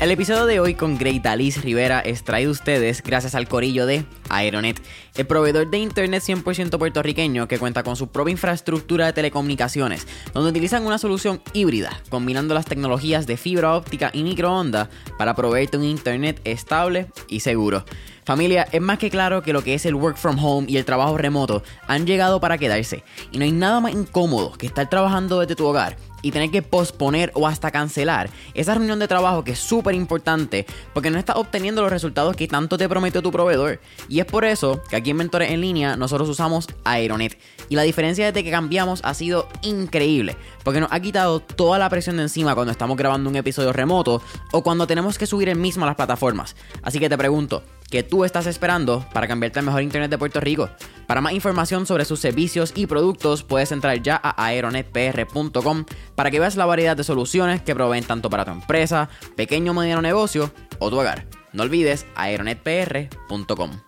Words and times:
El 0.00 0.12
episodio 0.12 0.46
de 0.46 0.60
hoy 0.60 0.74
con 0.74 0.96
Great 0.96 1.26
Alice 1.26 1.60
Rivera 1.60 1.98
es 1.98 2.22
traído 2.22 2.50
a 2.50 2.52
ustedes 2.52 3.02
gracias 3.02 3.34
al 3.34 3.48
corillo 3.48 3.84
de 3.84 4.04
Aeronet, 4.28 4.80
el 5.16 5.26
proveedor 5.26 5.70
de 5.70 5.78
internet 5.78 6.22
100% 6.22 6.78
puertorriqueño 6.78 7.48
que 7.48 7.58
cuenta 7.58 7.82
con 7.82 7.96
su 7.96 8.08
propia 8.08 8.32
infraestructura 8.32 9.06
de 9.06 9.12
telecomunicaciones, 9.12 10.06
donde 10.34 10.50
utilizan 10.50 10.86
una 10.86 10.98
solución 10.98 11.40
híbrida, 11.52 12.00
combinando 12.08 12.54
las 12.54 12.66
tecnologías 12.66 13.26
de 13.26 13.36
fibra 13.36 13.74
óptica 13.74 14.10
y 14.12 14.22
microondas 14.22 14.88
para 15.18 15.34
proveerte 15.34 15.76
un 15.76 15.84
internet 15.84 16.40
estable 16.44 17.08
y 17.28 17.40
seguro. 17.40 17.84
Familia, 18.24 18.68
es 18.72 18.82
más 18.82 18.98
que 18.98 19.08
claro 19.08 19.42
que 19.42 19.54
lo 19.54 19.64
que 19.64 19.72
es 19.72 19.86
el 19.86 19.94
work 19.94 20.18
from 20.18 20.38
home 20.44 20.66
y 20.68 20.76
el 20.76 20.84
trabajo 20.84 21.16
remoto 21.16 21.62
han 21.86 22.06
llegado 22.06 22.40
para 22.40 22.58
quedarse, 22.58 23.02
y 23.32 23.38
no 23.38 23.44
hay 23.44 23.52
nada 23.52 23.80
más 23.80 23.92
incómodo 23.92 24.52
que 24.52 24.66
estar 24.66 24.90
trabajando 24.90 25.40
desde 25.40 25.56
tu 25.56 25.64
hogar 25.64 25.96
y 26.22 26.30
tener 26.30 26.50
que 26.50 26.62
posponer 26.62 27.30
o 27.34 27.46
hasta 27.46 27.70
cancelar 27.70 28.30
esa 28.54 28.74
reunión 28.74 28.98
de 28.98 29.08
trabajo 29.08 29.44
que 29.44 29.52
es 29.52 29.58
súper 29.58 29.94
importante 29.94 30.66
porque 30.92 31.10
no 31.10 31.18
estás 31.18 31.36
obteniendo 31.36 31.82
los 31.82 31.90
resultados 31.90 32.36
que 32.36 32.48
tanto 32.48 32.76
te 32.76 32.88
prometió 32.88 33.22
tu 33.22 33.30
proveedor. 33.30 33.80
Y 34.08 34.17
es 34.20 34.26
por 34.26 34.44
eso 34.44 34.82
que 34.88 34.96
aquí 34.96 35.10
en 35.10 35.16
Mentores 35.16 35.50
en 35.50 35.60
Línea 35.60 35.96
nosotros 35.96 36.28
usamos 36.28 36.66
Aeronet. 36.84 37.38
Y 37.68 37.76
la 37.76 37.82
diferencia 37.82 38.26
desde 38.26 38.42
que 38.42 38.50
cambiamos 38.50 39.00
ha 39.04 39.12
sido 39.12 39.48
increíble 39.62 40.36
porque 40.64 40.80
nos 40.80 40.92
ha 40.92 41.00
quitado 41.00 41.40
toda 41.40 41.78
la 41.78 41.88
presión 41.88 42.16
de 42.16 42.22
encima 42.22 42.54
cuando 42.54 42.72
estamos 42.72 42.96
grabando 42.96 43.28
un 43.28 43.36
episodio 43.36 43.72
remoto 43.72 44.22
o 44.52 44.62
cuando 44.62 44.86
tenemos 44.86 45.18
que 45.18 45.26
subir 45.26 45.48
el 45.48 45.58
mismo 45.58 45.84
a 45.84 45.88
las 45.88 45.96
plataformas. 45.96 46.56
Así 46.82 46.98
que 46.98 47.08
te 47.08 47.18
pregunto, 47.18 47.62
¿qué 47.90 48.02
tú 48.02 48.24
estás 48.24 48.46
esperando 48.46 49.06
para 49.12 49.28
cambiarte 49.28 49.58
al 49.58 49.66
mejor 49.66 49.82
internet 49.82 50.10
de 50.10 50.18
Puerto 50.18 50.40
Rico? 50.40 50.70
Para 51.06 51.20
más 51.20 51.32
información 51.32 51.86
sobre 51.86 52.04
sus 52.04 52.20
servicios 52.20 52.72
y 52.74 52.86
productos 52.86 53.42
puedes 53.42 53.72
entrar 53.72 54.02
ya 54.02 54.20
a 54.22 54.44
aeronetpr.com 54.46 55.84
para 56.14 56.30
que 56.30 56.40
veas 56.40 56.56
la 56.56 56.66
variedad 56.66 56.96
de 56.96 57.04
soluciones 57.04 57.62
que 57.62 57.74
proveen 57.74 58.04
tanto 58.04 58.30
para 58.30 58.44
tu 58.44 58.50
empresa, 58.50 59.08
pequeño 59.36 59.72
o 59.72 59.74
mediano 59.74 60.02
negocio 60.02 60.50
o 60.78 60.90
tu 60.90 60.98
hogar. 60.98 61.26
No 61.52 61.62
olvides 61.62 62.06
aeronetpr.com. 62.14 63.87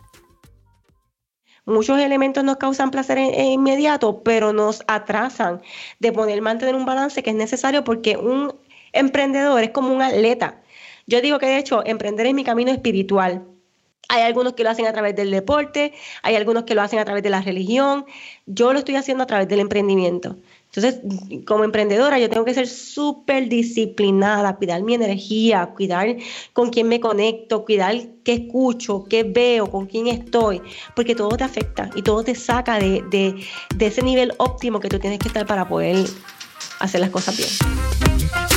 Muchos 1.66 1.98
elementos 1.98 2.42
nos 2.42 2.56
causan 2.56 2.90
placer 2.90 3.18
inmediato, 3.18 4.22
pero 4.22 4.52
nos 4.52 4.82
atrasan 4.86 5.60
de 5.98 6.12
poder 6.12 6.40
mantener 6.42 6.74
un 6.74 6.86
balance 6.86 7.22
que 7.22 7.30
es 7.30 7.36
necesario 7.36 7.84
porque 7.84 8.16
un 8.16 8.54
emprendedor 8.92 9.62
es 9.62 9.70
como 9.70 9.92
un 9.94 10.02
atleta. 10.02 10.60
Yo 11.06 11.20
digo 11.20 11.38
que 11.38 11.46
de 11.46 11.58
hecho 11.58 11.84
emprender 11.84 12.26
es 12.26 12.34
mi 12.34 12.44
camino 12.44 12.70
espiritual. 12.70 13.44
Hay 14.08 14.22
algunos 14.22 14.54
que 14.54 14.64
lo 14.64 14.70
hacen 14.70 14.86
a 14.86 14.92
través 14.92 15.14
del 15.14 15.30
deporte, 15.30 15.92
hay 16.22 16.34
algunos 16.34 16.64
que 16.64 16.74
lo 16.74 16.82
hacen 16.82 16.98
a 16.98 17.04
través 17.04 17.22
de 17.22 17.30
la 17.30 17.42
religión. 17.42 18.06
Yo 18.46 18.72
lo 18.72 18.80
estoy 18.80 18.96
haciendo 18.96 19.22
a 19.22 19.26
través 19.26 19.46
del 19.46 19.60
emprendimiento. 19.60 20.36
Entonces, 20.72 21.00
como 21.46 21.64
emprendedora, 21.64 22.18
yo 22.20 22.30
tengo 22.30 22.44
que 22.44 22.54
ser 22.54 22.68
súper 22.68 23.48
disciplinada, 23.48 24.54
cuidar 24.54 24.82
mi 24.82 24.94
energía, 24.94 25.72
cuidar 25.74 26.16
con 26.52 26.70
quién 26.70 26.86
me 26.86 27.00
conecto, 27.00 27.64
cuidar 27.64 27.96
qué 28.22 28.34
escucho, 28.34 29.04
qué 29.08 29.24
veo, 29.24 29.68
con 29.68 29.86
quién 29.86 30.06
estoy, 30.06 30.62
porque 30.94 31.16
todo 31.16 31.30
te 31.30 31.42
afecta 31.42 31.90
y 31.96 32.02
todo 32.02 32.22
te 32.22 32.36
saca 32.36 32.78
de, 32.78 33.02
de 33.10 33.86
ese 33.86 34.02
nivel 34.02 34.32
óptimo 34.36 34.78
que 34.78 34.88
tú 34.88 35.00
tienes 35.00 35.18
que 35.18 35.26
estar 35.26 35.44
para 35.44 35.68
poder 35.68 36.06
hacer 36.78 37.00
las 37.00 37.10
cosas 37.10 37.36
bien. 37.36 38.49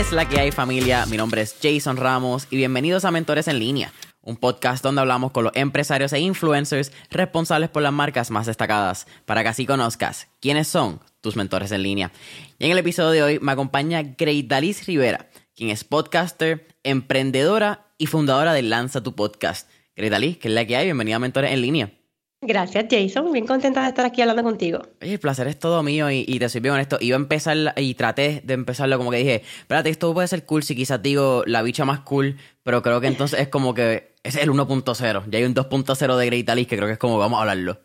Es 0.00 0.12
la 0.12 0.26
que 0.26 0.40
hay 0.40 0.50
familia? 0.50 1.04
Mi 1.04 1.18
nombre 1.18 1.42
es 1.42 1.56
Jason 1.62 1.98
Ramos 1.98 2.46
y 2.48 2.56
bienvenidos 2.56 3.04
a 3.04 3.10
Mentores 3.10 3.48
en 3.48 3.58
Línea, 3.58 3.92
un 4.22 4.38
podcast 4.38 4.82
donde 4.82 5.02
hablamos 5.02 5.30
con 5.30 5.44
los 5.44 5.52
empresarios 5.54 6.14
e 6.14 6.20
influencers 6.20 6.90
responsables 7.10 7.68
por 7.68 7.82
las 7.82 7.92
marcas 7.92 8.30
más 8.30 8.46
destacadas, 8.46 9.06
para 9.26 9.42
que 9.42 9.50
así 9.50 9.66
conozcas 9.66 10.28
quiénes 10.40 10.68
son 10.68 11.00
tus 11.20 11.36
mentores 11.36 11.70
en 11.72 11.82
línea. 11.82 12.12
Y 12.58 12.64
en 12.64 12.70
el 12.70 12.78
episodio 12.78 13.10
de 13.10 13.22
hoy 13.22 13.38
me 13.40 13.52
acompaña 13.52 14.02
Dalis 14.02 14.86
Rivera, 14.86 15.28
quien 15.54 15.68
es 15.68 15.84
podcaster, 15.84 16.66
emprendedora 16.82 17.88
y 17.98 18.06
fundadora 18.06 18.54
de 18.54 18.62
Lanza 18.62 19.02
tu 19.02 19.14
Podcast. 19.14 19.68
Dalis, 19.96 20.38
¿qué 20.38 20.48
es 20.48 20.54
la 20.54 20.64
que 20.64 20.76
hay? 20.76 20.86
Bienvenida 20.86 21.16
a 21.16 21.18
Mentores 21.18 21.52
en 21.52 21.60
Línea. 21.60 21.99
Gracias, 22.42 22.86
Jason. 22.90 23.30
Bien 23.32 23.46
contenta 23.46 23.82
de 23.82 23.88
estar 23.88 24.06
aquí 24.06 24.22
hablando 24.22 24.42
contigo. 24.42 24.80
Oye, 25.02 25.12
el 25.12 25.20
placer 25.20 25.46
es 25.46 25.58
todo 25.58 25.82
mío 25.82 26.10
y, 26.10 26.38
te 26.38 26.48
soy 26.48 26.62
bien 26.62 26.74
honesto. 26.74 26.96
Iba 27.00 27.16
a 27.16 27.20
empezar 27.20 27.74
y 27.76 27.94
traté 27.94 28.40
de 28.44 28.54
empezarlo 28.54 28.96
como 28.96 29.10
que 29.10 29.18
dije, 29.18 29.42
espérate, 29.58 29.90
esto 29.90 30.14
puede 30.14 30.26
ser 30.26 30.46
cool 30.46 30.62
si 30.62 30.74
quizás 30.74 31.02
digo 31.02 31.42
la 31.46 31.60
bicha 31.60 31.84
más 31.84 32.00
cool, 32.00 32.38
pero 32.62 32.82
creo 32.82 33.00
que 33.00 33.08
entonces 33.08 33.40
es 33.40 33.48
como 33.48 33.74
que 33.74 34.14
es 34.22 34.36
el 34.36 34.50
1.0. 34.50 35.24
Ya 35.28 35.38
hay 35.38 35.44
un 35.44 35.54
2.0 35.54 36.16
de 36.16 36.26
Great 36.26 36.48
Alice 36.48 36.68
que 36.68 36.76
creo 36.76 36.88
que 36.88 36.94
es 36.94 36.98
como 36.98 37.18
vamos 37.18 37.38
a 37.38 37.40
hablarlo. 37.42 37.80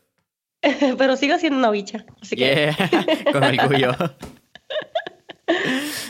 pero 0.97 1.17
sigo 1.17 1.37
siendo 1.37 1.59
una 1.59 1.71
bicha, 1.71 2.05
así 2.21 2.37
que... 2.37 2.71
Con 3.33 3.43
orgullo. 3.43 3.91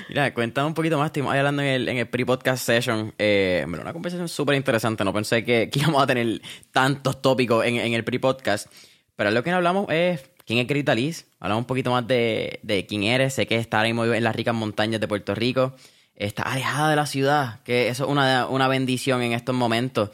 Mira, 0.10 0.34
cuéntame 0.34 0.68
un 0.68 0.74
poquito 0.74 0.98
más. 0.98 1.08
Estuvimos 1.08 1.36
hablando 1.36 1.62
en 1.62 1.68
el, 1.68 1.90
en 1.90 1.98
el 1.98 2.08
pre-podcast 2.08 2.66
session. 2.66 3.14
Eh, 3.18 3.66
una 3.68 3.94
conversación 3.94 4.30
súper 4.30 4.56
interesante. 4.56 5.04
No 5.04 5.14
pensé 5.14 5.44
que, 5.44 5.70
íbamos 5.74 6.02
a 6.02 6.08
tener 6.08 6.42
tantos 6.72 7.22
tópicos 7.22 7.66
en, 7.66 7.78
el 7.78 8.04
pre-podcast. 8.04 8.68
Pero 9.16 9.32
lo 9.32 9.44
que 9.44 9.52
hablamos 9.52 9.88
es 9.90 10.30
quién 10.46 10.60
es 10.60 10.68
Grita 10.68 10.96
Liz. 10.96 11.28
Hablamos 11.40 11.64
un 11.64 11.68
poquito 11.68 11.92
más 11.92 12.08
de, 12.08 12.60
de 12.64 12.86
quién 12.86 13.04
eres. 13.04 13.34
Sé 13.34 13.48
que 13.48 13.58
está 13.58 13.78
ahora 13.78 13.90
mismo 13.90 14.06
en 14.06 14.24
las 14.24 14.36
ricas 14.36 14.56
montañas 14.56 15.02
de 15.02 15.08
Puerto 15.08 15.36
Rico. 15.36 15.76
Está 16.16 16.44
alejada 16.44 16.90
de 16.90 16.96
la 16.96 17.06
ciudad, 17.06 17.62
que 17.64 17.90
eso 17.90 18.06
es 18.06 18.10
una, 18.10 18.48
una 18.48 18.70
bendición 18.70 19.22
en 19.22 19.34
estos 19.34 19.54
momentos. 19.54 20.12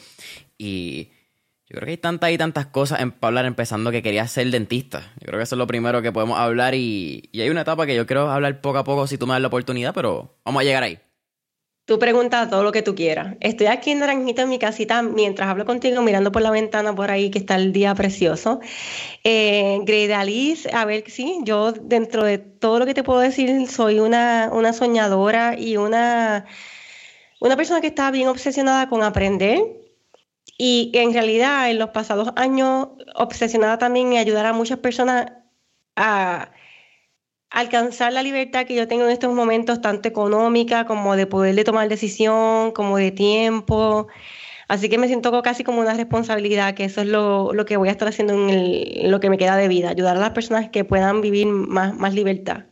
Y 0.57 1.11
yo 1.71 1.77
creo 1.77 1.85
que 1.85 1.91
hay 1.91 1.97
tantas 1.97 2.31
y 2.31 2.37
tantas 2.37 2.65
cosas 2.65 2.99
en, 2.99 3.11
para 3.11 3.29
hablar, 3.29 3.45
empezando 3.45 3.91
que 3.91 4.03
quería 4.03 4.27
ser 4.27 4.51
dentista. 4.51 5.13
Yo 5.21 5.27
creo 5.27 5.39
que 5.39 5.43
eso 5.43 5.55
es 5.55 5.57
lo 5.57 5.67
primero 5.67 6.01
que 6.01 6.11
podemos 6.11 6.37
hablar 6.37 6.75
y, 6.75 7.29
hay 7.33 7.49
una 7.49 7.61
etapa 7.61 7.85
que 7.85 7.95
yo 7.95 8.05
quiero 8.05 8.29
hablar 8.29 8.59
poco 8.59 8.79
a 8.79 8.83
poco 8.83 9.07
si 9.07 9.17
tú 9.17 9.25
me 9.25 9.33
das 9.33 9.41
la 9.41 9.47
oportunidad, 9.47 9.93
pero 9.93 10.35
vamos 10.43 10.59
a 10.59 10.63
llegar 10.65 10.83
ahí. 10.83 10.99
Tú 11.85 11.97
preguntas 11.97 12.49
todo 12.49 12.63
lo 12.63 12.73
que 12.73 12.81
tú 12.81 12.93
quieras. 12.93 13.37
Estoy 13.39 13.67
aquí 13.67 13.91
en 13.91 13.99
Naranjita, 13.99 14.41
en 14.41 14.49
mi 14.49 14.59
casita, 14.59 15.01
mientras 15.01 15.47
hablo 15.47 15.65
contigo, 15.65 16.01
mirando 16.01 16.33
por 16.33 16.41
la 16.41 16.51
ventana 16.51 16.93
por 16.93 17.09
ahí 17.09 17.31
que 17.31 17.39
está 17.39 17.55
el 17.55 17.71
día 17.71 17.95
precioso. 17.95 18.59
Eh, 19.23 20.13
Alice, 20.13 20.69
a 20.73 20.83
ver, 20.83 21.05
sí, 21.07 21.39
yo 21.43 21.71
dentro 21.71 22.25
de 22.25 22.37
todo 22.37 22.79
lo 22.79 22.85
que 22.85 22.93
te 22.93 23.03
puedo 23.03 23.21
decir, 23.21 23.65
soy 23.69 24.01
una, 24.01 24.49
una 24.51 24.73
soñadora 24.73 25.57
y 25.57 25.77
una, 25.77 26.45
una 27.39 27.55
persona 27.55 27.79
que 27.79 27.87
está 27.87 28.11
bien 28.11 28.27
obsesionada 28.27 28.89
con 28.89 29.03
aprender 29.03 29.80
y 30.57 30.91
en 30.94 31.13
realidad 31.13 31.69
en 31.69 31.79
los 31.79 31.89
pasados 31.89 32.29
años 32.35 32.89
obsesionada 33.16 33.78
también 33.78 34.13
en 34.13 34.19
ayudar 34.19 34.45
a 34.45 34.53
muchas 34.53 34.79
personas 34.79 35.31
a 35.95 36.51
alcanzar 37.50 38.13
la 38.13 38.23
libertad 38.23 38.66
que 38.66 38.75
yo 38.75 38.88
tengo 38.88 39.06
en 39.06 39.11
estos 39.11 39.34
momentos, 39.34 39.81
tanto 39.81 40.07
económica 40.07 40.85
como 40.85 41.16
de 41.16 41.28
poder 41.28 41.56
de 41.56 41.63
tomar 41.63 41.90
decisión, 41.90 42.72
como 42.72 42.97
de 42.97 43.11
tiempo. 43.11 44.07
Así 44.67 44.88
que 44.88 44.97
me 44.97 45.07
siento 45.07 45.41
casi 45.41 45.66
como 45.66 45.81
una 45.81 45.94
responsabilidad, 45.94 46.75
que 46.75 46.85
eso 46.85 47.01
es 47.01 47.07
lo, 47.07 47.53
lo 47.53 47.66
que 47.66 47.75
voy 47.75 47.90
a 47.90 47.91
estar 47.91 48.07
haciendo 48.07 48.34
en, 48.34 49.11
lo 49.11 49.19
que 49.19 49.29
me 49.29 49.38
queda 49.38 49.57
de 49.57 49.67
vida, 49.67 49.90
ayudar 49.90 50.16
a 50.16 50.22
las 50.22 50.29
personas 50.29 50.69
que 50.69 50.85
puedan 50.85 51.19
vivir 51.19 51.47
más, 51.47 51.94
más 51.94 52.13
libertad. 52.13 52.66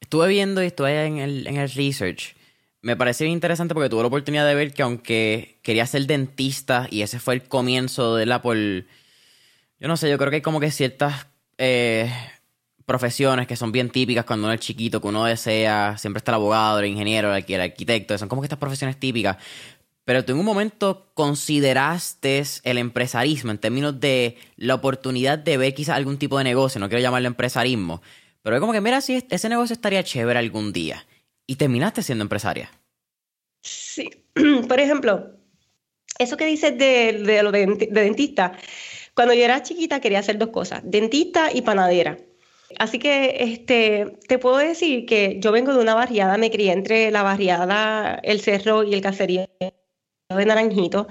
Estuve 0.00 0.28
viendo 0.28 0.62
y 0.62 0.66
estuve 0.68 1.04
en 1.04 1.18
el, 1.18 1.46
en 1.46 1.58
el 1.58 1.68
research 1.68 2.37
me 2.80 2.96
pareció 2.96 3.26
interesante 3.26 3.74
porque 3.74 3.88
tuve 3.88 4.02
la 4.02 4.08
oportunidad 4.08 4.46
de 4.46 4.54
ver 4.54 4.72
que 4.72 4.82
aunque 4.82 5.58
quería 5.62 5.86
ser 5.86 6.06
dentista 6.06 6.86
y 6.90 7.02
ese 7.02 7.18
fue 7.18 7.34
el 7.34 7.42
comienzo 7.42 8.16
de 8.16 8.26
la 8.26 8.42
por... 8.42 8.56
Yo 8.56 9.86
no 9.88 9.96
sé, 9.96 10.10
yo 10.10 10.18
creo 10.18 10.30
que 10.30 10.36
hay 10.36 10.42
como 10.42 10.60
que 10.60 10.70
ciertas 10.70 11.26
eh, 11.58 12.12
profesiones 12.86 13.46
que 13.46 13.56
son 13.56 13.72
bien 13.72 13.90
típicas 13.90 14.24
cuando 14.24 14.46
uno 14.46 14.54
es 14.54 14.60
chiquito, 14.60 15.00
que 15.00 15.08
uno 15.08 15.24
desea, 15.24 15.96
siempre 15.98 16.18
está 16.18 16.32
el 16.32 16.36
abogado, 16.36 16.80
el 16.80 16.86
ingeniero, 16.86 17.34
el 17.34 17.60
arquitecto, 17.60 18.16
son 18.18 18.28
como 18.28 18.42
que 18.42 18.46
estas 18.46 18.58
profesiones 18.58 18.98
típicas. 18.98 19.36
Pero 20.04 20.24
tú 20.24 20.32
en 20.32 20.38
un 20.38 20.44
momento 20.44 21.10
consideraste 21.14 22.42
el 22.64 22.78
empresarismo 22.78 23.50
en 23.50 23.58
términos 23.58 24.00
de 24.00 24.38
la 24.56 24.74
oportunidad 24.74 25.38
de 25.38 25.58
ver 25.58 25.74
quizás 25.74 25.96
algún 25.96 26.16
tipo 26.16 26.38
de 26.38 26.44
negocio, 26.44 26.80
no 26.80 26.88
quiero 26.88 27.02
llamarlo 27.02 27.28
empresarismo, 27.28 28.00
pero 28.42 28.56
es 28.56 28.60
como 28.60 28.72
que 28.72 28.80
mira 28.80 29.00
si 29.00 29.22
ese 29.28 29.48
negocio 29.48 29.74
estaría 29.74 30.02
chévere 30.02 30.38
algún 30.38 30.72
día 30.72 31.04
y 31.48 31.56
terminaste 31.56 32.02
siendo 32.02 32.22
empresaria. 32.22 32.70
Sí, 33.62 34.10
por 34.68 34.78
ejemplo, 34.78 35.32
eso 36.20 36.36
que 36.36 36.46
dices 36.46 36.78
de, 36.78 37.14
de 37.24 37.42
lo 37.42 37.50
de, 37.50 37.88
dentista, 37.90 38.52
cuando 39.14 39.34
yo 39.34 39.42
era 39.42 39.62
chiquita 39.62 39.98
quería 39.98 40.20
hacer 40.20 40.38
dos 40.38 40.50
cosas, 40.50 40.82
dentista 40.84 41.50
y 41.52 41.62
panadera. 41.62 42.18
Así 42.78 42.98
que 42.98 43.36
este, 43.40 44.18
te 44.28 44.38
puedo 44.38 44.58
decir 44.58 45.06
que 45.06 45.38
yo 45.40 45.50
vengo 45.52 45.72
de 45.72 45.80
una 45.80 45.94
barriada, 45.94 46.36
me 46.36 46.50
crié 46.50 46.72
entre 46.72 47.10
la 47.10 47.22
barriada, 47.22 48.20
el 48.22 48.40
cerro 48.40 48.84
y 48.84 48.92
el 48.92 49.00
caserío 49.00 49.48
de 49.58 50.44
Naranjito. 50.44 51.08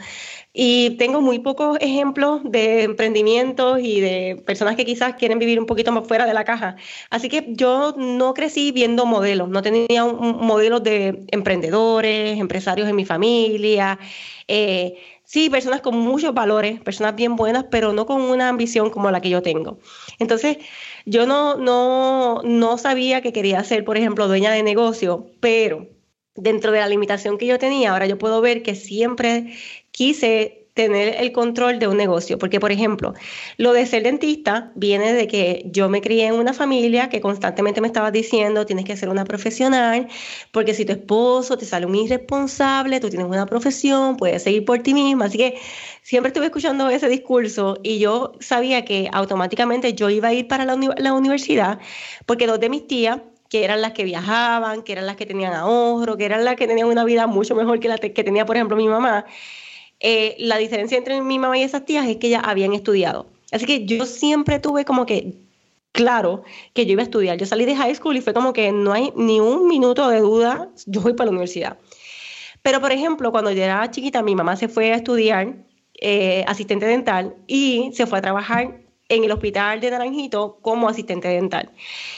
Y 0.59 0.97
tengo 0.97 1.21
muy 1.21 1.37
pocos 1.37 1.77
ejemplos 1.81 2.41
de 2.43 2.81
emprendimientos 2.81 3.79
y 3.79 4.01
de 4.01 4.41
personas 4.43 4.75
que 4.75 4.85
quizás 4.85 5.13
quieren 5.13 5.37
vivir 5.37 5.59
un 5.59 5.67
poquito 5.67 5.91
más 5.91 6.07
fuera 6.07 6.25
de 6.25 6.33
la 6.33 6.45
caja. 6.45 6.77
Así 7.11 7.29
que 7.29 7.45
yo 7.49 7.93
no 7.95 8.33
crecí 8.33 8.71
viendo 8.71 9.05
modelos, 9.05 9.49
no 9.49 9.61
tenía 9.61 10.03
un, 10.03 10.37
modelo 10.43 10.79
de 10.79 11.25
emprendedores, 11.27 12.39
empresarios 12.39 12.89
en 12.89 12.95
mi 12.95 13.05
familia. 13.05 13.99
Eh, 14.47 14.95
sí, 15.23 15.51
personas 15.51 15.81
con 15.81 15.95
muchos 15.95 16.33
valores, 16.33 16.81
personas 16.81 17.15
bien 17.15 17.35
buenas, 17.35 17.65
pero 17.69 17.93
no 17.93 18.07
con 18.07 18.21
una 18.21 18.49
ambición 18.49 18.89
como 18.89 19.11
la 19.11 19.21
que 19.21 19.29
yo 19.29 19.43
tengo. 19.43 19.77
Entonces, 20.17 20.57
yo 21.05 21.27
no, 21.27 21.55
no, 21.57 22.41
no 22.43 22.79
sabía 22.79 23.21
que 23.21 23.31
quería 23.31 23.63
ser, 23.63 23.85
por 23.85 23.95
ejemplo, 23.95 24.27
dueña 24.27 24.49
de 24.49 24.63
negocio, 24.63 25.27
pero 25.39 25.85
dentro 26.37 26.71
de 26.71 26.79
la 26.79 26.87
limitación 26.87 27.37
que 27.37 27.47
yo 27.47 27.59
tenía, 27.59 27.91
ahora 27.91 28.05
yo 28.05 28.17
puedo 28.17 28.41
ver 28.41 28.63
que 28.63 28.75
siempre 28.75 29.53
quise 29.97 30.67
tener 30.75 31.15
el 31.23 31.31
control 31.31 31.79
de 31.79 31.87
un 31.87 31.97
negocio. 31.97 32.37
Porque, 32.37 32.59
por 32.59 32.71
ejemplo, 32.71 33.15
lo 33.57 33.73
de 33.73 33.83
ser 33.87 34.03
dentista 34.03 34.71
viene 34.75 35.11
de 35.11 35.27
que 35.27 35.63
yo 35.73 35.89
me 35.89 36.01
crié 36.01 36.27
en 36.27 36.35
una 36.35 36.53
familia 36.53 37.09
que 37.09 37.19
constantemente 37.19 37.81
me 37.81 37.87
estaba 37.87 38.11
diciendo, 38.11 38.67
tienes 38.67 38.85
que 38.85 38.95
ser 38.95 39.09
una 39.09 39.25
profesional, 39.25 40.07
porque 40.51 40.75
si 40.75 40.85
tu 40.85 40.91
esposo 40.91 41.57
te 41.57 41.65
sale 41.65 41.87
un 41.87 41.95
irresponsable, 41.95 42.99
tú 42.99 43.09
tienes 43.09 43.27
una 43.27 43.47
profesión, 43.47 44.17
puedes 44.17 44.43
seguir 44.43 44.65
por 44.65 44.77
ti 44.83 44.93
misma. 44.93 45.25
Así 45.25 45.39
que 45.39 45.57
siempre 46.03 46.27
estuve 46.27 46.45
escuchando 46.45 46.89
ese 46.89 47.09
discurso 47.09 47.79
y 47.81 47.97
yo 47.97 48.33
sabía 48.39 48.85
que 48.85 49.09
automáticamente 49.11 49.93
yo 49.93 50.11
iba 50.11 50.27
a 50.27 50.33
ir 50.33 50.47
para 50.47 50.63
la, 50.63 50.77
la 50.97 51.13
universidad, 51.13 51.79
porque 52.27 52.45
dos 52.45 52.59
de 52.59 52.69
mis 52.69 52.85
tías 52.85 53.17
que 53.49 53.63
eran 53.63 53.81
las 53.81 53.93
que 53.93 54.03
viajaban, 54.03 54.83
que 54.83 54.91
eran 54.91 55.07
las 55.07 55.15
que 55.15 55.25
tenían 55.25 55.53
ahorro, 55.53 56.17
que 56.17 56.25
eran 56.25 56.45
las 56.45 56.55
que 56.55 56.67
tenían 56.67 56.87
una 56.87 57.03
vida 57.03 57.25
mucho 57.25 57.55
mejor 57.55 57.79
que 57.79 57.87
la 57.87 57.97
que 57.97 58.23
tenía, 58.23 58.45
por 58.45 58.57
ejemplo, 58.57 58.77
mi 58.77 58.87
mamá. 58.87 59.25
Eh, 59.99 60.35
la 60.39 60.57
diferencia 60.57 60.97
entre 60.97 61.21
mi 61.21 61.39
mamá 61.39 61.57
y 61.57 61.63
esas 61.63 61.85
tías 61.85 62.07
es 62.07 62.17
que 62.17 62.27
ellas 62.27 62.43
habían 62.45 62.73
estudiado. 62.73 63.27
Así 63.51 63.65
que 63.65 63.85
yo 63.85 64.05
siempre 64.05 64.59
tuve 64.59 64.85
como 64.85 65.05
que 65.05 65.33
claro 65.91 66.43
que 66.73 66.85
yo 66.85 66.93
iba 66.93 67.01
a 67.01 67.05
estudiar. 67.05 67.37
Yo 67.37 67.45
salí 67.45 67.65
de 67.65 67.75
high 67.75 67.95
school 67.95 68.15
y 68.15 68.21
fue 68.21 68.33
como 68.33 68.53
que 68.53 68.71
no 68.71 68.93
hay 68.93 69.11
ni 69.15 69.39
un 69.39 69.67
minuto 69.67 70.07
de 70.09 70.19
duda, 70.19 70.69
yo 70.85 71.01
voy 71.01 71.13
para 71.13 71.25
la 71.25 71.31
universidad. 71.31 71.77
Pero, 72.61 72.81
por 72.81 72.91
ejemplo, 72.91 73.31
cuando 73.31 73.51
yo 73.51 73.63
era 73.63 73.89
chiquita, 73.89 74.21
mi 74.21 74.35
mamá 74.35 74.55
se 74.55 74.67
fue 74.67 74.91
a 74.91 74.95
estudiar 74.95 75.55
eh, 75.99 76.43
asistente 76.47 76.85
dental 76.85 77.35
y 77.47 77.91
se 77.93 78.05
fue 78.05 78.19
a 78.19 78.21
trabajar 78.21 78.81
en 79.09 79.23
el 79.23 79.31
hospital 79.31 79.79
de 79.79 79.89
Naranjito 79.89 80.59
como 80.61 80.89
asistente 80.89 81.27
dental. 81.29 81.71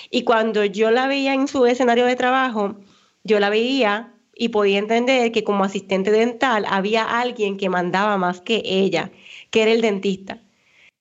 Y 0.09 0.23
cuando 0.23 0.65
yo 0.65 0.91
la 0.91 1.07
veía 1.07 1.33
en 1.33 1.47
su 1.47 1.65
escenario 1.65 2.05
de 2.05 2.15
trabajo, 2.15 2.75
yo 3.23 3.39
la 3.39 3.49
veía 3.49 4.13
y 4.39 4.49
podía 4.49 4.79
entender 4.79 5.31
que 5.33 5.43
como 5.43 5.65
asistente 5.65 6.11
dental 6.11 6.65
había 6.69 7.03
alguien 7.03 7.57
que 7.57 7.69
mandaba 7.69 8.17
más 8.17 8.39
que 8.39 8.61
ella, 8.65 9.11
que 9.51 9.63
era 9.63 9.71
el 9.71 9.81
dentista. 9.81 10.41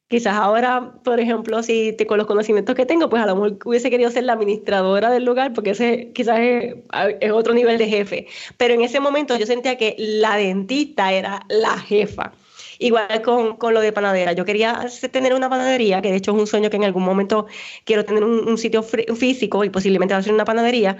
Quizás 0.08 0.34
ahora, 0.34 0.94
por 1.04 1.20
ejemplo, 1.20 1.62
si 1.62 1.92
te, 1.92 2.06
con 2.06 2.18
los 2.18 2.26
conocimientos 2.26 2.74
que 2.74 2.86
tengo, 2.86 3.08
pues 3.08 3.22
a 3.22 3.26
lo 3.26 3.36
mejor 3.36 3.58
hubiese 3.64 3.90
querido 3.90 4.10
ser 4.10 4.24
la 4.24 4.32
administradora 4.32 5.10
del 5.10 5.24
lugar, 5.24 5.52
porque 5.52 5.70
ese 5.70 6.10
quizás 6.14 6.38
es, 6.40 7.30
otro 7.30 7.54
nivel 7.54 7.78
de 7.78 7.86
jefe. 7.86 8.26
Pero 8.56 8.74
en 8.74 8.80
ese 8.80 9.00
momento 9.00 9.36
yo 9.36 9.46
sentía 9.46 9.76
que 9.76 9.94
la 9.98 10.36
dentista 10.36 11.12
era 11.12 11.42
la 11.48 11.78
jefa. 11.78 12.32
Igual 12.80 13.22
con, 13.22 13.56
con, 13.56 13.74
lo 13.74 13.80
de 13.80 13.92
panadera. 13.92 14.32
Yo 14.32 14.44
quería 14.44 14.86
tener 15.10 15.34
una 15.34 15.50
panadería, 15.50 16.00
que 16.00 16.10
de 16.10 16.16
hecho 16.16 16.30
es 16.30 16.38
un 16.38 16.46
sueño 16.46 16.70
que 16.70 16.76
en 16.76 16.84
algún 16.84 17.04
momento 17.04 17.46
quiero 17.84 18.04
tener 18.04 18.24
un, 18.24 18.56
sitio 18.56 18.82
físico 18.82 19.64
y 19.64 19.70
posiblemente 19.70 20.20
ser 20.22 20.32
una 20.32 20.44
panadería. 20.44 20.96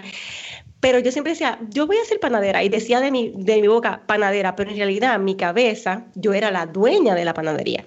Pero 0.79 0.99
yo 0.99 1.11
siempre 1.11 1.33
decía, 1.33 1.59
yo 1.69 1.87
voy 1.87 1.97
a 1.97 2.05
ser 2.05 2.19
panadera. 2.19 2.63
Y 2.63 2.69
decía 2.69 2.99
de 3.01 3.11
mi, 3.11 3.33
de 3.35 3.61
mi 3.61 3.67
boca 3.67 4.03
panadera, 4.07 4.55
pero 4.55 4.71
en 4.71 4.77
realidad 4.77 5.15
en 5.15 5.25
mi 5.25 5.35
cabeza 5.35 6.05
yo 6.15 6.33
era 6.33 6.51
la 6.51 6.65
dueña 6.65 7.15
de 7.15 7.25
la 7.25 7.33
panadería. 7.33 7.85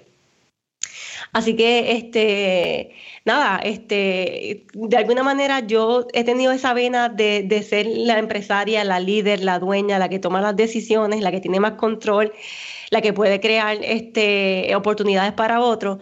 Así 1.31 1.55
que, 1.55 1.93
este, 1.93 2.93
nada, 3.25 3.59
este, 3.63 4.67
de 4.73 4.97
alguna 4.97 5.23
manera 5.23 5.61
yo 5.61 6.07
he 6.13 6.23
tenido 6.23 6.51
esa 6.51 6.73
vena 6.75 7.09
de, 7.09 7.41
de, 7.43 7.63
ser 7.63 7.87
la 7.87 8.19
empresaria, 8.19 8.83
la 8.83 8.99
líder, 8.99 9.43
la 9.43 9.57
dueña, 9.57 9.97
la 9.97 10.09
que 10.09 10.19
toma 10.19 10.41
las 10.41 10.55
decisiones, 10.55 11.21
la 11.21 11.31
que 11.31 11.41
tiene 11.41 11.59
más 11.59 11.73
control 11.73 12.33
la 12.93 13.01
que 13.01 13.11
puede 13.11 13.39
crear 13.39 13.77
este, 13.81 14.73
oportunidades 14.75 15.33
para 15.33 15.59
otros. 15.59 15.97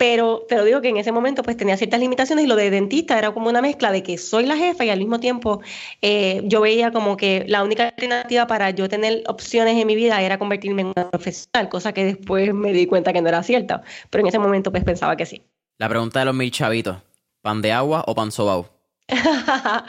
Pero, 0.00 0.46
pero 0.48 0.64
digo 0.64 0.80
que 0.80 0.88
en 0.88 0.96
ese 0.96 1.12
momento 1.12 1.42
pues 1.42 1.58
tenía 1.58 1.76
ciertas 1.76 2.00
limitaciones 2.00 2.46
y 2.46 2.48
lo 2.48 2.56
de 2.56 2.70
dentista 2.70 3.18
era 3.18 3.34
como 3.34 3.50
una 3.50 3.60
mezcla 3.60 3.92
de 3.92 4.02
que 4.02 4.16
soy 4.16 4.46
la 4.46 4.56
jefa 4.56 4.86
y 4.86 4.88
al 4.88 4.98
mismo 4.98 5.20
tiempo 5.20 5.60
eh, 6.00 6.40
yo 6.44 6.62
veía 6.62 6.90
como 6.90 7.18
que 7.18 7.44
la 7.46 7.62
única 7.62 7.88
alternativa 7.88 8.46
para 8.46 8.70
yo 8.70 8.88
tener 8.88 9.22
opciones 9.26 9.76
en 9.76 9.86
mi 9.86 9.94
vida 9.96 10.22
era 10.22 10.38
convertirme 10.38 10.80
en 10.80 10.92
una 10.96 11.10
profesional, 11.10 11.68
cosa 11.68 11.92
que 11.92 12.06
después 12.06 12.54
me 12.54 12.72
di 12.72 12.86
cuenta 12.86 13.12
que 13.12 13.20
no 13.20 13.28
era 13.28 13.42
cierta, 13.42 13.82
pero 14.08 14.22
en 14.22 14.28
ese 14.28 14.38
momento 14.38 14.70
pues 14.70 14.84
pensaba 14.84 15.16
que 15.16 15.26
sí. 15.26 15.42
La 15.76 15.86
pregunta 15.86 16.20
de 16.20 16.24
los 16.24 16.34
mil 16.34 16.50
chavitos, 16.50 16.96
¿pan 17.42 17.60
de 17.60 17.70
agua 17.70 18.02
o 18.06 18.14
pan 18.14 18.32
sobao? 18.32 18.70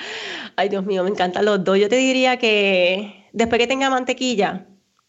Ay 0.58 0.68
Dios 0.68 0.86
mío, 0.86 1.06
me 1.06 1.10
encantan 1.10 1.46
los 1.46 1.64
dos. 1.64 1.80
Yo 1.80 1.88
te 1.88 1.96
diría 1.96 2.36
que 2.36 3.30
después 3.32 3.60
que 3.60 3.68
tenga 3.68 3.90
mantequilla, 3.90 4.66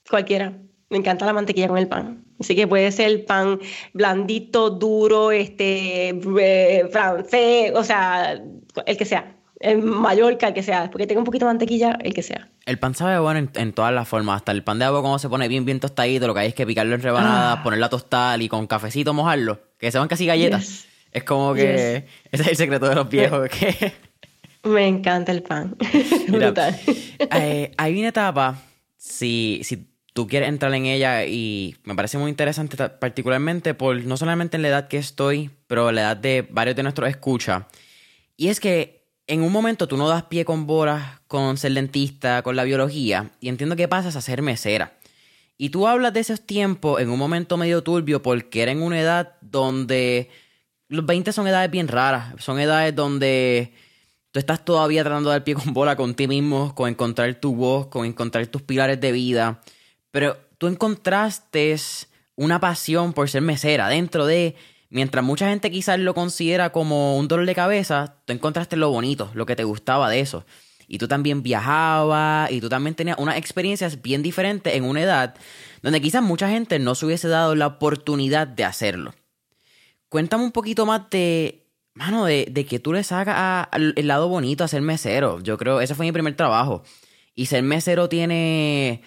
cualquiera. 0.08 0.52
Me 0.92 0.98
encanta 0.98 1.24
la 1.24 1.32
mantequilla 1.32 1.68
con 1.68 1.78
el 1.78 1.88
pan. 1.88 2.22
Así 2.38 2.54
que 2.54 2.66
puede 2.66 2.92
ser 2.92 3.08
el 3.08 3.24
pan 3.24 3.58
blandito, 3.94 4.68
duro, 4.68 5.32
este, 5.32 6.10
eh, 6.10 6.86
francés, 6.92 7.72
o 7.74 7.82
sea, 7.82 8.38
el 8.84 8.96
que 8.98 9.06
sea. 9.06 9.34
El 9.58 9.78
Mallorca, 9.78 10.48
el 10.48 10.54
que 10.54 10.62
sea. 10.62 10.90
Porque 10.90 11.06
tenga 11.06 11.20
un 11.20 11.24
poquito 11.24 11.46
de 11.46 11.52
mantequilla, 11.52 11.96
el 12.02 12.12
que 12.12 12.22
sea. 12.22 12.50
El 12.66 12.78
pan 12.78 12.94
sabe 12.94 13.18
bueno 13.20 13.48
en, 13.54 13.72
todas 13.72 13.90
las 13.94 14.06
formas. 14.06 14.36
Hasta 14.36 14.52
el 14.52 14.62
pan 14.64 14.78
de 14.78 14.84
agua, 14.84 15.00
como 15.00 15.18
se 15.18 15.30
pone 15.30 15.48
bien, 15.48 15.64
bien 15.64 15.80
tostadito, 15.80 16.26
lo 16.26 16.34
que 16.34 16.40
hay 16.40 16.48
es 16.48 16.54
que 16.54 16.66
picarlo 16.66 16.94
en 16.94 17.00
rebanadas, 17.00 17.58
ah. 17.58 17.62
ponerlo 17.62 17.86
a 17.86 17.88
tostar 17.88 18.42
y 18.42 18.50
con 18.50 18.66
cafecito 18.66 19.14
mojarlo. 19.14 19.62
Que 19.78 19.90
se 19.90 19.98
van 19.98 20.08
casi 20.08 20.26
galletas. 20.26 20.84
Es 21.10 21.24
como 21.24 21.54
que 21.54 22.04
ese 22.30 22.42
es 22.42 22.48
el 22.48 22.56
secreto 22.56 22.86
de 22.86 22.96
los 22.96 23.08
viejos. 23.08 23.48
que... 23.58 23.94
Me 24.64 24.86
encanta 24.86 25.32
el 25.32 25.42
pan. 25.42 25.74
Brutal. 26.28 26.78
Eh, 27.18 27.72
hay 27.78 27.98
una 27.98 28.08
etapa, 28.08 28.60
si, 28.98 29.62
si 29.64 29.91
tú 30.12 30.26
quieres 30.26 30.48
entrar 30.48 30.74
en 30.74 30.86
ella 30.86 31.24
y 31.24 31.76
me 31.84 31.94
parece 31.94 32.18
muy 32.18 32.30
interesante 32.30 32.76
particularmente 32.76 33.74
por 33.74 34.04
no 34.04 34.16
solamente 34.16 34.56
en 34.56 34.62
la 34.62 34.68
edad 34.68 34.88
que 34.88 34.98
estoy, 34.98 35.50
pero 35.66 35.90
la 35.92 36.02
edad 36.02 36.16
de 36.16 36.46
varios 36.50 36.76
de 36.76 36.82
nuestros 36.82 37.08
escuchas. 37.08 37.64
Y 38.36 38.48
es 38.48 38.60
que 38.60 39.02
en 39.26 39.42
un 39.42 39.52
momento 39.52 39.88
tú 39.88 39.96
no 39.96 40.08
das 40.08 40.24
pie 40.24 40.44
con 40.44 40.66
bolas 40.66 41.20
con 41.26 41.56
ser 41.56 41.72
dentista, 41.72 42.42
con 42.42 42.56
la 42.56 42.64
biología, 42.64 43.30
y 43.40 43.48
entiendo 43.48 43.76
que 43.76 43.88
pasas 43.88 44.16
a 44.16 44.20
ser 44.20 44.42
mesera. 44.42 44.92
Y 45.56 45.70
tú 45.70 45.86
hablas 45.86 46.12
de 46.12 46.20
esos 46.20 46.40
tiempos 46.40 47.00
en 47.00 47.08
un 47.08 47.18
momento 47.18 47.56
medio 47.56 47.82
turbio 47.82 48.20
porque 48.22 48.62
era 48.62 48.72
en 48.72 48.82
una 48.82 49.00
edad 49.00 49.36
donde 49.40 50.28
los 50.88 51.06
20 51.06 51.32
son 51.32 51.46
edades 51.46 51.70
bien 51.70 51.88
raras, 51.88 52.34
son 52.38 52.58
edades 52.58 52.94
donde 52.94 53.72
tú 54.32 54.40
estás 54.40 54.64
todavía 54.64 55.04
tratando 55.04 55.30
de 55.30 55.36
dar 55.36 55.44
pie 55.44 55.54
con 55.54 55.72
bola 55.72 55.96
con 55.96 56.14
ti 56.14 56.26
mismo, 56.26 56.74
con 56.74 56.88
encontrar 56.88 57.34
tu 57.36 57.54
voz, 57.54 57.86
con 57.86 58.04
encontrar 58.04 58.46
tus 58.48 58.62
pilares 58.62 59.00
de 59.00 59.12
vida. 59.12 59.60
Pero 60.12 60.36
tú 60.58 60.68
encontraste 60.68 61.74
una 62.36 62.60
pasión 62.60 63.12
por 63.12 63.28
ser 63.28 63.42
mesera 63.42 63.88
dentro 63.88 64.26
de, 64.26 64.54
mientras 64.90 65.24
mucha 65.24 65.48
gente 65.48 65.70
quizás 65.70 65.98
lo 65.98 66.14
considera 66.14 66.70
como 66.70 67.16
un 67.18 67.26
dolor 67.26 67.46
de 67.46 67.54
cabeza, 67.54 68.16
tú 68.24 68.32
encontraste 68.32 68.76
lo 68.76 68.90
bonito, 68.90 69.30
lo 69.34 69.46
que 69.46 69.56
te 69.56 69.64
gustaba 69.64 70.08
de 70.08 70.20
eso. 70.20 70.46
Y 70.86 70.98
tú 70.98 71.08
también 71.08 71.42
viajabas 71.42 72.50
y 72.52 72.60
tú 72.60 72.68
también 72.68 72.94
tenías 72.94 73.18
unas 73.18 73.38
experiencias 73.38 74.02
bien 74.02 74.22
diferentes 74.22 74.74
en 74.74 74.84
una 74.84 75.00
edad 75.00 75.34
donde 75.80 76.00
quizás 76.00 76.22
mucha 76.22 76.48
gente 76.48 76.78
no 76.78 76.94
se 76.94 77.06
hubiese 77.06 77.28
dado 77.28 77.54
la 77.54 77.66
oportunidad 77.66 78.46
de 78.46 78.64
hacerlo. 78.64 79.14
Cuéntame 80.10 80.44
un 80.44 80.52
poquito 80.52 80.84
más 80.84 81.08
de, 81.10 81.66
mano, 81.94 82.26
de, 82.26 82.46
de 82.50 82.66
que 82.66 82.78
tú 82.78 82.92
le 82.92 83.02
sacas 83.02 83.68
el 83.72 84.06
lado 84.06 84.28
bonito 84.28 84.62
a 84.62 84.68
ser 84.68 84.82
mesero. 84.82 85.40
Yo 85.40 85.56
creo, 85.56 85.80
ese 85.80 85.94
fue 85.94 86.04
mi 86.04 86.12
primer 86.12 86.36
trabajo. 86.36 86.82
Y 87.34 87.46
ser 87.46 87.62
mesero 87.62 88.10
tiene 88.10 89.02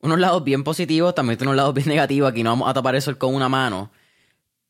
unos 0.00 0.18
lados 0.18 0.44
bien 0.44 0.64
positivos, 0.64 1.14
también 1.14 1.38
tiene 1.38 1.50
unos 1.50 1.56
lados 1.56 1.74
bien 1.74 1.88
negativos. 1.88 2.30
Aquí 2.30 2.42
no 2.42 2.50
vamos 2.50 2.68
a 2.68 2.74
tapar 2.74 2.94
eso 2.96 3.16
con 3.18 3.34
una 3.34 3.48
mano. 3.48 3.90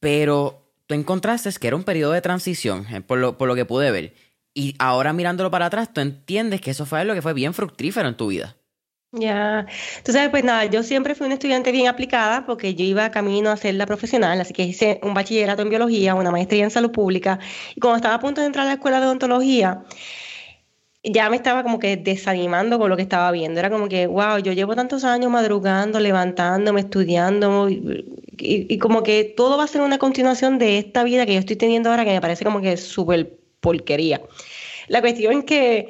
Pero 0.01 0.63
tú 0.87 0.95
encontraste 0.95 1.51
que 1.61 1.67
era 1.67 1.77
un 1.77 1.85
periodo 1.85 2.13
de 2.13 2.21
transición, 2.21 2.87
eh, 2.93 3.01
por 3.01 3.19
lo, 3.19 3.39
por 3.39 3.49
lo 3.49 3.55
que 3.55 3.65
pude 3.65 3.91
ver. 3.91 4.15
Y 4.55 4.75
ahora 4.79 5.13
mirándolo 5.13 5.51
para 5.51 5.67
atrás, 5.67 5.93
tú 5.93 6.01
entiendes 6.01 6.61
que 6.61 6.71
eso 6.71 6.87
fue 6.87 7.05
lo 7.05 7.15
que 7.15 7.23
fue 7.23 7.35
bien 7.35 7.55
fructífero 7.55 8.09
en 8.09 8.17
tu 8.17 8.29
vida. 8.29 8.57
Ya, 9.13 9.67
sabes, 10.05 10.29
pues 10.29 10.45
nada, 10.45 10.67
yo 10.67 10.83
siempre 10.83 11.15
fui 11.15 11.25
una 11.25 11.35
estudiante 11.35 11.73
bien 11.73 11.89
aplicada 11.89 12.45
porque 12.45 12.75
yo 12.75 12.85
iba 12.85 13.11
camino 13.11 13.49
a 13.51 13.57
ser 13.57 13.75
la 13.77 13.87
profesional, 13.87 14.39
así 14.39 14.53
que 14.53 14.65
hice 14.65 15.01
un 15.03 15.15
bachillerato 15.15 15.63
en 15.63 15.71
biología, 15.71 16.15
una 16.15 16.31
maestría 16.31 16.65
en 16.65 16.71
salud 16.71 16.91
pública, 16.91 17.39
y 17.75 17.81
cuando 17.81 17.97
estaba 17.97 18.17
a 18.17 18.21
punto 18.21 18.43
de 18.43 18.49
entrar 18.49 18.67
a 18.67 18.69
la 18.69 18.75
escuela 18.75 19.01
de 19.01 19.07
odontología, 19.07 19.83
ya 21.05 21.31
me 21.31 21.37
estaba 21.37 21.63
como 21.63 21.79
que 21.79 21.97
desanimando 21.97 22.79
con 22.79 22.91
lo 22.91 22.97
que 22.97 23.03
estaba 23.03 23.31
viendo. 23.31 23.61
Era 23.61 23.71
como 23.71 23.89
que, 23.89 24.07
wow, 24.07 24.39
yo 24.39 24.53
llevo 24.53 24.75
tantos 24.75 25.05
años 25.05 25.31
madrugando, 25.31 26.01
levantándome, 26.01 26.81
estudiando, 26.81 27.69
y, 27.71 28.79
como 28.79 29.03
que 29.03 29.25
todo 29.25 29.57
va 29.57 29.65
a 29.65 29.69
ser 29.69 29.81
una 29.83 29.99
continuación 29.99 30.59
de 30.59 30.79
esta 30.79 31.05
vida 31.05 31.27
que 31.27 31.35
yo 31.35 31.41
estoy 31.41 31.57
teniendo 31.57 31.91
ahora 31.91 32.05
que 32.05 32.13
me 32.13 32.21
parece 32.21 32.45
como 32.45 32.61
que 32.61 32.77
súper 32.77 33.39
porquería. 33.61 34.21
La 34.89 35.01
cuestión 35.01 35.39
es 35.39 35.45
que, 35.45 35.89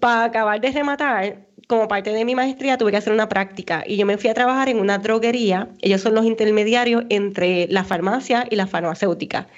para 0.00 0.24
acabar 0.24 0.60
de 0.60 0.70
rematar, 0.72 1.46
como 1.68 1.88
parte 1.88 2.12
de 2.12 2.24
mi 2.24 2.34
maestría, 2.34 2.78
tuve 2.78 2.92
que 2.92 2.98
hacer 2.98 3.12
una 3.12 3.28
práctica 3.28 3.82
y 3.86 3.96
yo 3.96 4.06
me 4.06 4.18
fui 4.18 4.30
a 4.30 4.34
trabajar 4.34 4.68
en 4.68 4.78
una 4.78 4.98
droguería. 4.98 5.68
Ellos 5.80 6.00
son 6.00 6.14
los 6.14 6.24
intermediarios 6.24 7.04
entre 7.08 7.66
la 7.68 7.84
farmacia 7.84 8.46
y 8.48 8.56
la 8.56 8.66
farmacéutica. 8.66 9.48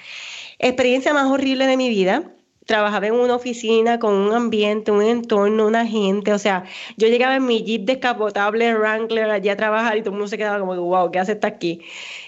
Experiencia 0.58 1.12
más 1.12 1.30
horrible 1.30 1.66
de 1.66 1.76
mi 1.76 1.88
vida 1.90 2.32
trabajaba 2.68 3.06
en 3.06 3.14
una 3.14 3.34
oficina 3.34 3.98
con 3.98 4.12
un 4.12 4.34
ambiente, 4.34 4.90
un 4.92 5.02
entorno, 5.02 5.66
una 5.66 5.86
gente, 5.86 6.34
o 6.34 6.38
sea, 6.38 6.64
yo 6.98 7.08
llegaba 7.08 7.36
en 7.36 7.46
mi 7.46 7.62
jeep 7.62 7.86
descapotable 7.86 8.74
Wrangler 8.74 9.30
allí 9.30 9.48
a 9.48 9.56
trabajar 9.56 9.96
y 9.96 10.00
todo 10.00 10.10
el 10.10 10.16
mundo 10.16 10.28
se 10.28 10.36
quedaba 10.36 10.60
como, 10.60 10.76
wow, 10.76 11.10
¿qué 11.10 11.18
hace 11.18 11.32
esta 11.32 11.48
aquí? 11.48 11.80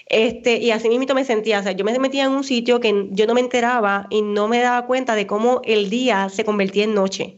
Este, 0.07 0.57
y 0.57 0.71
así 0.71 0.89
mismo 0.89 1.13
me 1.13 1.25
sentía, 1.25 1.59
o 1.59 1.63
sea, 1.63 1.73
yo 1.73 1.85
me 1.85 1.97
metía 1.99 2.23
en 2.25 2.31
un 2.31 2.43
sitio 2.43 2.79
que 2.79 3.09
yo 3.11 3.27
no 3.27 3.35
me 3.35 3.41
enteraba 3.41 4.07
y 4.09 4.23
no 4.23 4.47
me 4.47 4.59
daba 4.61 4.87
cuenta 4.87 5.13
de 5.13 5.27
cómo 5.27 5.61
el 5.63 5.91
día 5.91 6.27
se 6.29 6.43
convertía 6.43 6.85
en 6.85 6.95
noche. 6.95 7.37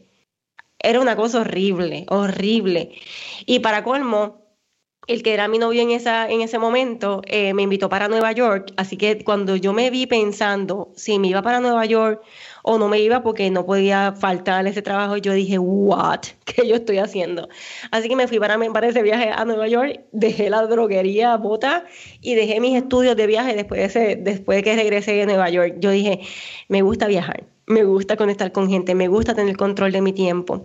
Era 0.78 0.98
una 0.98 1.14
cosa 1.14 1.42
horrible, 1.42 2.06
horrible. 2.08 2.92
Y 3.44 3.58
para 3.58 3.84
colmo, 3.84 4.44
el 5.06 5.22
que 5.22 5.34
era 5.34 5.48
mi 5.48 5.58
novio 5.58 5.82
en, 5.82 5.90
esa, 5.90 6.28
en 6.30 6.40
ese 6.40 6.58
momento 6.58 7.20
eh, 7.26 7.52
me 7.52 7.62
invitó 7.62 7.88
para 7.90 8.08
Nueva 8.08 8.32
York, 8.32 8.72
así 8.78 8.96
que 8.96 9.22
cuando 9.24 9.56
yo 9.56 9.74
me 9.74 9.90
vi 9.90 10.06
pensando 10.06 10.92
si 10.96 11.18
me 11.18 11.28
iba 11.28 11.42
para 11.42 11.60
Nueva 11.60 11.84
York 11.84 12.22
o 12.66 12.78
no 12.78 12.88
me 12.88 12.98
iba 12.98 13.22
porque 13.22 13.50
no 13.50 13.66
podía 13.66 14.12
faltar 14.12 14.66
ese 14.66 14.80
trabajo, 14.80 15.18
yo 15.18 15.34
dije, 15.34 15.58
what, 15.58 16.20
¿qué 16.46 16.66
yo 16.66 16.76
estoy 16.76 16.96
haciendo? 16.96 17.48
Así 17.90 18.08
que 18.08 18.16
me 18.16 18.26
fui 18.26 18.38
para, 18.38 18.58
para 18.72 18.88
ese 18.88 19.02
viaje 19.02 19.30
a 19.30 19.44
Nueva 19.44 19.68
York, 19.68 20.00
dejé 20.12 20.48
la 20.48 20.66
droguería 20.66 21.36
bota 21.36 21.84
y 22.22 22.34
dejé 22.34 22.60
mis 22.60 22.74
estudios 22.74 23.16
de 23.16 23.26
viaje 23.26 23.54
después 23.54 23.80
de, 23.80 23.84
ese, 23.84 24.16
después 24.16 24.56
de 24.56 24.62
que 24.62 24.76
regresé 24.76 25.12
de 25.12 25.26
Nueva 25.26 25.50
York. 25.50 25.74
Yo 25.78 25.90
dije, 25.90 26.20
me 26.68 26.80
gusta 26.80 27.06
viajar 27.06 27.44
me 27.66 27.84
gusta 27.84 28.16
conectar 28.16 28.52
con 28.52 28.68
gente, 28.68 28.94
me 28.94 29.08
gusta 29.08 29.34
tener 29.34 29.56
control 29.56 29.92
de 29.92 30.02
mi 30.02 30.12
tiempo. 30.12 30.64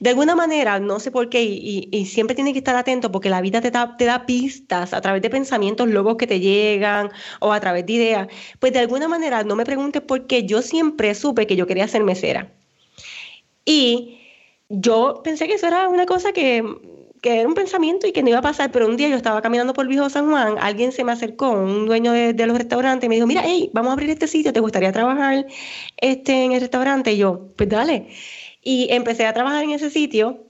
De 0.00 0.10
alguna 0.10 0.34
manera, 0.36 0.78
no 0.80 1.00
sé 1.00 1.10
por 1.10 1.28
qué, 1.28 1.42
y, 1.42 2.06
siempre 2.06 2.34
tienes 2.34 2.52
que 2.52 2.60
estar 2.60 2.76
atento 2.76 3.10
porque 3.10 3.30
la 3.30 3.40
vida 3.40 3.60
te 3.60 3.70
da, 3.70 4.26
pistas 4.26 4.92
a 4.94 5.00
través 5.00 5.22
de 5.22 5.30
pensamientos 5.30 5.88
locos 5.88 6.16
que 6.16 6.26
te 6.26 6.40
llegan 6.40 7.10
o 7.40 7.52
a 7.52 7.60
través 7.60 7.86
de 7.86 7.92
ideas. 7.94 8.28
Pues 8.60 8.72
de 8.72 8.80
alguna 8.80 9.08
manera, 9.08 9.44
no 9.44 9.56
me 9.56 9.64
preguntes 9.64 10.02
por 10.02 10.26
qué, 10.26 10.44
yo 10.44 10.62
siempre 10.62 11.14
supe 11.14 11.46
que 11.46 11.56
yo 11.56 11.66
quería 11.66 11.88
ser 11.88 12.04
mesera. 12.04 12.52
Y 13.64 14.18
yo 14.68 15.20
pensé 15.24 15.46
que 15.46 15.54
eso 15.54 15.66
era 15.66 15.88
una 15.88 16.06
cosa 16.06 16.32
que 16.32 16.62
que 17.20 17.40
era 17.40 17.48
un 17.48 17.54
pensamiento 17.54 18.06
y 18.06 18.12
que 18.12 18.22
no 18.22 18.28
iba 18.30 18.38
a 18.38 18.42
pasar, 18.42 18.70
pero 18.70 18.86
un 18.86 18.96
día 18.96 19.08
yo 19.08 19.16
estaba 19.16 19.42
caminando 19.42 19.72
por 19.72 19.84
el 19.84 19.88
viejo 19.88 20.08
San 20.10 20.30
Juan, 20.30 20.56
alguien 20.60 20.92
se 20.92 21.04
me 21.04 21.12
acercó, 21.12 21.50
un 21.50 21.86
dueño 21.86 22.12
de, 22.12 22.46
los 22.46 22.56
restaurantes, 22.56 23.06
y 23.06 23.08
me 23.08 23.16
dijo, 23.16 23.26
mira, 23.26 23.42
hey, 23.44 23.70
vamos 23.72 23.90
a 23.90 23.92
abrir 23.94 24.10
este 24.10 24.26
sitio, 24.28 24.52
¿te 24.52 24.60
gustaría 24.60 24.92
trabajar 24.92 25.46
este, 25.96 26.44
en 26.44 26.52
el 26.52 26.60
restaurante? 26.60 27.12
Y 27.12 27.18
yo, 27.18 27.48
pues 27.56 27.68
dale. 27.68 28.08
Y 28.62 28.88
empecé 28.90 29.26
a 29.26 29.32
trabajar 29.32 29.64
en 29.64 29.70
ese 29.70 29.90
sitio, 29.90 30.48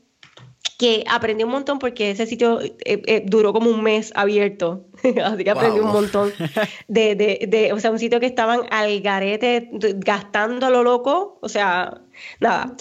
que 0.79 1.05
aprendí 1.09 1.43
un 1.43 1.51
montón 1.51 1.81
porque 1.81 2.13
ese 2.13 2.25
sitio 2.25 2.61
eh, 2.61 2.73
eh, 2.85 3.23
duró 3.27 3.53
como 3.53 3.69
un 3.69 3.83
mes 3.83 4.13
abierto, 4.15 4.87
así 5.25 5.45
que 5.45 5.51
aprendí 5.51 5.81
un 5.81 5.89
montón 5.89 6.33
de, 6.89 7.17
de, 7.17 7.47
de, 7.49 7.73
o 7.73 7.81
sea, 7.81 7.91
un 7.91 7.99
sitio 7.99 8.21
que 8.21 8.27
estaban 8.27 8.61
al 8.71 9.01
garete, 9.01 9.69
gastando 9.97 10.67
a 10.67 10.71
lo 10.71 10.85
loco, 10.85 11.39
o 11.43 11.49
sea, 11.49 12.01
nada. 12.39 12.77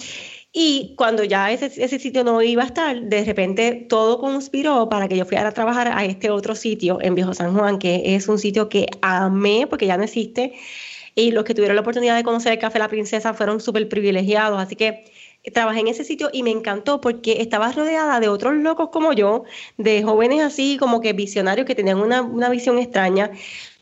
Y 0.53 0.95
cuando 0.95 1.23
ya 1.23 1.51
ese, 1.51 1.65
ese, 1.65 1.99
sitio 1.99 2.23
no 2.23 2.41
iba 2.41 2.63
a 2.63 2.67
estar, 2.67 2.99
de 3.01 3.23
repente 3.23 3.85
todo 3.89 4.19
conspiró 4.19 4.89
para 4.89 5.07
que 5.07 5.17
yo 5.17 5.25
fuera 5.25 5.47
a 5.47 5.51
trabajar 5.51 5.87
a 5.87 6.05
este 6.05 6.29
otro 6.29 6.55
sitio 6.55 6.99
en 7.01 7.15
Viejo 7.15 7.33
San 7.33 7.55
Juan, 7.55 7.77
que 7.77 8.15
es 8.15 8.27
un 8.27 8.39
sitio 8.39 8.69
que 8.69 8.87
amé 9.01 9.67
porque 9.67 9.85
ya 9.85 9.97
no 9.97 10.03
existe. 10.03 10.53
Y 11.13 11.31
los 11.31 11.43
que 11.43 11.53
tuvieron 11.53 11.75
la 11.75 11.81
oportunidad 11.81 12.15
de 12.15 12.23
conocer 12.23 12.53
el 12.53 12.59
Café 12.59 12.79
La 12.79 12.87
Princesa 12.87 13.33
fueron 13.33 13.59
súper 13.59 13.87
privilegiados. 13.89 14.59
Así 14.59 14.75
que 14.75 15.03
trabajé 15.53 15.81
en 15.81 15.87
ese 15.87 16.03
sitio 16.03 16.29
y 16.31 16.43
me 16.43 16.51
encantó 16.51 17.01
porque 17.01 17.41
estaba 17.41 17.71
rodeada 17.71 18.19
de 18.19 18.29
otros 18.29 18.55
locos 18.55 18.89
como 18.91 19.13
yo, 19.13 19.43
de 19.77 20.03
jóvenes 20.03 20.41
así 20.43 20.77
como 20.77 21.01
que 21.01 21.13
visionarios 21.13 21.65
que 21.65 21.75
tenían 21.75 21.99
una, 21.99 22.21
una 22.21 22.49
visión 22.49 22.79
extraña. 22.79 23.31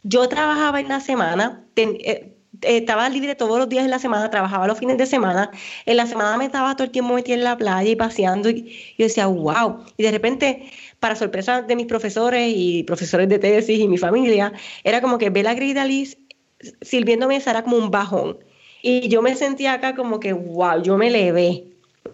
Yo 0.03 0.27
trabajaba 0.29 0.79
en 0.79 0.89
la 0.89 0.99
semana, 0.99 1.65
eh, 1.75 2.35
estaba 2.61 3.09
libre 3.09 3.35
todos 3.35 3.57
los 3.59 3.69
días 3.69 3.83
de 3.83 3.89
la 3.89 3.99
semana, 3.99 4.29
trabajaba 4.29 4.67
los 4.67 4.79
fines 4.79 4.97
de 4.97 5.05
semana. 5.05 5.51
En 5.85 5.97
la 5.97 6.07
semana 6.07 6.37
me 6.37 6.45
estaba 6.45 6.75
todo 6.75 6.85
el 6.85 6.91
tiempo 6.91 7.13
metida 7.13 7.35
en 7.35 7.43
la 7.43 7.57
playa 7.57 7.89
y 7.89 7.95
paseando. 7.95 8.49
Y 8.49 8.95
yo 8.97 9.05
decía, 9.05 9.27
wow. 9.27 9.83
Y 9.97 10.03
de 10.03 10.11
repente, 10.11 10.71
para 10.99 11.15
sorpresa 11.15 11.61
de 11.61 11.75
mis 11.75 11.87
profesores 11.87 12.53
y 12.55 12.83
profesores 12.83 13.27
de 13.29 13.39
tesis 13.39 13.79
y 13.79 13.87
mi 13.87 13.97
familia, 13.97 14.53
era 14.83 15.01
como 15.01 15.17
que 15.17 15.29
ver 15.29 15.47
a 15.47 15.53
Grida 15.53 15.85
Liz 15.85 16.17
sirviéndome 16.81 17.37
era 17.45 17.63
como 17.63 17.77
un 17.77 17.91
bajón. 17.91 18.37
Y 18.81 19.07
yo 19.09 19.21
me 19.21 19.35
sentía 19.35 19.73
acá 19.73 19.95
como 19.95 20.19
que, 20.19 20.33
wow, 20.33 20.81
yo 20.81 20.97
me 20.97 21.09
levé. 21.09 21.65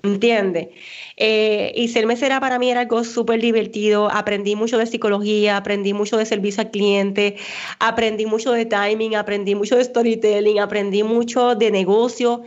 ¿entiendes? 0.04 0.70
Eh, 1.18 1.74
y 1.76 1.88
ser 1.90 2.08
mesera 2.08 2.40
para 2.40 2.58
mí 2.60 2.72
era 2.72 2.82
algo 2.82 3.04
súper 3.04 3.42
divertido, 3.42 4.10
aprendí 4.12 4.56
mucho 4.56 4.78
de 4.78 4.86
psicología, 4.86 5.58
aprendí 5.58 5.94
mucho 5.94 6.18
de 6.18 6.26
servicio 6.26 6.62
al 6.62 6.72
cliente, 6.72 7.38
aprendí 7.80 8.26
mucho 8.26 8.52
de 8.52 8.66
timing, 8.66 9.16
aprendí 9.16 9.56
mucho 9.56 9.78
de 9.78 9.84
storytelling, 9.84 10.60
aprendí 10.60 11.04
mucho 11.04 11.56
de 11.56 11.72
negocio. 11.72 12.44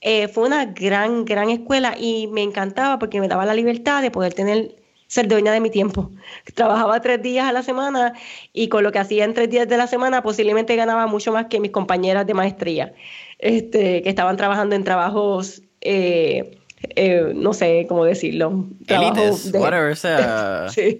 Eh, 0.00 0.28
fue 0.28 0.46
una 0.46 0.66
gran, 0.66 1.24
gran 1.24 1.50
escuela 1.50 1.96
y 1.98 2.26
me 2.28 2.42
encantaba 2.42 2.98
porque 2.98 3.20
me 3.20 3.28
daba 3.28 3.46
la 3.46 3.54
libertad 3.54 4.02
de 4.02 4.10
poder 4.10 4.34
tener 4.34 4.76
ser 5.06 5.28
dueña 5.28 5.52
de 5.52 5.60
mi 5.60 5.70
tiempo. 5.70 6.10
Trabajaba 6.54 7.00
tres 7.00 7.22
días 7.22 7.46
a 7.46 7.52
la 7.52 7.62
semana 7.62 8.14
y 8.52 8.68
con 8.68 8.82
lo 8.82 8.92
que 8.92 8.98
hacía 8.98 9.24
en 9.24 9.34
tres 9.34 9.50
días 9.50 9.68
de 9.68 9.76
la 9.76 9.86
semana 9.86 10.22
posiblemente 10.22 10.74
ganaba 10.76 11.06
mucho 11.06 11.32
más 11.32 11.46
que 11.46 11.60
mis 11.60 11.70
compañeras 11.70 12.26
de 12.26 12.34
maestría, 12.34 12.92
este, 13.38 14.02
que 14.02 14.08
estaban 14.08 14.36
trabajando 14.36 14.74
en 14.74 14.84
trabajos 14.84 15.62
eh, 15.80 16.58
eh, 16.94 17.32
no 17.34 17.52
sé 17.52 17.86
cómo 17.88 18.04
decirlo. 18.04 18.66
Elites, 18.86 19.52
whatever, 19.54 19.96
sí. 20.70 20.98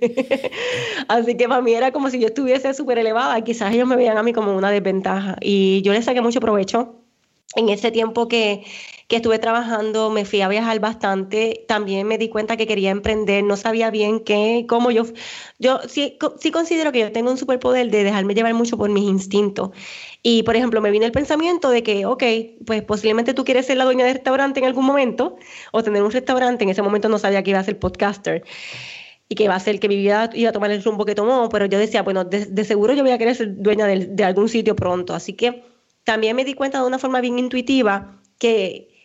Así 1.08 1.36
que 1.36 1.48
para 1.48 1.60
mí 1.60 1.74
era 1.74 1.92
como 1.92 2.10
si 2.10 2.18
yo 2.18 2.28
estuviese 2.28 2.72
súper 2.74 2.98
elevada 2.98 3.40
quizás 3.42 3.74
ellos 3.74 3.86
me 3.86 3.96
veían 3.96 4.16
a 4.16 4.22
mí 4.22 4.32
como 4.32 4.56
una 4.56 4.70
desventaja. 4.70 5.36
Y 5.40 5.82
yo 5.82 5.92
les 5.92 6.04
saqué 6.04 6.20
mucho 6.20 6.40
provecho 6.40 6.94
en 7.54 7.68
ese 7.68 7.90
tiempo 7.90 8.28
que, 8.28 8.64
que 9.08 9.16
estuve 9.16 9.38
trabajando, 9.38 10.10
me 10.10 10.24
fui 10.24 10.40
a 10.40 10.48
viajar 10.48 10.80
bastante, 10.80 11.64
también 11.68 12.08
me 12.08 12.18
di 12.18 12.28
cuenta 12.28 12.56
que 12.56 12.66
quería 12.66 12.90
emprender, 12.90 13.44
no 13.44 13.56
sabía 13.56 13.90
bien 13.90 14.18
qué, 14.20 14.66
cómo 14.68 14.90
yo, 14.90 15.04
yo 15.60 15.80
sí, 15.86 16.18
sí 16.40 16.50
considero 16.50 16.90
que 16.90 17.00
yo 17.00 17.12
tengo 17.12 17.30
un 17.30 17.38
superpoder 17.38 17.88
de 17.90 18.02
dejarme 18.02 18.34
llevar 18.34 18.54
mucho 18.54 18.76
por 18.76 18.90
mis 18.90 19.04
instintos. 19.04 19.70
Y, 20.22 20.42
por 20.42 20.56
ejemplo, 20.56 20.80
me 20.80 20.90
vino 20.90 21.06
el 21.06 21.12
pensamiento 21.12 21.70
de 21.70 21.84
que, 21.84 22.04
ok, 22.04 22.22
pues 22.66 22.82
posiblemente 22.82 23.32
tú 23.32 23.44
quieres 23.44 23.66
ser 23.66 23.76
la 23.76 23.84
dueña 23.84 24.04
de 24.04 24.14
restaurante 24.14 24.58
en 24.58 24.66
algún 24.66 24.84
momento 24.84 25.36
o 25.70 25.84
tener 25.84 26.02
un 26.02 26.10
restaurante, 26.10 26.64
en 26.64 26.70
ese 26.70 26.82
momento 26.82 27.08
no 27.08 27.18
sabía 27.18 27.44
que 27.44 27.50
iba 27.50 27.60
a 27.60 27.64
ser 27.64 27.78
podcaster 27.78 28.42
y 29.28 29.36
que 29.36 29.44
iba 29.44 29.54
a 29.54 29.60
ser 29.60 29.78
que 29.78 29.88
mi 29.88 29.96
vida 29.96 30.30
iba 30.34 30.50
a 30.50 30.52
tomar 30.52 30.72
el 30.72 30.82
rumbo 30.82 31.04
que 31.04 31.14
tomó, 31.14 31.48
pero 31.48 31.66
yo 31.66 31.78
decía, 31.78 32.02
bueno, 32.02 32.24
de, 32.24 32.64
seguro 32.64 32.92
yo 32.94 33.02
voy 33.02 33.12
a 33.12 33.18
querer 33.18 33.36
ser 33.36 33.54
dueña 33.56 33.86
de 33.86 34.24
algún 34.24 34.48
sitio 34.48 34.74
pronto. 34.74 35.14
Así 35.14 35.34
que 35.34 35.64
también 36.02 36.34
me 36.34 36.44
di 36.44 36.54
cuenta 36.54 36.80
de 36.80 36.86
una 36.86 36.98
forma 36.98 37.20
bien 37.20 37.38
intuitiva 37.38 38.20
que 38.38 38.95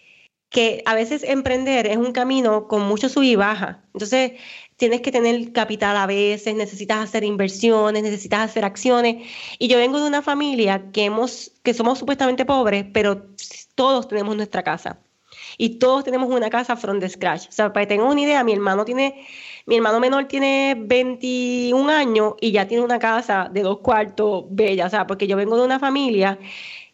que 0.51 0.84
a 0.86 0.93
veces 0.96 1.24
emprender 1.24 1.88
es 1.88 1.98
un 1.98 2.12
camino 2.12 2.67
con 2.67 2.81
mucho 2.81 3.08
sub 3.10 3.24
y 3.24 3.36
baja. 3.38 3.81
Entonces, 3.93 4.34
tienes 4.75 5.01
que 5.01 5.12
tener 5.12 5.53
capital 5.53 5.96
a 5.96 6.05
veces, 6.05 6.53
necesitas 6.55 7.00
hacer 7.00 7.24
inversiones, 7.24 8.03
necesitas 8.03 8.41
hacer 8.41 8.65
acciones. 8.65 9.25
Y 9.60 9.70
yo 9.70 9.77
vengo 9.77 10.00
de 10.01 10.08
una 10.08 10.22
familia 10.22 10.91
que, 10.91 11.05
hemos, 11.05 11.53
que 11.63 11.74
somos 11.74 12.00
supuestamente 12.00 12.46
pobres, 12.46 12.86
pero 12.93 13.27
todos 13.75 14.10
tenemos 14.10 14.36
nuestra 14.36 14.62
casa. 14.62 15.00
Y 15.58 15.79
todos 15.79 16.03
tenemos 16.03 16.29
una 16.29 16.50
casa 16.50 16.75
from 16.75 17.00
the 17.00 17.08
scratch. 17.08 17.48
O 17.48 17.51
sea, 17.51 17.72
para 17.72 17.86
que 17.86 17.96
tengan 17.96 18.08
una 18.08 18.22
idea, 18.22 18.43
mi 18.43 18.51
hermano 18.51 18.84
tiene, 18.84 19.25
mi 19.67 19.77
hermano 19.77 20.01
menor 20.01 20.25
tiene 20.25 20.75
21 20.77 21.89
años 21.89 22.34
y 22.41 22.51
ya 22.51 22.67
tiene 22.67 22.84
una 22.84 23.00
casa 23.00 23.50
de 23.50 23.62
dos 23.62 23.79
cuartos 23.79 24.46
bella. 24.50 24.88
O 24.88 24.89
sea, 24.89 25.08
porque 25.08 25.27
yo 25.27 25.38
vengo 25.38 25.58
de 25.58 25.63
una 25.63 25.79
familia 25.79 26.38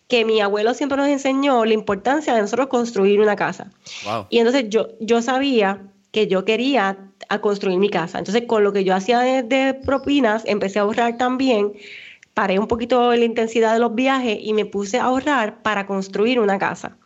que 0.07 0.23
mi 0.23 0.39
abuelo 0.39 0.73
siempre 0.73 0.97
nos 0.97 1.07
enseñó 1.07 1.65
la 1.65 1.73
importancia 1.73 2.33
de 2.33 2.41
nosotros 2.41 2.67
construir 2.67 3.19
una 3.19 3.35
casa. 3.35 3.71
Y 4.29 4.39
entonces 4.39 4.65
yo, 4.69 4.89
yo 4.99 5.21
sabía 5.21 5.81
que 6.11 6.27
yo 6.27 6.45
quería 6.45 6.97
a 7.29 7.39
construir 7.39 7.77
mi 7.77 7.89
casa. 7.89 8.19
Entonces, 8.19 8.43
con 8.47 8.63
lo 8.63 8.73
que 8.73 8.83
yo 8.83 8.95
hacía 8.95 9.19
de, 9.19 9.73
propinas, 9.73 10.43
empecé 10.45 10.79
a 10.79 10.83
ahorrar 10.83 11.17
también, 11.17 11.73
paré 12.33 12.59
un 12.59 12.67
poquito 12.67 13.13
la 13.13 13.25
intensidad 13.25 13.73
de 13.73 13.79
los 13.79 13.95
viajes 13.95 14.37
y 14.41 14.53
me 14.53 14.65
puse 14.65 14.97
a 14.99 15.05
ahorrar 15.05 15.61
para 15.61 15.85
construir 15.85 16.39
una 16.39 16.57
casa. 16.57 16.97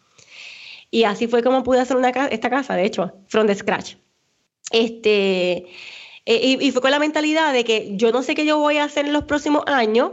Y 0.91 1.05
así 1.05 1.27
fue 1.27 1.41
como 1.41 1.63
pude 1.63 1.79
hacer 1.79 1.97
una 1.97 2.09
esta 2.09 2.49
casa, 2.49 2.75
de 2.75 2.85
hecho, 2.85 3.13
from 3.27 3.47
the 3.47 3.55
scratch. 3.55 3.95
Este, 4.71 5.65
eh, 6.25 6.57
y, 6.59 6.65
y 6.65 6.71
fue 6.71 6.81
con 6.81 6.91
la 6.91 6.99
mentalidad 6.99 7.53
de 7.53 7.63
que 7.63 7.91
yo 7.95 8.11
no 8.11 8.23
sé 8.23 8.35
qué 8.35 8.45
yo 8.45 8.59
voy 8.59 8.77
a 8.77 8.83
hacer 8.83 9.05
en 9.05 9.13
los 9.13 9.23
próximos 9.23 9.63
años, 9.67 10.11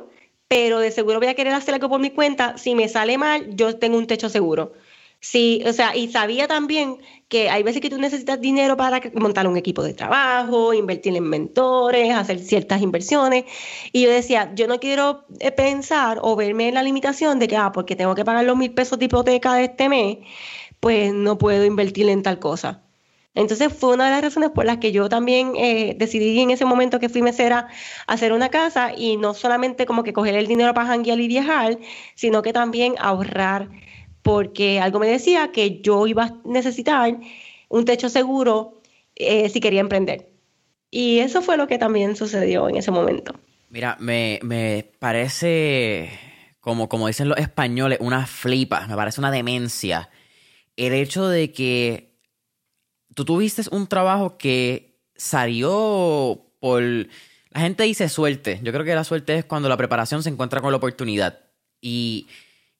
pero 0.48 0.80
de 0.80 0.90
seguro 0.90 1.18
voy 1.20 1.28
a 1.28 1.34
querer 1.34 1.52
hacer 1.54 1.74
algo 1.74 1.88
por 1.88 2.00
mi 2.00 2.10
cuenta. 2.10 2.58
Si 2.58 2.74
me 2.74 2.88
sale 2.88 3.18
mal, 3.18 3.54
yo 3.54 3.78
tengo 3.78 3.98
un 3.98 4.06
techo 4.06 4.28
seguro. 4.28 4.72
Sí, 5.20 5.62
o 5.66 5.72
sea, 5.72 5.96
y 5.96 6.08
sabía 6.12 6.46
también 6.46 6.98
que 7.28 7.50
hay 7.50 7.62
veces 7.64 7.82
que 7.82 7.90
tú 7.90 7.98
necesitas 7.98 8.40
dinero 8.40 8.76
para 8.76 9.00
montar 9.14 9.48
un 9.48 9.56
equipo 9.56 9.82
de 9.82 9.92
trabajo, 9.92 10.72
invertir 10.74 11.16
en 11.16 11.24
mentores, 11.24 12.14
hacer 12.14 12.38
ciertas 12.38 12.80
inversiones. 12.82 13.44
Y 13.92 14.02
yo 14.02 14.10
decía, 14.10 14.52
yo 14.54 14.68
no 14.68 14.78
quiero 14.80 15.24
eh, 15.40 15.50
pensar 15.52 16.18
o 16.22 16.36
verme 16.36 16.68
en 16.68 16.74
la 16.74 16.82
limitación 16.84 17.38
de 17.40 17.48
que, 17.48 17.56
ah, 17.56 17.72
porque 17.72 17.96
tengo 17.96 18.14
que 18.14 18.24
pagar 18.24 18.44
los 18.44 18.56
mil 18.56 18.72
pesos 18.72 18.98
de 18.98 19.06
hipoteca 19.06 19.54
de 19.54 19.64
este 19.64 19.88
mes, 19.88 20.18
pues 20.80 21.12
no 21.12 21.38
puedo 21.38 21.64
invertir 21.64 22.08
en 22.08 22.22
tal 22.22 22.38
cosa. 22.38 22.87
Entonces 23.34 23.72
fue 23.72 23.94
una 23.94 24.06
de 24.06 24.10
las 24.10 24.22
razones 24.22 24.50
por 24.50 24.64
las 24.64 24.78
que 24.78 24.90
yo 24.90 25.08
también 25.08 25.52
eh, 25.56 25.94
decidí 25.96 26.40
en 26.40 26.50
ese 26.50 26.64
momento 26.64 26.98
que 26.98 27.08
fui 27.08 27.22
mesera 27.22 27.68
hacer 28.06 28.32
una 28.32 28.48
casa 28.48 28.92
y 28.96 29.16
no 29.16 29.34
solamente 29.34 29.86
como 29.86 30.02
que 30.02 30.12
coger 30.12 30.34
el 30.34 30.46
dinero 30.46 30.74
para 30.74 30.88
janguear 30.88 31.20
y 31.20 31.28
viajar, 31.28 31.78
sino 32.14 32.42
que 32.42 32.52
también 32.52 32.94
ahorrar, 32.98 33.68
porque 34.22 34.80
algo 34.80 34.98
me 34.98 35.06
decía 35.06 35.52
que 35.52 35.80
yo 35.80 36.06
iba 36.06 36.24
a 36.24 36.36
necesitar 36.44 37.18
un 37.68 37.84
techo 37.84 38.08
seguro 38.08 38.80
eh, 39.14 39.48
si 39.48 39.60
quería 39.60 39.80
emprender. 39.80 40.30
Y 40.90 41.18
eso 41.18 41.42
fue 41.42 41.56
lo 41.56 41.66
que 41.66 41.78
también 41.78 42.16
sucedió 42.16 42.68
en 42.68 42.76
ese 42.76 42.90
momento. 42.90 43.34
Mira, 43.70 43.96
me, 44.00 44.40
me 44.42 44.90
parece, 44.98 46.10
como, 46.60 46.88
como 46.88 47.06
dicen 47.06 47.28
los 47.28 47.38
españoles, 47.38 47.98
una 48.00 48.26
flipa, 48.26 48.86
me 48.86 48.96
parece 48.96 49.20
una 49.20 49.30
demencia. 49.30 50.08
El 50.76 50.94
hecho 50.94 51.28
de 51.28 51.52
que 51.52 52.07
tú 53.18 53.24
tuviste 53.24 53.62
un 53.72 53.88
trabajo 53.88 54.38
que 54.38 54.94
salió 55.16 56.40
por... 56.60 56.80
La 57.50 57.60
gente 57.62 57.82
dice 57.82 58.08
suerte. 58.08 58.60
Yo 58.62 58.72
creo 58.72 58.84
que 58.84 58.94
la 58.94 59.02
suerte 59.02 59.34
es 59.34 59.44
cuando 59.44 59.68
la 59.68 59.76
preparación 59.76 60.22
se 60.22 60.28
encuentra 60.28 60.60
con 60.60 60.70
la 60.70 60.76
oportunidad. 60.76 61.40
Y 61.80 62.28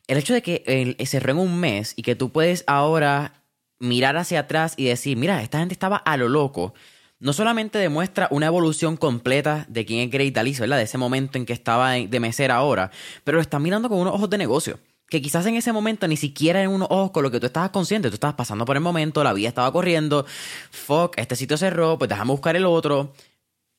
el 0.07 0.17
hecho 0.17 0.35
de 0.35 0.43
que 0.43 0.95
se 0.97 1.07
cerró 1.07 1.33
en 1.33 1.39
un 1.39 1.59
mes 1.59 1.93
y 1.97 2.03
que 2.03 2.15
tú 2.15 2.31
puedes 2.31 2.63
ahora 2.69 3.43
mirar 3.81 4.17
hacia 4.17 4.41
atrás 4.41 4.75
y 4.77 4.85
decir, 4.85 5.17
mira, 5.17 5.43
esta 5.43 5.59
gente 5.59 5.73
estaba 5.73 5.97
a 5.97 6.17
lo 6.17 6.29
loco, 6.29 6.73
no 7.19 7.33
solamente 7.33 7.79
demuestra 7.79 8.29
una 8.31 8.47
evolución 8.47 8.97
completa 8.97 9.67
de 9.69 9.85
quién 9.85 10.01
es 10.01 10.11
Great 10.11 10.37
Alice, 10.39 10.61
¿verdad? 10.61 10.77
De 10.77 10.85
ese 10.85 10.99
momento 10.99 11.37
en 11.37 11.47
que 11.47 11.53
estaba 11.53 11.95
de 11.95 12.21
mesera 12.21 12.55
ahora, 12.57 12.93
pero 13.25 13.37
lo 13.39 13.43
están 13.43 13.63
mirando 13.63 13.89
con 13.89 13.99
unos 13.99 14.15
ojos 14.15 14.31
de 14.31 14.39
negocio 14.39 14.79
que 15.09 15.23
quizás 15.23 15.47
en 15.47 15.57
ese 15.57 15.73
momento 15.73 16.07
ni 16.07 16.17
siquiera 16.17 16.63
en 16.63 16.71
unos 16.71 16.89
ojos 16.91 17.11
con 17.13 17.23
lo 17.23 17.31
que 17.31 17.41
tú 17.41 17.47
estabas 17.47 17.71
consciente, 17.71 18.09
tú 18.09 18.15
estabas 18.15 18.37
pasando 18.37 18.65
por 18.65 18.77
el 18.77 18.83
momento, 18.83 19.25
la 19.25 19.33
vida 19.33 19.49
estaba 19.49 19.73
corriendo, 19.73 20.27
fuck, 20.71 21.19
este 21.19 21.37
sitio 21.37 21.57
cerró, 21.57 21.99
pues 21.99 22.09
déjame 22.09 22.33
buscar 22.33 22.57
el 22.57 22.67
otro. 22.67 23.13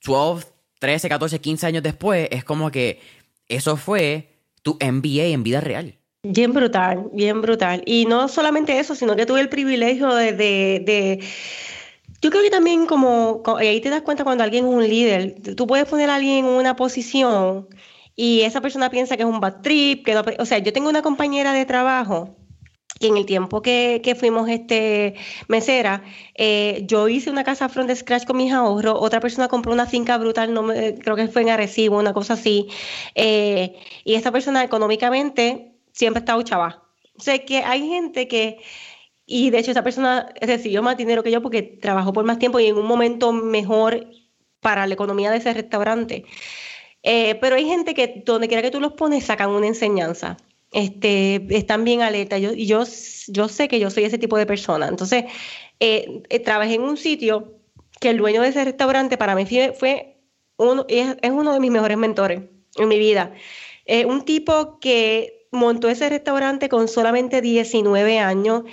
12, 0.03 0.47
13, 0.79 1.09
14, 1.09 1.39
15 1.39 1.67
años 1.67 1.83
después, 1.83 2.27
es 2.31 2.43
como 2.43 2.71
que 2.71 3.01
eso 3.47 3.77
fue 3.77 4.29
tu 4.63 4.77
MBA 4.81 5.25
en 5.25 5.43
vida 5.43 5.61
real. 5.61 5.95
Bien 6.23 6.51
brutal, 6.51 7.09
bien 7.13 7.41
brutal. 7.41 7.81
Y 7.85 8.05
no 8.05 8.27
solamente 8.27 8.79
eso, 8.79 8.95
sino 8.95 9.15
que 9.15 9.25
tuve 9.25 9.41
el 9.41 9.49
privilegio 9.49 10.13
de, 10.15 10.33
de, 10.33 10.83
de 10.85 11.23
yo 12.21 12.29
creo 12.29 12.43
que 12.43 12.49
también 12.49 12.85
como, 12.85 13.41
ahí 13.57 13.79
te 13.79 13.89
das 13.89 14.01
cuenta 14.01 14.23
cuando 14.23 14.43
alguien 14.43 14.65
es 14.65 14.73
un 14.73 14.87
líder, 14.87 15.35
tú 15.55 15.65
puedes 15.67 15.87
poner 15.87 16.09
a 16.09 16.15
alguien 16.15 16.45
en 16.45 16.51
una 16.51 16.75
posición 16.75 17.67
y 18.21 18.41
esa 18.41 18.59
persona 18.59 18.89
piensa 18.89 19.15
que 19.15 19.23
es 19.23 19.29
un 19.29 19.39
bad 19.39 19.61
trip, 19.61 20.03
que 20.03 20.17
o 20.17 20.45
sea, 20.45 20.57
yo 20.57 20.73
tengo 20.73 20.89
una 20.89 21.01
compañera 21.01 21.53
de 21.53 21.65
trabajo 21.65 22.35
que 22.99 23.07
en 23.07 23.15
el 23.15 23.25
tiempo 23.25 23.61
que, 23.61 24.17
fuimos 24.19 24.49
este 24.49 25.15
mesera, 25.47 26.03
eh, 26.35 26.83
yo 26.85 27.07
hice 27.07 27.29
una 27.31 27.45
casa 27.45 27.69
front 27.69 27.89
scratch 27.95 28.25
con 28.25 28.35
mis 28.35 28.51
ahorros, 28.51 28.97
otra 28.99 29.21
persona 29.21 29.47
compró 29.47 29.71
una 29.71 29.85
finca 29.85 30.17
brutal, 30.17 30.53
no 30.53 30.67
creo 30.67 31.15
que 31.15 31.29
fue 31.29 31.43
en 31.43 31.49
Arecibo, 31.51 31.97
una 31.97 32.11
cosa 32.11 32.33
así, 32.33 32.67
eh, 33.15 33.77
y 34.03 34.15
esta 34.15 34.33
persona 34.33 34.65
económicamente 34.65 35.77
siempre 35.93 36.19
está 36.19 36.43
chava. 36.43 36.83
O 37.17 37.21
sea, 37.21 37.39
que 37.45 37.59
hay 37.59 37.87
gente 37.87 38.27
que, 38.27 38.57
y 39.25 39.49
de 39.49 39.59
hecho 39.59 39.71
esa 39.71 39.83
persona 39.83 40.27
recibió 40.41 40.83
más 40.83 40.97
dinero 40.97 41.23
que 41.23 41.31
yo 41.31 41.41
porque 41.41 41.63
trabajó 41.63 42.11
por 42.11 42.25
más 42.25 42.37
tiempo 42.37 42.59
y 42.59 42.65
en 42.65 42.77
un 42.77 42.85
momento 42.85 43.31
mejor 43.31 44.07
para 44.59 44.87
la 44.87 44.93
economía 44.93 45.31
de 45.31 45.37
ese 45.37 45.53
restaurante. 45.53 46.25
Eh, 47.03 47.35
pero 47.35 47.55
hay 47.55 47.65
gente 47.65 47.93
que 47.93 48.21
donde 48.25 48.47
quiera 48.47 48.61
que 48.61 48.71
tú 48.71 48.79
los 48.79 48.93
pones 48.93 49.25
sacan 49.25 49.49
una 49.49 49.67
enseñanza. 49.67 50.37
Este, 50.71 51.45
están 51.49 51.83
bien 51.83 52.01
alerta. 52.01 52.37
Yo, 52.37 52.53
yo, 52.53 52.83
yo 53.27 53.47
sé 53.47 53.67
que 53.67 53.79
yo 53.79 53.89
soy 53.89 54.03
ese 54.03 54.17
tipo 54.17 54.37
de 54.37 54.45
persona. 54.45 54.87
Entonces, 54.87 55.25
eh, 55.79 56.21
eh, 56.29 56.39
trabajé 56.39 56.75
en 56.75 56.83
un 56.83 56.97
sitio 56.97 57.55
que 57.99 58.09
el 58.09 58.17
dueño 58.17 58.41
de 58.41 58.49
ese 58.49 58.63
restaurante 58.63 59.17
para 59.17 59.35
mí 59.35 59.45
fue 59.77 60.17
uno, 60.57 60.85
es, 60.87 61.15
uno 61.31 61.53
de 61.53 61.59
mis 61.59 61.71
mejores 61.71 61.97
mentores 61.97 62.41
en 62.77 62.87
mi 62.87 62.99
vida. 62.99 63.33
un 64.05 64.23
tipo 64.23 64.79
que 64.79 65.47
montó 65.51 65.89
ese 65.89 66.07
restaurante 66.09 66.69
con 66.69 66.87
solamente 66.87 67.41
19 67.41 68.19
años, 68.19 68.63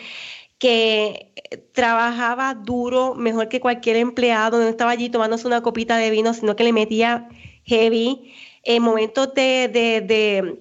que 0.58 1.32
trabajaba 1.72 2.54
duro, 2.54 3.14
mejor 3.14 3.48
que 3.48 3.60
cualquier 3.60 3.96
empleado, 3.96 4.58
no 4.58 4.68
estaba 4.68 4.92
allí 4.92 5.08
tomándose 5.08 5.46
una 5.46 5.62
copita 5.62 5.96
de 5.96 6.10
vino, 6.10 6.34
sino 6.34 6.56
que 6.56 6.64
le 6.64 6.72
metía 6.72 7.28
heavy, 7.66 8.32
en 8.62 8.82
momentos 8.82 9.34
de, 9.34 10.58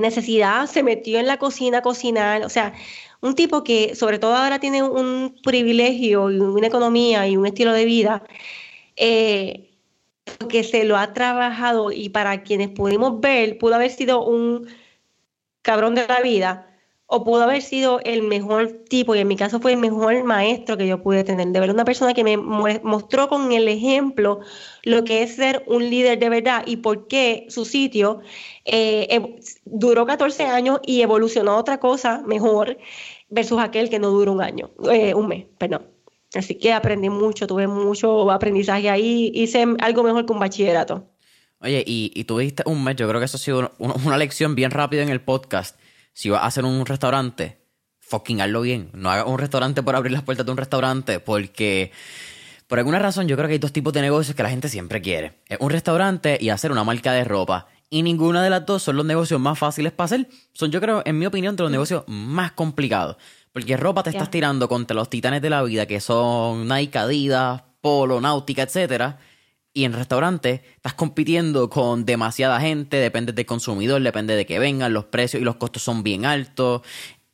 necesidad 0.00 0.66
se 0.66 0.82
metió 0.82 1.18
en 1.18 1.26
la 1.26 1.38
cocina 1.38 1.78
a 1.78 1.82
cocinar, 1.82 2.44
o 2.44 2.48
sea, 2.48 2.74
un 3.20 3.34
tipo 3.34 3.64
que 3.64 3.94
sobre 3.94 4.18
todo 4.18 4.34
ahora 4.36 4.58
tiene 4.60 4.82
un 4.82 5.36
privilegio 5.42 6.30
y 6.30 6.38
una 6.38 6.68
economía 6.68 7.26
y 7.26 7.36
un 7.36 7.46
estilo 7.46 7.72
de 7.72 7.84
vida 7.84 8.22
eh, 8.96 9.70
que 10.48 10.62
se 10.64 10.84
lo 10.84 10.96
ha 10.96 11.12
trabajado 11.12 11.90
y 11.90 12.10
para 12.10 12.42
quienes 12.42 12.68
pudimos 12.68 13.20
ver, 13.20 13.58
pudo 13.58 13.74
haber 13.74 13.90
sido 13.90 14.24
un 14.24 14.68
cabrón 15.62 15.94
de 15.94 16.06
la 16.06 16.20
vida, 16.20 16.77
o 17.10 17.24
pudo 17.24 17.44
haber 17.44 17.62
sido 17.62 18.00
el 18.04 18.22
mejor 18.22 18.84
tipo, 18.86 19.14
y 19.14 19.20
en 19.20 19.28
mi 19.28 19.36
caso 19.36 19.60
fue 19.60 19.72
el 19.72 19.78
mejor 19.78 20.22
maestro 20.24 20.76
que 20.76 20.86
yo 20.86 21.02
pude 21.02 21.24
tener, 21.24 21.48
de 21.48 21.58
ver 21.58 21.70
una 21.70 21.86
persona 21.86 22.12
que 22.12 22.22
me 22.22 22.36
mostró 22.36 23.30
con 23.30 23.50
el 23.50 23.66
ejemplo 23.66 24.40
lo 24.82 25.04
que 25.04 25.22
es 25.22 25.36
ser 25.36 25.64
un 25.66 25.88
líder 25.88 26.18
de 26.18 26.28
verdad 26.28 26.64
y 26.66 26.76
por 26.76 27.08
qué 27.08 27.46
su 27.48 27.64
sitio 27.64 28.20
eh, 28.66 29.40
duró 29.64 30.04
14 30.04 30.44
años 30.44 30.80
y 30.84 31.00
evolucionó 31.00 31.52
a 31.52 31.56
otra 31.56 31.80
cosa 31.80 32.22
mejor 32.26 32.76
versus 33.30 33.58
aquel 33.58 33.88
que 33.88 33.98
no 33.98 34.10
duró 34.10 34.32
un 34.32 34.42
año, 34.42 34.70
eh, 34.92 35.14
un 35.14 35.28
mes, 35.28 35.46
perdón. 35.56 35.86
Así 36.34 36.56
que 36.56 36.74
aprendí 36.74 37.08
mucho, 37.08 37.46
tuve 37.46 37.66
mucho 37.66 38.30
aprendizaje 38.30 38.90
ahí, 38.90 39.32
hice 39.34 39.66
algo 39.80 40.02
mejor 40.02 40.26
que 40.26 40.32
un 40.34 40.40
bachillerato. 40.40 41.06
Oye, 41.62 41.82
y 41.86 42.24
tuviste 42.24 42.64
un 42.66 42.84
mes, 42.84 42.96
yo 42.96 43.08
creo 43.08 43.18
que 43.18 43.24
eso 43.24 43.38
ha 43.38 43.40
sido 43.40 43.72
una 43.78 44.18
lección 44.18 44.54
bien 44.54 44.70
rápida 44.70 45.02
en 45.02 45.08
el 45.08 45.22
podcast 45.22 45.74
si 46.18 46.30
vas 46.30 46.42
a 46.42 46.46
hacer 46.46 46.64
un 46.64 46.84
restaurante, 46.84 47.60
fucking 48.00 48.40
hazlo 48.40 48.62
bien. 48.62 48.90
No 48.92 49.08
hagas 49.08 49.28
un 49.28 49.38
restaurante 49.38 49.84
por 49.84 49.94
abrir 49.94 50.10
las 50.10 50.24
puertas 50.24 50.44
de 50.44 50.50
un 50.50 50.58
restaurante, 50.58 51.20
porque 51.20 51.92
por 52.66 52.80
alguna 52.80 52.98
razón 52.98 53.28
yo 53.28 53.36
creo 53.36 53.46
que 53.46 53.52
hay 53.52 53.60
dos 53.60 53.72
tipos 53.72 53.92
de 53.92 54.00
negocios 54.00 54.34
que 54.34 54.42
la 54.42 54.50
gente 54.50 54.68
siempre 54.68 55.00
quiere. 55.00 55.38
Es 55.46 55.58
un 55.60 55.70
restaurante 55.70 56.36
y 56.40 56.48
hacer 56.48 56.72
una 56.72 56.82
marca 56.82 57.12
de 57.12 57.22
ropa. 57.22 57.68
Y 57.88 58.02
ninguna 58.02 58.42
de 58.42 58.50
las 58.50 58.66
dos 58.66 58.82
son 58.82 58.96
los 58.96 59.06
negocios 59.06 59.38
más 59.38 59.60
fáciles 59.60 59.92
para 59.92 60.06
hacer. 60.06 60.28
Son, 60.54 60.72
yo 60.72 60.80
creo, 60.80 61.02
en 61.04 61.20
mi 61.20 61.24
opinión, 61.24 61.54
de 61.54 61.62
los 61.62 61.70
negocios 61.70 62.02
más 62.08 62.50
complicados. 62.50 63.16
Porque 63.52 63.76
ropa 63.76 64.02
te 64.02 64.10
estás 64.10 64.28
tirando 64.28 64.68
contra 64.68 64.96
los 64.96 65.08
titanes 65.08 65.40
de 65.40 65.50
la 65.50 65.62
vida, 65.62 65.86
que 65.86 66.00
son 66.00 66.66
Nike, 66.66 66.98
Adidas, 66.98 67.62
Polo, 67.80 68.20
Náutica, 68.20 68.62
etcétera 68.62 69.20
y 69.78 69.84
en 69.84 69.92
restaurante 69.92 70.64
estás 70.74 70.94
compitiendo 70.94 71.70
con 71.70 72.04
demasiada 72.04 72.60
gente, 72.60 72.96
depende 72.96 73.32
del 73.32 73.46
consumidor, 73.46 74.02
depende 74.02 74.34
de 74.34 74.44
que 74.44 74.58
vengan, 74.58 74.92
los 74.92 75.04
precios 75.04 75.40
y 75.40 75.44
los 75.44 75.54
costos 75.54 75.82
son 75.82 76.02
bien 76.02 76.26
altos, 76.26 76.82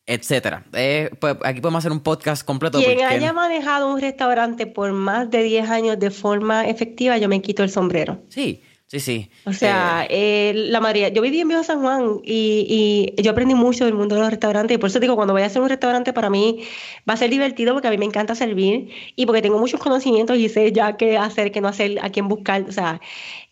etcétera. 0.05 0.67
Eh, 0.75 1.09
pues, 1.19 1.37
aquí 1.43 1.63
podemos 1.63 1.79
hacer 1.79 1.91
un 1.91 2.01
podcast 2.01 2.45
completo. 2.45 2.83
Quien 2.83 3.01
haya 3.01 3.33
manejado 3.33 3.91
un 3.91 3.99
restaurante 3.99 4.67
por 4.67 4.93
más 4.93 5.31
de 5.31 5.43
10 5.43 5.71
años 5.71 5.99
de 5.99 6.11
forma 6.11 6.69
efectiva, 6.69 7.17
yo 7.17 7.31
me 7.31 7.41
quito 7.41 7.63
el 7.63 7.71
sombrero. 7.71 8.21
Sí, 8.29 8.63
Sí, 8.95 9.01
sí. 9.01 9.31
O 9.45 9.53
sea, 9.53 10.07
eh, 10.09 10.53
la 10.55 10.81
María, 10.81 11.09
yo 11.09 11.21
viví 11.21 11.41
en 11.41 11.49
Viejo 11.49 11.65
San 11.65 11.81
Juan 11.81 12.21
y, 12.23 13.13
y, 13.17 13.23
yo 13.23 13.33
aprendí 13.33 13.57
mucho 13.57 13.85
del 13.87 13.95
mundo 13.95 14.15
de 14.15 14.21
los 14.21 14.31
restaurantes 14.31 14.77
y 14.77 14.79
por 14.79 14.89
eso 14.89 15.01
digo, 15.01 15.17
cuando 15.17 15.35
voy 15.35 15.43
a 15.43 15.47
hacer 15.47 15.61
un 15.61 15.69
restaurante 15.69 16.13
para 16.13 16.31
mí 16.31 16.61
va 17.09 17.15
a 17.15 17.17
ser 17.17 17.29
divertido 17.29 17.73
porque 17.73 17.89
a 17.89 17.91
mí 17.91 17.99
me 17.99 18.05
encanta 18.05 18.37
servir 18.37 18.91
y 19.17 19.27
porque 19.27 19.43
tengo 19.43 19.59
muchos 19.59 19.81
conocimientos 19.81 20.39
y 20.39 20.49
sé 20.49 20.71
ya 20.71 20.97
qué 20.97 21.19
hacer, 21.19 21.51
qué 21.51 21.61
no 21.61 21.67
hacer, 21.67 21.99
a 22.03 22.11
quién 22.11 22.29
buscar, 22.29 22.67
o 22.69 22.71
sea, 22.71 23.01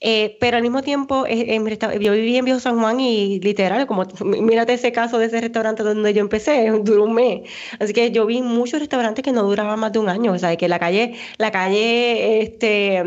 eh, 0.01 0.37
pero 0.39 0.59
al 0.59 0.63
mismo 0.63 0.83
tiempo 0.83 1.27
eh, 1.27 1.59
yo 2.01 2.13
viví 2.13 2.37
en 2.37 2.45
Viejo 2.45 2.61
San 2.61 2.79
Juan 2.79 3.01
y 3.01 3.41
literal, 3.41 3.89
como 3.89 4.05
mírate 4.25 4.75
ese 4.75 4.93
caso 4.93 5.19
de 5.19 5.27
ese 5.27 5.41
restaurante 5.41 5.83
donde 5.83 6.15
yo 6.15 6.21
empecé, 6.21 6.71
duró 6.85 7.03
un 7.03 7.15
mes, 7.15 7.51
así 7.81 7.93
que 7.93 8.13
yo 8.13 8.27
vi 8.27 8.43
muchos 8.43 8.79
restaurantes 8.79 9.25
que 9.25 9.33
no 9.33 9.43
duraban 9.43 9.81
más 9.81 9.91
de 9.91 9.99
un 9.99 10.09
año, 10.09 10.33
o 10.35 10.39
sea, 10.39 10.55
que 10.57 10.69
la 10.69 10.79
calle, 10.79 11.15
la 11.39 11.51
calle, 11.51 12.43
este 12.43 13.03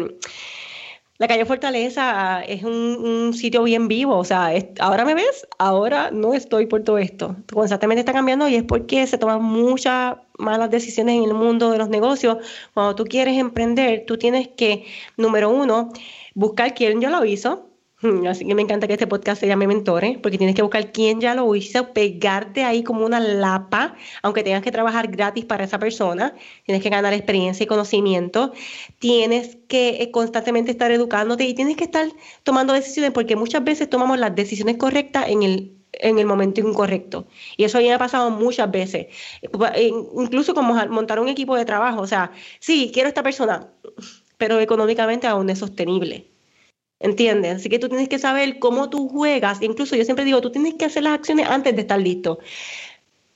la 1.17 1.27
calle 1.27 1.45
Fortaleza 1.45 2.41
es 2.41 2.63
un, 2.63 3.33
sitio 3.33 3.63
bien 3.63 3.87
vivo, 3.87 4.17
o 4.17 4.23
sea, 4.23 4.51
ahora 4.79 5.05
me 5.05 5.15
ves, 5.15 5.47
ahora 5.57 6.11
no 6.11 6.33
estoy 6.33 6.65
por 6.65 6.83
todo 6.83 6.97
esto. 6.97 7.35
Constantemente 7.53 8.01
está 8.01 8.13
cambiando 8.13 8.47
y 8.49 8.55
es 8.55 8.63
porque 8.63 9.07
se 9.07 9.17
toman 9.17 9.41
muchas 9.41 10.17
malas 10.37 10.69
decisiones 10.69 11.15
en 11.15 11.23
el 11.23 11.33
mundo 11.33 11.71
de 11.71 11.77
los 11.77 11.89
negocios. 11.89 12.37
Cuando 12.73 12.95
tú 12.95 13.05
quieres 13.05 13.37
emprender, 13.37 14.03
tú 14.05 14.17
tienes 14.17 14.49
que, 14.49 14.85
número 15.15 15.49
uno, 15.49 15.91
buscar 16.33 16.73
quién 16.73 16.99
ya 16.99 17.09
lo 17.09 17.23
hizo, 17.23 17.69
Así 18.29 18.45
que 18.45 18.55
me 18.55 18.61
encanta 18.61 18.87
que 18.87 18.93
este 18.93 19.07
podcast 19.07 19.39
se 19.39 19.47
llame 19.47 19.67
Mentores, 19.67 20.17
porque 20.17 20.37
tienes 20.37 20.55
que 20.55 20.61
buscar 20.61 20.91
quién 20.91 21.21
ya 21.21 21.35
lo 21.35 21.53
hizo, 21.55 21.93
pegarte 21.93 22.63
ahí 22.63 22.83
como 22.83 23.05
una 23.05 23.19
lapa, 23.19 23.95
aunque 24.21 24.43
tengas 24.43 24.61
que 24.61 24.71
trabajar 24.71 25.07
gratis 25.07 25.45
para 25.45 25.63
esa 25.63 25.79
persona, 25.79 26.35
tienes 26.65 26.83
que 26.83 26.89
ganar 26.89 27.13
experiencia 27.13 27.63
y 27.63 27.67
conocimiento, 27.67 28.53
tienes 28.99 29.57
que 29.67 30.01
eh, 30.01 30.11
constantemente 30.11 30.71
estar 30.71 30.91
educándote 30.91 31.45
y 31.45 31.53
tienes 31.53 31.77
que 31.77 31.85
estar 31.85 32.07
tomando 32.43 32.73
decisiones, 32.73 33.11
porque 33.11 33.35
muchas 33.35 33.63
veces 33.63 33.89
tomamos 33.89 34.19
las 34.19 34.35
decisiones 34.35 34.77
correctas 34.77 35.25
en 35.29 35.43
el 35.43 35.71
en 35.99 36.19
el 36.19 36.25
momento 36.25 36.59
incorrecto. 36.59 37.25
Y 37.55 37.63
eso 37.63 37.77
a 37.77 37.81
mí 37.81 37.87
me 37.87 37.93
ha 37.93 37.97
pasado 37.97 38.29
muchas 38.29 38.69
veces. 38.69 39.07
Incluso 40.13 40.53
como 40.53 40.75
montar 40.87 41.21
un 41.21 41.29
equipo 41.29 41.55
de 41.55 41.63
trabajo. 41.63 42.01
O 42.01 42.07
sea, 42.07 42.31
sí, 42.59 42.91
quiero 42.93 43.07
esta 43.07 43.23
persona, 43.23 43.71
pero 44.37 44.59
económicamente 44.59 45.25
aún 45.25 45.49
es 45.49 45.59
sostenible. 45.59 46.34
¿Entiendes? 47.05 47.57
Así 47.57 47.69
que 47.69 47.77
tú 47.77 47.87
tienes 47.87 48.09
que 48.09 48.17
saber 48.17 48.57
cómo 48.57 48.89
tú 48.89 49.07
juegas. 49.07 49.61
Incluso 49.61 49.95
yo 49.95 50.03
siempre 50.05 50.25
digo, 50.25 50.41
tú 50.41 50.51
tienes 50.51 50.73
que 50.73 50.85
hacer 50.85 51.03
las 51.03 51.13
acciones 51.13 51.47
antes 51.47 51.75
de 51.75 51.81
estar 51.81 51.99
listo. 52.01 52.39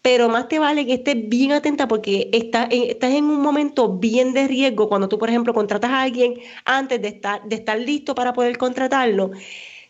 Pero 0.01 0.27
más 0.27 0.47
te 0.47 0.57
vale 0.57 0.87
que 0.87 0.95
estés 0.95 1.29
bien 1.29 1.51
atenta 1.51 1.87
porque 1.87 2.29
estás 2.33 2.67
en, 2.71 2.89
estás 2.89 3.11
en 3.11 3.25
un 3.25 3.41
momento 3.41 3.97
bien 3.99 4.33
de 4.33 4.47
riesgo 4.47 4.89
cuando 4.89 5.07
tú, 5.07 5.19
por 5.19 5.29
ejemplo, 5.29 5.53
contratas 5.53 5.91
a 5.91 6.01
alguien 6.01 6.35
antes 6.65 6.99
de 6.99 7.09
estar, 7.09 7.43
de 7.47 7.55
estar 7.57 7.77
listo 7.77 8.15
para 8.15 8.33
poder 8.33 8.57
contratarlo. 8.57 9.31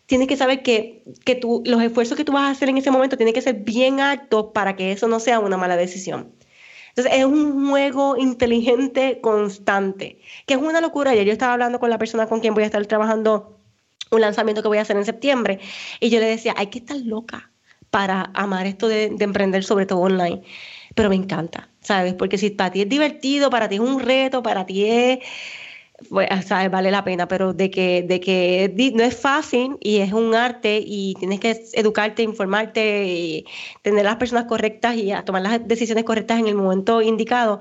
Tienes 0.06 0.28
que 0.28 0.36
saber 0.36 0.62
que, 0.62 1.04
que 1.24 1.36
tú, 1.36 1.62
los 1.64 1.82
esfuerzos 1.82 2.18
que 2.18 2.24
tú 2.24 2.32
vas 2.32 2.42
a 2.42 2.50
hacer 2.50 2.68
en 2.68 2.76
ese 2.76 2.90
momento 2.90 3.16
tienen 3.16 3.34
que 3.34 3.40
ser 3.40 3.54
bien 3.54 4.00
altos 4.00 4.48
para 4.52 4.76
que 4.76 4.92
eso 4.92 5.08
no 5.08 5.20
sea 5.20 5.40
una 5.40 5.56
mala 5.56 5.76
decisión. 5.76 6.34
Entonces 6.90 7.12
es 7.18 7.24
un 7.24 7.70
juego 7.70 8.16
inteligente 8.18 9.20
constante, 9.22 10.20
que 10.46 10.54
es 10.54 10.60
una 10.60 10.80
locura. 10.82 11.12
Ayer 11.12 11.24
yo 11.26 11.32
estaba 11.32 11.54
hablando 11.54 11.80
con 11.80 11.88
la 11.88 11.98
persona 11.98 12.26
con 12.28 12.40
quien 12.40 12.54
voy 12.54 12.64
a 12.64 12.66
estar 12.66 12.84
trabajando 12.86 13.59
un 14.10 14.20
lanzamiento 14.20 14.62
que 14.62 14.68
voy 14.68 14.78
a 14.78 14.82
hacer 14.82 14.96
en 14.96 15.04
septiembre. 15.04 15.60
Y 16.00 16.10
yo 16.10 16.20
le 16.20 16.26
decía, 16.26 16.54
hay 16.56 16.68
que 16.68 16.78
estar 16.78 16.96
loca 16.98 17.50
para 17.90 18.30
amar 18.34 18.66
esto 18.66 18.88
de, 18.88 19.04
emprender, 19.20 19.64
sobre 19.64 19.86
todo 19.86 20.00
online. 20.00 20.42
Pero 20.94 21.08
me 21.08 21.16
encanta, 21.16 21.68
¿sabes? 21.80 22.14
Porque 22.14 22.38
si 22.38 22.50
para 22.50 22.70
ti 22.72 22.82
es 22.82 22.88
divertido, 22.88 23.50
para 23.50 23.68
ti 23.68 23.76
es 23.76 23.80
un 23.80 24.00
reto, 24.00 24.42
para 24.42 24.66
ti 24.66 24.84
es, 24.84 25.18
pues, 26.08 26.28
¿sabes? 26.46 26.70
Vale 26.70 26.90
la 26.90 27.04
pena, 27.04 27.28
pero 27.28 27.52
de 27.52 27.70
que, 27.70 28.02
de 28.02 28.20
que 28.20 28.92
no 28.94 29.02
es 29.04 29.16
fácil 29.16 29.76
y 29.80 29.98
es 29.98 30.12
un 30.12 30.34
arte 30.34 30.82
y 30.84 31.14
tienes 31.18 31.40
que 31.40 31.62
educarte, 31.74 32.22
informarte 32.22 33.04
y 33.06 33.44
tener 33.82 34.04
las 34.04 34.16
personas 34.16 34.44
correctas 34.46 34.96
y 34.96 35.12
tomar 35.24 35.42
las 35.42 35.66
decisiones 35.66 36.04
correctas 36.04 36.40
en 36.40 36.48
el 36.48 36.54
momento 36.54 37.02
indicado, 37.02 37.60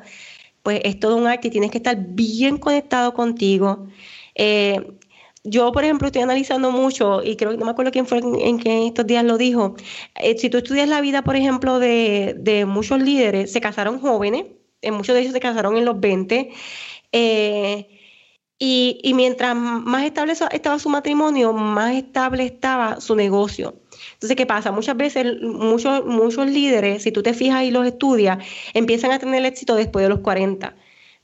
pues 0.63 0.81
es 0.83 0.99
todo 0.99 1.15
un 1.17 1.27
arte 1.27 1.49
y 1.49 1.51
tienes 1.51 1.71
que 1.71 1.77
estar 1.77 1.97
bien 1.99 2.57
conectado 2.57 3.13
contigo. 3.13 3.87
Eh, 4.35 4.98
yo, 5.43 5.71
por 5.71 5.83
ejemplo, 5.83 6.07
estoy 6.07 6.21
analizando 6.21 6.71
mucho, 6.71 7.23
y 7.23 7.35
creo 7.37 7.51
que 7.51 7.57
no 7.57 7.65
me 7.65 7.71
acuerdo 7.71 7.91
quién 7.91 8.05
fue 8.05 8.19
en, 8.19 8.59
que 8.59 8.87
estos 8.87 9.07
días 9.07 9.23
lo 9.23 9.37
dijo. 9.37 9.75
Eh, 10.15 10.37
si 10.37 10.49
tú 10.49 10.57
estudias 10.57 10.89
la 10.89 11.01
vida, 11.01 11.23
por 11.23 11.35
ejemplo, 11.35 11.79
de, 11.79 12.65
muchos 12.67 13.01
líderes, 13.01 13.51
se 13.51 13.61
casaron 13.61 13.99
jóvenes, 13.99 14.45
en 14.81 14.93
muchos 14.93 15.15
de 15.15 15.21
ellos 15.21 15.33
se 15.33 15.39
casaron 15.39 15.77
en 15.77 15.85
los 15.85 15.99
20, 15.99 16.51
eh, 17.11 17.87
y, 18.59 19.13
mientras 19.15 19.55
más 19.55 20.03
estable 20.03 20.33
estaba 20.33 20.79
su 20.79 20.89
matrimonio, 20.89 21.53
más 21.53 21.95
estable 21.95 22.43
estaba 22.45 22.99
su 22.99 23.15
negocio. 23.15 23.75
Entonces, 24.13 24.35
¿qué 24.35 24.45
pasa? 24.45 24.71
Muchas 24.71 24.97
veces 24.97 25.41
muchos, 25.41 26.05
muchos 26.05 26.47
líderes, 26.47 27.03
si 27.03 27.11
tú 27.11 27.23
te 27.23 27.33
fijas 27.33 27.63
y 27.63 27.71
los 27.71 27.87
estudias, 27.87 28.39
empiezan 28.73 29.11
a 29.11 29.19
tener 29.19 29.45
éxito 29.45 29.75
después 29.75 30.03
de 30.03 30.09
los 30.09 30.19
40 30.19 30.75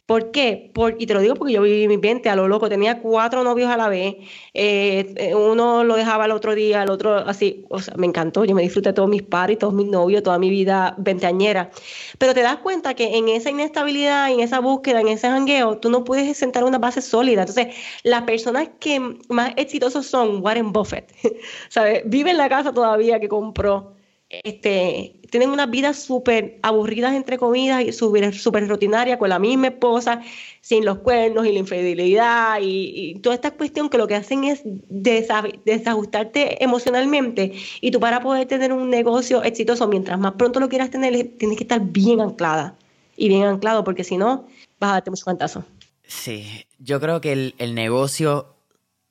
¿Por 0.06 0.30
qué? 0.30 0.72
y 1.00 1.08
te 1.08 1.14
lo 1.16 1.20
digo 1.20 1.34
porque 1.34 1.54
yo 1.54 1.64
viví 1.64 1.88
mi 1.88 1.98
20 1.98 2.30
a 2.30 2.36
lo 2.36 2.48
loco, 2.48 2.70
tenía 2.70 3.02
cuatro 3.02 3.44
novios 3.44 3.72
a 3.72 3.78
la 3.78 3.90
vez, 3.90 4.16
eh, 4.54 5.14
eh, 5.16 5.34
uno 5.34 5.84
lo 5.84 5.96
dejaba 5.96 6.26
el 6.26 6.32
otro 6.32 6.54
día, 6.54 6.84
el 6.84 6.92
otro 6.92 7.16
así, 7.16 7.66
o 7.70 7.80
sea, 7.82 7.96
me 7.98 8.06
encantó, 8.06 8.46
yo 8.46 8.54
me 8.54 8.62
disfruté 8.62 8.90
de 8.90 8.94
todos 8.94 9.10
mis 9.10 9.24
pares, 9.24 9.58
todos 9.58 9.74
mis 9.74 9.88
novios, 9.88 10.22
toda 10.22 10.38
mi 10.38 10.52
vida 10.52 10.94
veinteañera. 11.00 11.72
Pero 12.20 12.36
te 12.36 12.42
das 12.42 12.58
cuenta 12.58 12.94
que 12.94 13.18
en 13.18 13.30
esa 13.30 13.50
inestabilidad, 13.50 14.32
en 14.32 14.42
esa 14.42 14.60
búsqueda, 14.60 15.02
en 15.02 15.08
ese 15.08 15.28
jangueo, 15.28 15.80
tú 15.80 15.90
no 15.90 16.04
puedes 16.04 16.38
sentar 16.38 16.64
una 16.66 16.78
base 16.78 17.02
sólida. 17.02 17.42
Entonces, 17.42 17.76
las 18.04 18.24
personas 18.24 18.70
que 18.80 19.00
más 19.30 19.54
exitosos 19.56 20.06
son 20.06 20.44
Warren 20.44 20.72
Buffett, 20.72 21.12
¿sabes? 21.70 22.04
Vive 22.06 22.30
en 22.30 22.38
la 22.38 22.50
casa 22.50 22.72
todavía 22.74 23.20
que 23.20 23.28
compró 23.28 23.96
este, 24.44 25.16
tienen 25.30 25.50
unas 25.50 25.70
vidas 25.70 25.98
súper 25.98 26.60
aburridas, 26.62 27.14
entre 27.14 27.38
comillas, 27.38 27.84
y 27.84 27.92
súper 27.92 28.68
rutinarias, 28.68 29.18
con 29.18 29.30
la 29.30 29.40
misma 29.40 29.68
esposa, 29.68 30.22
sin 30.62 30.86
los 30.86 31.00
cuernos 31.00 31.46
y 31.46 31.52
la 31.52 31.60
infidelidad 31.60 32.60
y, 32.62 33.20
toda 33.22 33.36
esta 33.36 33.52
cuestión 33.52 33.90
que 33.90 33.98
lo 33.98 34.08
que 34.08 34.16
hacen 34.16 34.46
es 34.46 34.62
desajustarte 34.64 36.64
emocionalmente 36.64 37.54
y 37.82 37.92
tú 37.92 38.00
para 38.00 38.22
poder 38.22 38.48
tener 38.48 38.74
un 38.74 38.90
negocio 38.90 39.44
exitoso, 39.44 39.88
mientras 39.88 40.20
más 40.20 40.34
pronto 40.34 40.60
lo 40.60 40.70
quieras 40.70 40.90
tener, 40.90 41.14
tienes 41.38 41.58
que 41.58 41.64
estar 41.64 41.82
bien 41.82 42.22
anclada 42.22 42.76
y 43.18 43.28
bien 43.28 43.44
anclado, 43.44 43.84
porque 43.84 44.04
si 44.04 44.18
no, 44.18 44.48
vas 44.80 44.90
a 44.90 44.94
darte 44.94 45.10
mucho 45.10 45.26
cantazo. 45.26 45.64
Sí, 46.08 46.66
yo 46.80 47.00
creo 47.00 47.22
que 47.22 47.54
el 47.58 47.76
negocio 47.76 48.55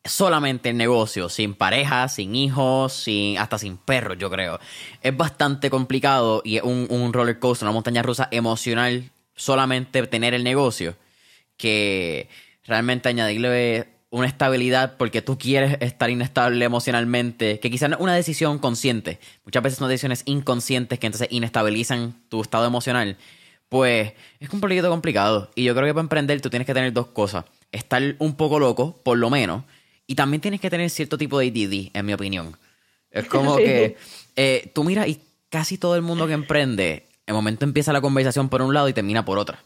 solamente 0.05 0.71
el 0.71 0.77
negocio, 0.77 1.29
sin 1.29 1.55
pareja, 1.55 2.09
sin 2.09 2.35
hijos, 2.35 2.93
sin, 2.93 3.38
hasta 3.38 3.59
sin 3.59 3.77
perros, 3.77 4.19
yo 4.19 4.31
creo. 4.31 4.61
Es 5.03 5.17
bastante 5.17 5.71
complicado 5.71 6.43
y 6.45 6.59
es 6.59 6.62
un, 6.62 6.87
un 6.90 7.12
roller 7.12 7.38
coaster, 7.38 7.67
una 7.67 7.73
montaña 7.73 8.03
rusa 8.03 8.29
emocional, 8.31 9.11
solamente 9.35 10.07
tener 10.07 10.35
el 10.35 10.45
negocio, 10.45 10.97
que 11.57 12.29
realmente 12.64 13.09
añadirle 13.09 13.88
una 14.11 14.27
estabilidad 14.27 14.97
porque 14.97 15.23
tú 15.23 15.38
quieres 15.38 15.77
estar 15.81 16.09
inestable 16.09 16.64
emocionalmente, 16.64 17.59
que 17.59 17.71
quizás 17.71 17.90
no 17.90 17.97
es 17.97 18.03
una 18.03 18.14
decisión 18.14 18.59
consciente, 18.59 19.19
muchas 19.45 19.62
veces 19.62 19.79
son 19.79 19.88
decisiones 19.88 20.23
inconscientes 20.27 20.99
que 20.99 21.07
entonces 21.07 21.29
inestabilizan 21.31 22.14
tu 22.29 22.40
estado 22.40 22.67
emocional, 22.67 23.17
pues 23.69 24.12
es 24.38 24.51
un 24.51 24.61
poquito 24.61 24.88
complicado. 24.88 25.51
Y 25.57 25.64
yo 25.64 25.75
creo 25.75 25.87
que 25.87 25.95
para 25.95 26.03
emprender 26.03 26.40
tú 26.40 26.49
tienes 26.49 26.67
que 26.67 26.75
tener 26.75 26.93
dos 26.93 27.09
cosas. 27.09 27.45
Estar 27.73 28.14
un 28.21 28.37
poco 28.37 28.61
loco, 28.61 29.01
por 29.03 29.19
lo 29.19 29.31
menos, 29.31 29.64
y 30.07 30.14
también 30.14 30.40
tienes 30.40 30.61
que 30.61 30.71
tener 30.71 30.90
cierto 30.90 31.19
tipo 31.19 31.38
de 31.38 31.49
ADD, 31.49 31.97
en 31.97 32.07
mi 32.07 32.12
opinión. 32.12 32.57
Es 33.11 33.25
como 33.29 33.57
que 33.57 33.97
eh, 34.37 34.71
tú 34.75 34.85
miras 34.85 35.09
y 35.09 35.21
casi 35.49 35.79
todo 35.79 35.97
el 35.97 36.03
mundo 36.03 36.27
que 36.27 36.33
emprende, 36.33 37.07
el 37.27 37.35
momento 37.35 37.64
empieza 37.64 37.93
la 37.93 38.01
conversación 38.01 38.49
por 38.49 38.62
un 38.62 38.75
lado 38.75 38.88
y 38.88 38.93
termina 38.93 39.25
por 39.25 39.38
otra. 39.38 39.62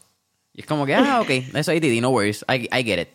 Y 0.53 0.61
es 0.61 0.67
como 0.67 0.85
que, 0.85 0.95
ah, 0.95 1.21
ok, 1.21 1.29
eso 1.29 1.71
es 1.71 1.83
ADD, 1.83 2.01
no 2.01 2.09
worries, 2.09 2.45
I, 2.47 2.67
I 2.71 2.83
get 2.83 3.01
it. 3.01 3.09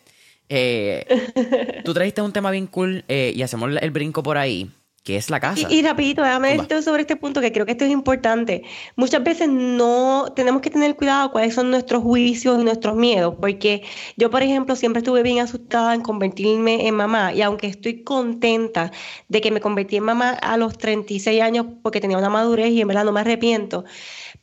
Eh, 0.49 1.81
tú 1.85 1.93
trajiste 1.93 2.21
un 2.21 2.31
tema 2.31 2.51
bien 2.51 2.67
cool 2.67 3.03
eh, 3.07 3.33
y 3.35 3.41
hacemos 3.41 3.71
el 3.81 3.91
brinco 3.91 4.21
por 4.21 4.37
ahí 4.37 4.69
que 5.05 5.17
es 5.17 5.29
la 5.29 5.39
casa. 5.39 5.67
Y, 5.69 5.83
rapidito, 5.83 6.23
déjame 6.23 6.53
decirte 6.53 6.81
sobre 6.81 7.01
este 7.01 7.15
punto 7.15 7.39
que 7.39 7.51
creo 7.51 7.63
que 7.67 7.73
esto 7.73 7.85
es 7.85 7.91
importante. 7.91 8.63
Muchas 8.95 9.23
veces 9.23 9.47
no 9.47 10.33
tenemos 10.35 10.63
que 10.63 10.71
tener 10.71 10.95
cuidado 10.95 11.31
cuáles 11.31 11.53
son 11.53 11.69
nuestros 11.69 12.01
juicios 12.01 12.59
y 12.59 12.63
nuestros 12.63 12.95
miedos, 12.95 13.35
porque 13.39 13.83
yo, 14.17 14.31
por 14.31 14.41
ejemplo, 14.41 14.75
siempre 14.75 15.01
estuve 15.01 15.21
bien 15.21 15.41
asustada 15.41 15.93
en 15.93 16.01
convertirme 16.01 16.87
en 16.87 16.95
mamá 16.95 17.33
y 17.33 17.43
aunque 17.43 17.67
estoy 17.67 18.03
contenta 18.03 18.91
de 19.29 19.41
que 19.41 19.51
me 19.51 19.61
convertí 19.61 19.97
en 19.97 20.05
mamá 20.05 20.31
a 20.31 20.57
los 20.57 20.75
36 20.75 21.39
años 21.39 21.67
porque 21.83 22.01
tenía 22.01 22.17
una 22.17 22.31
madurez 22.31 22.71
y 22.71 22.81
en 22.81 22.87
verdad 22.87 23.05
no 23.05 23.11
me 23.11 23.19
arrepiento, 23.19 23.85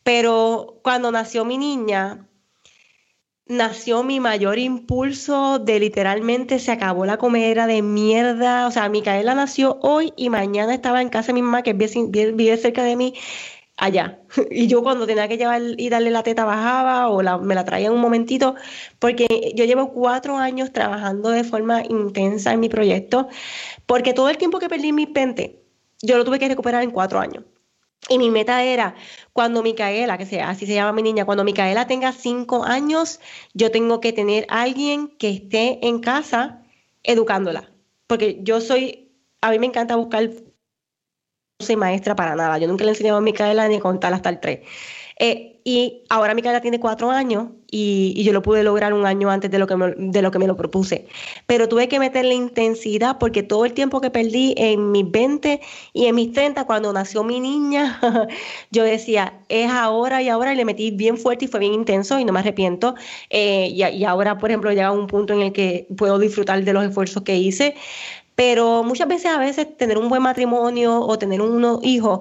pero 0.05 0.79
cuando 0.85 1.11
nació 1.11 1.45
mi 1.45 1.59
niña, 1.59 2.29
nació 3.47 4.03
mi 4.03 4.21
mayor 4.21 4.59
impulso 4.59 5.59
de 5.59 5.81
literalmente 5.81 6.59
se 6.59 6.73
acabó 6.73 7.07
la 7.07 7.19
comedera 7.19 7.67
de 7.67 7.83
mierda. 7.83 8.67
O 8.67 8.71
sea, 8.71 8.89
Micaela 8.89 9.35
nació 9.35 9.79
hoy 9.83 10.13
y 10.17 10.31
mañana 10.31 10.75
estaba 10.75 11.03
en 11.03 11.09
casa 11.09 11.29
de 11.29 11.35
mi 11.35 11.43
mamá, 11.43 11.63
que 11.63 11.73
vive, 11.75 12.57
cerca 12.57 12.85
de 12.85 12.97
mí, 12.97 13.15
allá. 13.77 14.21
Y 14.51 14.67
yo 14.69 14.83
cuando 14.83 15.07
tenía 15.07 15.29
que 15.29 15.39
llevar 15.39 15.63
y 15.77 15.89
darle 15.89 16.11
la 16.11 16.23
teta 16.23 16.45
bajaba 16.45 17.09
o 17.09 17.41
me 17.41 17.55
la 17.55 17.65
traía 17.65 17.93
un 17.93 18.01
momentito, 18.01 18.55
porque 18.99 19.53
yo 19.55 19.65
llevo 19.65 19.93
cuatro 19.93 20.37
años 20.39 20.73
trabajando 20.73 21.31
de 21.31 21.45
forma 21.45 21.83
intensa 21.89 22.53
en 22.53 22.61
mi 22.61 22.69
proyecto, 22.69 23.29
porque 23.87 24.15
todo 24.15 24.29
el 24.31 24.39
tiempo 24.39 24.59
que 24.59 24.69
perdí 24.69 24.93
mi 24.93 25.07
pente, 25.07 25.63
yo 26.03 26.17
lo 26.19 26.25
tuve 26.25 26.39
que 26.39 26.49
recuperar 26.49 26.83
en 26.83 26.91
cuatro 26.91 27.21
años. 27.21 27.45
Y 28.09 28.19
mi 28.19 28.31
meta 28.31 28.65
era, 28.65 28.97
cuando 29.33 29.63
Micaela, 29.63 30.19
que 30.19 30.27
sea, 30.27 30.51
así 30.51 30.67
se 30.67 30.75
llama 30.75 30.93
mi 30.93 31.03
niña, 31.03 31.25
cuando 31.25 31.45
Micaela 31.45 31.87
tenga 31.87 32.13
cinco 32.13 32.65
años, 32.65 33.21
yo 33.55 33.71
tengo 33.71 34.01
que 34.01 34.13
tener 34.13 34.47
alguien 34.49 35.09
que 35.09 35.31
esté 35.31 35.87
en 35.87 36.01
casa 36.01 36.63
educándola. 37.03 37.71
Porque 38.07 38.41
yo 38.43 38.61
soy, 38.61 39.11
a 39.41 39.51
mí 39.51 39.59
me 39.59 39.67
encanta 39.67 39.97
buscar, 39.97 40.29
no 40.29 41.67
soy 41.67 41.77
maestra 41.77 42.15
para 42.15 42.35
nada. 42.35 42.59
Yo 42.59 42.69
nunca 42.69 42.85
le 42.85 42.91
he 42.91 42.93
enseñado 42.95 43.19
a 43.19 43.23
Micaela 43.23 43.69
ni 43.69 43.77
a 43.77 43.81
contar 43.81 44.13
hasta 44.13 44.29
el 44.29 44.41
tres. 44.41 44.61
Eh, 45.19 45.52
y 45.65 46.03
ahora 46.09 46.35
Micaela 46.35 46.61
tiene 46.61 46.81
cuatro 46.81 47.11
años 47.11 47.49
y, 47.71 48.23
yo 48.23 48.33
lo 48.33 48.43
pude 48.43 48.63
lograr 48.63 48.93
un 48.93 49.07
año 49.07 49.31
antes 49.31 49.51
de 49.51 49.59
lo, 49.59 49.67
que 49.67 49.77
me, 49.77 49.95
de 49.97 50.23
lo 50.23 50.31
que 50.31 50.39
me 50.39 50.47
lo 50.47 50.57
propuse. 50.57 51.07
Pero 51.47 51.69
tuve 51.69 51.89
que 51.89 51.99
meterle 51.99 52.35
intensidad 52.35 53.19
porque 53.19 53.43
todo 53.43 53.65
el 53.65 53.73
tiempo 53.73 54.01
que 54.01 54.11
perdí 54.11 54.55
en 54.57 54.91
mis 54.93 55.11
20 55.11 55.61
y 55.93 56.07
en 56.07 56.15
mis 56.15 56.33
30, 56.33 56.65
cuando 56.65 56.93
nació 56.93 57.25
mi 57.25 57.41
niña, 57.41 58.01
yo 58.71 58.85
decía, 58.85 59.41
es 59.49 59.71
ahora 59.71 60.21
y 60.21 60.29
ahora, 60.29 60.53
y 60.53 60.57
le 60.57 60.65
metí 60.65 60.91
bien 60.91 61.17
fuerte 61.17 61.47
y 61.47 61.49
fue 61.49 61.61
bien 61.61 61.75
intenso 61.75 62.19
y 62.19 62.25
no 62.25 62.33
me 62.33 62.41
arrepiento. 62.41 62.95
Eh, 63.31 63.69
y, 63.73 64.05
ahora, 64.05 64.39
por 64.39 64.51
ejemplo, 64.51 64.71
llega 64.71 64.93
un 64.93 65.07
punto 65.07 65.33
en 65.33 65.41
el 65.43 65.53
que 65.53 65.87
puedo 65.97 66.19
disfrutar 66.19 66.63
de 66.65 66.73
los 66.73 66.85
esfuerzos 66.85 67.23
que 67.23 67.37
hice. 67.37 67.75
Pero 68.35 68.83
muchas 68.83 69.09
veces, 69.09 69.27
a 69.27 69.39
veces, 69.39 69.77
tener 69.77 69.99
un 69.99 70.09
buen 70.09 70.23
matrimonio 70.23 71.01
o 71.01 71.19
tener 71.19 71.41
unos 71.43 71.85
hijos, 71.85 72.21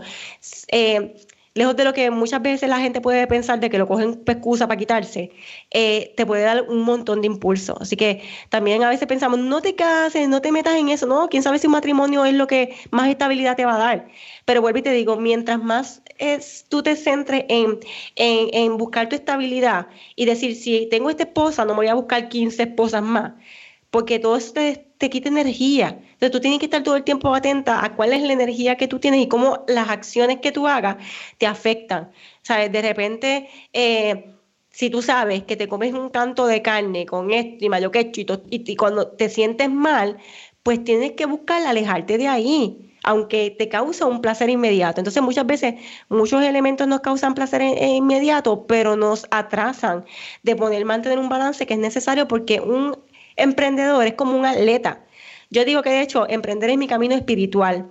eh, 0.69 1.15
lejos 1.53 1.75
de 1.75 1.83
lo 1.83 1.93
que 1.93 2.09
muchas 2.11 2.41
veces 2.41 2.69
la 2.69 2.79
gente 2.79 3.01
puede 3.01 3.27
pensar 3.27 3.59
de 3.59 3.69
que 3.69 3.77
lo 3.77 3.87
cogen 3.87 4.21
excusa 4.25 4.67
para 4.67 4.77
quitarse, 4.77 5.31
eh, 5.71 6.13
te 6.15 6.25
puede 6.25 6.43
dar 6.43 6.63
un 6.69 6.83
montón 6.83 7.21
de 7.21 7.27
impulso. 7.27 7.77
Así 7.81 7.95
que 7.97 8.23
también 8.49 8.83
a 8.83 8.89
veces 8.89 9.07
pensamos, 9.07 9.39
no 9.39 9.61
te 9.61 9.75
cases, 9.75 10.29
no 10.29 10.41
te 10.41 10.51
metas 10.51 10.75
en 10.75 10.89
eso, 10.89 11.07
no, 11.07 11.27
quién 11.29 11.43
sabe 11.43 11.59
si 11.59 11.67
un 11.67 11.73
matrimonio 11.73 12.25
es 12.25 12.33
lo 12.33 12.47
que 12.47 12.75
más 12.91 13.09
estabilidad 13.09 13.55
te 13.57 13.65
va 13.65 13.75
a 13.75 13.79
dar. 13.79 14.07
Pero 14.45 14.61
vuelvo 14.61 14.79
y 14.79 14.81
te 14.81 14.91
digo, 14.93 15.17
mientras 15.17 15.61
más 15.61 16.01
es, 16.17 16.65
tú 16.69 16.83
te 16.83 16.95
centres 16.95 17.45
en, 17.47 18.77
buscar 18.77 19.09
tu 19.09 19.15
estabilidad 19.15 19.87
y 20.15 20.25
decir, 20.25 20.55
si 20.55 20.87
tengo 20.89 21.09
esta 21.09 21.23
esposa, 21.23 21.65
no 21.65 21.75
voy 21.75 21.87
a 21.87 21.93
buscar 21.95 22.29
15 22.29 22.63
esposas 22.63 23.03
más 23.03 23.33
porque 23.91 24.19
todo 24.19 24.37
eso 24.37 24.53
te, 24.53 25.09
quita 25.09 25.29
energía. 25.29 25.99
Entonces 26.21 26.33
tú 26.33 26.39
tienes 26.39 26.59
que 26.59 26.65
estar 26.65 26.83
todo 26.83 26.95
el 26.97 27.03
tiempo 27.03 27.33
atenta 27.33 27.83
a 27.83 27.95
cuál 27.95 28.13
es 28.13 28.21
la 28.21 28.33
energía 28.33 28.77
que 28.77 28.87
tú 28.87 28.99
tienes 28.99 29.21
y 29.21 29.27
cómo 29.27 29.65
las 29.67 29.89
acciones 29.89 30.37
que 30.39 30.51
tú 30.51 30.67
hagas 30.67 30.97
te 31.39 31.47
afectan. 31.47 32.11
¿Sabes? 32.43 32.71
De 32.71 32.79
repente, 32.83 33.49
eh, 33.73 34.35
si 34.69 34.91
tú 34.91 35.01
sabes 35.01 35.41
que 35.43 35.55
te 35.55 35.67
comes 35.67 35.95
un 35.95 36.11
canto 36.11 36.45
de 36.45 36.61
carne 36.61 37.07
con 37.07 37.31
esto 37.31 37.65
y 37.65 37.69
mayo 37.69 37.89
quecho 37.89 38.21
y, 38.51 38.75
cuando 38.75 39.07
te 39.07 39.29
sientes 39.29 39.71
mal, 39.71 40.19
pues 40.61 40.83
tienes 40.83 41.13
que 41.13 41.25
buscar 41.25 41.63
alejarte 41.65 42.19
de 42.19 42.27
ahí 42.27 42.87
aunque 43.03 43.49
te 43.57 43.67
causa 43.67 44.05
un 44.05 44.21
placer 44.21 44.51
inmediato. 44.51 45.01
Entonces 45.01 45.23
muchas 45.23 45.47
veces 45.47 45.73
muchos 46.07 46.43
elementos 46.43 46.87
nos 46.87 46.99
causan 46.99 47.33
placer 47.33 47.63
inmediato, 47.63 48.67
pero 48.67 48.95
nos 48.95 49.25
atrasan 49.31 50.05
de 50.43 50.55
poder 50.55 50.85
mantener 50.85 51.17
un 51.17 51.29
balance 51.29 51.65
que 51.65 51.73
es 51.73 51.79
necesario 51.79 52.27
porque 52.27 52.61
un 52.61 52.95
emprendedor 53.37 54.05
es 54.05 54.13
como 54.13 54.37
un 54.37 54.45
atleta. 54.45 55.03
Yo 55.51 55.65
digo 55.65 55.83
que 55.83 55.89
de 55.89 56.01
hecho 56.01 56.27
emprender 56.29 56.69
es 56.69 56.77
mi 56.77 56.87
camino 56.87 57.13
espiritual. 57.13 57.89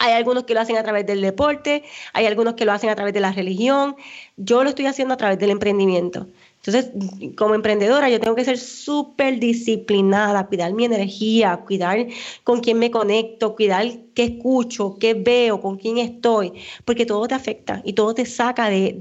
Hay 0.00 0.12
algunos 0.12 0.44
que 0.44 0.54
lo 0.54 0.60
hacen 0.60 0.76
a 0.76 0.82
través 0.82 1.06
del 1.06 1.20
deporte, 1.22 1.84
hay 2.12 2.26
algunos 2.26 2.54
que 2.54 2.64
lo 2.64 2.72
hacen 2.72 2.90
a 2.90 2.96
través 2.96 3.14
de 3.14 3.20
la 3.20 3.32
religión. 3.32 3.96
Yo 4.36 4.62
lo 4.62 4.70
estoy 4.70 4.86
haciendo 4.86 5.14
a 5.14 5.16
través 5.16 5.38
del 5.38 5.50
emprendimiento. 5.50 6.26
Entonces, 6.56 6.90
como 7.36 7.54
emprendedora, 7.54 8.08
yo 8.10 8.20
tengo 8.20 8.34
que 8.34 8.44
ser 8.44 8.58
súper 8.58 9.38
disciplinada, 9.38 10.46
cuidar 10.46 10.72
mi 10.72 10.84
energía, 10.84 11.58
cuidar 11.64 12.06
con 12.44 12.60
quién 12.60 12.78
me 12.80 12.90
conecto, 12.90 13.54
cuidar 13.54 13.86
qué 14.14 14.24
escucho, 14.24 14.96
qué 15.00 15.14
veo, 15.14 15.60
con 15.60 15.78
quién 15.78 15.98
estoy, 15.98 16.52
porque 16.84 17.06
todo 17.06 17.26
te 17.28 17.34
afecta 17.34 17.80
y 17.84 17.92
todo 17.92 18.14
te 18.14 18.26
saca 18.26 18.68
de, 18.68 18.96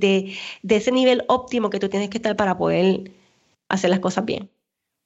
de 0.62 0.75
ese 0.75 0.91
nivel 0.91 1.23
óptimo 1.27 1.69
que 1.71 1.79
tú 1.79 1.89
tienes 1.89 2.10
que 2.10 2.17
estar 2.19 2.36
para 2.36 2.57
poder 2.57 3.12
hacer 3.69 3.89
las 3.89 3.99
cosas 3.99 4.25
bien. 4.25 4.49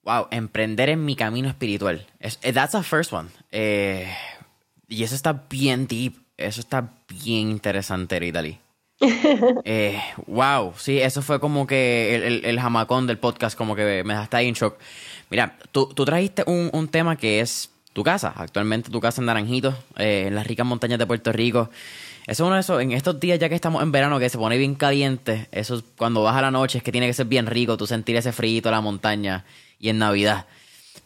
Wow, 0.03 0.27
emprender 0.31 0.89
en 0.89 1.05
mi 1.05 1.15
camino 1.15 1.47
espiritual. 1.47 2.07
Es, 2.19 2.39
eh, 2.41 2.53
that's 2.53 2.71
the 2.71 2.83
first 2.83 3.13
one. 3.13 3.29
Eh, 3.51 4.07
y 4.87 5.03
eso 5.03 5.15
está 5.15 5.43
bien 5.49 5.87
deep. 5.87 6.15
Eso 6.37 6.59
está 6.59 6.89
bien 7.07 7.51
interesante, 7.51 8.19
Ritali. 8.19 8.57
eh, 9.63 9.99
wow, 10.27 10.73
sí, 10.77 10.99
eso 10.99 11.21
fue 11.21 11.39
como 11.39 11.65
que 11.65 12.15
el, 12.15 12.45
el, 12.45 12.59
jamacón 12.59 13.07
del 13.07 13.17
podcast, 13.17 13.57
como 13.57 13.75
que 13.75 14.03
me 14.03 14.13
dejaste 14.13 14.37
ahí 14.37 14.47
en 14.47 14.53
shock. 14.53 14.77
Mira, 15.29 15.57
tú, 15.71 15.87
tú 15.87 16.05
trajiste 16.05 16.43
un, 16.45 16.69
un, 16.71 16.87
tema 16.87 17.15
que 17.15 17.39
es 17.39 17.71
tu 17.93 18.03
casa, 18.03 18.31
actualmente 18.35 18.91
tu 18.91 18.99
casa 18.99 19.21
en 19.21 19.25
Naranjito, 19.25 19.75
eh, 19.97 20.25
en 20.27 20.35
las 20.35 20.45
ricas 20.45 20.65
montañas 20.65 20.99
de 20.99 21.07
Puerto 21.07 21.31
Rico. 21.31 21.69
Eso 22.27 22.43
es 22.43 22.47
uno 22.47 22.55
de 22.55 22.61
esos, 22.61 22.81
en 22.81 22.91
estos 22.91 23.19
días 23.19 23.39
ya 23.39 23.49
que 23.49 23.55
estamos 23.55 23.81
en 23.81 23.91
verano, 23.91 24.19
que 24.19 24.29
se 24.29 24.37
pone 24.37 24.57
bien 24.57 24.75
caliente, 24.75 25.47
eso 25.51 25.75
es 25.75 25.83
cuando 25.97 26.21
vas 26.21 26.35
a 26.35 26.41
la 26.41 26.51
noche, 26.51 26.77
es 26.77 26.83
que 26.83 26.91
tiene 26.91 27.07
que 27.07 27.13
ser 27.13 27.25
bien 27.25 27.47
rico, 27.47 27.77
tú 27.77 27.87
sentir 27.87 28.15
ese 28.15 28.31
frío 28.31 28.61
la 28.69 28.81
montaña 28.81 29.45
y 29.81 29.89
en 29.89 29.97
Navidad. 29.97 30.45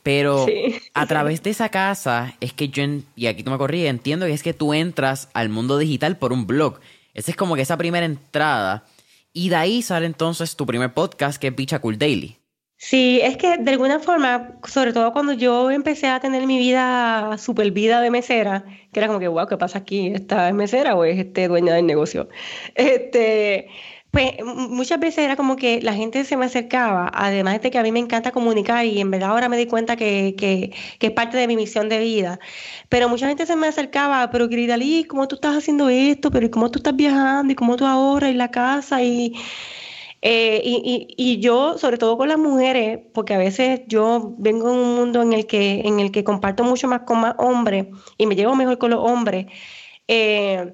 Pero 0.04 0.46
a 0.94 1.08
través 1.08 1.42
de 1.42 1.50
esa 1.50 1.70
casa 1.70 2.36
es 2.40 2.54
que 2.54 2.70
yo, 2.70 2.84
y 3.16 3.26
aquí 3.26 3.42
tú 3.42 3.50
me 3.50 3.58
corrí, 3.58 3.88
entiendo 3.88 4.28
que 4.28 4.34
es 4.34 4.44
que 4.44 4.54
tú 4.54 4.76
entras 4.76 5.30
al 5.34 5.50
mundo 5.50 5.80
digital 5.80 6.18
por 6.18 6.32
un 6.32 6.46
blog. 6.46 6.80
Esa 7.16 7.32
es 7.32 7.38
como 7.38 7.56
que 7.56 7.64
esa 7.64 7.78
primera 7.78 8.06
entrada. 8.06 8.86
Y 9.34 9.50
de 9.50 9.56
ahí 9.56 9.82
sale 9.82 10.06
entonces 10.06 10.56
tu 10.56 10.68
primer 10.68 10.94
podcast 10.94 11.42
que 11.42 11.48
es 11.48 11.56
Bicha 11.56 11.80
Cool 11.80 11.98
Daily. 11.98 12.38
Sí, 12.78 13.20
es 13.24 13.38
que 13.38 13.58
de 13.58 13.72
alguna 13.72 14.00
forma, 14.00 14.60
sobre 14.68 14.94
todo 14.94 15.12
cuando 15.14 15.34
yo 15.34 15.72
empecé 15.72 16.08
a 16.08 16.20
tener 16.20 16.46
mi 16.46 16.60
vida, 16.60 17.38
super 17.38 17.72
vida 17.72 18.02
de 18.02 18.12
mesera, 18.12 18.66
que 18.92 19.00
era 19.00 19.08
como 19.08 19.20
que, 19.20 19.28
wow, 19.30 19.48
¿qué 19.48 19.58
pasa 19.58 19.80
aquí? 19.80 20.10
¿Esta 20.14 20.50
es 20.50 20.54
mesera 20.54 20.96
o 20.96 21.04
es 21.04 21.18
este 21.18 21.48
dueña 21.48 21.74
del 21.74 21.86
negocio? 21.86 22.30
Este, 22.76 23.70
pues 24.16 24.32
muchas 24.46 24.98
veces 24.98 25.26
era 25.26 25.36
como 25.36 25.58
que 25.58 25.82
la 25.82 25.94
gente 25.94 26.24
se 26.24 26.38
me 26.38 26.46
acercaba, 26.46 27.12
además 27.14 27.62
de 27.62 27.70
que 27.70 27.78
a 27.78 27.84
mí 27.84 27.92
me 27.92 28.00
encanta 28.00 28.32
comunicar 28.32 28.86
y 28.86 29.02
en 29.02 29.12
verdad 29.12 29.32
ahora 29.32 29.50
me 29.50 29.58
di 29.58 29.66
cuenta 29.66 29.98
que, 29.98 30.36
que, 30.38 30.72
es 31.02 31.12
parte 31.12 31.36
de 31.36 31.48
mi 31.48 31.58
misión 31.58 31.90
de 31.90 32.00
vida, 32.00 32.40
pero 32.88 33.10
mucha 33.10 33.28
gente 33.28 33.46
se 33.46 33.58
me 33.58 33.68
acercaba, 33.68 34.30
pero 34.32 34.48
querida 34.48 34.78
Liz, 34.78 35.06
¿cómo 35.08 35.28
tú 35.28 35.36
estás 35.36 35.58
haciendo 35.58 35.90
esto? 35.90 36.32
Pero 36.32 36.50
¿cómo 36.50 36.72
tú 36.72 36.80
estás 36.80 36.96
viajando? 36.96 37.52
¿Y 37.52 37.56
cómo 37.56 37.76
tú 37.76 37.86
ahorras? 37.86 38.32
¿Y 38.32 38.36
la 38.36 38.52
casa? 38.52 39.04
Y, 39.04 39.34
eh, 40.22 40.62
y, 40.64 41.08
y, 41.18 41.34
y, 41.34 41.40
yo, 41.42 41.78
sobre 41.78 41.98
todo 41.98 42.18
con 42.18 42.30
las 42.30 42.38
mujeres, 42.38 43.00
porque 43.14 43.34
a 43.34 43.38
veces 43.38 43.82
yo 43.88 44.34
vengo 44.38 44.70
en 44.70 44.78
un 44.78 44.96
mundo 44.96 45.24
en 45.24 45.34
el 45.34 45.46
que, 45.46 45.82
en 45.82 46.00
el 46.00 46.12
que 46.12 46.24
comparto 46.24 46.64
mucho 46.64 46.88
más 46.88 47.02
con 47.02 47.20
más 47.20 47.36
hombres 47.38 47.88
y 48.18 48.28
me 48.28 48.36
llevo 48.38 48.56
mejor 48.56 48.78
con 48.78 48.92
los 48.92 49.00
hombres, 49.04 49.48
eh, 50.08 50.74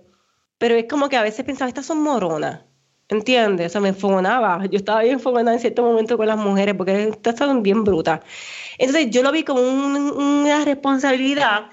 pero 0.60 0.76
es 0.76 0.86
como 0.88 1.10
que 1.10 1.18
a 1.18 1.24
veces 1.24 1.44
pensaba, 1.44 1.70
estas 1.70 1.88
son 1.88 2.04
moronas 2.04 2.71
¿Entiendes? 3.12 3.68
O 3.68 3.70
sea, 3.70 3.82
me 3.82 3.90
enfogonaba. 3.90 4.66
Yo 4.68 4.78
estaba 4.78 5.02
bien 5.02 5.16
enfogonada 5.16 5.54
en 5.54 5.60
cierto 5.60 5.84
momento 5.84 6.16
con 6.18 6.28
las 6.28 6.38
mujeres 6.38 6.76
porque 6.76 7.12
estaban 7.24 7.62
bien 7.62 7.84
brutas. 7.84 8.22
Entonces 8.78 9.12
yo 9.12 9.22
lo 9.22 9.34
vi 9.34 9.44
como 9.44 9.62
una 9.62 10.64
responsabilidad 10.64 11.72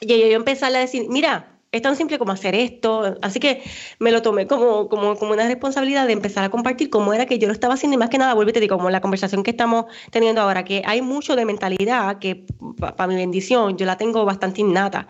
y 0.00 0.06
yo, 0.06 0.16
yo 0.16 0.36
empecé 0.36 0.66
a 0.66 0.70
decir, 0.70 1.06
mira, 1.08 1.56
es 1.72 1.82
tan 1.82 1.96
simple 1.96 2.18
como 2.18 2.30
hacer 2.30 2.54
esto. 2.54 3.16
Así 3.22 3.40
que 3.40 3.62
me 3.98 4.12
lo 4.12 4.22
tomé 4.22 4.46
como, 4.46 4.88
como, 4.88 5.16
como 5.16 5.32
una 5.32 5.48
responsabilidad 5.48 6.06
de 6.06 6.12
empezar 6.12 6.44
a 6.44 6.48
compartir 6.48 6.90
cómo 6.90 7.12
era 7.12 7.26
que 7.26 7.40
yo 7.40 7.48
lo 7.48 7.52
estaba 7.52 7.74
haciendo 7.74 7.96
y 7.96 7.98
más 7.98 8.08
que 8.08 8.18
nada, 8.18 8.34
vuelvo 8.34 8.50
y 8.50 8.52
te 8.52 8.60
digo, 8.60 8.76
como 8.76 8.90
la 8.90 9.00
conversación 9.00 9.42
que 9.42 9.50
estamos 9.50 9.86
teniendo 10.12 10.40
ahora, 10.40 10.64
que 10.64 10.82
hay 10.86 11.02
mucho 11.02 11.34
de 11.34 11.44
mentalidad 11.44 12.18
que 12.20 12.46
para 12.78 13.08
mi 13.08 13.16
bendición 13.16 13.76
yo 13.76 13.84
la 13.84 13.96
tengo 13.96 14.24
bastante 14.24 14.60
innata. 14.60 15.08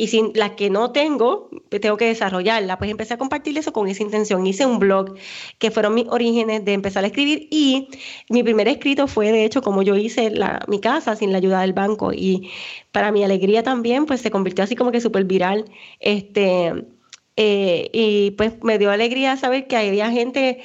Y 0.00 0.06
sin 0.06 0.32
las 0.34 0.52
que 0.52 0.70
no 0.70 0.92
tengo, 0.92 1.50
tengo 1.68 1.98
que 1.98 2.06
desarrollarla. 2.06 2.78
Pues 2.78 2.90
empecé 2.90 3.12
a 3.12 3.18
compartir 3.18 3.58
eso 3.58 3.70
con 3.74 3.86
esa 3.86 4.02
intención. 4.02 4.46
Hice 4.46 4.64
un 4.64 4.78
blog 4.78 5.14
que 5.58 5.70
fueron 5.70 5.92
mis 5.92 6.06
orígenes 6.08 6.64
de 6.64 6.72
empezar 6.72 7.04
a 7.04 7.08
escribir 7.08 7.48
y 7.50 7.88
mi 8.30 8.42
primer 8.42 8.66
escrito 8.66 9.06
fue 9.08 9.30
de 9.30 9.44
hecho 9.44 9.60
como 9.60 9.82
yo 9.82 9.96
hice 9.96 10.30
la, 10.30 10.64
mi 10.68 10.80
casa 10.80 11.16
sin 11.16 11.32
la 11.32 11.38
ayuda 11.38 11.60
del 11.60 11.74
banco 11.74 12.14
y 12.14 12.50
para 12.92 13.12
mi 13.12 13.24
alegría 13.24 13.62
también 13.62 14.06
pues 14.06 14.22
se 14.22 14.30
convirtió 14.30 14.64
así 14.64 14.74
como 14.74 14.90
que 14.90 15.02
súper 15.02 15.24
viral. 15.24 15.66
Este, 16.00 16.72
eh, 17.36 17.90
y 17.92 18.30
pues 18.38 18.54
me 18.62 18.78
dio 18.78 18.90
alegría 18.90 19.36
saber 19.36 19.66
que 19.66 19.76
había 19.76 20.10
gente 20.10 20.62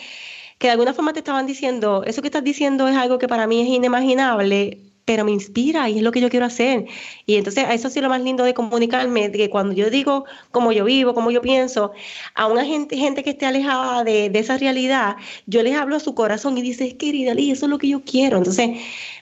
que 0.60 0.68
de 0.68 0.72
alguna 0.72 0.94
forma 0.94 1.12
te 1.12 1.20
estaban 1.20 1.46
diciendo, 1.46 2.04
eso 2.06 2.22
que 2.22 2.30
estás 2.30 2.44
diciendo 2.46 2.88
es 2.88 2.96
algo 2.96 3.20
que 3.20 3.28
para 3.28 3.48
mí 3.48 3.60
es 3.60 3.68
inimaginable, 3.68 4.80
pero 5.06 5.24
me 5.24 5.32
inspira 5.32 5.88
y 5.88 5.98
es 5.98 6.04
lo 6.04 6.12
que 6.12 6.20
yo 6.20 6.30
quiero 6.30 6.48
hacer. 6.48 6.86
Y 7.28 7.36
entonces 7.36 7.66
eso 7.70 7.88
ha 7.88 7.92
sido 7.92 8.04
lo 8.04 8.10
más 8.10 8.22
lindo 8.22 8.44
de 8.44 8.56
comunicarme, 8.56 9.30
de 9.30 9.38
que 9.38 9.50
cuando 9.50 9.74
yo 9.74 9.90
digo 9.90 10.26
cómo 10.52 10.72
yo 10.72 10.84
vivo, 10.84 11.14
cómo 11.14 11.32
yo 11.32 11.42
pienso, 11.42 11.92
a 12.34 12.48
una 12.48 12.66
gente, 12.66 12.98
gente 12.98 13.24
que 13.24 13.30
esté 13.30 13.46
alejada 13.46 14.04
de, 14.04 14.32
esa 14.34 14.58
realidad, 14.58 15.16
yo 15.46 15.64
les 15.64 15.76
hablo 15.76 15.96
a 15.96 16.00
su 16.00 16.16
corazón 16.16 16.58
y 16.58 16.62
dice, 16.62 16.98
querida 16.98 17.34
Lee, 17.34 17.52
eso 17.52 17.68
es 17.68 17.70
lo 17.70 17.78
que 17.78 17.88
yo 17.88 18.02
quiero. 18.04 18.38
Entonces, 18.38 18.80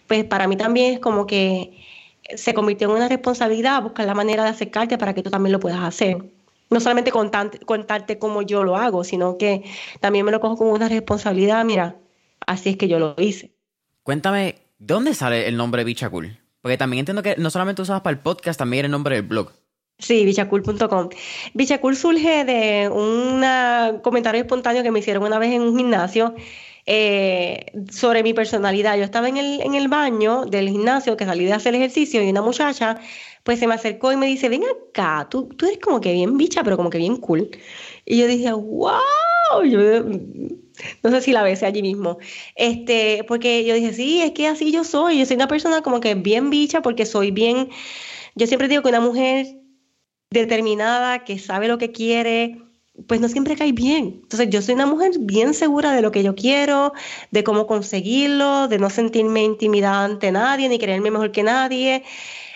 pues 0.07 0.23
para 0.23 0.47
mí 0.47 0.55
también 0.55 0.93
es 0.93 0.99
como 0.99 1.27
que 1.27 1.83
se 2.35 2.53
convirtió 2.53 2.89
en 2.89 2.95
una 2.95 3.09
responsabilidad 3.09 3.83
buscar 3.83 4.05
la 4.05 4.15
manera 4.15 4.43
de 4.43 4.49
acercarte 4.49 4.97
para 4.97 5.13
que 5.13 5.21
tú 5.21 5.29
también 5.29 5.51
lo 5.51 5.59
puedas 5.59 5.81
hacer. 5.81 6.23
No 6.69 6.79
solamente 6.79 7.11
contarte, 7.11 7.59
contarte 7.59 8.17
cómo 8.17 8.41
yo 8.41 8.63
lo 8.63 8.77
hago, 8.77 9.03
sino 9.03 9.37
que 9.37 9.63
también 9.99 10.25
me 10.25 10.31
lo 10.31 10.39
cojo 10.39 10.55
como 10.57 10.71
una 10.71 10.87
responsabilidad, 10.87 11.63
mira, 11.65 11.97
así 12.47 12.69
es 12.69 12.77
que 12.77 12.87
yo 12.87 12.99
lo 12.99 13.15
hice. 13.17 13.51
Cuéntame 14.03 14.62
¿De 14.77 14.93
dónde 14.93 15.13
sale 15.13 15.47
el 15.47 15.57
nombre 15.57 15.83
Bichacool? 15.83 16.37
Porque 16.61 16.77
también 16.77 16.99
entiendo 16.99 17.23
que 17.23 17.35
no 17.37 17.49
solamente 17.49 17.81
usabas 17.81 18.01
para 18.01 18.15
el 18.15 18.21
podcast, 18.21 18.57
también 18.57 18.79
era 18.79 18.85
el 18.87 18.91
nombre 18.91 19.15
del 19.15 19.25
blog. 19.25 19.51
Sí, 19.99 20.25
bichacool.com. 20.25 21.09
Bichacool 21.53 21.95
surge 21.95 22.45
de 22.45 22.89
un 22.89 23.99
comentario 24.01 24.41
espontáneo 24.41 24.83
que 24.83 24.91
me 24.91 24.99
hicieron 24.99 25.23
una 25.23 25.39
vez 25.39 25.51
en 25.51 25.61
un 25.61 25.77
gimnasio 25.77 26.35
eh, 26.85 27.65
sobre 27.91 28.23
mi 28.23 28.33
personalidad. 28.33 28.97
Yo 28.97 29.03
estaba 29.03 29.29
en 29.29 29.37
el, 29.37 29.61
en 29.61 29.75
el 29.75 29.87
baño 29.87 30.45
del 30.45 30.69
gimnasio 30.69 31.15
que 31.15 31.25
salí 31.25 31.45
de 31.45 31.53
hacer 31.53 31.75
ejercicio 31.75 32.23
y 32.23 32.29
una 32.29 32.41
muchacha 32.41 32.99
pues 33.43 33.59
se 33.59 33.67
me 33.67 33.73
acercó 33.75 34.11
y 34.11 34.17
me 34.17 34.25
dice, 34.25 34.49
ven 34.49 34.63
acá, 34.63 35.27
tú, 35.29 35.49
tú 35.49 35.65
eres 35.65 35.79
como 35.79 35.99
que 35.99 36.13
bien 36.13 36.37
bicha, 36.37 36.63
pero 36.63 36.77
como 36.77 36.89
que 36.89 36.97
bien 36.97 37.17
cool. 37.17 37.49
Y 38.05 38.17
yo 38.17 38.27
dije, 38.27 38.51
wow, 38.53 39.63
yo, 39.65 39.79
no 41.03 41.11
sé 41.11 41.21
si 41.21 41.31
la 41.31 41.43
ves 41.43 41.63
allí 41.63 41.81
mismo. 41.81 42.17
Este, 42.55 43.23
porque 43.27 43.65
yo 43.65 43.75
dije, 43.75 43.93
sí, 43.93 44.21
es 44.21 44.31
que 44.31 44.47
así 44.47 44.71
yo 44.71 44.83
soy. 44.83 45.19
Yo 45.19 45.25
soy 45.25 45.35
una 45.35 45.47
persona 45.47 45.81
como 45.81 45.99
que 45.99 46.15
bien 46.15 46.49
bicha 46.49 46.81
porque 46.81 47.05
soy 47.05 47.31
bien. 47.31 47.69
Yo 48.35 48.47
siempre 48.47 48.67
digo 48.67 48.81
que 48.81 48.89
una 48.89 49.01
mujer 49.01 49.47
determinada, 50.31 51.23
que 51.23 51.37
sabe 51.39 51.67
lo 51.67 51.77
que 51.77 51.91
quiere, 51.91 52.57
pues 53.07 53.21
no 53.21 53.29
siempre 53.29 53.55
cae 53.55 53.71
bien. 53.71 54.21
Entonces 54.23 54.49
yo 54.49 54.61
soy 54.61 54.75
una 54.75 54.85
mujer 54.85 55.11
bien 55.19 55.53
segura 55.53 55.93
de 55.93 56.01
lo 56.01 56.11
que 56.11 56.23
yo 56.23 56.35
quiero, 56.35 56.93
de 57.31 57.43
cómo 57.43 57.67
conseguirlo, 57.67 58.67
de 58.67 58.79
no 58.79 58.89
sentirme 58.89 59.43
intimidada 59.43 60.05
ante 60.05 60.31
nadie, 60.31 60.69
ni 60.69 60.79
creerme 60.79 61.11
mejor 61.11 61.31
que 61.31 61.43
nadie. 61.43 62.03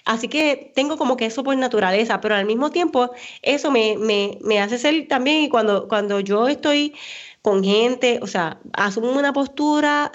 Así 0.05 0.29
que 0.29 0.71
tengo 0.73 0.97
como 0.97 1.17
que 1.17 1.25
eso 1.25 1.43
por 1.43 1.57
naturaleza, 1.57 2.21
pero 2.21 2.35
al 2.35 2.45
mismo 2.45 2.69
tiempo 2.71 3.11
eso 3.41 3.71
me, 3.71 3.97
me, 3.97 4.37
me 4.41 4.59
hace 4.59 4.77
ser 4.77 5.07
también, 5.07 5.43
y 5.43 5.49
cuando, 5.49 5.87
cuando 5.89 6.21
yo 6.21 6.47
estoy 6.47 6.93
con 7.41 7.63
gente, 7.63 8.19
o 8.21 8.27
sea, 8.27 8.59
asumo 8.73 9.11
una 9.11 9.33
postura 9.33 10.11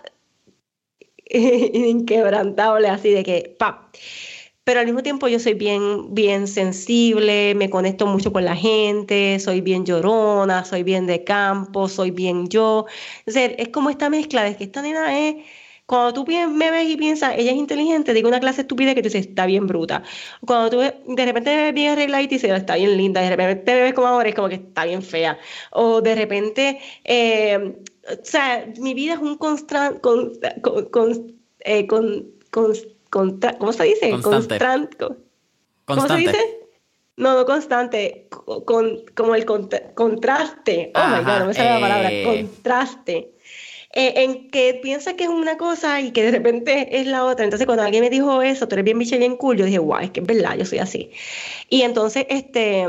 inquebrantable, 1.27 2.89
así 2.89 3.11
de 3.11 3.25
que, 3.25 3.57
pa 3.59 3.91
pero 4.65 4.79
al 4.81 4.87
mismo 4.87 5.03
tiempo 5.03 5.27
yo 5.27 5.41
soy 5.41 5.55
bien, 5.55 6.15
bien 6.15 6.47
sensible, 6.47 7.55
me 7.57 7.69
conecto 7.69 8.07
mucho 8.07 8.33
con 8.33 8.45
la 8.45 8.55
gente, 8.55 9.41
soy 9.41 9.61
bien 9.61 9.85
llorona, 9.85 10.65
soy 10.65 10.85
bien 10.85 11.07
de 11.07 11.25
campo, 11.25 11.89
soy 11.89 12.13
bien 12.13 12.47
yo. 12.49 12.87
Entonces, 13.27 13.57
es 13.59 13.69
como 13.71 13.91
esta 13.91 14.09
mezcla 14.09 14.45
de 14.45 14.57
que 14.57 14.65
esta 14.65 14.83
nena 14.83 15.19
es, 15.19 15.37
cuando 15.87 16.15
tú 16.15 16.27
me 16.27 16.71
ves 16.71 16.89
y 16.89 16.97
piensas, 16.97 17.35
ella 17.37 17.51
es 17.51 17.57
inteligente, 17.57 18.15
digo 18.15 18.29
una 18.29 18.41
clase 18.41 18.63
estúpida 18.63 18.95
que 18.95 19.03
tú 19.03 19.09
dices, 19.09 19.27
está 19.27 19.47
bien 19.47 19.67
bruta. 19.67 20.03
Cuando 20.47 20.71
tú 20.71 20.79
de 20.79 21.25
repente 21.25 21.55
me 21.55 21.63
ves 21.65 21.75
bien 21.75 21.93
arreglada 21.93 22.23
y 22.23 22.29
te 22.29 22.37
dices, 22.37 22.51
está 22.51 22.77
bien 22.77 22.97
linda, 22.97 23.21
de 23.21 23.37
repente 23.37 23.75
me 23.75 23.83
ves 23.83 23.95
como 23.95 24.07
ahora, 24.07 24.29
es 24.29 24.35
como 24.35 24.49
que 24.49 24.57
está 24.57 24.85
bien 24.85 25.03
fea. 25.03 25.39
O 25.73 26.01
de 26.01 26.15
repente, 26.15 26.79
eh, 27.05 27.77
o 28.09 28.25
sea, 28.25 28.67
mi 28.79 28.95
vida 28.95 29.15
es 29.15 29.21
un 29.21 29.37
constante, 29.37 30.01
con, 30.01 30.33
con, 30.91 31.37
eh, 31.61 31.87
con, 31.87 32.31
con 32.51 32.73
¿cómo 33.59 33.73
se 33.73 33.85
dice? 33.85 34.11
Constante. 34.23 34.99
¿Cómo 35.85 36.09
se 36.09 36.17
dice? 36.17 36.59
No, 37.17 37.37
no 37.37 37.45
constante, 37.45 38.29
con, 38.31 39.05
como 39.15 39.35
el 39.35 39.45
contraste. 39.45 40.93
Oh 40.95 41.09
my 41.09 41.25
God, 41.25 41.39
no 41.41 41.47
me 41.47 41.55
sale 41.55 41.71
la 41.71 41.81
palabra. 41.81 42.11
Eh. 42.11 42.25
Contraste. 42.25 43.35
Eh, 43.95 44.25
en 44.25 44.51
que 44.51 44.75
piensa 44.83 45.17
que 45.17 45.25
es 45.25 45.31
una 45.31 45.57
cosa 45.59 46.01
y 46.01 46.13
que 46.13 46.23
de 46.23 46.31
repente 46.31 47.01
es 47.01 47.07
la 47.07 47.25
otra. 47.25 47.45
Entonces, 47.45 47.67
cuando 47.67 47.85
alguien 47.85 48.03
me 48.03 48.11
dijo 48.11 48.41
eso, 48.43 48.67
tú 48.69 48.75
eres 48.75 48.85
bien 48.85 48.99
bicha 48.99 49.17
y 49.17 49.19
bien 49.19 49.37
cool, 49.37 49.57
yo 49.59 49.67
dije, 49.67 49.79
guau, 49.79 50.01
es 50.03 50.11
que 50.11 50.21
es 50.21 50.27
verdad, 50.27 50.57
yo 50.57 50.65
soy 50.65 50.79
así. 50.79 51.11
Y 51.69 51.83
entonces, 51.83 52.27
este 52.31 52.87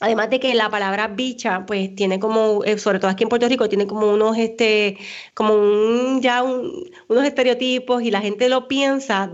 Además 0.00 0.30
de 0.30 0.40
que 0.40 0.54
la 0.54 0.70
palabra 0.70 1.08
bicha, 1.08 1.66
pues 1.66 1.94
tiene 1.94 2.18
como, 2.18 2.64
eh, 2.64 2.78
sobre 2.78 2.98
todo 2.98 3.10
aquí 3.10 3.24
en 3.24 3.28
Puerto 3.28 3.46
Rico, 3.48 3.68
tiene 3.68 3.86
como 3.86 4.10
unos, 4.10 4.38
este, 4.38 4.96
como 5.34 5.54
un, 5.54 6.22
ya 6.22 6.42
unos 6.42 7.24
estereotipos 7.24 8.02
y 8.02 8.10
la 8.10 8.22
gente 8.22 8.48
lo 8.48 8.66
piensa, 8.66 9.30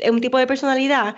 es 0.00 0.10
un 0.10 0.20
tipo 0.22 0.38
de 0.38 0.46
personalidad 0.46 1.16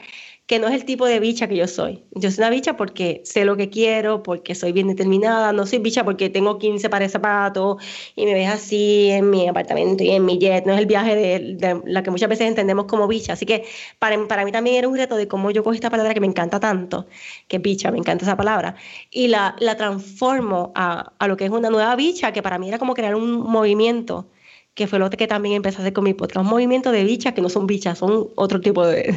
que 0.51 0.59
no 0.59 0.67
es 0.67 0.75
el 0.75 0.85
tipo 0.85 1.07
de 1.07 1.21
bicha 1.21 1.47
que 1.47 1.55
yo 1.55 1.69
soy. 1.69 2.03
Yo 2.11 2.29
soy 2.29 2.43
una 2.43 2.51
bicha 2.51 2.77
porque 2.77 3.21
sé 3.25 3.45
lo 3.45 3.57
que 3.57 3.71
quiero, 3.71 4.25
porque 4.25 4.57
soy 4.57 4.73
bien 4.73 4.89
determinada, 4.89 5.53
no 5.53 5.65
soy 5.65 5.79
bicha 5.79 6.03
porque 6.03 6.29
tengo 6.29 6.59
15 6.59 6.91
pares 6.91 7.11
de 7.11 7.13
zapatos 7.13 7.81
y 8.17 8.25
me 8.25 8.35
ves 8.35 8.49
así 8.49 9.11
en 9.11 9.31
mi 9.31 9.47
apartamento 9.47 10.03
y 10.03 10.11
en 10.11 10.25
mi 10.25 10.41
jet, 10.41 10.67
no 10.67 10.73
es 10.73 10.81
el 10.81 10.87
viaje 10.87 11.15
de, 11.15 11.81
la 11.85 12.03
que 12.03 12.11
muchas 12.11 12.29
veces 12.29 12.49
entendemos 12.49 12.87
como 12.87 13.07
bicha. 13.07 13.35
Así 13.35 13.47
que 13.47 13.65
para, 14.01 14.27
para 14.27 14.45
mí 14.45 14.51
también 14.51 14.75
era 14.75 14.89
un 14.89 14.97
reto 14.97 15.15
de 15.15 15.29
cómo 15.29 15.53
yo 15.53 15.63
cojo 15.63 15.75
esta 15.75 15.89
palabra 15.89 16.15
que 16.15 16.21
me 16.21 16.27
encanta 16.27 16.59
tanto, 16.59 17.07
que 17.47 17.59
bicha, 17.59 17.93
me 17.93 17.99
encanta 17.99 18.25
esa 18.25 18.37
palabra, 18.37 18.75
y 19.09 19.29
la, 19.29 19.55
la 19.61 19.77
transformo 19.77 20.73
a, 20.75 21.13
a 21.17 21.29
lo 21.29 21.37
que 21.37 21.45
es 21.45 21.51
una 21.53 21.71
nueva 21.71 21.95
bicha, 21.95 22.33
que 22.33 22.43
para 22.43 22.59
mí 22.59 22.67
era 22.67 22.81
como 22.81 22.95
crear 22.95 23.15
un 23.15 23.41
movimiento 23.41 24.27
que 24.75 24.87
fue 24.87 24.99
lo 24.99 25.11
que 25.11 25.27
también 25.27 25.57
empecé 25.57 25.79
a 25.79 25.81
hacer 25.81 25.93
con 25.93 26.05
mi 26.05 26.15
podcast, 26.15 26.45
un 26.45 26.51
movimiento 26.51 26.93
de 26.93 27.05
bichas 27.05 27.35
que 27.35 27.43
no 27.43 27.49
son 27.49 27.67
bichas, 27.67 27.99
son 27.99 28.29
otro 28.37 28.61
tipo 28.61 28.87
de, 28.87 29.17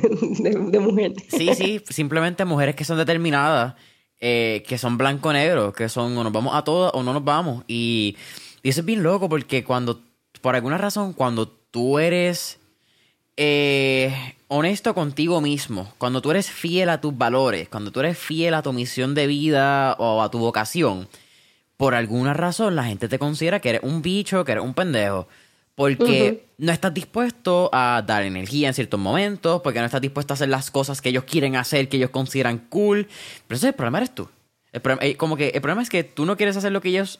mujeres. 0.80 1.24
Sí, 1.30 1.54
sí, 1.56 1.82
simplemente 1.90 2.46
mujeres 2.46 2.76
que 2.76 2.86
son 2.86 2.98
determinadas, 2.98 3.76
eh, 4.20 4.64
que 4.68 4.78
son 4.78 4.98
blanco-negro, 4.98 5.74
que 5.74 5.90
son 5.90 6.18
o 6.18 6.24
nos 6.24 6.34
vamos 6.34 6.56
a 6.56 6.64
todas 6.64 6.92
o 6.96 7.04
no 7.04 7.14
nos 7.14 7.24
vamos. 7.24 7.64
Y, 7.68 8.18
y, 8.64 8.70
eso 8.70 8.82
es 8.82 8.86
bien 8.86 9.04
loco 9.04 9.30
porque 9.30 9.64
cuando, 9.64 10.02
por 10.42 10.56
alguna 10.56 10.78
razón, 10.78 11.14
cuando 11.14 11.48
tú 11.48 12.00
eres 12.00 12.60
eh, 13.36 14.14
honesto 14.48 14.94
contigo 14.94 15.42
mismo, 15.42 15.92
cuando 15.98 16.22
tú 16.22 16.30
eres 16.32 16.50
fiel 16.52 16.90
a 16.90 17.02
tus 17.02 17.18
valores, 17.18 17.68
cuando 17.70 17.92
tú 17.92 18.00
eres 18.00 18.18
fiel 18.18 18.54
a 18.54 18.62
tu 18.62 18.72
misión 18.74 19.16
de 19.16 19.28
vida 19.28 19.96
o 19.98 20.22
a 20.22 20.30
tu 20.30 20.38
vocación, 20.38 21.08
por 21.78 21.96
alguna 21.96 22.34
razón 22.34 22.76
la 22.76 22.84
gente 22.84 23.08
te 23.08 23.18
considera 23.18 23.60
que 23.60 23.70
eres 23.70 23.82
un 23.84 24.02
bicho, 24.02 24.46
que 24.46 24.52
eres 24.52 24.64
un 24.64 24.76
pendejo. 24.76 25.28
Porque 25.76 26.46
no 26.58 26.72
estás 26.72 26.94
dispuesto 26.94 27.70
a 27.74 28.04
dar 28.06 28.24
energía 28.24 28.68
en 28.68 28.74
ciertos 28.74 29.00
momentos, 29.00 29.62
porque 29.62 29.80
no 29.80 29.86
estás 29.86 30.02
dispuesto 30.02 30.34
a 30.34 30.36
hacer 30.36 30.50
las 30.50 30.70
cosas 30.70 31.02
que 31.02 31.10
ellos 31.10 31.24
quieren 31.24 31.56
hacer, 31.56 31.90
que 31.90 31.98
ellos 31.98 32.12
consideran 32.12 32.60
cool. 32.70 33.08
Pero 33.48 33.58
ese 33.58 33.68
el 33.70 33.74
problema 33.74 33.98
eres 33.98 34.14
tú. 34.14 34.30
El 34.72 34.82
problema, 34.82 35.06
eh, 35.06 35.18
como 35.18 35.36
que 35.36 35.50
el 35.50 35.62
problema 35.62 35.82
es 35.82 35.90
que 35.90 36.04
tú 36.04 36.26
no 36.26 36.38
quieres 36.38 36.58
hacer 36.58 36.72
lo 36.72 36.82
que 36.82 36.90
ellos 36.90 37.20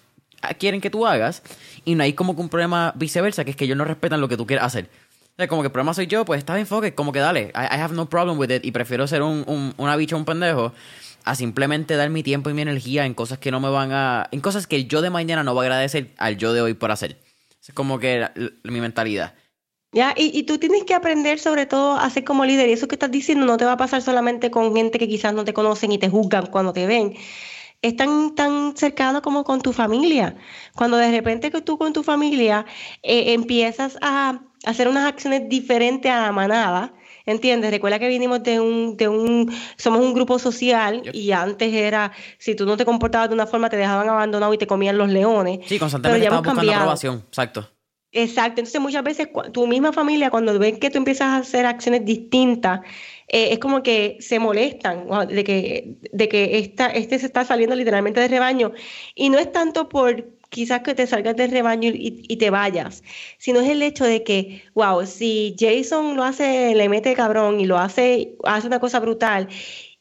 quieren 0.60 0.82
que 0.82 0.90
tú 0.90 1.08
hagas 1.08 1.42
y 1.86 1.96
no 1.96 2.04
hay 2.04 2.14
como 2.14 2.36
que 2.36 2.42
un 2.42 2.50
problema 2.50 2.94
viceversa, 2.96 3.46
que 3.46 3.52
es 3.52 3.56
que 3.58 3.66
ellos 3.66 3.78
no 3.78 3.86
respetan 3.86 4.22
lo 4.22 4.28
que 4.28 4.38
tú 4.38 4.46
quieres 4.46 4.66
hacer. 4.66 4.90
O 5.22 5.36
sea, 5.38 5.48
como 5.48 5.62
que 5.62 5.68
el 5.68 5.72
problema 5.72 5.94
soy 5.94 6.06
yo, 6.08 6.26
pues 6.26 6.40
está 6.40 6.54
bien, 6.54 6.62
enfoque, 6.62 6.94
como 6.94 7.12
que 7.12 7.20
dale, 7.20 7.52
I, 7.56 7.80
have 7.80 7.96
no 7.96 8.08
problem 8.08 8.38
with 8.38 8.52
it 8.52 8.66
y 8.66 8.72
prefiero 8.72 9.08
ser 9.08 9.24
un, 9.24 9.44
un, 9.48 9.74
una 9.78 9.96
bicha, 9.96 10.16
un 10.16 10.26
pendejo, 10.26 10.74
a 11.26 11.36
simplemente 11.36 11.96
dar 11.96 12.10
mi 12.12 12.22
tiempo 12.22 12.50
y 12.50 12.54
mi 12.54 12.62
energía 12.62 13.06
en 13.06 13.14
cosas 13.14 13.40
que 13.40 13.50
no 13.50 13.60
me 13.60 13.70
van 13.70 13.92
a... 13.94 14.28
en 14.32 14.42
cosas 14.42 14.68
que 14.68 14.86
yo 14.86 15.02
de 15.02 15.10
mañana 15.10 15.44
no 15.44 15.54
voy 15.54 15.64
a 15.64 15.68
agradecer 15.68 16.12
al 16.18 16.38
yo 16.38 16.54
de 16.54 16.62
hoy 16.62 16.74
por 16.76 16.92
hacer. 16.92 17.18
Es 17.68 17.74
como 17.74 18.00
que 18.00 18.28
mi 18.64 18.82
mentalidad. 18.82 19.36
Ya, 19.94 20.14
y, 20.18 20.38
y, 20.38 20.44
tú 20.44 20.58
tienes 20.58 20.86
que 20.86 20.96
aprender 20.96 21.40
sobre 21.40 21.68
todo 21.68 21.96
a 21.98 22.10
ser 22.10 22.24
como 22.24 22.46
líder. 22.46 22.68
Y 22.68 22.74
eso 22.74 22.88
que 22.88 22.96
estás 22.96 23.12
diciendo 23.12 23.46
no 23.46 23.58
te 23.58 23.66
va 23.66 23.74
a 23.74 23.78
pasar 23.78 24.02
solamente 24.02 24.50
con 24.50 24.76
gente 24.76 24.98
que 24.98 25.08
quizás 25.08 25.34
no 25.34 25.46
te 25.46 25.54
conocen 25.54 25.92
y 25.92 26.00
te 26.00 26.10
juzgan 26.10 26.48
cuando 26.48 26.74
te 26.74 26.88
ven. 26.88 27.14
Es 27.84 27.96
tan, 27.96 28.34
tan 28.34 28.76
cercano 28.76 29.22
como 29.22 29.44
con 29.44 29.62
tu 29.62 29.72
familia. 29.72 30.36
Cuando 30.76 30.98
de 30.98 31.12
repente 31.12 31.52
que 31.52 31.62
tú 31.62 31.78
con 31.78 31.94
tu 31.94 32.02
familia 32.02 32.66
eh, 33.04 33.34
empiezas 33.34 33.98
a 34.02 34.42
hacer 34.66 34.88
unas 34.88 35.06
acciones 35.06 35.48
diferentes 35.48 36.12
a 36.12 36.22
la 36.22 36.32
manada, 36.32 36.94
¿Entiendes? 37.26 37.72
Recuerda 37.72 38.00
que 38.00 38.08
vinimos 38.08 38.44
de 38.44 38.60
un, 38.60 38.98
de 38.98 39.08
un, 39.08 39.54
somos 39.78 40.02
un 40.02 40.14
grupo 40.14 40.40
social 40.40 41.04
y 41.14 41.32
antes 41.32 41.74
era, 41.74 42.12
si 42.38 42.56
tú 42.56 42.66
no 42.66 42.76
te 42.76 42.86
comportabas 42.86 43.30
de 43.30 43.36
una 43.36 43.48
forma, 43.48 43.70
te 43.70 43.78
dejaban 43.78 44.10
abandonado 44.10 44.54
y 44.54 44.58
te 44.58 44.68
comían 44.68 44.98
los 44.98 45.10
leones. 45.10 45.60
Sí, 45.66 45.80
constantemente 45.80 46.26
estabas 46.26 46.46
buscando 46.46 46.72
aprobación, 46.72 47.24
exacto. 47.28 47.70
Exacto, 48.16 48.62
entonces 48.62 48.80
muchas 48.80 49.04
veces 49.04 49.28
tu 49.52 49.66
misma 49.66 49.92
familia 49.92 50.30
cuando 50.30 50.58
ven 50.60 50.80
que 50.80 50.92
tú 50.92 51.00
empiezas 51.00 51.30
a 51.30 51.38
hacer 51.38 51.66
acciones 51.66 52.06
distintas, 52.06 52.82
eh, 53.28 53.54
es 53.54 53.58
como 53.58 53.82
que 53.82 54.18
se 54.20 54.38
molestan 54.38 55.08
de 55.28 55.44
que, 55.44 55.96
de 56.12 56.30
que 56.30 56.60
esta, 56.60 56.88
este 56.88 57.18
se 57.18 57.26
está 57.26 57.44
saliendo 57.44 57.76
literalmente 57.76 58.20
del 58.20 58.30
rebaño. 58.30 58.72
Y 59.16 59.32
no 59.32 59.40
es 59.40 59.52
tanto 59.52 59.90
por 59.90 60.28
quizás 60.54 60.82
que 60.84 60.94
te 60.94 61.08
salgas 61.08 61.36
del 61.36 61.52
rebaño 61.52 61.90
y, 61.94 62.38
te 62.38 62.50
vayas, 62.52 63.04
sino 63.40 63.60
es 63.60 63.70
el 63.70 63.82
hecho 63.82 64.06
de 64.06 64.24
que, 64.24 64.64
wow, 64.76 65.06
si 65.06 65.56
Jason 65.60 66.16
lo 66.16 66.24
hace, 66.24 66.76
le 66.76 66.90
mete 66.90 67.16
cabrón 67.16 67.60
y 67.60 67.66
lo 67.66 67.80
hace, 67.80 68.36
hace 68.44 68.68
una 68.68 68.80
cosa 68.80 69.00
brutal 69.00 69.50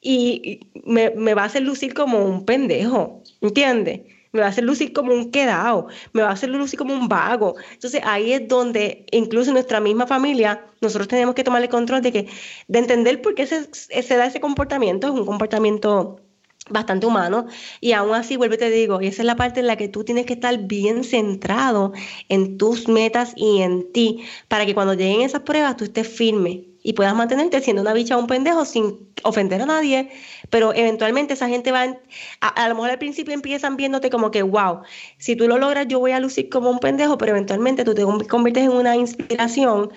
y 0.01 0.61
me, 0.85 1.09
va 1.35 1.43
a 1.43 1.47
hacer 1.47 1.63
lucir 1.63 1.95
como 1.95 2.25
un 2.25 2.45
pendejo, 2.45 3.23
¿entiendes? 3.41 4.03
Me 4.33 4.41
va 4.41 4.47
a 4.47 4.51
hacer 4.51 4.65
lucir 4.65 4.93
como 4.93 5.13
un 5.15 5.31
quedado, 5.31 5.89
me 6.13 6.23
va 6.23 6.29
a 6.29 6.33
hacer 6.33 6.51
lucir 6.51 6.79
como 6.79 6.95
un 6.95 7.09
vago. 7.09 7.55
Entonces 7.73 8.03
ahí 8.05 8.33
es 8.33 8.47
donde, 8.49 9.07
incluso 9.11 9.53
nuestra 9.53 9.81
misma 9.81 10.07
familia, 10.07 10.67
nosotros 10.83 11.09
tenemos 11.09 11.35
que 11.35 11.45
tomar 11.45 11.63
el 11.63 11.69
control 11.69 12.03
de 12.03 12.13
que, 12.13 12.29
de 12.69 12.79
entender 12.79 13.23
por 13.23 13.35
qué 13.35 13.47
se, 13.47 13.69
se 13.73 14.17
da 14.17 14.27
ese 14.27 14.41
comportamiento, 14.41 15.07
es 15.07 15.13
un 15.15 15.27
comportamiento 15.27 16.22
bastante 16.71 17.07
humano 17.07 17.47
y 17.81 17.93
aún 17.93 18.15
así 18.15 18.37
vuelvo 18.37 18.55
y 18.55 18.59
te 18.59 18.71
digo, 18.71 19.01
y 19.03 19.09
esa 19.09 19.23
es 19.23 19.27
la 19.27 19.37
parte 19.37 19.61
en 19.61 19.67
la 19.67 19.77
que 19.77 19.89
tú 19.89 20.05
tienes 20.05 20.27
que 20.27 20.35
estar 20.35 20.57
bien 20.59 21.05
centrado 21.05 21.93
en 22.29 22.57
tus 22.57 22.89
metas 22.89 23.33
y 23.37 23.63
en 23.63 23.93
ti 23.93 24.25
para 24.49 24.65
que 24.65 24.75
cuando 24.75 24.95
lleguen 24.95 25.23
esas 25.23 25.43
pruebas 25.43 25.77
tú 25.77 25.85
estés 25.85 26.09
firme 26.09 26.65
y 26.85 26.95
puedas 26.95 27.15
mantenerte 27.15 27.61
siendo 27.61 27.83
una 27.83 27.93
bicha 27.93 28.17
o 28.17 28.21
un 28.21 28.27
pendejo 28.27 28.65
sin 28.65 29.09
ofender 29.23 29.63
a 29.63 29.67
nadie, 29.67 30.11
pero 30.51 30.75
eventualmente 30.75 31.35
esa 31.35 31.49
gente 31.49 31.71
va, 31.71 31.97
a, 32.41 32.49
a, 32.49 32.69
lo 32.69 32.75
mejor 32.75 32.91
al 32.91 32.99
principio 32.99 33.35
empiezan 33.35 33.77
viéndote 33.77 34.11
como 34.11 34.31
que, 34.31 34.43
wow, 34.43 34.81
si 35.19 35.37
tú 35.37 35.47
lo 35.47 35.59
logras 35.59 35.87
yo 35.89 36.01
voy 36.01 36.13
a 36.13 36.21
lucir 36.21 36.49
como 36.49 36.71
un 36.71 36.81
pendejo, 36.81 37.19
pero 37.19 37.33
eventualmente 37.33 37.85
tú 37.85 37.95
te 37.95 38.03
conviertes 38.27 38.65
en 38.65 38.73
una 38.73 38.97
inspiración 38.97 39.93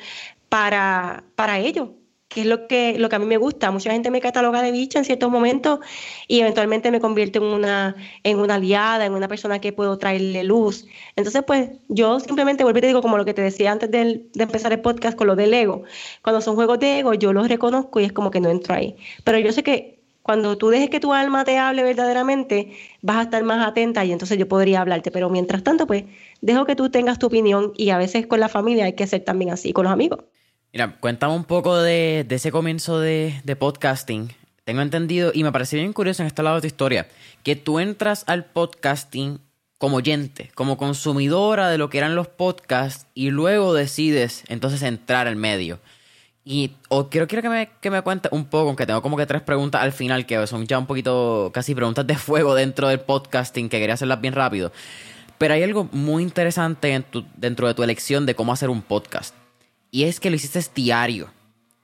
para, 0.50 1.24
para 1.36 1.60
ellos 1.60 1.90
que 2.36 2.42
es 2.42 2.48
lo 2.48 2.68
que, 2.68 3.00
lo 3.00 3.08
que 3.08 3.16
a 3.16 3.20
mí 3.20 3.26
me 3.26 3.38
gusta. 3.38 3.72
Mucha 3.72 3.94
gente 3.94 4.12
me 4.12 4.20
cataloga 4.20 4.62
de 4.62 4.74
bicha 4.74 5.00
en 5.00 5.06
ciertos 5.06 5.32
momentos 5.32 5.80
y 6.28 6.42
eventualmente 6.42 6.92
me 6.92 7.00
convierte 7.00 7.40
en 7.40 7.46
una, 7.46 7.96
en 8.24 8.40
una 8.40 8.56
aliada, 8.56 9.06
en 9.06 9.14
una 9.14 9.30
persona 9.30 9.62
que 9.62 9.72
puedo 9.72 9.98
traerle 9.98 10.44
luz. 10.44 10.86
Entonces, 11.16 11.44
pues 11.48 11.70
yo 11.88 12.20
simplemente 12.20 12.66
vuelvo 12.66 12.80
y 12.80 12.82
te 12.82 12.88
digo, 12.88 13.02
como 13.02 13.16
lo 13.16 13.24
que 13.24 13.34
te 13.34 13.42
decía 13.42 13.72
antes 13.72 13.90
de, 13.90 14.26
de, 14.34 14.44
empezar 14.44 14.74
el 14.74 14.82
podcast 14.82 15.18
con 15.18 15.28
lo 15.28 15.38
del 15.38 15.54
ego. 15.54 15.84
Cuando 16.24 16.42
son 16.42 16.56
juegos 16.56 16.78
de 16.80 17.00
ego, 17.00 17.14
yo 17.14 17.32
los 17.32 17.48
reconozco 17.48 18.02
y 18.02 18.04
es 18.04 18.12
como 18.12 18.32
que 18.32 18.42
no 18.42 18.50
entro 18.50 18.76
ahí. 18.76 18.98
Pero 19.24 19.40
yo 19.40 19.54
sé 19.54 19.64
que 19.64 20.02
cuando 20.22 20.58
tú 20.58 20.68
dejes 20.68 20.90
que 20.90 21.00
tu 21.00 21.14
alma 21.14 21.46
te 21.46 21.58
hable 21.58 21.84
verdaderamente, 21.84 22.74
vas 23.02 23.16
a 23.18 23.22
estar 23.22 23.44
más 23.44 23.66
atenta 23.66 24.04
y 24.04 24.12
entonces 24.12 24.38
yo 24.38 24.50
podría 24.50 24.82
hablarte. 24.82 25.10
Pero 25.10 25.30
mientras 25.30 25.64
tanto, 25.64 25.88
pues 25.88 26.04
dejo 26.42 26.66
que 26.66 26.76
tú 26.76 26.90
tengas 26.90 27.18
tu 27.18 27.28
opinión 27.28 27.72
y 27.78 27.92
a 27.92 27.98
veces 27.98 28.28
con 28.28 28.42
la 28.42 28.50
familia 28.50 28.84
hay 28.86 28.94
que 28.94 29.08
ser 29.08 29.24
también 29.24 29.52
así, 29.52 29.72
con 29.72 29.86
los 29.86 29.94
amigos. 29.94 30.26
Mira, 30.76 30.98
cuéntame 31.00 31.34
un 31.34 31.46
poco 31.46 31.78
de, 31.78 32.28
ese 32.30 32.52
comienzo 32.52 33.00
de, 33.00 33.56
podcasting. 33.58 34.34
tengo 34.66 34.82
entendido, 34.82 35.32
y 35.34 35.46
me 35.46 35.54
pareció 35.54 35.80
bien 35.80 35.94
curioso 35.94 36.22
en 36.22 36.28
este 36.28 36.44
lado 36.44 36.58
de 36.58 36.64
tu 36.64 36.68
historia, 36.68 37.08
que 37.44 37.56
tú 37.56 37.80
entras 37.80 38.26
al 38.28 38.44
podcasting 38.44 39.40
como 39.78 39.96
oyente, 39.96 40.52
como 40.54 40.76
consumidora 40.76 41.70
de 41.70 41.78
lo 41.78 41.90
que 41.90 41.98
eran 41.98 42.14
los 42.14 42.28
podcasts, 42.28 43.08
y 43.14 43.30
luego 43.30 43.74
decides 43.74 44.44
entonces 44.50 44.82
entrar 44.82 45.28
al 45.28 45.38
medio. 45.38 45.80
Y 46.44 46.74
o 46.90 47.08
quiero, 47.10 47.28
quiero 47.28 47.42
que 47.42 47.48
me, 47.48 47.70
que 47.80 47.90
me 47.90 48.02
cuentes 48.02 48.34
un 48.34 48.44
poco, 48.44 48.68
aunque 48.68 48.86
tengo 48.86 49.02
como 49.02 49.16
que 49.16 49.26
tres 49.26 49.44
preguntas 49.44 49.82
al 49.82 49.94
final, 49.94 50.26
que 50.26 50.46
son 50.46 50.68
ya 50.68 50.78
un 50.78 50.88
poquito 50.88 51.52
casi 51.54 51.74
preguntas 51.74 52.06
de 52.06 52.18
fuego 52.18 52.54
dentro 52.54 52.90
del 52.90 53.00
podcasting, 53.00 53.70
que 53.70 53.80
quería 53.80 53.94
hacerlas 53.94 54.20
bien 54.20 54.34
rápido. 54.34 54.74
Pero 55.38 55.54
hay 55.54 55.64
algo 55.64 55.88
muy 55.94 56.22
interesante 56.22 57.02
dentro 57.38 57.68
de 57.70 57.74
tu 57.74 57.82
elección 57.82 58.26
de 58.26 58.36
cómo 58.36 58.52
hacer 58.52 58.70
un 58.70 58.82
podcast. 58.82 59.34
Y 59.96 60.04
es 60.04 60.20
que 60.20 60.30
lo 60.30 60.36
hiciste 60.36 60.60
diario. 60.76 61.30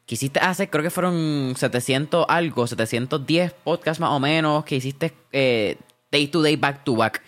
Que 0.05 0.15
hiciste 0.15 0.41
hace, 0.41 0.69
creo 0.69 0.83
que 0.83 0.89
fueron 0.89 1.53
700 1.55 2.25
algo, 2.27 2.67
710 2.67 3.53
podcasts 3.53 4.01
más 4.01 4.09
o 4.09 4.19
menos, 4.19 4.65
que 4.65 4.75
hiciste 4.75 5.13
eh, 5.31 5.77
day 6.11 6.27
to 6.27 6.41
day, 6.41 6.57
back 6.57 6.83
to 6.83 6.93
back. 6.93 7.21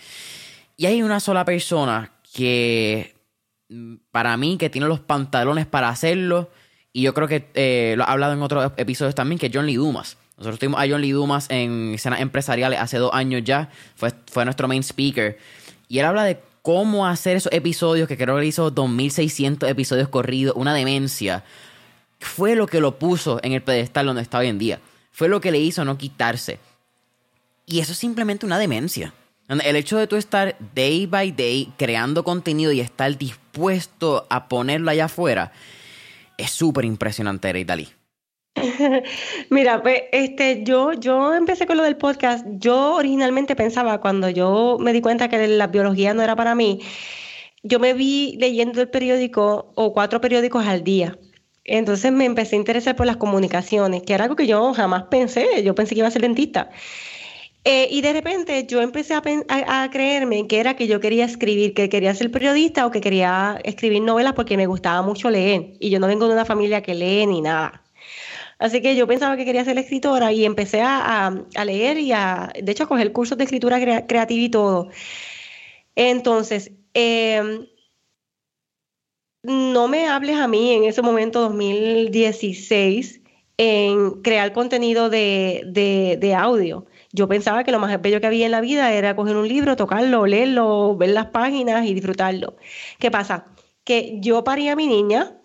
Y 0.76 0.86
hay 0.86 1.02
una 1.02 1.22
sola 1.22 1.46
persona 1.46 2.12
que, 2.34 3.16
mm, 3.70 3.96
para 4.12 4.36
mí, 4.36 4.58
que 4.58 4.70
tiene 4.70 4.90
los 4.90 5.00
pantalones 5.00 5.68
para 5.68 5.88
hacerlo 5.88 6.52
y 6.92 7.04
yo 7.04 7.14
creo 7.14 7.30
que 7.30 7.48
eh, 7.54 7.94
lo 7.96 8.04
he 8.04 8.08
hablado 8.10 8.34
en 8.34 8.42
otros 8.42 8.74
episodios 8.76 9.16
también, 9.16 9.40
que 9.40 9.50
John 9.54 9.68
Lee 9.68 9.78
Dumas. 9.78 10.18
Nosotros 10.36 10.60
tuvimos 10.60 10.82
a 10.82 10.86
John 10.90 11.00
Lee 11.00 11.12
Dumas 11.12 11.50
en 11.50 11.94
escenas 11.94 12.20
empresariales 12.20 12.78
hace 12.78 12.98
dos 12.98 13.14
años 13.14 13.42
ya. 13.46 13.70
Fue, 13.96 14.12
fue 14.30 14.44
nuestro 14.44 14.68
main 14.68 14.84
speaker. 14.84 15.38
Y 15.88 16.00
él 16.00 16.06
habla 16.06 16.26
de 16.26 16.42
cómo 16.64 17.06
hacer 17.06 17.38
esos 17.38 17.54
episodios, 17.54 18.08
que 18.08 18.18
creo 18.18 18.38
que 18.40 18.46
hizo 18.48 18.72
2600 18.72 19.70
episodios 19.70 20.10
corridos, 20.10 20.56
una 20.58 20.74
demencia. 20.74 21.44
Fue 22.20 22.56
lo 22.56 22.66
que 22.66 22.80
lo 22.80 22.98
puso 22.98 23.40
en 23.44 23.52
el 23.52 23.62
pedestal 23.62 24.08
donde 24.08 24.24
está 24.24 24.40
hoy 24.40 24.48
en 24.48 24.58
día. 24.58 24.80
Fue 25.12 25.28
lo 25.28 25.42
que 25.42 25.52
le 25.52 25.60
hizo 25.60 25.86
no 25.86 25.98
quitarse. 25.98 26.58
Y 27.68 27.80
eso 27.80 27.92
es 27.92 27.98
simplemente 27.98 28.46
una 28.46 28.58
demencia. 28.58 29.14
El 29.48 29.76
hecho 29.76 29.98
de 29.98 30.08
tú 30.08 30.16
estar 30.16 30.56
day 30.74 31.06
by 31.06 31.32
day 31.34 31.72
creando 31.78 32.24
contenido 32.24 32.72
y 32.72 32.80
estar 32.80 33.16
dispuesto 33.18 34.26
a 34.30 34.48
ponerlo 34.48 34.90
allá 34.90 35.06
afuera 35.06 35.52
es 36.38 36.50
súper 36.50 36.86
impresionante, 36.86 37.52
Rey 37.52 37.66
Dalí. 37.66 37.90
Mira, 39.50 39.82
pues 39.82 40.04
este, 40.12 40.64
yo, 40.64 40.94
yo 40.94 41.34
empecé 41.34 41.66
con 41.66 41.78
lo 41.78 41.84
del 41.84 41.98
podcast. 41.98 42.46
Yo 42.60 42.96
originalmente 42.96 43.56
pensaba, 43.56 44.00
cuando 44.00 44.30
yo 44.30 44.78
me 44.80 44.94
di 44.94 45.02
cuenta 45.02 45.30
que 45.30 45.48
la 45.48 45.68
biología 45.68 46.14
no 46.14 46.22
era 46.22 46.36
para 46.36 46.56
mí, 46.56 46.80
yo 47.64 47.80
me 47.80 47.94
vi 47.94 48.36
leyendo 48.40 48.82
el 48.82 48.90
periódico 48.90 49.72
o 49.76 49.94
cuatro 49.94 50.22
periódicos 50.22 50.66
al 50.66 50.84
día. 50.84 51.18
Entonces 51.66 52.12
me 52.12 52.26
empecé 52.26 52.56
a 52.56 52.60
interesar 52.60 52.96
por 52.96 53.06
las 53.06 53.18
comunicaciones, 53.18 54.04
que 54.04 54.14
era 54.14 54.26
algo 54.26 54.36
que 54.36 54.48
yo 54.48 54.74
jamás 54.74 55.04
pensé. 55.04 55.64
Yo 55.64 55.76
pensé 55.76 55.96
que 55.96 56.00
iba 56.00 56.08
a 56.08 56.12
ser 56.12 56.22
dentista. 56.24 56.70
Eh, 57.66 57.88
y 57.90 58.02
de 58.02 58.12
repente 58.12 58.66
yo 58.68 58.82
empecé 58.82 59.14
a, 59.14 59.90
creerme 59.90 60.48
que 60.48 60.60
era 60.60 60.76
que 60.76 60.88
yo 60.88 61.00
quería 61.00 61.24
escribir, 61.26 61.74
que 61.74 61.88
quería 61.88 62.14
ser 62.14 62.30
periodista 62.30 62.86
o 62.86 62.92
que 62.92 63.00
quería 63.00 63.60
escribir 63.64 64.02
novelas 64.02 64.34
porque 64.34 64.58
me 64.58 64.68
gustaba 64.68 65.02
mucho 65.02 65.30
leer. 65.30 65.74
Y 65.80 65.90
yo 65.90 66.00
no 66.00 66.08
vengo 66.08 66.28
de 66.28 66.34
una 66.34 66.46
familia 66.46 66.82
que 66.82 66.96
lee 66.96 67.26
ni 67.26 67.42
nada. 67.42 67.83
Así 68.64 68.82
que 68.82 68.96
yo 68.96 69.08
pensaba 69.08 69.36
que 69.38 69.46
quería 69.46 69.66
ser 69.66 69.78
escritora 69.78 70.32
y 70.32 70.46
empecé 70.46 70.82
a, 70.82 71.32
leer 71.66 71.98
y 71.98 72.14
a, 72.14 72.52
de 72.62 72.72
hecho, 72.72 72.84
a 72.86 72.88
coger 72.88 73.12
cursos 73.12 73.38
de 73.38 73.44
escritura 73.44 73.78
creativa 74.08 74.42
y 74.42 74.50
todo. 74.50 74.90
Entonces, 75.96 76.72
em, 76.94 77.68
no 79.44 79.88
me 79.88 80.08
hables 80.08 80.38
a 80.38 80.48
mí 80.48 80.72
en 80.72 80.86
ese 80.86 81.02
momento, 81.02 81.42
2016, 81.42 83.22
en 83.58 84.22
crear 84.22 84.54
contenido 84.54 85.10
de, 85.10 85.64
de 86.20 86.36
audio 86.36 86.88
yo 87.14 87.28
pensaba 87.28 87.64
que 87.64 87.72
lo 87.72 87.80
más 87.80 88.02
bello 88.02 88.20
que 88.20 88.28
había 88.28 88.48
en 88.48 88.52
la 88.52 88.60
vida 88.62 88.92
era 88.92 89.16
coger 89.16 89.38
un 89.38 89.48
libro, 89.48 89.76
tocarlo, 89.76 90.26
leerlo, 90.26 90.98
ver 90.98 91.12
las 91.12 91.28
páginas 91.28 91.86
y 91.86 91.94
disfrutarlo. 91.94 92.56
¿Qué 92.98 93.12
pasa? 93.12 93.46
Que 93.84 94.18
yo 94.20 94.44
parí 94.44 94.68
a 94.70 94.76
mi 94.76 94.88
niña 94.88 95.38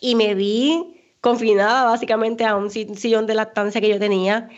y 0.00 0.14
me 0.14 0.36
vi 0.36 0.93
confinada 1.24 1.84
básicamente 1.84 2.44
a 2.44 2.54
un 2.54 2.70
sillón 2.70 3.26
de 3.26 3.34
lactancia 3.34 3.80
que 3.80 3.88
yo 3.88 3.98
tenía 3.98 4.50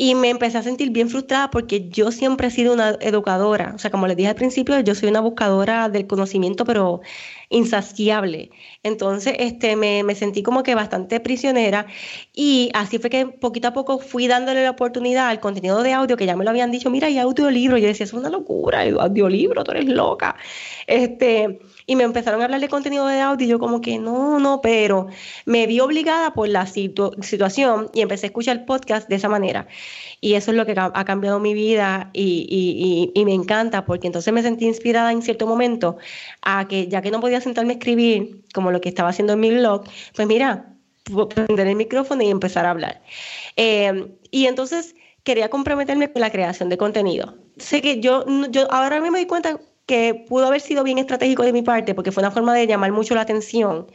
y 0.00 0.14
me 0.14 0.30
empecé 0.30 0.56
a 0.56 0.62
sentir 0.62 0.88
bien 0.92 1.10
frustrada 1.10 1.50
porque 1.50 1.90
yo 1.90 2.10
siempre 2.10 2.46
he 2.48 2.50
sido 2.50 2.72
una 2.72 2.96
educadora, 3.02 3.72
o 3.74 3.78
sea, 3.78 3.90
como 3.90 4.06
les 4.06 4.16
dije 4.16 4.30
al 4.30 4.34
principio, 4.34 4.80
yo 4.80 4.94
soy 4.94 5.10
una 5.10 5.20
buscadora 5.20 5.90
del 5.90 6.06
conocimiento, 6.06 6.64
pero 6.64 7.02
insaciable. 7.50 8.50
Entonces, 8.82 9.34
este, 9.38 9.76
me, 9.76 10.02
me 10.02 10.14
sentí 10.14 10.42
como 10.42 10.62
que 10.62 10.74
bastante 10.74 11.20
prisionera 11.20 11.86
y 12.32 12.70
así 12.72 12.98
fue 12.98 13.10
que 13.10 13.26
poquito 13.26 13.68
a 13.68 13.72
poco 13.74 13.98
fui 13.98 14.26
dándole 14.26 14.62
la 14.62 14.70
oportunidad 14.70 15.28
al 15.28 15.40
contenido 15.40 15.82
de 15.82 15.92
audio 15.92 16.16
que 16.16 16.24
ya 16.24 16.34
me 16.36 16.44
lo 16.44 16.50
habían 16.50 16.70
dicho, 16.70 16.88
mira, 16.88 17.08
hay 17.08 17.18
audiolibro, 17.18 17.76
yo 17.76 17.88
decía, 17.88 18.04
es 18.04 18.14
una 18.14 18.30
locura, 18.30 18.82
audiolibro, 18.82 19.64
tú 19.64 19.72
eres 19.72 19.84
loca. 19.86 20.36
Este, 20.86 21.60
y 21.86 21.96
me 21.96 22.04
empezaron 22.04 22.40
a 22.40 22.44
hablar 22.44 22.60
de 22.60 22.68
contenido 22.68 23.06
de 23.06 23.20
audio 23.20 23.46
y 23.46 23.50
yo 23.50 23.58
como 23.58 23.80
que 23.80 23.98
no, 23.98 24.38
no, 24.38 24.60
pero 24.62 25.08
me 25.44 25.66
vi 25.66 25.80
obligada 25.80 26.32
por 26.32 26.48
la 26.48 26.66
situación 26.66 27.90
y 27.92 28.00
empecé 28.00 28.26
a 28.26 28.28
escuchar 28.28 28.64
podcast 28.64 29.08
de 29.08 29.16
esa 29.16 29.28
manera. 29.28 29.66
Y 30.20 30.34
eso 30.34 30.50
es 30.50 30.56
lo 30.56 30.66
que 30.66 30.74
ha 30.76 31.04
cambiado 31.04 31.40
mi 31.40 31.54
vida 31.54 32.10
y, 32.12 33.12
me 33.24 33.34
encanta 33.34 33.84
porque 33.86 34.06
entonces 34.06 34.32
me 34.32 34.42
sentí 34.42 34.66
inspirada 34.66 35.12
en 35.12 35.22
cierto 35.22 35.46
momento 35.46 35.96
a 36.42 36.68
que 36.68 36.88
ya 36.88 37.00
que 37.02 37.10
no 37.10 37.20
podía 37.20 37.40
sentarme 37.40 37.74
a 37.74 37.76
escribir 37.76 38.44
como 38.52 38.70
lo 38.70 38.80
que 38.80 38.88
estaba 38.88 39.10
haciendo 39.10 39.34
en 39.34 39.40
mi 39.40 39.50
blog, 39.50 39.84
pues 40.14 40.28
mira, 40.28 40.74
prender 41.34 41.66
el 41.66 41.76
micrófono 41.76 42.22
y 42.22 42.30
empezar 42.30 42.66
a 42.66 42.70
hablar. 42.70 43.02
Eh, 43.56 44.08
y 44.30 44.46
entonces 44.46 44.94
quería 45.22 45.48
comprometerme 45.48 46.10
con 46.12 46.20
la 46.20 46.30
creación 46.30 46.68
de 46.68 46.78
contenido. 46.78 47.34
Sé 47.56 47.82
que 47.82 48.00
yo, 48.00 48.24
yo 48.50 48.70
ahora 48.72 49.00
me 49.00 49.10
doy 49.10 49.26
cuenta 49.26 49.58
que 49.86 50.24
pudo 50.28 50.46
haber 50.46 50.60
sido 50.60 50.84
bien 50.84 50.98
estratégico 50.98 51.42
de 51.42 51.52
mi 51.52 51.62
parte 51.62 51.94
porque 51.94 52.12
fue 52.12 52.22
una 52.22 52.30
forma 52.30 52.54
de 52.54 52.66
llamar 52.66 52.92
mucho 52.92 53.14
la 53.14 53.22
atención, 53.22 53.86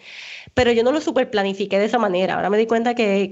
pero 0.55 0.71
yo 0.71 0.83
no 0.83 0.91
lo 0.91 1.01
super 1.01 1.29
planifiqué 1.29 1.77
de 1.77 1.85
esa 1.85 1.99
manera. 1.99 2.35
Ahora 2.35 2.49
me 2.49 2.57
di 2.57 2.65
cuenta 2.65 2.95
que, 2.95 3.29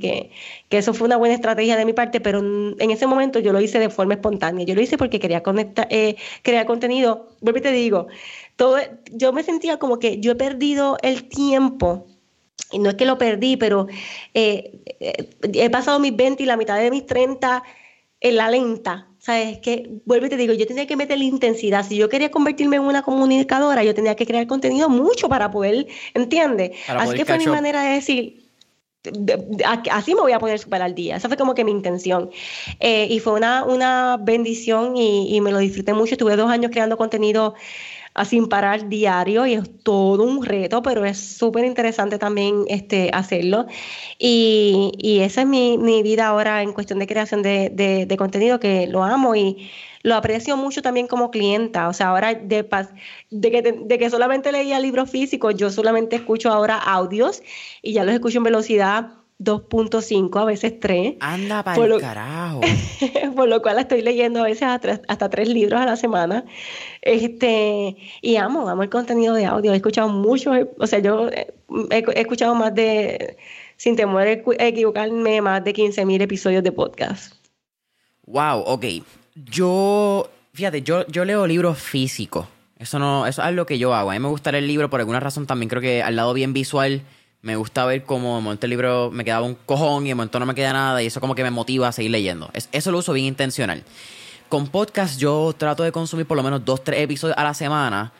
que, 0.70 0.78
eso 0.78 0.94
fue 0.94 1.08
una 1.08 1.18
buena 1.18 1.34
estrategia 1.34 1.78
de 1.78 1.86
mi 1.86 1.94
parte, 1.94 2.22
pero 2.22 2.40
en 2.40 2.92
ese 2.92 3.08
momento 3.08 3.40
yo 3.40 3.54
lo 3.54 3.62
hice 3.62 3.80
de 3.80 3.90
forma 3.90 4.16
espontánea. 4.16 4.66
Yo 4.66 4.76
lo 4.76 4.82
hice 4.82 4.98
porque 4.98 5.20
quería 5.20 5.42
conectar, 5.42 5.88
eh, 5.90 6.18
crear 6.44 6.66
contenido. 6.66 7.30
Vuelvo 7.42 7.60
y 7.60 7.62
te 7.62 7.72
digo, 7.72 8.08
todo, 8.58 8.78
yo 9.12 9.32
me 9.34 9.42
sentía 9.44 9.80
como 9.80 10.00
que 10.00 10.20
yo 10.20 10.34
he 10.34 10.36
perdido 10.36 10.98
el 11.02 11.30
tiempo 11.30 12.06
y 12.72 12.80
no 12.80 12.90
es 12.90 12.96
que 12.96 13.06
lo 13.06 13.18
perdí, 13.18 13.56
pero 13.56 13.88
eh, 14.34 14.82
eh, 15.00 15.30
he 15.54 15.70
pasado 15.70 16.00
mis 16.00 16.16
20 16.16 16.44
y 16.44 16.46
la 16.46 16.58
mitad 16.58 16.78
de 16.78 16.92
mis 16.92 17.06
30 17.06 17.64
en 18.20 18.36
la 18.36 18.50
lenta, 18.50 19.08
¿sabes? 19.24 19.60
Que, 19.60 19.90
vuelvo 20.06 20.26
y 20.26 20.30
te 20.30 20.36
digo, 20.36 20.54
yo 20.54 20.68
tenía 20.68 20.86
que 20.86 20.98
meter 20.98 21.18
la 21.18 21.24
intensidad. 21.24 21.86
Si 21.88 21.96
yo 21.96 22.10
quería 22.10 22.30
convertirme 22.30 22.76
en 22.76 22.82
una 22.82 23.04
comunicadora, 23.04 23.82
yo 23.82 23.94
tenía 23.96 24.16
que 24.16 24.26
crear 24.26 24.46
contenido 24.48 24.90
mucho 24.90 25.30
para 25.30 25.50
poder, 25.50 25.88
¿entiendes? 26.14 26.72
Así 26.90 27.16
que 27.16 27.24
fue 27.24 27.38
mi 27.38 27.48
manera 27.48 27.84
de 27.84 27.92
decir, 27.92 28.44
así 29.92 30.14
me 30.14 30.20
voy 30.20 30.34
a 30.34 30.40
poner 30.40 30.60
super 30.60 30.82
al 30.82 30.94
día. 30.94 31.16
Esa 31.16 31.30
fue 31.30 31.38
como 31.38 31.56
que 31.56 31.64
mi 31.64 31.72
intención. 31.72 32.32
Eh, 32.82 33.08
y 33.10 33.20
fue 33.20 33.32
una, 33.32 33.64
una 33.64 34.18
bendición 34.20 34.98
y, 34.98 35.34
y, 35.34 35.40
me 35.40 35.54
lo 35.54 35.60
disfruté 35.60 35.94
mucho. 35.94 36.16
Estuve 36.16 36.36
dos 36.36 36.52
años 36.52 36.70
creando 36.70 36.98
contenido 36.98 37.56
sin 38.26 38.48
parar 38.48 38.90
diario 38.90 39.46
y 39.46 39.54
es 39.54 39.84
todo 39.84 40.24
un 40.24 40.46
reto, 40.46 40.82
pero 40.84 41.04
es 41.06 41.18
súper 41.18 41.66
interesante 41.66 42.20
también 42.20 42.66
este, 42.68 43.10
hacerlo. 43.14 43.66
Y, 44.20 44.92
y 44.98 45.20
esa 45.20 45.42
es 45.42 45.48
mi, 45.48 45.78
mi, 45.78 46.04
vida 46.04 46.28
ahora 46.28 46.62
en 46.62 46.74
cuestión 46.74 47.00
de 47.00 47.08
creación 47.08 47.42
de, 47.42 47.70
de, 48.08 48.18
contenido, 48.18 48.60
que 48.60 48.88
lo 48.88 49.04
amo 49.04 49.36
y 49.36 49.70
lo 50.04 50.16
aprecio 50.16 50.58
mucho 50.58 50.82
también 50.82 51.08
como 51.08 51.32
clienta. 51.32 51.88
O 51.90 51.94
sea, 51.94 52.10
ahora 52.10 52.36
de, 52.36 52.68
de, 53.32 53.52
que, 53.52 53.62
de 53.62 53.98
que 53.98 54.10
solamente 54.10 54.52
leía 54.52 54.80
libros 54.80 55.10
físicos, 55.10 55.56
yo 55.56 55.72
solamente 55.72 56.16
escucho 56.16 56.52
ahora 56.52 56.78
audios 56.78 57.42
y 57.82 57.94
ya 57.94 58.04
los 58.04 58.14
escucho 58.14 58.38
en 58.38 58.44
velocidad 58.44 59.23
2.5, 59.44 60.42
a 60.42 60.46
veces 60.46 60.80
3. 60.80 61.16
Anda 61.20 61.64
para 61.64 61.84
el 61.84 62.00
carajo. 62.00 62.62
por 63.36 63.48
lo 63.48 63.62
cual 63.62 63.80
estoy 63.80 64.02
leyendo 64.02 64.42
a 64.42 64.44
veces 64.44 64.64
hasta, 64.64 65.30
tres 65.30 65.48
libros 65.48 65.80
a 65.82 65.86
la 65.86 65.96
semana. 65.96 66.46
Este, 67.02 67.98
y 68.22 68.36
amo, 68.38 68.70
amo 68.70 68.84
el 68.84 68.90
contenido 68.90 69.34
de 69.34 69.46
audio. 69.46 69.74
He 69.74 69.76
escuchado 69.76 70.10
muchos, 70.10 70.56
o 70.78 70.88
sea, 70.88 71.00
yo 71.00 71.30
he, 71.30 72.06
escuchado 72.16 72.56
más 72.56 72.74
de, 72.74 73.38
sin 73.78 73.96
temor 73.96 74.24
a 74.24 74.32
equivocarme, 74.32 75.42
más 75.42 75.64
de 75.64 75.74
15.000 75.74 76.22
episodios 76.22 76.64
de 76.64 76.72
podcast. 76.72 77.36
Wow, 78.26 78.64
ok. 78.66 78.86
Yo, 79.36 80.30
fíjate, 80.54 80.82
yo, 80.82 81.06
yo 81.08 81.26
leo 81.26 81.46
libros 81.48 81.78
físicos. 81.78 82.48
Eso 82.78 83.00
no, 83.00 83.26
eso 83.28 83.42
es 83.42 83.48
algo 83.48 83.66
que 83.66 83.78
yo 83.78 83.94
hago. 83.94 84.12
A 84.12 84.14
mí 84.14 84.20
me 84.20 84.28
gusta 84.28 84.50
el 84.50 84.68
libro 84.68 84.90
por 84.90 85.00
alguna 85.00 85.20
razón 85.20 85.48
también 85.48 85.70
creo 85.70 85.82
que 85.82 86.04
al 86.04 86.16
lado 86.16 86.34
bien 86.34 86.54
visual 86.54 87.02
me 87.44 87.58
gusta 87.58 87.86
ver 87.86 88.04
cómo 88.06 88.38
de 88.38 88.42
momento 88.42 88.66
el 88.66 88.70
libro 88.72 89.12
me 89.12 89.24
quedaba 89.26 89.46
un 89.46 89.56
cojón 89.66 90.06
y 90.06 90.10
de 90.10 90.16
momento 90.16 90.40
no 90.40 90.46
me 90.46 90.56
queda 90.56 90.72
nada 90.72 91.04
y 91.04 91.08
eso 91.08 91.20
como 91.20 91.36
que 91.36 91.44
me 91.44 91.52
motiva 91.52 91.90
a 91.90 91.92
seguir 91.92 92.10
leyendo. 92.10 92.50
eso 92.72 92.92
lo 92.92 92.98
uso 92.98 93.14
bien 93.14 93.28
intencional. 93.28 93.84
Con 94.48 94.68
podcast 94.68 95.20
yo 95.20 95.54
trato 95.58 95.84
de 95.84 95.92
consumir 95.92 96.26
por 96.26 96.38
lo 96.38 96.44
menos 96.44 96.64
dos, 96.64 96.84
tres 96.84 97.02
episodios 97.02 97.38
a 97.38 97.44
la 97.44 97.54
semana. 97.54 98.14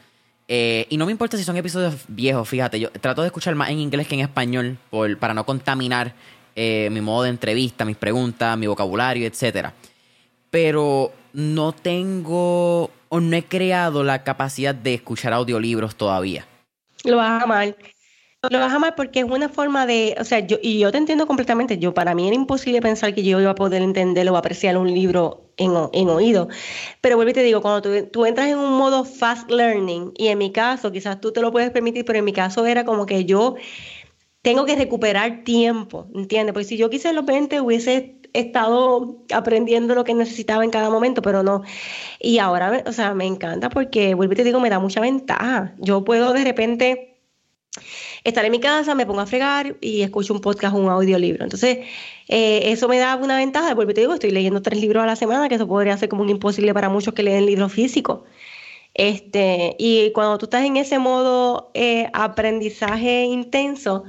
Eh, 0.50 0.88
y 0.90 0.98
no 0.98 1.06
me 1.06 1.14
importa 1.14 1.38
si 1.38 1.46
son 1.46 1.56
episodios 1.56 1.96
viejos, 2.10 2.50
fíjate, 2.50 2.82
yo 2.82 2.92
trato 2.92 3.22
de 3.22 3.28
escuchar 3.28 3.56
más 3.56 3.70
en 3.70 3.80
inglés 3.80 4.10
que 4.10 4.16
en 4.16 4.22
español 4.22 4.78
por, 4.90 5.18
para 5.18 5.34
no 5.34 5.46
contaminar 5.46 6.14
eh, 6.58 6.90
mi 6.92 7.00
modo 7.00 7.24
de 7.24 7.30
entrevista, 7.30 7.86
mis 7.86 7.96
preguntas, 7.96 8.58
mi 8.58 8.68
vocabulario, 8.68 9.26
etc. 9.26 9.70
Pero 10.52 11.14
no 11.32 11.72
tengo 11.72 12.92
o 13.08 13.20
no 13.22 13.36
he 13.38 13.46
creado 13.46 14.04
la 14.04 14.24
capacidad 14.24 14.76
de 14.76 14.96
escuchar 14.96 15.32
audiolibros 15.32 15.96
todavía. 15.96 16.46
Lo 17.06 17.18
vas 17.18 17.42
a. 17.42 17.74
Lo 18.50 18.60
vas 18.60 18.74
a 18.74 18.76
amar 18.76 18.96
porque 18.96 19.20
es 19.20 19.26
una 19.26 19.48
forma 19.48 19.86
de, 19.86 20.18
o 20.20 20.26
sea, 20.26 20.40
yo, 20.40 20.58
y 20.62 20.78
yo 20.78 20.92
te 20.92 20.98
entiendo 20.98 21.26
completamente, 21.28 21.78
yo 21.78 21.94
para 21.94 22.14
mí 22.14 22.28
era 22.28 22.36
imposible 22.36 22.82
pensar 22.82 23.16
que 23.16 23.24
yo 23.24 23.40
iba 23.40 23.52
a 23.52 23.56
poder 23.56 23.82
entender 23.82 24.30
o 24.30 24.36
apreciar 24.36 24.78
un 24.78 24.94
libro 24.94 25.50
en, 25.56 25.72
en 25.94 26.10
oído, 26.10 26.50
pero 27.00 27.16
vuelvo 27.16 27.32
y 27.32 27.34
te 27.34 27.44
digo, 27.44 27.62
cuando 27.62 27.82
tú, 27.82 28.10
tú, 28.12 28.26
entras 28.26 28.50
en 28.50 28.58
un 28.58 28.74
modo 28.78 29.06
fast 29.06 29.50
learning, 29.50 30.12
y 30.18 30.28
en 30.28 30.38
mi 30.40 30.52
caso, 30.52 30.92
quizás 30.92 31.22
tú 31.22 31.32
te 31.32 31.40
lo 31.40 31.54
puedes 31.54 31.72
permitir, 31.72 32.04
pero 32.04 32.20
en 32.20 32.26
mi 32.26 32.34
caso 32.34 32.66
era 32.66 32.84
como 32.84 33.06
que 33.06 33.24
yo 33.24 33.56
tengo 34.42 34.66
que 34.66 34.76
recuperar 34.76 35.46
tiempo, 35.46 36.08
¿entiendes? 36.14 36.52
Porque 36.52 36.66
si 36.66 36.76
yo 36.76 36.90
quise 36.90 37.14
los 37.14 37.26
20 37.26 37.62
hubiese 37.62 38.18
estado 38.34 39.24
aprendiendo 39.34 39.96
lo 39.96 40.04
que 40.04 40.14
necesitaba 40.14 40.66
en 40.66 40.72
cada 40.72 40.90
momento, 40.90 41.22
pero 41.22 41.44
no. 41.44 41.64
Y 42.20 42.40
ahora, 42.40 42.84
o 42.86 42.92
sea, 42.92 43.14
me 43.14 43.26
encanta 43.26 43.70
porque, 43.70 44.16
vuelvo 44.16 44.34
y 44.34 44.36
te 44.36 44.44
digo, 44.44 44.60
me 44.60 44.70
da 44.70 44.80
mucha 44.80 45.00
ventaja. 45.00 45.74
Yo 45.78 46.04
puedo 46.04 46.34
de 46.34 46.44
repente 46.44 47.14
estar 48.24 48.46
en 48.46 48.52
mi 48.52 48.60
casa, 48.60 48.96
me 48.96 49.06
pongo 49.06 49.20
a 49.20 49.26
fregar 49.26 49.76
y 49.82 50.02
escucho 50.02 50.34
un 50.34 50.42
podcast 50.42 50.76
un 50.76 50.90
audiolibro. 50.90 51.44
Entonces, 51.44 51.80
eh, 52.28 52.72
eso 52.72 52.88
me 52.88 52.98
da 52.98 53.16
una 53.16 53.38
ventaja. 53.38 53.74
Y 53.74 53.94
te 53.94 54.02
digo, 54.02 54.14
estoy 54.14 54.32
leyendo 54.32 54.62
tres 54.62 54.80
libros 54.80 55.04
a 55.04 55.08
la 55.08 55.16
semana, 55.16 55.50
que 55.50 55.56
eso 55.56 55.68
podría 55.68 55.98
ser 55.98 56.10
como 56.10 56.24
un 56.24 56.30
imposible 56.30 56.74
para 56.74 56.90
muchos 56.90 57.14
que 57.14 57.24
leen 57.24 57.46
libros 57.46 57.72
físicos. 57.72 58.22
Este, 58.94 59.76
y 59.80 60.12
cuando 60.12 60.38
tú 60.38 60.46
estás 60.46 60.64
en 60.66 60.78
ese 60.78 61.00
modo 61.00 61.72
eh, 61.74 62.10
aprendizaje 62.14 63.24
intenso, 63.24 64.04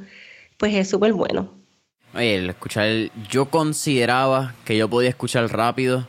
pues 0.59 0.75
es 0.75 0.89
súper 0.89 1.12
bueno. 1.15 1.51
Oye, 2.15 2.37
el 2.37 2.51
escuchar, 2.51 2.87
yo 3.29 3.47
consideraba 3.47 4.55
que 4.65 4.77
yo 4.77 4.89
podía 4.89 5.09
escuchar 5.09 5.51
rápido. 5.51 6.07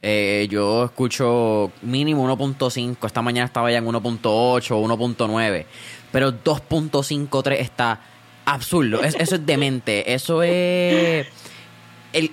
Eh, 0.00 0.46
yo 0.48 0.84
escucho 0.84 1.72
mínimo 1.82 2.24
1.5. 2.32 3.04
Esta 3.04 3.22
mañana 3.22 3.46
estaba 3.46 3.72
ya 3.72 3.78
en 3.78 3.86
1.8 3.86 4.70
o 4.70 4.86
1.9 4.86 5.66
pero 6.12 6.32
2.53 6.32 7.56
está 7.58 8.00
absurdo. 8.44 9.02
eso 9.02 9.34
es 9.34 9.46
demente. 9.46 10.14
Eso 10.14 10.42
es... 10.42 11.26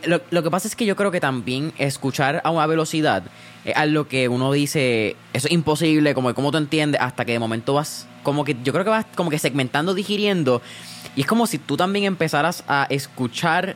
lo, 0.05 0.43
que 0.43 0.51
pasa 0.51 0.67
es 0.67 0.75
que 0.75 0.85
yo 0.85 0.95
creo 0.95 1.11
que 1.11 1.19
también 1.19 1.73
escuchar 1.77 2.41
a 2.43 2.51
una 2.51 2.65
velocidad 2.67 3.23
es 3.65 3.75
algo 3.75 4.07
que 4.07 4.29
uno 4.29 4.51
dice, 4.51 5.15
eso 5.33 5.47
es 5.47 5.53
imposible, 5.53 6.13
como 6.13 6.33
como 6.35 6.51
tú 6.51 6.57
entiendes, 6.57 7.01
hasta 7.01 7.25
que 7.25 7.31
de 7.31 7.39
momento 7.39 7.73
vas, 7.73 8.07
como 8.21 8.45
que 8.45 8.55
yo 8.63 8.71
creo 8.71 8.85
que 8.85 8.91
vas 8.91 9.05
como 9.15 9.31
que 9.31 9.39
segmentando, 9.39 9.95
digiriendo, 9.95 10.61
y 11.15 11.21
es 11.21 11.27
como 11.27 11.47
si 11.47 11.57
tú 11.57 11.75
también 11.75 12.05
empezaras 12.05 12.63
a 12.67 12.85
escuchar 12.91 13.75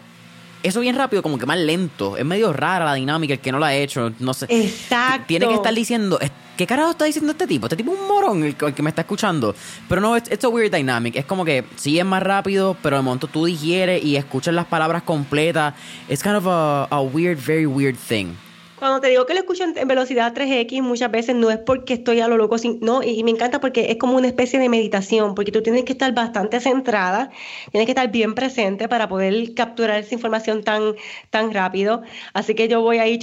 eso 0.64 0.80
bien 0.80 0.96
rápido, 0.96 1.22
como 1.22 1.38
que 1.38 1.46
más 1.46 1.58
lento. 1.58 2.18
Es 2.18 2.26
medio 2.26 2.54
rara 2.54 2.86
la 2.86 2.94
dinámica, 2.96 3.34
el 3.34 3.40
que 3.40 3.52
no 3.52 3.60
la 3.60 3.68
ha 3.68 3.76
hecho, 3.76 4.12
no 4.20 4.34
sé. 4.34 4.46
Exacto. 4.50 5.26
Tiene 5.28 5.48
que 5.48 5.54
estar 5.54 5.74
diciendo, 5.74 6.20
¿qué 6.58 6.68
carajo 6.68 6.92
está 6.92 7.06
diciendo 7.06 7.32
este 7.32 7.48
tipo? 7.48 7.68
Este 7.68 7.78
tipo 7.78 7.94
es 7.94 8.00
un 8.00 8.08
morón 8.08 8.44
el, 8.44 8.56
que 8.56 8.84
me 8.84 8.90
está 8.90 9.02
escuchando. 9.02 9.56
Pero 9.88 10.02
no, 10.02 10.18
it's, 10.18 10.44
a 10.44 10.50
weird 10.50 10.74
dynamic. 10.74 11.16
Es 11.16 11.26
como 11.26 11.46
que 11.46 11.64
sí 11.76 12.00
es 12.00 12.06
más 12.06 12.24
rápido, 12.24 12.76
pero 12.82 12.98
de 12.98 13.04
momento 13.04 13.28
tú 13.28 13.46
digieres 13.46 14.04
y 14.04 14.16
escuchas 14.16 14.54
las 14.54 14.66
palabras 14.66 15.04
completas. 15.04 15.74
It's 16.10 16.22
kind 16.22 16.36
of 16.36 16.48
a, 16.48 16.86
a 16.86 17.02
weird, 17.02 17.38
very 17.38 17.66
weird 17.66 17.96
thing. 17.98 18.36
Cuando 18.80 19.02
te 19.02 19.10
digo 19.10 19.26
que 19.26 19.34
lo 19.34 19.42
escucho 19.42 19.66
en, 19.66 19.88
velocidad 19.88 20.34
3X, 20.34 20.82
muchas 20.82 21.12
veces 21.12 21.36
no 21.36 21.52
es 21.52 21.58
porque 21.58 21.96
estoy 21.96 22.22
a 22.22 22.30
lo 22.30 22.38
loco, 22.38 22.56
no, 22.80 23.04
y, 23.04 23.24
me 23.26 23.32
encanta 23.32 23.60
porque 23.60 23.92
es 23.92 23.98
como 23.98 24.16
una 24.16 24.28
especie 24.28 24.58
de 24.58 24.70
meditación, 24.70 25.36
porque 25.36 25.52
tú 25.52 25.62
tienes 25.62 25.84
que 25.84 25.92
estar 25.92 26.14
bastante 26.14 26.62
centrada, 26.62 27.30
tienes 27.72 27.86
que 27.86 27.92
estar 27.92 28.10
bien 28.10 28.36
presente 28.36 28.88
para 28.88 29.10
poder 29.10 29.54
capturar 29.54 30.00
esa 30.00 30.16
información 30.16 30.64
tan, 30.64 30.96
tan 31.30 31.54
rápido. 31.54 32.04
Así 32.34 32.56
que 32.56 32.70
yo 32.70 32.82
voy 32.82 33.00
ahí, 33.00 33.20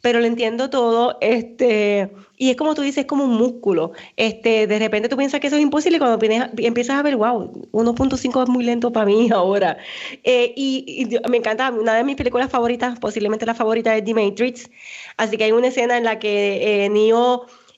pero 0.00 0.20
lo 0.20 0.26
entiendo 0.26 0.70
todo, 0.70 1.18
este, 1.20 2.10
y 2.40 2.48
es 2.48 2.56
como 2.56 2.74
tú 2.74 2.80
dices, 2.80 3.02
es 3.02 3.06
como 3.06 3.24
un 3.24 3.36
músculo. 3.36 3.92
Este, 4.16 4.66
de 4.66 4.78
repente 4.78 5.10
tú 5.10 5.16
piensas 5.18 5.40
que 5.40 5.48
eso 5.48 5.56
es 5.56 5.62
imposible 5.62 5.96
y 5.96 6.00
cuando 6.00 6.18
empiezas 6.56 6.96
a 6.96 7.02
ver, 7.02 7.16
wow, 7.16 7.68
1.5 7.72 8.42
es 8.44 8.48
muy 8.48 8.64
lento 8.64 8.90
para 8.90 9.04
mí 9.04 9.28
ahora. 9.34 9.76
Eh, 10.24 10.54
y, 10.56 11.06
me 11.28 11.36
encanta, 11.36 11.70
una 11.70 11.96
de 11.96 12.02
mis 12.02 12.16
películas 12.16 12.50
favoritas, 12.50 12.98
posiblemente 12.98 13.44
la 13.44 13.54
favorita 13.54 13.94
es 13.94 14.06
The 14.06 14.14
Matrix. 14.14 14.70
Así 15.18 15.36
que 15.36 15.44
hay 15.44 15.52
una 15.52 15.66
escena 15.66 15.98
en 15.98 16.04
la 16.04 16.18
que 16.18 16.86
eh. 16.86 16.88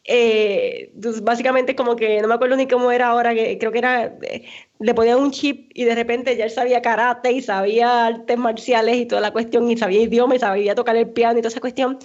Eh, 0.05 0.93
pues, 1.01 1.23
básicamente 1.23 1.77
como 1.77 1.95
que 1.95 2.21
no 2.21 2.29
me 2.29 2.35
acuerdo 2.35 2.57
ni 2.57 2.67
cómo 2.67 2.91
era 2.93 3.09
ahora, 3.09 3.35
que 3.35 3.57
creo 3.59 3.71
que 3.71 3.79
era, 3.79 4.17
le 4.81 4.95
ponían 4.95 5.21
un 5.21 5.31
chip 5.31 5.71
y 5.75 5.85
de 5.85 5.95
repente 5.95 6.37
ya 6.37 6.45
él 6.45 6.51
sabía 6.51 6.83
karate 6.83 7.31
y 7.33 7.41
sabía 7.41 8.07
artes 8.07 8.37
marciales 8.37 8.97
y 8.97 9.07
toda 9.07 9.21
la 9.21 9.33
cuestión 9.33 9.71
y 9.71 9.77
sabía 9.77 10.03
idioma 10.03 10.35
y 10.35 10.41
sabía 10.41 10.75
tocar 10.75 10.97
el 10.97 11.09
piano 11.11 11.39
y 11.39 11.43
toda 11.43 11.51
esa 11.51 11.61
cuestión 11.61 11.99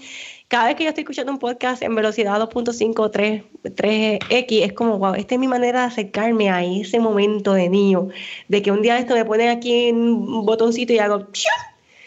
cada 0.48 0.68
vez 0.68 0.76
que 0.76 0.84
yo 0.84 0.90
estoy 0.90 1.02
escuchando 1.02 1.32
un 1.32 1.40
podcast 1.40 1.82
en 1.82 1.94
velocidad 1.94 2.40
2.5 2.40 3.12
3, 3.12 3.44
3x, 3.64 4.64
es 4.64 4.74
como, 4.74 4.98
wow, 4.98 5.14
esta 5.16 5.36
es 5.36 5.40
mi 5.40 5.48
manera 5.48 5.82
de 5.82 5.88
acercarme 5.88 6.50
a 6.50 6.64
ese 6.64 7.00
momento 7.00 7.54
de 7.54 7.70
niño, 7.70 8.08
de 8.48 8.62
que 8.62 8.72
un 8.72 8.82
día 8.82 8.98
esto 8.98 9.14
me 9.14 9.26
ponen 9.26 9.50
aquí 9.50 9.92
un 9.92 10.46
botoncito 10.46 10.94
y 10.94 11.00
hago, 11.00 11.28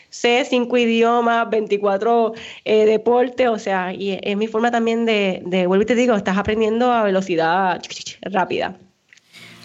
sé 0.09 0.47
cinco 0.49 0.79
idiomas, 0.79 1.51
24 1.51 2.33
eh, 2.65 2.87
deportes, 2.87 3.49
o 3.49 3.59
sea, 3.59 3.93
y 3.93 4.19
es 4.23 4.37
mi 4.39 4.47
forma 4.47 4.71
también 4.71 5.05
de, 5.05 5.43
de, 5.45 5.67
vuelvo 5.67 5.83
y 5.83 5.87
te 5.87 5.95
digo, 5.95 6.15
estás 6.15 6.39
aprendiendo 6.39 6.91
a 6.93 7.03
velocidad 7.03 7.83
rápida. 8.23 8.77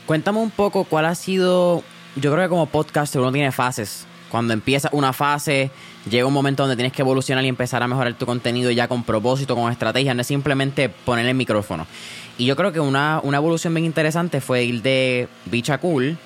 Cuéntame 0.05 0.39
un 0.39 0.51
poco 0.51 0.84
cuál 0.84 1.05
ha 1.05 1.15
sido, 1.15 1.82
yo 2.17 2.32
creo 2.32 2.43
que 2.43 2.49
como 2.49 2.65
podcast 2.65 3.15
uno 3.15 3.32
tiene 3.32 3.53
fases. 3.53 4.05
Cuando 4.30 4.53
empieza 4.53 4.89
una 4.91 5.13
fase, 5.13 5.71
llega 6.09 6.26
un 6.26 6.34
momento 6.34 6.63
donde 6.63 6.76
tienes 6.76 6.93
que 6.93 7.01
evolucionar 7.01 7.43
y 7.45 7.47
empezar 7.47 7.82
a 7.84 7.88
mejorar 7.88 8.13
tu 8.15 8.26
contenido 8.26 8.71
ya 8.71 8.88
con 8.88 9.03
propósito, 9.03 9.55
con 9.55 9.71
estrategia, 9.71 10.13
no 10.13 10.21
es 10.21 10.28
simplemente 10.28 10.89
poner 10.89 11.26
el 11.26 11.36
micrófono. 11.36 11.88
Y 12.38 12.45
yo 12.45 12.55
creo 12.55 12.71
que 12.71 12.80
una, 12.80 13.21
una 13.23 13.38
evolución 13.38 13.73
bien 13.73 13.86
interesante 13.86 14.41
fue 14.41 14.63
ir 14.63 14.82
de 14.82 15.28
Bicha 15.45 15.78
Cool 15.78 16.17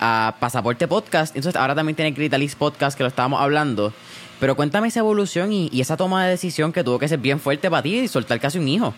a 0.00 0.36
Pasaporte 0.40 0.88
Podcast. 0.88 1.36
Entonces 1.36 1.60
ahora 1.60 1.74
también 1.74 1.96
tiene 1.96 2.14
Critalis 2.14 2.54
Podcast, 2.54 2.96
que 2.96 3.02
lo 3.02 3.08
estábamos 3.08 3.40
hablando. 3.40 3.92
Pero 4.38 4.56
cuéntame 4.56 4.88
esa 4.88 5.00
evolución 5.00 5.52
y, 5.52 5.68
y 5.70 5.82
esa 5.82 5.98
toma 5.98 6.24
de 6.24 6.30
decisión 6.30 6.72
que 6.72 6.82
tuvo 6.82 6.98
que 6.98 7.08
ser 7.08 7.18
bien 7.18 7.40
fuerte 7.40 7.68
para 7.68 7.82
ti 7.82 7.98
y 7.98 8.08
soltar 8.08 8.40
casi 8.40 8.58
un 8.58 8.68
hijo. 8.68 8.94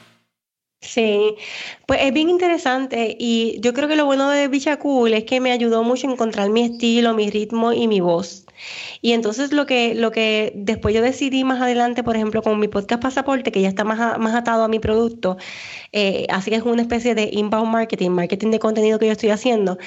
Sí, 0.84 1.36
pues 1.86 2.00
es 2.02 2.12
bien 2.12 2.28
interesante 2.28 3.16
y 3.18 3.60
yo 3.60 3.72
creo 3.72 3.88
que 3.88 3.94
lo 3.94 4.04
bueno 4.04 4.28
de 4.30 4.48
Bicha 4.48 4.78
Cool 4.80 5.14
es 5.14 5.24
que 5.24 5.40
me 5.40 5.52
ayudó 5.52 5.84
mucho 5.84 6.08
a 6.08 6.12
encontrar 6.12 6.50
mi 6.50 6.62
estilo, 6.62 7.14
mi 7.14 7.30
ritmo 7.30 7.72
y 7.72 7.86
mi 7.86 8.00
voz. 8.00 8.46
Y 9.00 9.12
entonces 9.12 9.52
lo 9.52 9.64
que, 9.64 9.94
lo 9.94 10.10
que 10.10 10.52
después 10.56 10.92
yo 10.94 11.00
decidí 11.00 11.44
más 11.44 11.60
adelante, 11.62 12.02
por 12.02 12.16
ejemplo, 12.16 12.42
con 12.42 12.58
mi 12.58 12.66
podcast 12.66 13.00
Pasaporte, 13.00 13.52
que 13.52 13.60
ya 13.62 13.68
está 13.68 13.84
más, 13.84 14.18
más 14.18 14.34
atado 14.34 14.64
a 14.64 14.68
mi 14.68 14.80
producto, 14.80 15.36
eh, 15.92 16.26
así 16.30 16.50
que 16.50 16.56
es 16.56 16.62
una 16.62 16.82
especie 16.82 17.14
de 17.14 17.30
inbound 17.32 17.70
marketing, 17.70 18.10
marketing 18.10 18.50
de 18.50 18.58
contenido 18.58 18.98
que 18.98 19.06
yo 19.06 19.12
estoy 19.12 19.30
haciendo, 19.30 19.78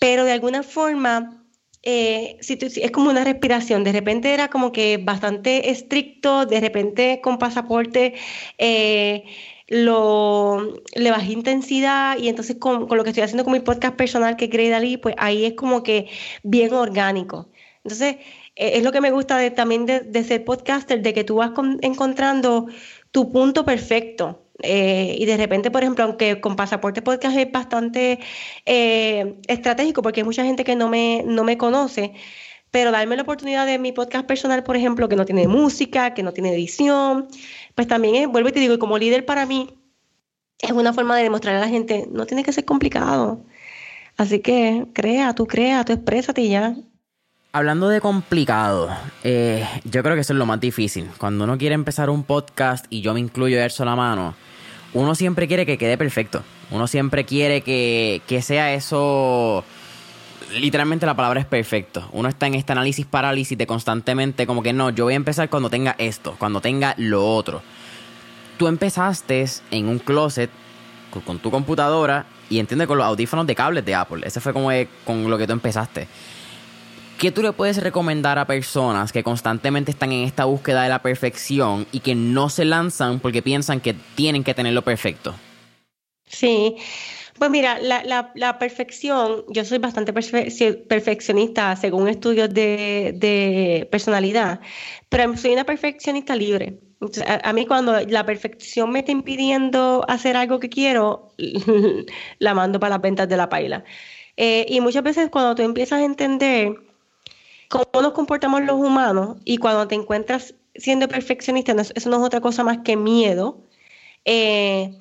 pero 0.00 0.24
de 0.24 0.32
alguna 0.32 0.62
forma... 0.62 1.42
Eh, 1.88 2.38
es 2.40 2.90
como 2.90 3.10
una 3.10 3.22
respiración. 3.22 3.84
De 3.84 3.92
repente 3.92 4.34
era 4.34 4.48
como 4.48 4.72
que 4.72 4.98
bastante 4.98 5.70
estricto, 5.70 6.44
de 6.44 6.60
repente 6.60 7.20
con 7.22 7.38
pasaporte 7.38 8.14
eh, 8.58 9.22
lo, 9.68 10.74
le 10.94 11.10
bajé 11.10 11.32
intensidad 11.32 12.18
y 12.18 12.28
entonces 12.28 12.56
con, 12.56 12.86
lo 12.88 13.04
que 13.04 13.10
estoy 13.10 13.24
haciendo 13.24 13.44
con 13.44 13.52
mi 13.52 13.60
podcast 13.60 13.96
personal 13.96 14.36
que 14.36 14.48
cree 14.48 14.70
Dalí, 14.70 14.96
pues 14.96 15.14
ahí 15.18 15.44
es 15.44 15.54
como 15.54 15.82
que 15.82 16.08
bien 16.42 16.72
orgánico. 16.72 17.48
Entonces, 17.84 18.16
e, 18.54 18.78
es 18.78 18.82
lo 18.84 18.92
que 18.92 19.00
me 19.00 19.10
gusta 19.10 19.38
de, 19.38 19.50
también 19.50 19.86
de, 19.86 20.24
ser 20.24 20.44
podcaster, 20.44 21.02
de 21.02 21.12
que 21.14 21.24
tú 21.24 21.36
vas 21.36 21.52
encontrando 21.82 22.66
tu 23.10 23.32
punto 23.32 23.64
perfecto. 23.64 24.42
Eh, 24.62 25.16
y 25.18 25.26
de 25.26 25.36
repente, 25.36 25.70
por 25.70 25.82
ejemplo, 25.82 26.04
aunque 26.04 26.40
con 26.40 26.56
Pasaporte 26.56 27.02
Podcast 27.02 27.36
es 27.36 27.50
bastante 27.52 28.20
eh, 28.64 29.34
estratégico, 29.48 30.00
porque 30.02 30.20
hay 30.20 30.24
mucha 30.24 30.44
gente 30.44 30.64
que 30.64 30.76
no 30.76 30.88
me, 30.88 31.22
no 31.26 31.44
me 31.44 31.58
conoce, 31.58 32.14
pero 32.70 32.90
darme 32.90 33.16
la 33.16 33.22
oportunidad 33.22 33.66
de 33.66 33.78
mi 33.78 33.92
podcast 33.92 34.26
personal, 34.26 34.62
por 34.62 34.76
ejemplo, 34.76 35.08
que 35.08 35.16
no 35.16 35.24
tiene 35.24 35.48
música, 35.48 36.14
que 36.14 36.22
no 36.22 36.32
tiene 36.32 36.52
edición, 36.52 37.28
pues 37.76 37.86
también 37.86 38.14
es, 38.16 38.26
vuelvo 38.26 38.48
y 38.48 38.52
te 38.52 38.58
digo, 38.60 38.74
y 38.74 38.78
como 38.78 38.98
líder 38.98 39.26
para 39.26 39.44
mí, 39.44 39.78
es 40.58 40.72
una 40.72 40.94
forma 40.94 41.14
de 41.14 41.22
demostrar 41.22 41.54
a 41.54 41.60
la 41.60 41.68
gente, 41.68 42.08
no 42.10 42.24
tiene 42.24 42.42
que 42.42 42.52
ser 42.52 42.64
complicado. 42.64 43.44
Así 44.16 44.40
que 44.40 44.86
crea, 44.94 45.34
tú 45.34 45.46
crea, 45.46 45.84
tú 45.84 45.92
exprésate 45.92 46.40
y 46.40 46.48
ya. 46.48 46.74
Hablando 47.52 47.90
de 47.90 48.00
complicado, 48.00 48.88
eh, 49.24 49.68
yo 49.84 50.02
creo 50.02 50.14
que 50.14 50.22
eso 50.22 50.32
es 50.32 50.38
lo 50.38 50.46
más 50.46 50.58
difícil. 50.58 51.10
Cuando 51.18 51.44
uno 51.44 51.58
quiere 51.58 51.74
empezar 51.74 52.08
un 52.08 52.24
podcast, 52.24 52.86
y 52.88 53.02
yo 53.02 53.12
me 53.12 53.20
incluyo 53.20 53.58
a 53.62 53.84
la 53.84 53.94
mano, 53.94 54.34
uno 54.94 55.14
siempre 55.14 55.46
quiere 55.46 55.66
que 55.66 55.76
quede 55.76 55.98
perfecto. 55.98 56.42
Uno 56.70 56.86
siempre 56.86 57.24
quiere 57.24 57.60
que, 57.60 58.22
que 58.26 58.40
sea 58.40 58.72
eso 58.72 59.64
literalmente 60.52 61.06
la 61.06 61.14
palabra 61.14 61.40
es 61.40 61.46
perfecto. 61.46 62.08
Uno 62.12 62.28
está 62.28 62.46
en 62.46 62.54
este 62.54 62.72
análisis 62.72 63.06
parálisis 63.06 63.56
de 63.56 63.66
constantemente 63.66 64.46
como 64.46 64.62
que 64.62 64.72
no, 64.72 64.90
yo 64.90 65.04
voy 65.04 65.14
a 65.14 65.16
empezar 65.16 65.48
cuando 65.48 65.70
tenga 65.70 65.94
esto, 65.98 66.36
cuando 66.38 66.60
tenga 66.60 66.94
lo 66.98 67.34
otro. 67.34 67.62
Tú 68.58 68.68
empezaste 68.68 69.44
en 69.70 69.88
un 69.88 69.98
closet 69.98 70.50
con, 71.24 71.38
tu 71.38 71.50
computadora 71.50 72.26
y 72.48 72.58
entiende 72.58 72.86
con 72.86 72.98
los 72.98 73.06
audífonos 73.06 73.46
de 73.46 73.54
cables 73.54 73.84
de 73.84 73.94
Apple. 73.94 74.26
Ese 74.26 74.40
fue 74.40 74.52
como 74.52 74.70
con 75.04 75.28
lo 75.28 75.38
que 75.38 75.46
tú 75.46 75.52
empezaste. 75.52 76.08
¿Qué 77.18 77.32
tú 77.32 77.42
le 77.42 77.52
puedes 77.52 77.82
recomendar 77.82 78.38
a 78.38 78.46
personas 78.46 79.10
que 79.10 79.22
constantemente 79.22 79.90
están 79.90 80.12
en 80.12 80.24
esta 80.24 80.44
búsqueda 80.44 80.82
de 80.82 80.90
la 80.90 81.00
perfección 81.00 81.86
y 81.90 82.00
que 82.00 82.14
no 82.14 82.50
se 82.50 82.66
lanzan 82.66 83.20
porque 83.20 83.40
piensan 83.40 83.80
que 83.80 83.94
tienen 83.94 84.44
que 84.44 84.52
tenerlo 84.52 84.82
perfecto? 84.82 85.34
Sí, 86.26 86.76
pues 87.38 87.50
mira, 87.50 87.78
la, 87.80 88.58
perfección, 88.58 89.44
yo 89.48 89.64
soy 89.64 89.78
bastante 89.78 90.12
perfeccionista 90.12 91.76
según 91.76 92.08
estudios 92.08 92.52
de, 92.52 93.88
personalidad, 93.90 94.60
pero 95.08 95.36
soy 95.36 95.52
una 95.52 95.64
perfeccionista 95.64 96.34
libre. 96.34 96.78
A, 97.26 97.52
mí 97.52 97.66
cuando 97.66 98.00
la 98.00 98.24
perfección 98.24 98.90
me 98.90 99.00
está 99.00 99.12
impidiendo 99.12 100.04
hacer 100.08 100.36
algo 100.36 100.60
que 100.60 100.68
quiero, 100.68 101.32
la 102.38 102.54
mando 102.54 102.80
para 102.80 102.94
las 102.94 103.02
ventas 103.02 103.28
de 103.28 103.36
la 103.36 103.48
paila. 103.48 103.84
Eh, 104.36 104.66
y 104.68 104.80
muchas 104.80 105.02
veces 105.02 105.28
cuando 105.30 105.54
tú 105.54 105.62
empiezas 105.62 106.00
a 106.00 106.04
entender 106.04 106.74
cómo 107.68 108.02
nos 108.02 108.12
comportamos 108.12 108.62
los 108.62 108.76
humanos 108.76 109.38
y 109.44 109.58
cuando 109.58 109.88
te 109.88 109.94
encuentras 109.94 110.54
siendo 110.74 111.08
perfeccionista, 111.08 111.72
eso 111.94 112.10
no 112.10 112.16
es 112.16 112.22
otra 112.22 112.40
cosa 112.40 112.64
más 112.64 112.78
que 112.78 112.96
miedo. 112.96 113.62
Eh, 114.24 114.94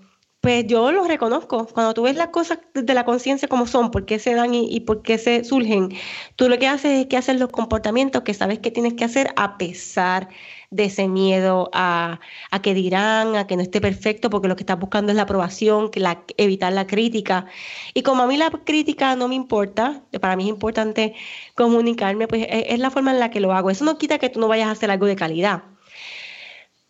pues 0.46 0.68
yo 0.68 0.92
lo 0.92 1.06
reconozco. 1.06 1.66
Cuando 1.74 1.96
tú 1.96 2.04
ves 2.04 2.16
las 2.16 2.28
cosas 2.28 2.60
de 2.76 2.94
la 2.94 3.04
conciencia 3.04 3.48
como 3.48 3.66
son, 3.66 3.90
por 3.90 4.06
qué 4.06 4.20
se 4.20 4.36
dan 4.36 4.54
y, 4.54 4.80
por 4.82 5.02
qué 5.02 5.18
se 5.18 5.44
surgen, 5.44 5.90
tú 6.36 6.50
lo 6.50 6.60
que 6.60 6.68
haces 6.68 7.00
es 7.00 7.08
que 7.08 7.18
haces 7.18 7.40
los 7.40 7.50
comportamientos 7.50 8.22
que 8.22 8.36
sabes 8.36 8.60
que 8.60 8.70
tienes 8.70 8.94
que 8.94 9.06
hacer 9.06 9.34
a 9.38 9.58
pesar 9.58 10.30
de 10.70 10.86
ese 10.86 11.08
miedo 11.08 11.72
a, 11.74 12.20
que 12.62 12.76
dirán, 12.76 13.36
a 13.36 13.48
que 13.48 13.56
no 13.56 13.64
esté 13.64 13.82
perfecto, 13.82 14.30
porque 14.30 14.48
lo 14.48 14.56
que 14.56 14.62
estás 14.62 14.80
buscando 14.80 15.12
es 15.12 15.16
la 15.16 15.24
aprobación, 15.24 15.90
que 15.90 16.00
la, 16.00 16.24
evitar 16.38 16.72
la 16.74 16.86
crítica. 16.86 17.48
Y 17.96 18.04
como 18.04 18.22
a 18.22 18.28
mí 18.28 18.38
la 18.38 18.52
crítica 18.52 19.16
no 19.16 19.28
me 19.28 19.34
importa, 19.34 20.04
para 20.22 20.36
mí 20.36 20.44
es 20.44 20.50
importante 20.50 21.16
comunicarme, 21.56 22.28
pues 22.28 22.46
es, 22.48 22.66
es 22.68 22.80
la 22.80 22.92
forma 22.92 23.10
en 23.12 23.20
la 23.20 23.32
que 23.32 23.40
lo 23.40 23.52
hago. 23.52 23.72
Eso 23.72 23.84
no 23.84 23.98
quita 23.98 24.20
que 24.20 24.30
tú 24.30 24.40
no 24.40 24.48
vayas 24.48 24.68
a 24.68 24.72
hacer 24.72 24.92
algo 24.92 25.08
de 25.08 25.16
calidad 25.16 25.75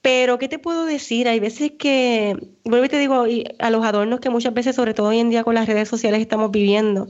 pero, 0.06 0.38
¿qué 0.38 0.48
te 0.48 0.60
puedo 0.60 0.86
decir? 0.86 1.28
Hay 1.28 1.40
veces 1.40 1.72
que, 1.80 2.38
vuelvo 2.64 2.86
y 2.86 2.90
te 2.90 3.00
digo, 3.00 3.26
a 3.58 3.70
los 3.72 3.84
adornos 3.84 4.20
que 4.20 4.30
muchas 4.30 4.54
veces, 4.54 4.76
sobre 4.76 4.94
todo 4.94 5.08
hoy 5.08 5.18
en 5.18 5.32
día 5.32 5.44
con 5.44 5.56
las 5.56 5.66
redes 5.66 5.90
sociales, 5.90 6.22
estamos 6.22 6.52
viviendo, 6.52 7.08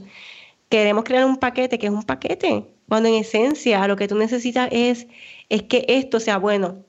queremos 0.70 1.04
crear 1.04 1.26
un 1.26 1.36
paquete 1.36 1.78
que 1.78 1.88
es 1.88 1.92
un 1.92 2.04
paquete, 2.04 2.64
cuando 2.88 3.10
en 3.10 3.16
esencia 3.16 3.86
lo 3.86 3.96
que 3.96 4.08
tú 4.08 4.16
necesitas 4.16 4.70
es, 4.72 5.08
es 5.50 5.64
que 5.64 5.84
esto 5.88 6.20
sea 6.20 6.38
bueno. 6.38 6.86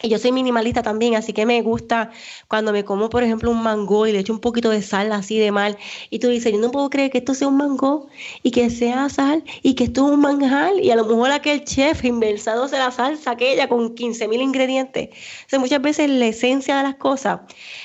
Y 0.00 0.08
yo 0.08 0.18
soy 0.18 0.30
minimalista 0.30 0.82
también, 0.82 1.16
así 1.16 1.32
que 1.32 1.44
me 1.44 1.60
gusta 1.62 2.10
cuando 2.46 2.72
me 2.72 2.84
como, 2.84 3.10
por 3.10 3.24
ejemplo, 3.24 3.50
un 3.50 3.62
mango 3.62 4.06
y 4.06 4.12
le 4.12 4.20
echo 4.20 4.32
un 4.32 4.38
poquito 4.38 4.70
de 4.70 4.80
sal 4.80 5.10
así 5.12 5.38
de 5.38 5.50
mal. 5.50 5.76
Y 6.10 6.20
tú 6.20 6.28
dices, 6.28 6.52
yo 6.52 6.58
no 6.58 6.70
puedo 6.70 6.88
creer 6.88 7.10
que 7.10 7.18
esto 7.18 7.34
sea 7.34 7.48
un 7.48 7.56
mango 7.56 8.08
y 8.42 8.52
que 8.52 8.70
sea 8.70 9.08
sal 9.08 9.42
y 9.62 9.74
que 9.74 9.84
esto 9.84 10.06
es 10.06 10.12
un 10.12 10.20
manjal. 10.20 10.78
Y 10.80 10.90
a 10.92 10.96
lo 10.96 11.04
mejor 11.04 11.32
aquel 11.32 11.64
chef 11.64 12.04
inversándose 12.04 12.78
la 12.78 12.92
salsa 12.92 13.32
aquella 13.32 13.68
con 13.68 13.94
15 13.94 14.28
mil 14.28 14.40
ingredientes. 14.40 15.08
O 15.52 15.58
muchas 15.58 15.82
veces 15.82 16.08
la 16.08 16.26
esencia 16.26 16.76
de 16.76 16.84
las 16.84 16.94
cosas 16.94 17.40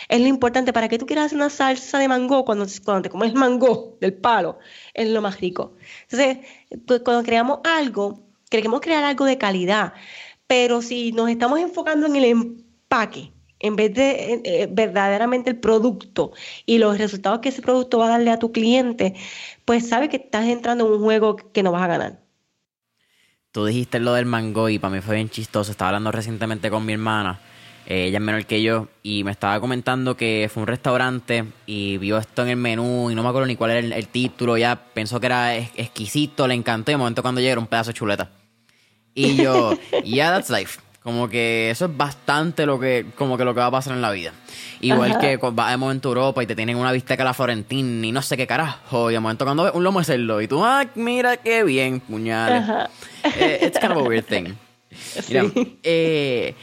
es 0.07 0.21
lo 0.21 0.27
importante. 0.27 0.71
¿Para 0.71 0.89
que 0.89 0.99
tú 0.99 1.07
quieras 1.07 1.27
hacer 1.27 1.37
una 1.37 1.49
salsa 1.49 1.97
de 1.97 2.07
mango 2.07 2.45
cuando, 2.45 2.67
cuando 2.85 3.01
te 3.03 3.09
comes 3.09 3.33
mango 3.33 3.97
del 4.01 4.13
palo? 4.13 4.59
Es 4.93 5.07
lo 5.09 5.21
más 5.21 5.39
rico. 5.39 5.73
Entonces, 6.03 6.45
pues, 6.85 7.01
cuando 7.01 7.23
creamos 7.23 7.59
algo, 7.63 8.19
queremos 8.49 8.81
crear 8.81 9.03
algo 9.03 9.25
de 9.25 9.39
calidad 9.39 9.93
pero 10.53 10.83
si 10.83 11.11
nos 11.13 11.31
estamos 11.31 11.59
enfocando 11.59 12.05
en 12.05 12.15
el 12.15 12.25
empaque, 12.25 13.31
en 13.59 13.75
vez 13.75 13.91
de 13.91 14.39
eh, 14.45 14.69
verdaderamente 14.71 15.49
el 15.49 15.55
producto 15.55 16.31
y 16.67 16.77
los 16.77 16.99
resultados 16.99 17.39
que 17.39 17.49
ese 17.49 17.63
producto 17.63 17.97
va 17.97 18.05
a 18.05 18.09
darle 18.09 18.29
a 18.29 18.37
tu 18.37 18.51
cliente, 18.51 19.15
pues 19.65 19.89
sabes 19.89 20.09
que 20.09 20.17
estás 20.17 20.45
entrando 20.45 20.85
en 20.85 20.91
un 20.91 20.99
juego 20.99 21.37
que 21.37 21.63
no 21.63 21.71
vas 21.71 21.81
a 21.81 21.87
ganar. 21.87 22.19
Tú 23.51 23.65
dijiste 23.65 23.99
lo 23.99 24.13
del 24.13 24.27
mango 24.27 24.69
y 24.69 24.77
para 24.77 24.93
mí 24.93 25.01
fue 25.01 25.15
bien 25.15 25.31
chistoso. 25.31 25.71
Estaba 25.71 25.89
hablando 25.89 26.11
recientemente 26.11 26.69
con 26.69 26.85
mi 26.85 26.93
hermana, 26.93 27.39
eh, 27.87 28.09
ella 28.09 28.19
es 28.19 28.23
menor 28.23 28.45
que 28.45 28.61
yo, 28.61 28.89
y 29.01 29.23
me 29.23 29.31
estaba 29.31 29.59
comentando 29.59 30.15
que 30.15 30.51
fue 30.53 30.61
un 30.61 30.67
restaurante 30.67 31.45
y 31.65 31.97
vio 31.97 32.19
esto 32.19 32.43
en 32.43 32.49
el 32.49 32.57
menú 32.57 33.09
y 33.09 33.15
no 33.15 33.23
me 33.23 33.29
acuerdo 33.29 33.47
ni 33.47 33.55
cuál 33.55 33.71
era 33.71 33.97
el, 33.97 34.07
título. 34.07 34.55
Ya 34.55 34.75
pensó 34.75 35.19
que 35.19 35.25
era 35.25 35.57
exquisito, 35.57 36.47
le 36.47 36.53
encantó 36.53 36.91
y 36.91 36.93
de 36.93 36.97
momento 36.99 37.23
cuando 37.23 37.41
llega 37.41 37.59
un 37.59 37.65
pedazo 37.65 37.89
de 37.89 37.95
chuleta. 37.95 38.42
Y 39.15 39.35
yo, 39.35 39.77
yeah, 40.03 40.31
that's 40.31 40.49
life. 40.49 40.79
Como 41.03 41.27
que 41.27 41.69
eso 41.69 41.85
es 41.85 41.97
bastante 41.97 42.65
lo 42.65 42.79
que, 42.79 43.05
como 43.17 43.37
que 43.37 43.43
lo 43.43 43.53
que 43.53 43.59
va 43.59 43.65
a 43.65 43.71
pasar 43.71 43.93
en 43.93 44.01
la 44.01 44.11
vida. 44.11 44.31
Igual 44.79 45.17
que 45.19 45.35
vas 45.37 45.71
de 45.71 45.77
momento 45.77 46.07
a 46.07 46.11
Europa 46.11 46.43
y 46.43 46.47
te 46.47 46.55
tienen 46.55 46.77
una 46.77 46.93
vista 46.93 47.17
que 47.17 47.23
la 47.25 47.33
Florentina 47.33 48.07
y 48.07 48.11
no 48.13 48.21
sé 48.21 48.37
qué 48.37 48.47
carajo. 48.47 49.11
Y 49.11 49.13
de 49.13 49.19
momento 49.19 49.43
cuando 49.43 49.63
ves 49.63 49.73
un 49.75 49.83
lomo 49.83 49.99
de 49.99 50.05
cerdo 50.05 50.41
y 50.41 50.47
tú, 50.47 50.63
ah, 50.63 50.85
mira 50.95 51.35
qué 51.37 51.63
bien, 51.63 51.99
puñales. 51.99 52.63
Eh, 53.37 53.59
it's 53.65 53.79
kind 53.79 53.91
of 53.91 53.97
a 53.97 54.01
weird 54.01 54.25
thing. 54.25 54.53
Eh, 55.83 56.53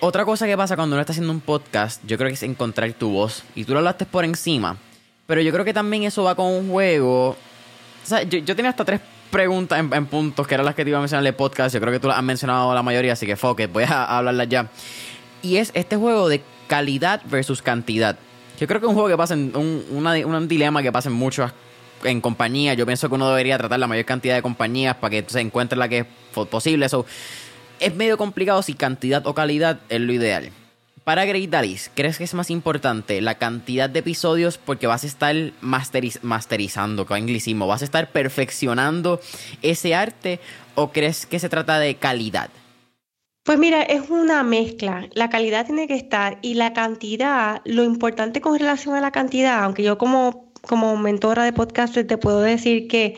otra 0.00 0.24
cosa 0.24 0.46
que 0.46 0.56
pasa 0.56 0.76
cuando 0.76 0.96
uno 0.96 1.00
está 1.00 1.12
haciendo 1.12 1.32
un 1.32 1.40
podcast, 1.40 2.02
yo 2.04 2.18
creo 2.18 2.28
que 2.28 2.34
es 2.34 2.42
encontrar 2.42 2.92
tu 2.92 3.10
voz. 3.10 3.44
Y 3.54 3.64
tú 3.64 3.72
lo 3.72 3.78
hablaste 3.78 4.04
por 4.06 4.24
encima. 4.24 4.76
Pero 5.26 5.40
yo 5.40 5.52
creo 5.52 5.64
que 5.64 5.72
también 5.72 6.02
eso 6.02 6.24
va 6.24 6.34
con 6.34 6.46
un 6.46 6.70
juego. 6.70 7.30
O 7.30 7.36
sea, 8.02 8.22
yo, 8.24 8.38
yo 8.38 8.56
tenía 8.56 8.70
hasta 8.70 8.84
tres 8.84 9.00
preguntas 9.30 9.78
en, 9.78 10.06
puntos 10.06 10.46
que 10.46 10.54
eran 10.54 10.66
las 10.66 10.74
que 10.74 10.84
te 10.84 10.90
iba 10.90 10.98
a 10.98 11.02
mencionar 11.02 11.22
en 11.22 11.28
el 11.28 11.34
podcast. 11.34 11.74
Yo 11.74 11.80
creo 11.80 11.92
que 11.92 12.00
tú 12.00 12.08
las 12.08 12.18
has 12.18 12.24
mencionado 12.24 12.74
la 12.74 12.82
mayoría, 12.82 13.12
así 13.12 13.26
que 13.26 13.36
foque, 13.36 13.66
voy 13.66 13.84
a, 13.84 14.04
hablarlas 14.18 14.48
ya. 14.48 14.68
Y 15.42 15.56
es 15.56 15.70
este 15.74 15.96
juego 15.96 16.28
de 16.28 16.42
calidad 16.66 17.22
versus 17.26 17.62
cantidad. 17.62 18.18
Yo 18.58 18.66
creo 18.66 18.80
que 18.80 18.86
es 18.86 18.88
un 18.88 18.94
juego 18.94 19.08
que 19.08 19.16
pasa 19.16 19.34
en 19.34 19.56
un, 19.56 19.84
un 19.90 20.48
dilema 20.48 20.82
que 20.82 20.90
pasa 20.90 21.08
en 21.08 21.14
muchas 21.14 21.52
en 22.04 22.20
compañías. 22.20 22.76
Yo 22.76 22.86
pienso 22.86 23.08
que 23.08 23.14
uno 23.14 23.28
debería 23.28 23.56
tratar 23.58 23.78
la 23.78 23.86
mayor 23.86 24.04
cantidad 24.04 24.34
de 24.34 24.42
compañías 24.42 24.96
para 24.96 25.10
que 25.10 25.24
se 25.28 25.40
encuentre 25.40 25.78
la 25.78 25.88
que 25.88 25.98
es 25.98 26.06
posible. 26.50 26.86
Eso 26.86 27.06
es 27.80 27.94
medio 27.94 28.16
complicado 28.16 28.62
si 28.62 28.74
cantidad 28.74 29.26
o 29.26 29.34
calidad 29.34 29.80
es 29.88 30.00
lo 30.00 30.12
ideal. 30.12 30.50
Para 31.08 31.24
Great 31.24 31.48
Dalis, 31.48 31.90
¿crees 31.94 32.18
que 32.18 32.24
es 32.24 32.34
más 32.34 32.50
importante 32.50 33.22
la 33.22 33.36
cantidad 33.36 33.88
de 33.88 34.00
episodios 34.00 34.58
porque 34.58 34.86
vas 34.86 35.04
a 35.04 35.06
estar 35.06 35.34
masterizando, 35.62 37.06
con 37.06 37.16
anglicismo, 37.16 37.66
vas 37.66 37.80
a 37.80 37.86
estar 37.86 38.12
perfeccionando 38.12 39.18
ese 39.62 39.94
arte 39.94 40.38
o 40.74 40.92
crees 40.92 41.24
que 41.24 41.38
se 41.38 41.48
trata 41.48 41.78
de 41.78 41.94
calidad? 41.94 42.50
Pues 43.42 43.58
mira, 43.58 43.80
es 43.84 44.10
una 44.10 44.42
mezcla. 44.42 45.08
La 45.14 45.30
calidad 45.30 45.64
tiene 45.64 45.88
que 45.88 45.94
estar 45.94 46.38
y 46.42 46.56
la 46.56 46.74
cantidad, 46.74 47.62
lo 47.64 47.84
importante 47.84 48.42
con 48.42 48.58
relación 48.58 48.94
a 48.94 49.00
la 49.00 49.10
cantidad, 49.10 49.64
aunque 49.64 49.84
yo 49.84 49.96
como, 49.96 50.52
como 50.60 50.94
mentora 50.98 51.42
de 51.44 51.54
podcast 51.54 51.94
te 51.94 52.18
puedo 52.18 52.42
decir 52.42 52.86
que 52.86 53.16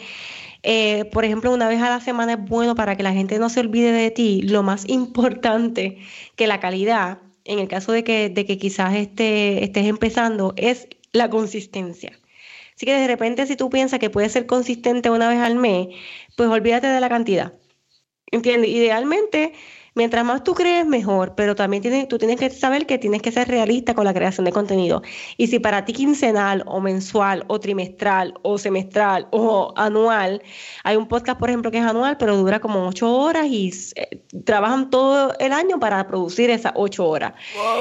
eh, 0.63 1.07
por 1.07 1.25
ejemplo, 1.25 1.53
una 1.53 1.67
vez 1.67 1.83
a 1.83 1.91
la 1.91 2.01
semana 2.01 2.35
es 2.35 2.39
bueno 2.39 2.77
para 2.77 2.95
que 2.95 3.03
la 3.03 3.15
gente 3.15 3.41
no 3.41 3.49
se 3.49 3.59
olvide 3.59 3.91
de 3.91 4.13
ti. 4.13 4.43
Lo 4.43 4.63
más 4.63 4.85
importante 4.89 5.99
que 6.37 6.47
la 6.47 6.61
calidad 6.61 7.19
en 7.45 7.59
el 7.59 7.69
caso 7.69 7.93
de 7.93 8.05
que, 8.05 8.29
de 8.29 8.47
que 8.47 8.59
quizás 8.59 8.95
este, 8.95 9.65
estés 9.65 9.87
empezando, 9.87 10.55
es 10.57 10.89
la 11.13 11.31
consistencia. 11.31 12.19
Así 12.77 12.87
que 12.87 12.95
de 12.95 13.07
repente 13.07 13.47
si 13.47 13.57
tú 13.57 13.69
piensas 13.69 13.99
que 13.99 14.11
puedes 14.11 14.33
ser 14.33 14.47
consistente 14.47 15.11
una 15.11 15.29
vez 15.29 15.39
al 15.39 15.57
mes, 15.57 15.89
pues 16.37 16.49
olvídate 16.49 16.87
de 16.87 17.01
la 17.01 17.09
cantidad. 17.09 17.53
¿Entiendes? 18.31 18.71
Idealmente 18.71 19.53
Mientras 19.95 20.25
más 20.25 20.45
tú 20.45 20.55
crees, 20.55 20.87
mejor, 20.87 21.35
pero 21.35 21.55
también 21.55 21.83
tienes, 21.83 22.09
tú 22.09 22.19
tienes 22.19 22.39
que 22.39 22.51
saber 22.51 22.87
que 22.87 22.99
tienes 22.99 23.23
que 23.23 23.33
ser 23.33 23.49
realista 23.49 23.95
con 23.95 24.05
la 24.05 24.15
creación 24.15 24.45
de 24.45 24.53
contenido. 24.53 25.03
Y 25.37 25.49
si 25.49 25.59
para 25.59 25.85
ti 25.85 25.93
quincenal 25.93 26.63
o 26.67 26.81
mensual 26.81 27.45
o 27.49 27.59
trimestral 27.59 28.35
o 28.43 28.59
semestral 28.59 29.27
o 29.31 29.73
anual, 29.77 30.43
hay 30.85 30.97
un 30.97 31.09
podcast, 31.09 31.39
por 31.39 31.51
ejemplo, 31.51 31.71
que 31.71 31.79
es 31.79 31.85
anual, 31.85 32.17
pero 32.19 32.37
dura 32.37 32.61
como 32.61 32.87
ocho 32.87 33.13
horas 33.13 33.47
y 33.47 33.73
eh, 33.97 34.23
trabajan 34.45 34.91
todo 34.91 35.35
el 35.39 35.53
año 35.53 35.81
para 35.81 36.07
producir 36.07 36.51
esas 36.51 36.73
ocho 36.77 37.09
horas. 37.09 37.35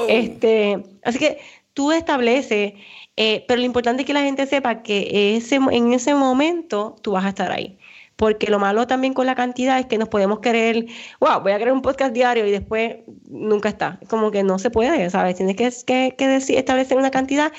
Este, 0.08 0.82
así 1.04 1.18
que 1.18 1.38
tú 1.74 1.92
estableces, 1.92 2.74
eh, 3.16 3.44
pero 3.46 3.60
lo 3.60 3.66
importante 3.66 4.02
es 4.02 4.06
que 4.06 4.14
la 4.14 4.22
gente 4.22 4.46
sepa 4.46 4.82
que 4.82 5.36
ese, 5.36 5.56
en 5.56 5.92
ese 5.92 6.14
momento 6.14 6.96
tú 7.02 7.12
vas 7.12 7.24
a 7.24 7.30
estar 7.30 7.52
ahí 7.52 7.79
porque 8.20 8.50
lo 8.50 8.58
malo 8.58 8.86
también 8.86 9.14
con 9.14 9.24
la 9.24 9.34
cantidad 9.34 9.78
es 9.78 9.86
que 9.86 9.96
nos 9.96 10.10
podemos 10.10 10.40
querer, 10.40 10.84
wow, 11.20 11.40
voy 11.40 11.52
a 11.52 11.56
crear 11.56 11.72
un 11.72 11.80
podcast 11.80 12.12
diario 12.12 12.46
y 12.46 12.50
después 12.50 12.96
nunca 13.26 13.70
está. 13.70 13.98
Como 14.10 14.30
que 14.30 14.42
no 14.42 14.58
se 14.58 14.68
puede, 14.68 15.08
¿sabes? 15.08 15.36
Tienes 15.36 15.56
que, 15.56 16.14
que, 16.18 16.36
establecer 16.36 16.98
una 16.98 17.10
cantidad 17.10 17.50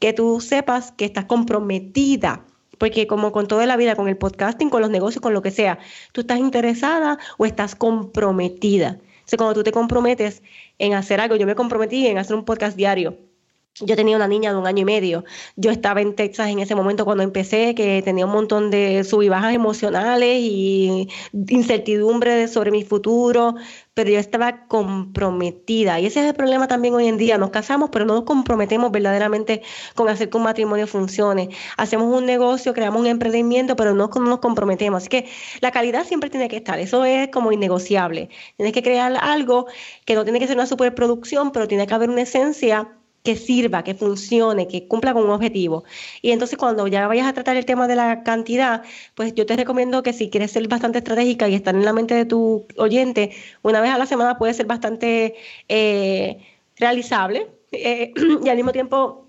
que 0.00 0.12
tú 0.12 0.40
sepas 0.40 0.90
que 0.90 1.04
estás 1.04 1.26
comprometida 1.26 2.44
porque 2.78 3.06
como 3.06 3.30
con 3.30 3.46
toda 3.46 3.66
la 3.66 3.76
vida, 3.76 3.94
con 3.94 4.08
el 4.08 4.16
podcasting, 4.16 4.68
con 4.68 4.80
los 4.82 4.90
negocios, 4.90 5.22
con 5.22 5.32
lo 5.32 5.42
que 5.42 5.52
sea, 5.52 5.78
tú 6.10 6.22
estás 6.22 6.40
interesada 6.40 7.20
o 7.38 7.46
estás 7.46 7.76
comprometida. 7.76 8.98
O 9.26 9.28
sea, 9.28 9.36
cuando 9.36 9.54
tú 9.54 9.62
te 9.62 9.70
comprometes 9.70 10.42
en 10.80 10.94
hacer 10.94 11.20
algo, 11.20 11.36
yo 11.36 11.46
me 11.46 11.54
comprometí 11.54 12.08
en 12.08 12.18
hacer 12.18 12.34
un 12.34 12.44
podcast 12.44 12.76
diario 12.76 13.29
yo 13.78 13.96
tenía 13.96 14.16
una 14.16 14.28
niña 14.28 14.52
de 14.52 14.58
un 14.58 14.66
año 14.66 14.82
y 14.82 14.84
medio. 14.84 15.24
Yo 15.56 15.70
estaba 15.70 16.00
en 16.00 16.14
Texas 16.14 16.48
en 16.48 16.58
ese 16.58 16.74
momento 16.74 17.04
cuando 17.04 17.22
empecé, 17.22 17.74
que 17.74 18.02
tenía 18.02 18.26
un 18.26 18.32
montón 18.32 18.70
de 18.70 19.04
sub 19.04 19.22
y 19.22 19.28
bajas 19.28 19.54
emocionales 19.54 20.38
y 20.40 21.08
incertidumbre 21.32 22.48
sobre 22.48 22.70
mi 22.70 22.84
futuro, 22.84 23.54
pero 23.94 24.10
yo 24.10 24.18
estaba 24.18 24.66
comprometida. 24.66 26.00
Y 26.00 26.06
ese 26.06 26.20
es 26.20 26.26
el 26.26 26.34
problema 26.34 26.68
también 26.68 26.94
hoy 26.94 27.06
en 27.08 27.16
día. 27.16 27.38
Nos 27.38 27.50
casamos, 27.50 27.90
pero 27.90 28.04
no 28.04 28.14
nos 28.14 28.24
comprometemos 28.24 28.90
verdaderamente 28.90 29.62
con 29.94 30.08
hacer 30.08 30.30
que 30.30 30.36
un 30.36 30.44
matrimonio 30.44 30.86
funcione. 30.86 31.50
Hacemos 31.76 32.14
un 32.14 32.26
negocio, 32.26 32.74
creamos 32.74 33.00
un 33.00 33.06
emprendimiento, 33.06 33.76
pero 33.76 33.94
no 33.94 34.08
nos 34.08 34.38
comprometemos. 34.40 35.02
Así 35.02 35.08
que 35.08 35.28
la 35.60 35.70
calidad 35.70 36.04
siempre 36.04 36.28
tiene 36.30 36.48
que 36.48 36.56
estar. 36.56 36.78
Eso 36.78 37.04
es 37.04 37.28
como 37.28 37.52
innegociable. 37.52 38.28
Tienes 38.56 38.74
que 38.74 38.82
crear 38.82 39.16
algo 39.20 39.66
que 40.04 40.14
no 40.14 40.24
tiene 40.24 40.38
que 40.38 40.46
ser 40.46 40.56
una 40.56 40.66
superproducción, 40.66 41.52
pero 41.52 41.68
tiene 41.68 41.86
que 41.86 41.94
haber 41.94 42.10
una 42.10 42.22
esencia 42.22 42.99
que 43.22 43.36
sirva, 43.36 43.84
que 43.84 43.94
funcione, 43.94 44.66
que 44.66 44.88
cumpla 44.88 45.12
con 45.12 45.24
un 45.24 45.30
objetivo. 45.30 45.84
Y 46.22 46.30
entonces 46.30 46.58
cuando 46.58 46.86
ya 46.86 47.06
vayas 47.06 47.26
a 47.26 47.32
tratar 47.32 47.56
el 47.56 47.66
tema 47.66 47.86
de 47.88 47.96
la 47.96 48.22
cantidad, 48.22 48.82
pues 49.14 49.34
yo 49.34 49.46
te 49.46 49.56
recomiendo 49.56 50.02
que 50.02 50.12
si 50.12 50.30
quieres 50.30 50.52
ser 50.52 50.66
bastante 50.68 50.98
estratégica 50.98 51.48
y 51.48 51.54
estar 51.54 51.74
en 51.74 51.84
la 51.84 51.92
mente 51.92 52.14
de 52.14 52.24
tu 52.24 52.66
oyente, 52.76 53.32
una 53.62 53.80
vez 53.80 53.90
a 53.90 53.98
la 53.98 54.06
semana 54.06 54.38
puede 54.38 54.54
ser 54.54 54.66
bastante 54.66 55.34
eh, 55.68 56.38
realizable 56.76 57.48
eh, 57.72 58.12
y 58.44 58.48
al 58.48 58.56
mismo 58.56 58.72
tiempo 58.72 59.26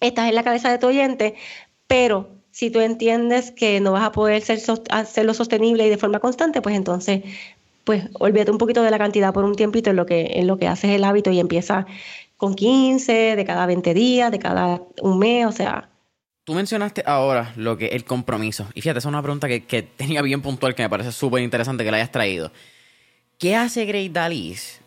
estás 0.00 0.28
en 0.28 0.34
la 0.34 0.42
cabeza 0.44 0.70
de 0.70 0.78
tu 0.78 0.88
oyente, 0.88 1.34
pero 1.86 2.28
si 2.50 2.70
tú 2.70 2.80
entiendes 2.80 3.52
que 3.52 3.80
no 3.80 3.92
vas 3.92 4.04
a 4.04 4.12
poder 4.12 4.42
ser, 4.42 4.58
hacerlo 4.90 5.34
sostenible 5.34 5.86
y 5.86 5.90
de 5.90 5.98
forma 5.98 6.18
constante, 6.18 6.60
pues 6.60 6.74
entonces 6.74 7.22
pues 7.84 8.04
olvídate 8.18 8.50
un 8.50 8.58
poquito 8.58 8.82
de 8.82 8.90
la 8.90 8.98
cantidad 8.98 9.32
por 9.32 9.44
un 9.44 9.54
tiempito 9.54 9.88
en 9.88 9.96
lo 9.96 10.04
que, 10.04 10.32
en 10.34 10.46
lo 10.46 10.58
que 10.58 10.66
haces 10.66 10.90
el 10.90 11.04
hábito 11.04 11.30
y 11.30 11.40
empieza 11.40 11.86
con 12.38 12.54
15, 12.54 13.34
de 13.36 13.44
cada 13.44 13.66
20 13.66 13.92
días, 13.92 14.30
de 14.30 14.38
cada 14.38 14.80
un 15.02 15.18
mes, 15.18 15.44
o 15.44 15.52
sea. 15.52 15.90
Tú 16.44 16.54
mencionaste 16.54 17.02
ahora 17.04 17.52
lo 17.56 17.76
que 17.76 17.88
el 17.88 18.04
compromiso. 18.04 18.66
Y 18.74 18.80
fíjate, 18.80 19.00
esa 19.00 19.08
es 19.08 19.12
una 19.12 19.22
pregunta 19.22 19.48
que, 19.48 19.82
tenía 19.82 20.22
bien 20.22 20.40
puntual 20.40 20.74
que 20.74 20.82
me 20.82 20.88
parece 20.88 21.12
súper 21.12 21.42
interesante 21.42 21.84
que 21.84 21.90
la 21.90 21.98
hayas 21.98 22.12
traído. 22.12 22.52
¿Qué 23.38 23.56
hace 23.56 23.84
Great 23.84 24.12
Dalis 24.12 24.80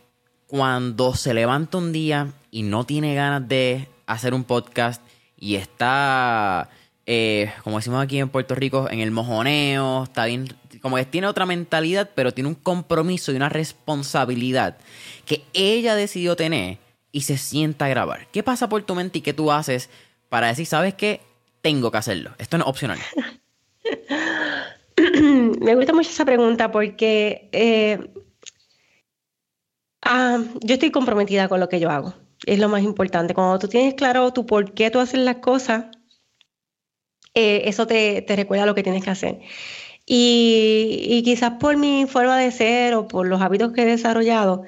cuando 0.48 1.14
se 1.14 1.34
levanta 1.34 1.78
un 1.78 1.92
día 1.92 2.30
y 2.52 2.64
no 2.64 2.86
tiene 2.86 3.16
ganas 3.16 3.48
de 3.48 3.88
hacer 4.08 4.34
un 4.34 4.46
podcast 4.46 5.02
y 5.38 5.56
está, 5.56 6.70
eh, 7.06 7.52
como 7.64 7.78
decimos 7.78 8.02
aquí 8.02 8.20
en 8.20 8.30
Puerto 8.30 8.56
Rico, 8.56 8.90
en 8.90 9.02
el 9.02 9.12
mojoneo, 9.12 10.06
está 10.06 10.26
bien, 10.26 10.48
como 10.82 10.96
que 10.96 11.06
tiene 11.06 11.28
otra 11.28 11.46
mentalidad, 11.46 12.10
pero 12.16 12.34
tiene 12.34 12.48
un 12.48 12.56
compromiso 12.56 13.34
y 13.34 13.36
una 13.36 13.50
responsabilidad 13.50 14.78
que 15.26 15.44
ella 15.54 15.96
decidió 15.96 16.36
tener 16.36 16.78
y 17.12 17.22
se 17.22 17.38
sienta 17.38 17.86
a 17.86 17.90
grabar. 17.90 18.28
¿Qué 18.32 18.44
pasa 18.44 18.70
por 18.70 18.84
tu 18.84 18.96
mente 18.96 19.20
y 19.20 19.22
qué 19.22 19.34
tú 19.34 19.52
haces 19.52 19.90
para 20.30 20.48
decir, 20.48 20.66
sabes 20.66 20.94
qué, 20.94 21.22
tengo 21.62 21.92
que 21.92 21.98
hacerlo? 21.98 22.32
Esto 22.38 22.58
no 22.58 22.64
es 22.64 22.70
opcional. 22.70 23.00
Me 25.62 25.76
gusta 25.76 25.94
mucho 25.94 26.10
esa 26.10 26.26
pregunta 26.26 26.72
porque 26.72 27.50
eh, 27.52 28.00
ah, 30.02 30.40
yo 30.62 30.74
estoy 30.74 30.92
comprometida 30.92 31.48
con 31.50 31.60
lo 31.60 31.70
que 31.70 31.80
yo 31.80 31.90
hago. 31.90 32.14
Es 32.46 32.60
lo 32.60 32.70
más 32.70 32.84
importante. 32.84 33.34
Cuando 33.34 33.60
tú 33.60 33.68
tienes 33.68 33.94
claro 33.94 34.32
tu 34.34 34.46
por 34.46 34.74
qué 34.74 34.90
tú 34.90 35.00
haces 35.00 35.20
las 35.20 35.38
cosas, 35.38 35.86
eh, 37.34 37.64
eso 37.66 37.88
te, 37.88 38.22
te, 38.22 38.36
recuerda 38.36 38.66
lo 38.66 38.76
que 38.76 38.84
tienes 38.84 39.04
que 39.04 39.10
hacer. 39.10 39.40
Y, 40.06 41.06
y 41.08 41.24
quizás 41.24 41.54
por 41.60 41.78
mi 41.78 42.06
forma 42.08 42.38
de 42.38 42.52
ser 42.52 42.96
o 42.96 43.08
por 43.08 43.28
los 43.28 43.42
hábitos 43.42 43.72
que 43.72 43.84
he 43.84 43.86
desarrollado, 43.86 44.64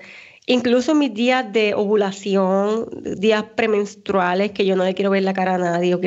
Incluso 0.45 0.93
mis 0.93 1.13
días 1.13 1.51
de 1.53 1.73
ovulación, 1.73 2.87
días 3.17 3.43
premenstruales, 3.55 4.51
que 4.51 4.65
yo 4.65 4.75
no 4.75 4.83
le 4.83 4.93
quiero 4.93 5.11
ver 5.11 5.23
la 5.23 5.33
cara 5.33 5.55
a 5.55 5.57
nadie, 5.57 5.97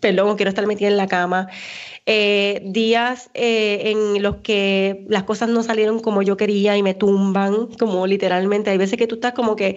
perdón, 0.00 0.36
quiero 0.36 0.48
estar 0.50 0.66
metida 0.66 0.88
en 0.88 0.96
la 0.96 1.06
cama, 1.06 1.48
eh, 2.04 2.60
días 2.64 3.30
eh, 3.34 3.92
en 3.92 4.20
los 4.20 4.38
que 4.38 5.06
las 5.08 5.22
cosas 5.22 5.48
no 5.48 5.62
salieron 5.62 6.00
como 6.00 6.22
yo 6.22 6.36
quería 6.36 6.76
y 6.76 6.82
me 6.82 6.94
tumban, 6.94 7.68
como 7.78 8.08
literalmente. 8.08 8.70
Hay 8.70 8.78
veces 8.78 8.98
que 8.98 9.06
tú 9.06 9.14
estás 9.14 9.32
como 9.32 9.54
que, 9.54 9.76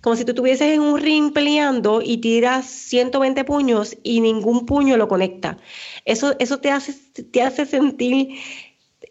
como 0.00 0.14
si 0.14 0.24
tú 0.24 0.30
estuvieses 0.30 0.72
en 0.72 0.80
un 0.80 1.00
ring 1.00 1.32
peleando 1.32 2.00
y 2.00 2.18
tiras 2.18 2.66
120 2.66 3.42
puños 3.42 3.96
y 4.04 4.20
ningún 4.20 4.66
puño 4.66 4.96
lo 4.96 5.08
conecta. 5.08 5.58
Eso, 6.04 6.36
eso 6.38 6.58
te, 6.58 6.70
hace, 6.70 6.92
te 7.24 7.42
hace 7.42 7.66
sentir 7.66 8.28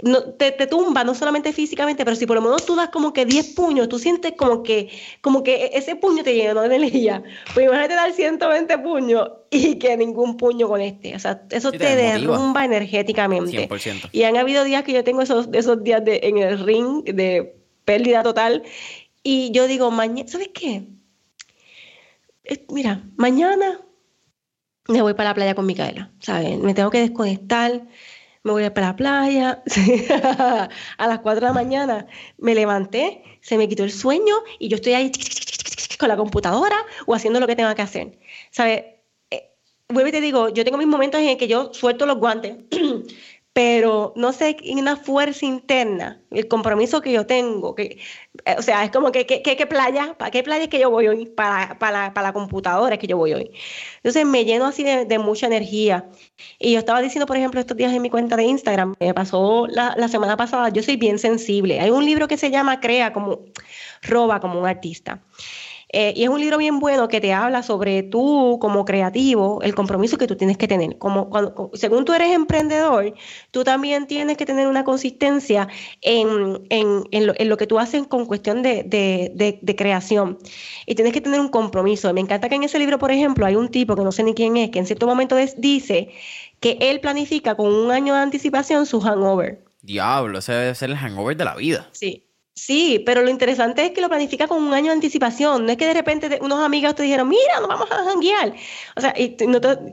no, 0.04 0.22
te, 0.22 0.52
tumba, 0.68 1.04
no 1.04 1.16
solamente 1.16 1.54
físicamente, 1.54 2.04
pero 2.04 2.16
si 2.16 2.26
por 2.26 2.36
lo 2.36 2.42
menos 2.42 2.66
tú 2.66 2.76
das 2.76 2.90
como 2.90 3.14
que 3.14 3.26
10 3.26 3.54
puños, 3.54 3.88
tú 3.88 3.98
sientes 3.98 4.34
como 4.38 4.62
que, 4.62 4.90
como 5.22 5.44
que 5.44 5.72
ese 5.74 5.96
puño 5.96 6.24
te 6.24 6.36
llena 6.36 6.62
de 6.62 6.76
energía. 6.76 7.24
Pues 7.54 7.66
imagínate 7.66 7.96
dar 7.96 8.12
120 8.12 8.78
puños 8.80 9.32
y 9.50 9.76
que 9.80 9.96
ningún 9.96 10.36
puño 10.36 10.68
con 10.68 10.82
este. 10.82 11.16
O 11.16 11.20
sea, 11.20 11.44
eso 11.50 11.72
te, 11.72 11.96
derrumba 11.96 12.66
energéticamente. 12.66 13.70
Y 14.12 14.24
han 14.24 14.36
habido 14.36 14.64
días 14.66 14.84
que 14.84 14.94
yo 14.94 15.04
tengo 15.04 15.22
esos, 15.22 15.48
esos 15.54 15.84
días 15.84 16.04
de, 16.04 16.20
en 16.24 16.38
el 16.38 16.60
ring 16.60 17.04
de 17.06 17.56
pérdida 17.86 18.24
total. 18.24 18.64
Y 19.24 19.52
yo 19.52 19.68
digo, 19.68 19.90
mañana, 19.90 20.30
¿sabes 20.30 20.50
qué? 20.54 20.84
mira, 22.70 23.02
mañana 23.16 23.80
me 24.90 25.02
voy 25.02 25.14
para 25.14 25.30
la 25.30 25.36
playa 25.36 25.56
con 25.56 25.66
Micaela, 25.66 26.12
¿sabes? 26.20 26.60
Me 26.60 26.74
tengo 26.74 26.90
que 26.90 27.00
desconectar 27.00 27.88
me 28.44 28.52
voy 28.52 28.64
a 28.64 28.74
para 28.74 28.88
la 28.88 28.96
playa. 28.96 29.64
a 30.98 31.08
las 31.08 31.20
4 31.20 31.42
de 31.42 31.48
la 31.48 31.54
mañana 31.54 32.08
me 32.38 32.54
levanté, 32.56 33.24
se 33.42 33.58
me 33.58 33.68
quitó 33.68 33.84
el 33.84 33.92
sueño 33.92 34.36
y 34.60 34.68
yo 34.68 34.76
estoy 34.76 34.94
ahí 34.94 35.12
con 35.98 36.10
la 36.10 36.18
computadora 36.18 36.76
o 37.06 37.16
haciendo 37.16 37.40
lo 37.40 37.48
que 37.48 37.56
tenga 37.56 37.76
que 37.76 37.82
hacer. 37.82 38.20
¿Sabes? 38.52 38.84
Eh, 39.32 39.52
vuelvo 39.90 40.10
y 40.10 40.12
te 40.12 40.22
digo, 40.22 40.50
yo 40.50 40.64
tengo 40.66 40.78
mis 40.78 40.88
momentos 40.88 41.22
en 41.22 41.38
que 41.38 41.48
yo 41.48 41.74
suelto 41.74 42.06
los 42.06 42.18
guantes 42.18 42.58
pero 43.54 44.14
no 44.16 44.34
sé, 44.34 44.58
una 44.72 44.98
fuerza 44.98 45.46
interna, 45.46 46.20
el 46.32 46.48
compromiso 46.48 47.02
que 47.02 47.12
yo 47.12 47.28
tengo, 47.28 47.76
que, 47.76 48.00
eh, 48.46 48.56
o 48.58 48.64
sea, 48.64 48.84
es 48.84 48.90
como 48.90 49.12
que, 49.12 49.28
¿qué 49.28 49.68
playa? 49.68 50.16
¿Para 50.18 50.32
qué 50.32 50.42
playa 50.42 50.64
es 50.64 50.70
que 50.70 50.80
yo 50.80 50.90
voy 50.90 51.08
hoy? 51.08 51.28
Para, 51.28 51.78
para, 51.78 52.14
para, 52.16 52.28
la 52.30 52.34
computadora 52.34 52.96
es 52.96 53.00
que 53.00 53.06
yo 53.06 53.18
voy 53.18 53.34
hoy. 53.34 53.52
Entonces 53.98 54.26
me 54.26 54.44
lleno 54.44 54.66
así 54.66 54.84
de, 54.84 55.20
mucha 55.20 55.46
energía. 55.46 56.10
Y 56.58 56.74
yo 56.74 56.80
estaba 56.80 57.02
diciendo, 57.02 57.28
por 57.28 57.38
ejemplo, 57.38 57.60
estos 57.60 57.78
días 57.78 57.94
en 57.94 58.02
mi 58.02 58.10
cuenta 58.10 58.36
de 58.36 58.44
Instagram, 58.44 58.96
me 59.00 59.14
pasó 59.14 59.68
la, 59.68 59.94
la 59.98 60.08
semana 60.08 60.36
pasada, 60.36 60.70
yo 60.70 60.82
soy 60.82 60.98
bien 60.98 61.20
sensible. 61.20 61.80
Hay 61.80 61.92
un 61.92 62.06
libro 62.06 62.28
que 62.28 62.38
se 62.38 62.50
llama 62.50 62.80
Crea 62.80 63.14
como, 63.14 63.46
roba 64.02 64.40
como 64.40 64.60
un 64.60 64.66
artista. 64.66 65.22
Eh, 65.96 66.12
y 66.16 66.24
es 66.24 66.30
un 66.30 66.40
libro 66.40 66.58
bien 66.58 66.80
bueno 66.80 67.08
que 67.08 67.22
te 67.22 67.34
habla 67.34 67.62
sobre 67.62 68.02
tú 68.02 68.58
como 68.60 68.84
creativo, 68.84 69.62
el 69.62 69.76
compromiso 69.76 70.18
que 70.18 70.26
tú 70.26 70.36
tienes 70.36 70.58
que 70.58 70.68
tener. 70.68 70.98
Como 70.98 71.30
cuando, 71.30 71.70
según 71.76 72.04
tú 72.04 72.14
eres 72.14 72.32
emprendedor, 72.32 73.14
tú 73.52 73.64
también 73.64 74.08
tienes 74.08 74.36
que 74.36 74.48
tener 74.48 74.68
una 74.68 74.84
consistencia 74.84 75.68
en, 76.02 76.66
en, 76.72 77.04
en, 77.12 77.50
lo, 77.50 77.58
que 77.58 77.68
tú 77.68 77.78
haces 77.78 78.08
con 78.08 78.26
cuestión 78.26 78.64
de, 78.64 78.82
de, 78.84 79.60
de, 79.62 79.76
creación. 79.76 80.40
Y 80.88 80.96
tienes 80.96 81.14
que 81.14 81.22
tener 81.22 81.40
un 81.40 81.50
compromiso. 81.50 82.12
Me 82.12 82.22
encanta 82.22 82.50
que 82.50 82.56
en 82.56 82.64
ese 82.64 82.80
libro, 82.80 82.98
por 82.98 83.12
ejemplo, 83.12 83.46
hay 83.46 83.56
un 83.56 83.70
tipo 83.70 83.96
que 83.96 84.04
no 84.04 84.12
sé 84.12 84.24
ni 84.24 84.34
quién 84.34 84.58
es, 84.58 84.72
que 84.72 84.80
en 84.80 84.88
cierto 84.88 85.06
momento 85.06 85.36
dice 85.58 86.10
que 86.60 86.78
él 86.82 87.02
planifica 87.02 87.54
con 87.54 87.72
un 87.72 87.92
año 87.92 88.16
de 88.16 88.22
anticipación 88.22 88.88
su 88.88 89.00
hangover. 89.00 89.64
Diablo, 89.84 90.40
ese 90.40 90.54
debe 90.54 90.74
ser 90.74 90.90
el 90.90 90.98
hangover 90.98 91.38
de 91.38 91.46
la 91.46 91.56
vida. 91.56 91.88
Sí. 91.92 92.26
Sí, 92.56 93.02
pero 93.06 93.24
lo 93.24 93.30
interesante 93.32 93.84
es 93.84 93.92
que 93.92 94.02
lo 94.02 94.10
planifica 94.10 94.48
con 94.48 94.64
un 94.64 94.74
año 94.74 94.88
de 94.88 94.94
anticipación. 94.94 95.66
No 95.66 95.72
es 95.72 95.78
que 95.78 95.88
de 95.88 95.94
repente 95.96 96.38
unos 96.42 96.60
amigos 96.64 96.94
te 96.94 97.04
dijeron, 97.04 97.28
mira, 97.28 97.60
nos 97.60 97.68
vamos 97.68 97.90
a 97.92 98.04
janguear. 98.06 98.54
O 98.96 99.02
sea, 99.02 99.14
y 99.18 99.36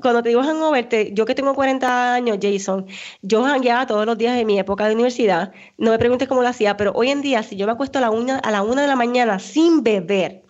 cuando 0.00 0.22
te 0.22 0.28
digo 0.28 0.42
hangover, 0.42 0.88
yo 1.14 1.24
que 1.24 1.34
tengo 1.34 1.54
40 1.54 2.14
años, 2.14 2.38
Jason, 2.40 2.86
yo 3.22 3.42
jangueaba 3.44 3.86
todos 3.86 4.04
los 4.04 4.18
días 4.18 4.36
de 4.36 4.44
mi 4.44 4.58
época 4.58 4.86
de 4.86 4.94
universidad. 4.94 5.52
No 5.78 5.90
me 5.90 5.98
preguntes 5.98 6.28
cómo 6.28 6.42
lo 6.42 6.48
hacía, 6.48 6.76
pero 6.76 6.92
hoy 6.94 7.10
en 7.10 7.22
día, 7.22 7.42
si 7.42 7.56
yo 7.56 7.66
me 7.66 7.72
acuesto 7.72 7.98
a 7.98 8.02
la 8.02 8.10
una, 8.10 8.38
a 8.38 8.50
la 8.50 8.62
una 8.62 8.82
de 8.82 8.88
la 8.88 8.96
mañana 8.96 9.38
sin 9.38 9.82
beber, 9.82 10.42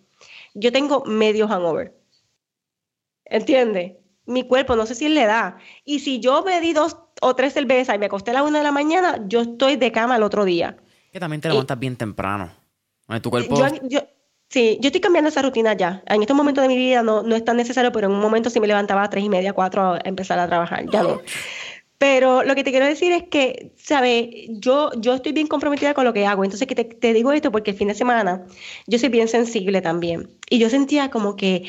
yo 0.55 0.73
tengo 0.73 1.05
medio 1.07 1.49
hangover. 1.49 1.95
¿Entiendes? 3.25 3.93
Mi 4.27 4.47
cuerpo, 4.47 4.77
no 4.77 4.87
sé 4.87 4.95
si 4.95 5.09
le 5.09 5.25
da. 5.27 5.59
Y 5.85 6.01
si 6.01 6.21
yo 6.21 6.43
bebí 6.43 6.73
dos 6.73 6.97
o 7.23 7.35
tres 7.37 7.53
cervezas 7.55 7.97
y 7.97 7.99
me 7.99 8.07
acosté 8.07 8.31
a 8.31 8.35
la 8.35 8.43
una 8.43 8.59
de 8.59 8.65
la 8.65 8.73
mañana, 8.73 9.25
yo 9.27 9.41
estoy 9.43 9.77
de 9.77 9.93
cama 9.93 10.17
el 10.17 10.23
otro 10.23 10.45
día. 10.45 10.77
Que 11.13 11.21
también 11.21 11.41
te 11.41 11.49
levantas 11.49 11.79
bien 11.79 11.97
temprano. 11.97 12.51
Tu 13.23 13.31
cuerpo... 13.31 13.57
sí, 14.49 14.79
yo 14.81 14.87
estoy 14.87 15.01
cambiando 15.01 15.29
esa 15.29 15.43
rutina 15.43 15.73
ya. 15.75 16.03
En 16.07 16.21
estos 16.23 16.37
momentos 16.37 16.63
de 16.63 16.69
mi 16.69 16.77
vida 16.77 17.03
no, 17.03 17.23
no 17.23 17.35
es 17.35 17.45
tan 17.45 17.57
necesario, 17.57 17.91
pero 17.93 18.07
en 18.07 18.15
un 18.15 18.21
momento 18.21 18.51
sí 18.51 18.61
me 18.61 18.67
levantaba 18.67 19.03
a 19.03 19.11
tres 19.11 19.25
y 19.25 19.29
media, 19.29 19.53
cuatro 19.53 19.95
a 19.95 20.01
empezar 20.05 20.39
a 20.39 20.47
trabajar. 20.47 20.85
Ya 20.91 21.03
no. 21.03 21.21
Pero 22.01 22.43
lo 22.45 22.55
que 22.55 22.65
te 22.65 22.71
quiero 22.71 22.87
decir 22.87 23.13
es 23.13 23.25
que, 23.25 23.73
¿sabes? 23.77 24.29
Yo, 24.49 24.91
yo 24.97 25.17
estoy 25.17 25.33
bien 25.33 25.47
comprometida 25.49 25.93
con 25.93 26.07
lo 26.07 26.15
que 26.15 26.25
hago. 26.25 26.45
Entonces, 26.45 26.67
que 26.67 26.75
te, 26.75 26.85
te, 26.85 27.13
digo 27.13 27.31
esto 27.31 27.53
porque 27.53 27.73
el 27.73 27.77
fin 27.77 27.89
de 27.89 27.95
semana 27.95 28.47
yo 28.87 28.99
soy 28.99 29.11
bien 29.11 29.29
sensible 29.29 29.83
también. 29.83 30.31
Y 30.49 30.59
yo 30.59 30.71
sentía 30.71 31.11
como 31.11 31.37
que, 31.37 31.65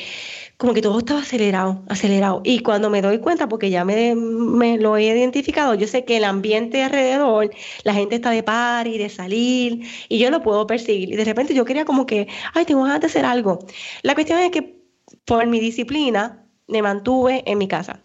como 0.56 0.72
que 0.72 0.80
todo 0.80 0.98
estaba 1.00 1.20
acelerado, 1.20 1.82
acelerado. 1.86 2.40
Y 2.44 2.60
cuando 2.60 2.88
me 2.88 3.02
doy 3.02 3.18
cuenta, 3.18 3.46
porque 3.46 3.68
ya 3.68 3.84
me, 3.84 4.14
me 4.14 4.78
lo 4.78 4.96
he 4.96 5.04
identificado, 5.04 5.74
yo 5.74 5.86
sé 5.86 6.06
que 6.06 6.16
el 6.16 6.24
ambiente 6.24 6.82
alrededor, 6.82 7.50
la 7.84 7.92
gente 7.92 8.14
está 8.14 8.30
de 8.30 8.42
par 8.42 8.86
y 8.86 8.96
de 8.96 9.10
salir, 9.10 9.86
y 10.08 10.18
yo 10.18 10.30
lo 10.30 10.42
puedo 10.42 10.66
percibir. 10.66 11.12
Y 11.12 11.16
de 11.16 11.24
repente 11.24 11.52
yo 11.52 11.66
quería 11.66 11.84
como 11.84 12.06
que, 12.06 12.26
ay, 12.54 12.64
tengo 12.64 12.84
ganas 12.84 13.00
de 13.00 13.08
hacer 13.08 13.26
algo. 13.26 13.58
La 14.02 14.14
cuestión 14.14 14.38
es 14.38 14.50
que 14.50 14.80
por 15.26 15.46
mi 15.46 15.60
disciplina, 15.60 16.46
me 16.68 16.80
mantuve 16.80 17.42
en 17.44 17.58
mi 17.58 17.68
casa. 17.68 18.02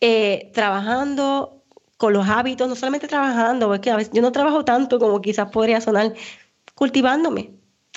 Eh, 0.00 0.50
trabajando 0.54 1.64
con 1.96 2.12
los 2.12 2.28
hábitos, 2.28 2.68
no 2.68 2.76
solamente 2.76 3.08
trabajando, 3.08 3.66
porque 3.68 3.90
a 3.90 3.96
veces 3.96 4.12
yo 4.14 4.22
no 4.22 4.30
trabajo 4.32 4.64
tanto 4.64 4.98
como 5.00 5.20
quizás 5.20 5.50
podría 5.50 5.80
sonar, 5.80 6.14
cultivándome, 6.76 7.50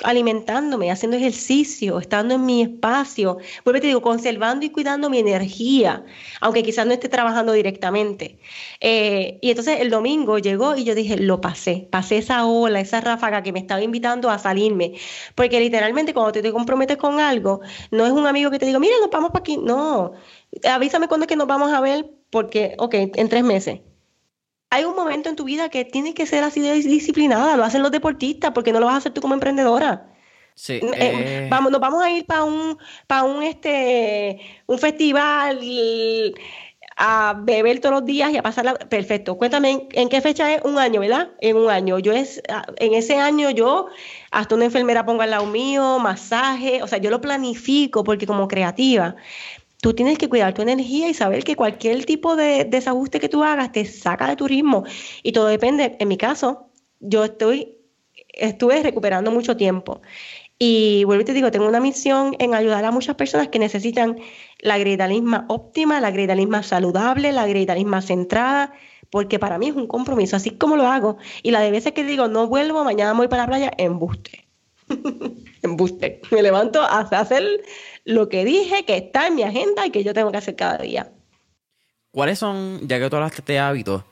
alimentándome, 0.03 0.91
haciendo 0.91 1.17
ejercicio, 1.17 1.99
estando 1.99 2.35
en 2.35 2.45
mi 2.45 2.63
espacio, 2.63 3.37
vuelvo 3.63 3.81
te 3.81 3.87
digo, 3.87 4.01
conservando 4.01 4.65
y 4.65 4.69
cuidando 4.71 5.09
mi 5.09 5.19
energía, 5.19 6.03
aunque 6.39 6.63
quizás 6.63 6.87
no 6.87 6.93
esté 6.93 7.09
trabajando 7.09 7.53
directamente. 7.53 8.39
Eh, 8.79 9.37
y 9.41 9.49
entonces 9.51 9.79
el 9.79 9.89
domingo 9.91 10.39
llegó 10.39 10.75
y 10.75 10.83
yo 10.83 10.95
dije, 10.95 11.17
lo 11.17 11.41
pasé, 11.41 11.87
pasé 11.91 12.17
esa 12.17 12.45
ola, 12.45 12.79
esa 12.79 13.01
ráfaga 13.01 13.43
que 13.43 13.51
me 13.51 13.59
estaba 13.59 13.81
invitando 13.81 14.29
a 14.29 14.39
salirme, 14.39 14.93
porque 15.35 15.59
literalmente 15.59 16.13
cuando 16.13 16.31
te, 16.31 16.41
te 16.41 16.51
comprometes 16.51 16.97
con 16.97 17.19
algo, 17.19 17.61
no 17.91 18.05
es 18.05 18.11
un 18.11 18.25
amigo 18.25 18.49
que 18.49 18.59
te 18.59 18.65
digo, 18.65 18.79
mira, 18.79 18.95
nos 19.01 19.11
vamos 19.11 19.31
para 19.31 19.41
aquí, 19.41 19.57
no, 19.57 20.13
avísame 20.69 21.07
cuándo 21.07 21.25
es 21.25 21.29
que 21.29 21.35
nos 21.35 21.47
vamos 21.47 21.71
a 21.73 21.81
ver, 21.81 22.09
porque, 22.29 22.75
ok, 22.77 22.93
en 22.93 23.29
tres 23.29 23.43
meses 23.43 23.81
hay 24.71 24.85
un 24.85 24.95
momento 24.95 25.29
en 25.29 25.35
tu 25.35 25.43
vida 25.43 25.69
que 25.69 25.83
tienes 25.83 26.15
que 26.15 26.25
ser 26.25 26.43
así 26.45 26.61
de 26.61 26.73
disciplinada, 26.73 27.57
lo 27.57 27.65
hacen 27.65 27.83
los 27.83 27.91
deportistas, 27.91 28.51
porque 28.51 28.71
no 28.71 28.79
lo 28.79 28.85
vas 28.85 28.95
a 28.95 28.97
hacer 28.99 29.11
tú 29.11 29.21
como 29.21 29.33
emprendedora. 29.33 30.07
Sí, 30.55 30.73
Eh, 30.73 30.91
eh, 30.93 31.47
vamos, 31.49 31.71
nos 31.71 31.81
vamos 31.81 32.01
a 32.01 32.09
ir 32.09 32.25
para 32.25 32.43
un, 32.45 32.77
para 33.05 33.23
un 33.23 33.43
este 33.43 34.39
un 34.67 34.79
festival 34.79 35.59
a 36.97 37.33
beber 37.37 37.79
todos 37.79 37.95
los 37.95 38.05
días 38.05 38.31
y 38.31 38.37
a 38.37 38.43
pasarla. 38.43 38.75
Perfecto. 38.75 39.37
Cuéntame 39.37 39.71
en, 39.71 39.87
en 39.91 40.09
qué 40.09 40.21
fecha 40.21 40.53
es 40.53 40.61
un 40.63 40.77
año, 40.77 41.01
¿verdad? 41.01 41.31
En 41.39 41.57
un 41.57 41.69
año. 41.69 41.99
Yo 41.99 42.13
es 42.13 42.41
ah, 42.47 42.65
en 42.77 42.93
ese 42.93 43.15
año 43.17 43.49
yo 43.49 43.87
hasta 44.29 44.55
una 44.55 44.65
enfermera 44.65 45.05
pongo 45.05 45.21
al 45.21 45.31
lado 45.31 45.47
mío, 45.47 45.99
masaje, 45.99 46.81
o 46.83 46.87
sea, 46.87 46.99
yo 46.99 47.09
lo 47.09 47.19
planifico 47.19 48.03
porque 48.03 48.27
como 48.27 48.47
creativa 48.47 49.15
tú 49.81 49.93
tienes 49.93 50.17
que 50.17 50.29
cuidar 50.29 50.53
tu 50.53 50.61
energía 50.61 51.09
y 51.09 51.13
saber 51.13 51.43
que 51.43 51.55
cualquier 51.55 52.05
tipo 52.05 52.35
de 52.35 52.65
desajuste 52.65 53.19
que 53.19 53.29
tú 53.29 53.43
hagas 53.43 53.71
te 53.71 53.83
saca 53.85 54.27
de 54.27 54.35
tu 54.35 54.47
ritmo. 54.47 54.83
Y 55.23 55.31
todo 55.33 55.47
depende, 55.47 55.97
en 55.99 56.07
mi 56.07 56.17
caso, 56.17 56.69
yo 56.99 57.25
estoy, 57.25 57.77
estuve 58.29 58.81
recuperando 58.83 59.31
mucho 59.31 59.57
tiempo. 59.57 60.01
Y 60.59 61.03
vuelvo 61.05 61.23
y 61.23 61.25
te 61.25 61.33
digo, 61.33 61.49
tengo 61.49 61.67
una 61.67 61.79
misión 61.79 62.35
en 62.39 62.53
ayudar 62.53 62.85
a 62.85 62.91
muchas 62.91 63.15
personas 63.15 63.47
que 63.47 63.57
necesitan 63.57 64.17
la 64.59 64.77
gritalisma 64.77 65.45
óptima, 65.49 65.99
la 65.99 66.11
gritalisma 66.11 66.61
saludable, 66.61 67.31
la 67.31 67.47
gritalisma 67.47 68.03
centrada, 68.03 68.73
porque 69.09 69.39
para 69.39 69.57
mí 69.57 69.69
es 69.69 69.75
un 69.75 69.87
compromiso, 69.87 70.35
así 70.35 70.51
como 70.51 70.77
lo 70.77 70.87
hago. 70.87 71.17
Y 71.41 71.51
la 71.51 71.61
de 71.61 71.71
veces 71.71 71.93
que 71.93 72.03
digo, 72.03 72.27
no 72.27 72.47
vuelvo, 72.47 72.83
mañana 72.83 73.13
voy 73.13 73.27
para 73.27 73.43
la 73.43 73.47
playa, 73.47 73.71
embuste. 73.77 74.40
embuste. 75.61 76.21
Me 76.31 76.41
levanto 76.41 76.81
a 76.81 76.99
hacer 76.99 77.43
lo 78.05 78.29
que 78.29 78.45
dije, 78.45 78.85
que 78.85 78.97
está 78.97 79.27
en 79.27 79.35
mi 79.35 79.43
agenda 79.43 79.85
y 79.85 79.91
que 79.91 80.03
yo 80.03 80.13
tengo 80.13 80.31
que 80.31 80.37
hacer 80.37 80.55
cada 80.55 80.77
día. 80.77 81.11
¿Cuáles 82.11 82.39
son, 82.39 82.87
ya 82.87 82.99
que 82.99 83.09
tú 83.09 83.15
hablaste 83.15 83.41
de 83.53 83.59
hábitos, 83.59 84.03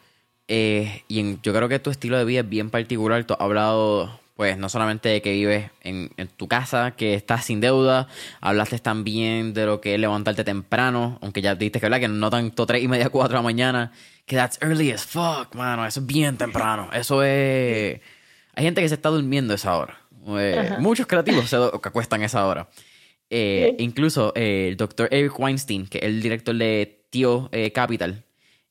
eh, 0.47 1.03
y 1.07 1.39
yo 1.41 1.53
creo 1.53 1.67
que 1.67 1.80
tu 1.80 1.89
estilo 1.89 2.17
de 2.17 2.25
vida 2.25 2.39
es 2.41 2.49
bien 2.49 2.69
particular, 2.69 3.23
tú 3.25 3.34
has 3.34 3.41
hablado, 3.41 4.19
pues, 4.36 4.57
no 4.57 4.69
solamente 4.69 5.09
de 5.09 5.21
que 5.21 5.34
vives 5.34 5.69
en, 5.82 6.09
tu 6.38 6.47
casa, 6.47 6.91
que 6.91 7.13
estás 7.13 7.45
sin 7.45 7.59
deuda, 7.59 8.07
hablaste 8.39 8.80
también 8.80 9.53
de 9.53 9.65
lo 9.65 9.82
que 9.82 9.95
es 9.95 9.99
levantarte 9.99 10.43
temprano, 10.43 11.19
aunque 11.21 11.41
ya 11.41 11.55
dijiste 11.55 11.80
que, 11.80 11.86
¿verdad? 11.86 11.99
que 11.99 12.07
no 12.07 12.30
tanto 12.30 12.65
tres 12.65 12.82
y 12.82 12.88
media, 12.88 13.09
cuatro 13.09 13.34
de 13.34 13.39
la 13.39 13.43
mañana, 13.43 13.91
que 14.25 14.38
that's 14.38 14.57
early 14.61 14.91
as 14.91 15.05
fuck, 15.05 15.53
mano, 15.53 15.86
eso 15.86 15.99
es 15.99 16.05
bien 16.05 16.38
temprano, 16.38 16.89
eso 16.93 17.21
es... 17.21 17.99
Hay 18.55 18.63
gente 18.63 18.82
que 18.82 18.89
se 18.89 18.95
está 18.95 19.09
durmiendo 19.09 19.53
esa 19.53 19.77
hora, 19.77 19.99
Eh, 20.28 20.76
muchos 20.80 21.07
creativos 21.07 21.49
se 21.49 21.55
acuestan 21.55 22.22
a 22.22 22.26
esa 22.26 22.45
hora. 22.45 22.70
Eh, 23.30 23.76
incluso 23.80 24.34
eh, 24.36 24.70
el 24.70 24.78
doctor 24.78 25.07
Eric 25.11 25.39
Weinstein, 25.39 25.88
que 25.88 25.99
es 25.99 26.05
el 26.05 26.22
director 26.22 26.55
de 26.55 27.05
Tío 27.09 27.49
Capital, 27.74 28.24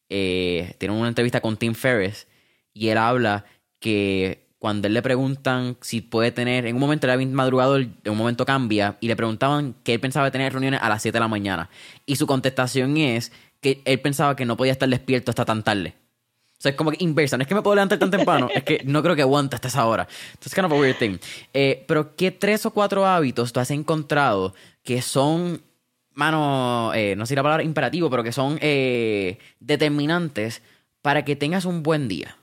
tiene 0.09 0.91
una 0.91 1.09
entrevista 1.09 1.41
con 1.41 1.57
Tim 1.57 1.75
Ferriss 1.75 2.27
y 2.73 2.89
él 2.89 2.99
habla 2.99 3.45
que 3.79 4.49
cuando 4.59 4.89
él 4.89 4.95
le 4.95 5.03
preguntan 5.03 5.77
si 5.81 6.01
puede 6.01 6.33
tener, 6.33 6.67
en 6.67 6.75
un 6.75 6.81
momento 6.81 7.07
era 7.07 7.17
bien 7.17 7.33
madrugador, 7.33 7.83
en 7.83 8.13
un 8.13 8.19
momento 8.19 8.45
cambia, 8.45 8.97
y 9.01 9.07
le 9.07 9.17
preguntaban 9.17 9.75
que 9.85 9.95
él 9.95 10.01
pensaba 10.01 10.31
tener 10.31 10.53
reuniones 10.53 10.81
a 10.83 10.89
las 10.89 11.03
7 11.03 11.15
de 11.15 11.21
la 11.21 11.29
mañana. 11.29 11.71
Y 12.07 12.17
su 12.17 12.27
contestación 12.27 12.97
es 12.97 13.33
que 13.61 13.83
él 13.85 14.01
pensaba 14.01 14.35
que 14.35 14.45
no 14.45 14.57
podía 14.57 14.73
estar 14.73 14.89
despierto 14.89 15.31
hasta 15.31 15.45
tan 15.45 15.63
tarde. 15.63 15.95
O 16.59 16.61
sea, 16.61 16.71
es 16.71 16.77
como 16.77 16.91
que 16.91 16.97
inversa. 17.05 17.37
No 17.37 17.43
es 17.43 17.49
que 17.49 17.55
me 17.55 17.63
puedo 17.63 17.77
levantar 17.77 18.01
tan 18.01 18.11
temprano, 18.11 18.49
es 18.53 18.65
que 18.65 18.83
no 18.85 19.01
creo 19.01 19.15
que 19.15 19.23
aguante 19.23 19.55
hasta 19.55 19.69
esa 19.69 19.87
hora. 19.87 20.09
Entonces, 20.31 20.55
kind 20.55 20.67
of 20.67 20.73
a 20.73 20.75
weird 20.75 20.99
thing. 20.99 21.19
Eh, 21.55 21.85
pero, 21.87 22.17
¿qué 22.17 22.33
tres 22.33 22.67
o 22.67 22.73
cuatro 22.73 23.07
hábitos 23.07 23.53
tú 23.53 23.61
has 23.61 23.71
encontrado 23.71 24.55
que 24.83 25.01
son, 25.01 25.63
mano, 26.15 26.93
eh, 26.95 27.15
no 27.17 27.27
sé 27.27 27.31
si 27.31 27.37
la 27.37 27.45
palabra 27.45 27.63
imperativo, 27.63 28.11
pero 28.11 28.25
que 28.25 28.33
son 28.33 28.59
eh, 28.61 29.39
determinantes 29.61 30.63
para 31.01 31.25
que 31.25 31.37
tengas 31.37 31.65
un 31.65 31.85
buen 31.85 32.09
día? 32.09 32.37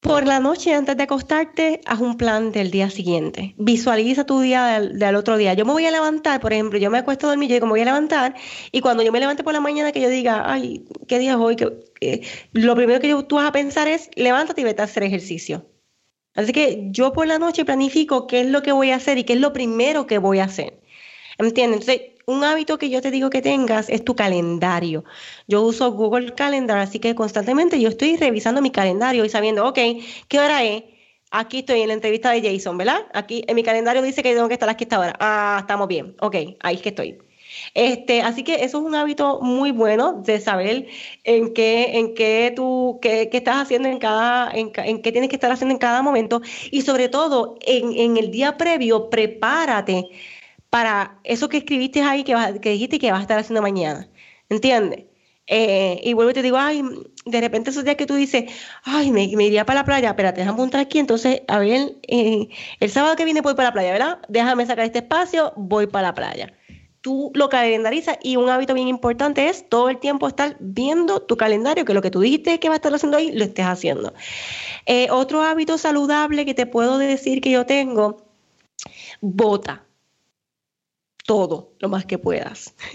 Por 0.00 0.26
la 0.28 0.38
noche, 0.38 0.74
antes 0.74 0.96
de 0.96 1.02
acostarte, 1.02 1.80
haz 1.84 2.00
un 2.00 2.16
plan 2.16 2.52
del 2.52 2.70
día 2.70 2.88
siguiente. 2.88 3.54
Visualiza 3.58 4.24
tu 4.24 4.40
día 4.40 4.80
del, 4.80 5.16
otro 5.16 5.36
día. 5.36 5.54
Yo 5.54 5.64
me 5.64 5.72
voy 5.72 5.86
a 5.86 5.90
levantar, 5.90 6.40
por 6.40 6.52
ejemplo, 6.52 6.78
yo 6.78 6.88
me 6.88 6.98
acuesto 6.98 7.26
a 7.26 7.30
dormir, 7.30 7.48
yo 7.48 7.54
digo, 7.54 7.66
me 7.66 7.72
voy 7.72 7.80
a 7.80 7.86
levantar, 7.86 8.36
y 8.70 8.80
cuando 8.80 9.02
yo 9.02 9.10
me 9.10 9.18
levante 9.18 9.42
por 9.42 9.52
la 9.52 9.60
mañana, 9.60 9.90
que 9.90 10.00
yo 10.00 10.08
diga, 10.08 10.44
ay, 10.46 10.84
¿qué 11.08 11.18
día 11.18 11.32
es 11.32 11.36
hoy? 11.38 11.56
Que, 11.56 12.22
lo 12.52 12.76
primero 12.76 13.00
que 13.00 13.08
yo- 13.08 13.24
tú 13.24 13.36
vas 13.36 13.48
a 13.48 13.52
pensar 13.52 13.88
es, 13.88 14.08
levántate 14.14 14.60
y 14.60 14.64
vete 14.64 14.82
a 14.82 14.84
hacer 14.84 15.02
ejercicio. 15.02 15.66
Así 16.34 16.52
que 16.52 16.86
yo 16.92 17.12
por 17.12 17.26
la 17.26 17.38
noche 17.40 17.64
planifico 17.64 18.28
qué 18.28 18.42
es 18.42 18.46
lo 18.46 18.62
que 18.62 18.70
voy 18.72 18.90
a 18.92 18.96
hacer 18.96 19.18
y 19.18 19.24
qué 19.24 19.32
es 19.32 19.40
lo 19.40 19.52
primero 19.52 20.06
que 20.06 20.18
voy 20.18 20.38
a 20.38 20.44
hacer. 20.44 20.80
¿Entiendes? 21.38 21.80
Entonces, 21.88 22.17
un 22.28 22.44
hábito 22.44 22.76
que 22.76 22.90
yo 22.90 23.00
te 23.00 23.10
digo 23.10 23.30
que 23.30 23.40
tengas 23.40 23.88
es 23.88 24.04
tu 24.04 24.14
calendario. 24.14 25.02
Yo 25.46 25.62
uso 25.62 25.90
Google 25.92 26.34
Calendar, 26.34 26.76
así 26.76 26.98
que 26.98 27.14
constantemente 27.14 27.80
yo 27.80 27.88
estoy 27.88 28.16
revisando 28.18 28.60
mi 28.60 28.70
calendario 28.70 29.24
y 29.24 29.30
sabiendo, 29.30 29.66
ok, 29.66 29.78
¿qué 30.28 30.38
hora 30.38 30.62
es? 30.62 30.84
Aquí 31.30 31.60
estoy 31.60 31.80
en 31.80 31.88
la 31.88 31.94
entrevista 31.94 32.30
de 32.30 32.42
Jason, 32.42 32.76
¿verdad? 32.76 33.06
Aquí 33.14 33.44
en 33.48 33.56
mi 33.56 33.62
calendario 33.62 34.02
dice 34.02 34.22
que 34.22 34.34
tengo 34.34 34.46
que 34.48 34.54
estar 34.54 34.68
aquí 34.68 34.84
esta 34.84 35.00
hora. 35.00 35.16
Ah, 35.18 35.56
estamos 35.60 35.88
bien. 35.88 36.16
Ok, 36.20 36.36
ahí 36.60 36.76
es 36.76 36.82
que 36.82 36.90
estoy. 36.90 37.18
Este, 37.72 38.20
así 38.20 38.44
que 38.44 38.56
eso 38.56 38.78
es 38.78 38.84
un 38.84 38.94
hábito 38.94 39.40
muy 39.40 39.72
bueno 39.72 40.20
de 40.22 40.38
saber 40.38 40.86
en 41.24 41.54
qué, 41.54 41.98
en 41.98 42.14
qué 42.14 42.52
tú, 42.54 42.98
qué, 43.00 43.30
qué 43.30 43.38
estás 43.38 43.56
haciendo 43.56 43.88
en 43.88 43.98
cada, 43.98 44.50
en, 44.52 44.70
en 44.76 45.00
qué 45.00 45.12
tienes 45.12 45.30
que 45.30 45.36
estar 45.36 45.50
haciendo 45.50 45.72
en 45.72 45.78
cada 45.78 46.02
momento. 46.02 46.42
Y 46.70 46.82
sobre 46.82 47.08
todo, 47.08 47.56
en, 47.62 47.94
en 47.94 48.18
el 48.18 48.30
día 48.30 48.58
previo, 48.58 49.08
prepárate 49.08 50.04
para 50.70 51.18
eso 51.24 51.48
que 51.48 51.58
escribiste 51.58 52.02
ahí 52.02 52.24
que, 52.24 52.34
dijiste 52.70 52.98
que 52.98 53.10
vas 53.10 53.20
a 53.20 53.22
estar 53.22 53.38
haciendo 53.38 53.62
mañana. 53.62 54.08
¿Entiendes? 54.48 55.04
Eh, 55.46 56.00
y 56.04 56.12
vuelvo 56.12 56.30
y 56.30 56.34
te 56.34 56.42
digo, 56.42 56.58
ay, 56.58 56.82
de 57.24 57.40
repente 57.40 57.70
esos 57.70 57.84
días 57.84 57.96
que 57.96 58.04
tú 58.06 58.14
dices, 58.14 58.44
ay, 58.84 59.10
me, 59.10 59.24
iría 59.24 59.64
para 59.64 59.80
la 59.80 59.84
playa, 59.86 60.10
espérate, 60.10 60.42
déjame 60.42 60.62
entrar 60.62 60.82
aquí, 60.82 60.98
entonces, 60.98 61.40
a 61.48 61.58
ver, 61.58 61.96
eh, 62.06 62.48
el 62.80 62.90
sábado 62.90 63.16
que 63.16 63.24
viene 63.24 63.40
voy 63.40 63.54
para 63.54 63.70
la 63.70 63.72
playa, 63.72 63.92
¿verdad? 63.92 64.18
Déjame 64.28 64.66
sacar 64.66 64.84
este 64.84 64.98
espacio, 64.98 65.54
voy 65.56 65.86
para 65.86 66.08
la 66.08 66.14
playa. 66.14 66.52
Tú 67.00 67.30
lo 67.34 67.48
calendarizas 67.48 68.18
y 68.22 68.36
un 68.36 68.50
hábito 68.50 68.74
bien 68.74 68.88
importante 68.88 69.48
es 69.48 69.66
todo 69.68 69.88
el 69.88 69.98
tiempo 69.98 70.28
estar 70.28 70.56
viendo 70.60 71.22
tu 71.22 71.36
calendario, 71.38 71.86
que 71.86 71.94
lo 71.94 72.02
que 72.02 72.10
tú 72.10 72.20
dijiste 72.20 72.60
que 72.60 72.68
vas 72.68 72.76
a 72.76 72.78
estar 72.78 72.94
haciendo 72.94 73.16
ahí, 73.16 73.32
lo 73.32 73.44
estés 73.44 73.64
haciendo. 73.64 74.12
Eh, 74.84 75.08
otro 75.10 75.42
hábito 75.42 75.78
saludable 75.78 76.44
que 76.44 76.54
te 76.54 76.66
puedo 76.66 76.98
decir 76.98 77.40
que 77.40 77.50
yo 77.50 77.64
tengo, 77.64 78.26
bota 79.22 79.87
todo 81.28 81.74
lo 81.78 81.88
más 81.90 82.06
que 82.06 82.16
puedas. 82.18 82.74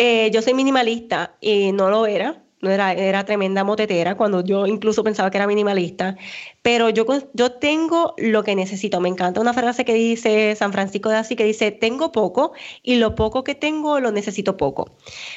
Eh, 0.00 0.30
yo 0.32 0.42
soy 0.42 0.54
minimalista 0.54 1.34
y 1.40 1.72
no 1.72 1.90
lo 1.90 2.06
era. 2.06 2.44
No 2.60 2.70
era, 2.70 2.92
era 2.92 3.24
tremenda 3.24 3.62
motetera 3.62 4.16
cuando 4.16 4.42
yo 4.44 4.66
incluso 4.66 5.04
pensaba 5.04 5.30
que 5.30 5.38
era 5.38 5.46
minimalista. 5.46 6.16
Pero 6.62 6.88
yo, 6.90 7.04
yo 7.32 7.52
tengo 7.52 8.14
lo 8.16 8.42
que 8.44 8.54
necesito. 8.56 9.00
Me 9.00 9.08
encanta 9.08 9.40
una 9.40 9.52
frase 9.54 9.84
que 9.84 9.94
dice 9.94 10.54
San 10.56 10.72
Francisco 10.72 11.08
de 11.08 11.16
Asís 11.16 11.36
que 11.36 11.44
dice, 11.44 11.70
tengo 11.70 12.10
poco 12.12 12.52
y 12.82 12.96
lo 12.96 13.14
poco 13.14 13.42
que 13.44 13.54
tengo 13.56 13.98
lo 14.00 14.10
necesito 14.12 14.56
poco. 14.56 14.90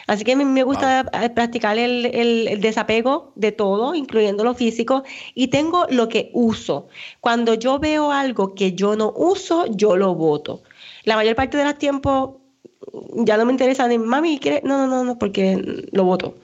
Así 0.08 0.24
que 0.24 0.34
a 0.34 0.36
mí 0.36 0.46
me 0.46 0.64
gusta 0.64 1.06
eh, 1.24 1.30
practicar 1.30 1.78
el, 1.78 2.06
el- 2.08 2.48
el 2.48 2.62
desapego 2.62 3.32
de 3.36 3.52
todo, 3.52 3.94
incluyendo 3.96 4.44
lo 4.44 4.54
físico, 4.56 5.04
y 5.36 5.48
tengo 5.50 5.86
lo 5.90 6.08
que 6.10 6.30
uso. 6.34 6.88
Cuando 7.20 7.54
yo 7.56 7.78
veo 7.80 8.12
algo 8.12 8.54
que 8.56 8.74
yo 8.74 8.96
no 8.96 9.12
uso, 9.16 9.66
yo 9.68 9.96
lo 9.96 10.16
voto. 10.16 10.62
La 11.04 11.16
mayor 11.16 11.36
parte 11.36 11.58
de 11.58 11.66
los 11.66 11.78
tiempos 11.78 12.38
ya 13.16 13.38
no 13.38 13.46
me 13.46 13.52
interesa 13.52 13.88
ni 13.88 13.98
mami, 13.98 14.40
¿quiere? 14.40 14.62
No, 14.64 14.78
no, 14.78 14.88
no, 14.88 15.04
no, 15.04 15.20
porque 15.20 15.88
lo 15.92 16.04
voto. 16.04 16.38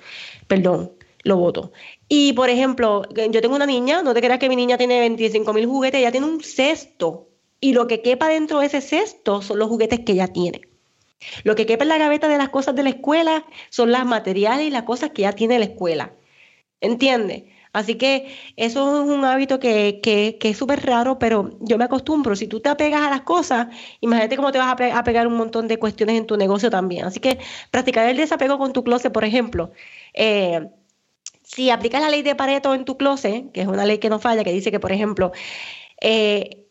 Perdón, 0.48 0.94
lo 1.24 1.38
voto. 1.38 1.72
Y 2.08 2.34
por 2.34 2.50
ejemplo, 2.50 3.04
yo 3.10 3.42
tengo 3.42 3.56
una 3.56 3.66
niña, 3.66 4.02
no 4.02 4.14
te 4.14 4.22
creas 4.22 4.40
que 4.40 4.50
mi 4.50 4.56
niña 4.56 4.78
tiene 4.78 5.00
25 5.00 5.54
mil 5.54 5.66
juguetes, 5.66 6.00
ella 6.00 6.12
tiene 6.12 6.28
un 6.28 6.42
cesto. 6.44 7.28
Y 7.60 7.74
lo 7.74 7.88
que 7.88 8.02
quepa 8.02 8.30
dentro 8.30 8.60
de 8.60 8.68
ese 8.68 8.82
cesto 8.82 9.42
son 9.42 9.60
los 9.60 9.68
juguetes 9.68 10.02
que 10.02 10.14
ella 10.14 10.28
tiene. 10.28 10.62
Lo 11.44 11.56
que 11.56 11.66
quepa 11.66 11.84
en 11.84 11.90
la 11.90 11.98
gaveta 11.98 12.28
de 12.28 12.38
las 12.38 12.50
cosas 12.50 12.76
de 12.76 12.84
la 12.84 12.90
escuela 12.90 13.46
son 13.70 13.92
las 13.92 14.06
materiales 14.06 14.68
y 14.68 14.70
las 14.70 14.84
cosas 14.84 15.12
que 15.12 15.24
ya 15.24 15.34
tiene 15.34 15.58
la 15.60 15.66
escuela. 15.66 16.14
¿Entiendes? 16.82 17.44
Así 17.74 17.96
que 17.96 18.36
eso 18.56 19.04
es 19.04 19.10
un 19.10 19.26
hábito 19.26 19.60
que, 19.60 20.00
que, 20.02 20.38
que 20.40 20.50
es 20.50 20.58
súper 20.58 20.86
raro, 20.86 21.20
pero 21.20 21.58
yo 21.62 21.78
me 21.78 21.86
acostumbro. 21.86 22.36
Si 22.36 22.48
tú 22.48 22.60
te 22.60 22.70
apegas 22.70 23.02
a 23.02 23.10
las 23.10 23.22
cosas, 23.22 23.68
imagínate 24.02 24.36
cómo 24.36 24.52
te 24.52 24.58
vas 24.58 24.72
a, 24.72 25.04
pegar 25.04 25.28
un 25.28 25.36
montón 25.36 25.68
de 25.68 25.78
cuestiones 25.80 26.18
en 26.18 26.26
tu 26.26 26.38
negocio 26.38 26.70
también. 26.70 27.06
Así 27.06 27.20
que 27.20 27.40
practicar 27.72 28.10
el 28.10 28.18
desapego 28.18 28.58
con 28.58 28.74
tu 28.74 28.84
closet, 28.84 29.12
por 29.12 29.24
ejemplo. 29.24 29.72
Eh, 30.14 30.70
si 31.44 31.70
aplicas 31.70 32.02
la 32.02 32.10
ley 32.10 32.24
de 32.24 32.36
Pareto 32.36 32.74
en 32.74 32.86
tu 32.86 32.98
closet, 32.98 33.52
que 33.52 33.62
es 33.62 33.68
una 33.68 33.86
ley 33.86 34.00
que 34.00 34.10
no 34.10 34.20
falla, 34.20 34.44
que 34.44 34.52
dice 34.52 34.72
que, 34.72 34.80
por 34.80 34.92
ejemplo, 34.92 35.32
eh, 36.02 36.68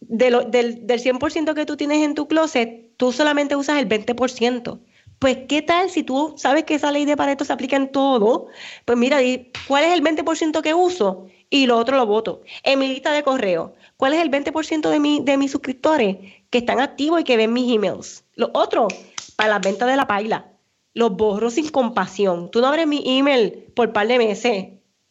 del, 0.00 0.50
del 0.50 1.00
100% 1.00 1.54
que 1.54 1.66
tú 1.66 1.76
tienes 1.76 2.02
en 2.02 2.14
tu 2.14 2.26
closet, 2.26 2.96
tú 2.96 3.12
solamente 3.12 3.56
usas 3.56 3.78
el 3.78 3.88
20%. 3.88 4.80
Pues, 5.18 5.38
¿qué 5.48 5.62
tal 5.62 5.90
si 5.90 6.04
tú 6.04 6.34
sabes 6.36 6.64
que 6.64 6.74
esa 6.74 6.92
ley 6.92 7.04
de 7.04 7.16
Pareto 7.16 7.44
se 7.44 7.52
aplica 7.52 7.76
en 7.76 7.90
todo? 7.90 8.46
Pues 8.84 8.96
mira, 8.96 9.18
¿cuál 9.66 9.84
es 9.84 9.92
el 9.92 10.02
20% 10.02 10.62
que 10.62 10.74
uso? 10.74 11.26
Y 11.50 11.66
lo 11.66 11.76
otro 11.76 11.96
lo 11.96 12.06
voto. 12.06 12.42
En 12.62 12.78
mi 12.78 12.88
lista 12.88 13.10
de 13.12 13.22
correo, 13.22 13.74
¿cuál 13.96 14.14
es 14.14 14.22
el 14.22 14.30
20% 14.30 14.90
de, 14.90 15.00
mi, 15.00 15.20
de 15.20 15.36
mis 15.36 15.50
suscriptores 15.50 16.18
que 16.50 16.58
están 16.58 16.78
activos 16.78 17.20
y 17.20 17.24
que 17.24 17.36
ven 17.36 17.52
mis 17.52 17.74
emails? 17.74 18.24
Lo 18.34 18.50
otro, 18.54 18.86
para 19.34 19.50
las 19.50 19.60
ventas 19.62 19.88
de 19.88 19.96
la 19.96 20.06
paila. 20.06 20.52
Los 20.94 21.16
borro 21.16 21.50
sin 21.50 21.68
compasión. 21.70 22.50
Tú 22.50 22.60
no 22.60 22.68
abres 22.68 22.86
mi 22.86 23.02
email 23.04 23.72
por 23.74 23.92
par 23.92 24.06
de 24.06 24.18
meses, 24.18 24.66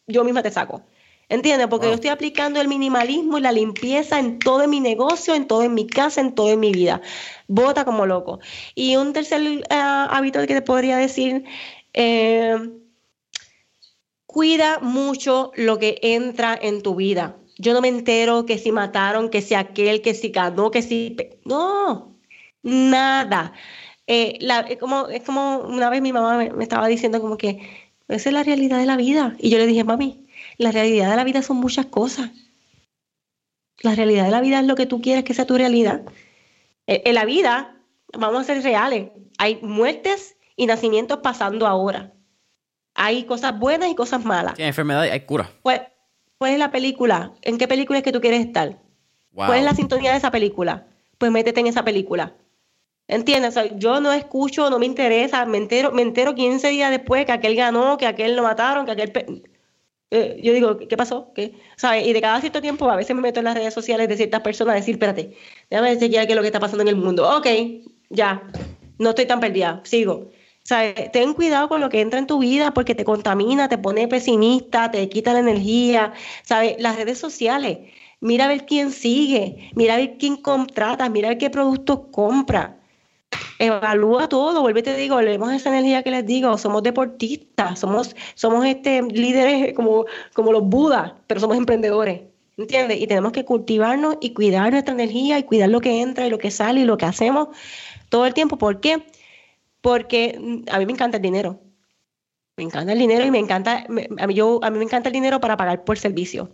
yo 0.06 0.24
misma 0.24 0.42
te 0.42 0.50
saco. 0.50 0.82
¿Entiendes? 1.30 1.68
Porque 1.68 1.88
yo 1.88 1.94
estoy 1.94 2.08
aplicando 2.08 2.58
el 2.60 2.68
minimalismo 2.68 3.36
y 3.36 3.42
la 3.42 3.52
limpieza 3.52 4.18
en 4.18 4.38
todo 4.38 4.66
mi 4.66 4.80
negocio, 4.80 5.34
en 5.34 5.46
todo 5.46 5.62
en 5.62 5.74
mi 5.74 5.86
casa, 5.86 6.22
en 6.22 6.34
todo 6.34 6.50
en 6.50 6.60
mi 6.60 6.72
vida. 6.72 7.02
Bota 7.48 7.84
como 7.84 8.06
loco. 8.06 8.40
Y 8.74 8.96
un 8.96 9.12
tercer 9.12 9.42
eh, 9.42 9.64
hábito 9.68 10.40
que 10.40 10.54
te 10.54 10.62
podría 10.62 10.96
decir, 10.96 11.44
eh, 11.92 12.56
cuida 14.24 14.78
mucho 14.80 15.52
lo 15.56 15.78
que 15.78 15.98
entra 16.02 16.58
en 16.60 16.82
tu 16.82 16.94
vida. 16.94 17.36
Yo 17.58 17.74
no 17.74 17.82
me 17.82 17.88
entero 17.88 18.46
que 18.46 18.56
si 18.56 18.72
mataron, 18.72 19.28
que 19.28 19.42
si 19.42 19.54
aquel, 19.54 20.00
que 20.00 20.14
si 20.14 20.28
ganó, 20.30 20.70
que 20.70 20.80
si... 20.80 21.16
No, 21.44 22.16
nada. 22.62 23.52
Eh, 24.06 24.38
es, 24.68 24.78
como, 24.78 25.08
es 25.08 25.22
como 25.22 25.58
una 25.58 25.90
vez 25.90 26.00
mi 26.00 26.12
mamá 26.14 26.38
me 26.38 26.62
estaba 26.62 26.88
diciendo 26.88 27.20
como 27.20 27.36
que 27.36 27.58
esa 28.08 28.30
es 28.30 28.32
la 28.32 28.44
realidad 28.44 28.78
de 28.78 28.86
la 28.86 28.96
vida. 28.96 29.36
Y 29.38 29.50
yo 29.50 29.58
le 29.58 29.66
dije, 29.66 29.84
mami, 29.84 30.27
la 30.58 30.72
realidad 30.72 31.10
de 31.10 31.16
la 31.16 31.24
vida 31.24 31.42
son 31.42 31.56
muchas 31.56 31.86
cosas. 31.86 32.30
La 33.80 33.94
realidad 33.94 34.24
de 34.24 34.30
la 34.30 34.40
vida 34.40 34.58
es 34.58 34.66
lo 34.66 34.74
que 34.74 34.86
tú 34.86 35.00
quieres 35.00 35.24
que 35.24 35.34
sea 35.34 35.46
tu 35.46 35.56
realidad. 35.56 36.02
E, 36.86 37.02
en 37.06 37.14
la 37.14 37.24
vida, 37.24 37.76
vamos 38.12 38.40
a 38.40 38.44
ser 38.44 38.62
reales, 38.62 39.10
hay 39.38 39.60
muertes 39.62 40.36
y 40.56 40.66
nacimientos 40.66 41.20
pasando 41.22 41.66
ahora. 41.66 42.12
Hay 42.94 43.24
cosas 43.24 43.56
buenas 43.56 43.88
y 43.88 43.94
cosas 43.94 44.24
malas. 44.24 44.58
Hay 44.58 44.64
enfermedad 44.64 45.04
y 45.04 45.10
hay 45.10 45.20
cura. 45.20 45.48
¿Cuál, 45.62 45.86
es 46.40 46.58
la 46.58 46.72
película? 46.72 47.32
¿En 47.42 47.56
qué 47.56 47.68
película 47.68 47.98
es 47.98 48.04
que 48.04 48.12
tú 48.12 48.20
quieres 48.20 48.44
estar? 48.44 48.80
¿Cuál 49.32 49.60
es 49.60 49.64
la 49.64 49.74
sintonía 49.74 50.10
de 50.10 50.18
esa 50.18 50.32
película? 50.32 50.88
Pues 51.16 51.30
métete 51.30 51.60
en 51.60 51.68
esa 51.68 51.84
película. 51.84 52.34
¿Entiendes? 53.06 53.54
yo 53.76 54.00
no 54.00 54.12
escucho, 54.12 54.68
no 54.68 54.78
me 54.78 54.86
interesa, 54.86 55.46
me 55.46 55.56
entero, 55.56 55.92
me 55.92 56.02
entero 56.02 56.34
15 56.34 56.68
días 56.68 56.90
después 56.90 57.24
que 57.24 57.32
aquel 57.32 57.54
ganó, 57.54 57.96
que 57.96 58.06
aquel 58.06 58.34
lo 58.34 58.42
mataron, 58.42 58.84
que 58.84 58.92
aquel... 58.92 59.48
Eh, 60.10 60.40
yo 60.42 60.54
digo, 60.54 60.78
¿qué 60.78 60.96
pasó? 60.96 61.32
¿Qué? 61.34 61.54
¿Sabes? 61.76 62.06
Y 62.06 62.12
de 62.14 62.20
cada 62.22 62.40
cierto 62.40 62.62
tiempo 62.62 62.88
a 62.90 62.96
veces 62.96 63.14
me 63.14 63.20
meto 63.20 63.40
en 63.40 63.44
las 63.44 63.54
redes 63.54 63.74
sociales 63.74 64.08
de 64.08 64.16
ciertas 64.16 64.40
personas 64.40 64.72
a 64.72 64.76
decir, 64.76 64.94
espérate, 64.94 65.36
déjame 65.70 65.94
decir 65.94 66.10
qué 66.10 66.22
es 66.22 66.34
lo 66.34 66.40
que 66.40 66.48
está 66.48 66.60
pasando 66.60 66.82
en 66.82 66.88
el 66.88 66.96
mundo. 66.96 67.28
Ok, 67.36 67.46
ya, 68.08 68.42
no 68.98 69.10
estoy 69.10 69.26
tan 69.26 69.40
perdida, 69.40 69.82
sigo. 69.84 70.30
¿Sabes? 70.62 71.12
Ten 71.12 71.34
cuidado 71.34 71.68
con 71.68 71.80
lo 71.80 71.88
que 71.88 72.00
entra 72.00 72.18
en 72.18 72.26
tu 72.26 72.38
vida 72.38 72.72
porque 72.72 72.94
te 72.94 73.04
contamina, 73.04 73.68
te 73.68 73.78
pone 73.78 74.08
pesimista, 74.08 74.90
te 74.90 75.08
quita 75.08 75.32
la 75.32 75.40
energía. 75.40 76.12
¿Sabes? 76.42 76.76
Las 76.78 76.96
redes 76.96 77.18
sociales, 77.18 77.78
mira 78.20 78.46
a 78.46 78.48
ver 78.48 78.66
quién 78.66 78.92
sigue, 78.92 79.70
mira 79.74 79.94
a 79.94 79.96
ver 79.98 80.16
quién 80.18 80.36
contrata, 80.36 81.08
mira 81.08 81.28
a 81.28 81.30
ver 81.30 81.38
qué 81.38 81.50
productos 81.50 82.00
compra 82.12 82.77
evalúa 83.58 84.28
todo, 84.28 84.60
vuelve 84.60 84.82
te 84.82 84.96
digo, 84.96 85.20
leemos 85.20 85.52
esa 85.52 85.70
energía 85.70 86.02
que 86.02 86.10
les 86.10 86.24
digo, 86.26 86.56
somos 86.58 86.82
deportistas, 86.82 87.78
somos, 87.78 88.14
somos 88.34 88.64
este 88.66 89.02
líderes 89.02 89.74
como, 89.74 90.06
como 90.34 90.52
los 90.52 90.62
budas, 90.62 91.12
pero 91.26 91.40
somos 91.40 91.56
emprendedores, 91.56 92.22
¿entiendes? 92.56 93.00
Y 93.00 93.06
tenemos 93.06 93.32
que 93.32 93.44
cultivarnos 93.44 94.16
y 94.20 94.32
cuidar 94.32 94.72
nuestra 94.72 94.94
energía 94.94 95.38
y 95.38 95.42
cuidar 95.42 95.70
lo 95.70 95.80
que 95.80 96.00
entra 96.00 96.26
y 96.26 96.30
lo 96.30 96.38
que 96.38 96.50
sale 96.50 96.80
y 96.80 96.84
lo 96.84 96.96
que 96.96 97.06
hacemos 97.06 97.48
todo 98.08 98.26
el 98.26 98.34
tiempo. 98.34 98.58
¿Por 98.58 98.80
qué? 98.80 99.04
Porque 99.80 100.38
mm, 100.40 100.70
a 100.70 100.78
mí 100.78 100.86
me 100.86 100.92
encanta 100.92 101.16
el 101.16 101.22
dinero. 101.22 101.60
Me 102.56 102.64
encanta 102.64 102.92
el 102.92 102.98
dinero 102.98 103.24
y 103.24 103.30
me 103.30 103.38
encanta, 103.38 103.86
a 104.18 104.26
mí, 104.26 104.34
yo, 104.34 104.60
a 104.62 104.70
mí 104.70 104.78
me 104.78 104.84
encanta 104.84 105.08
el 105.08 105.12
dinero 105.12 105.40
para 105.40 105.56
pagar 105.56 105.84
por 105.84 105.98
servicio 105.98 106.50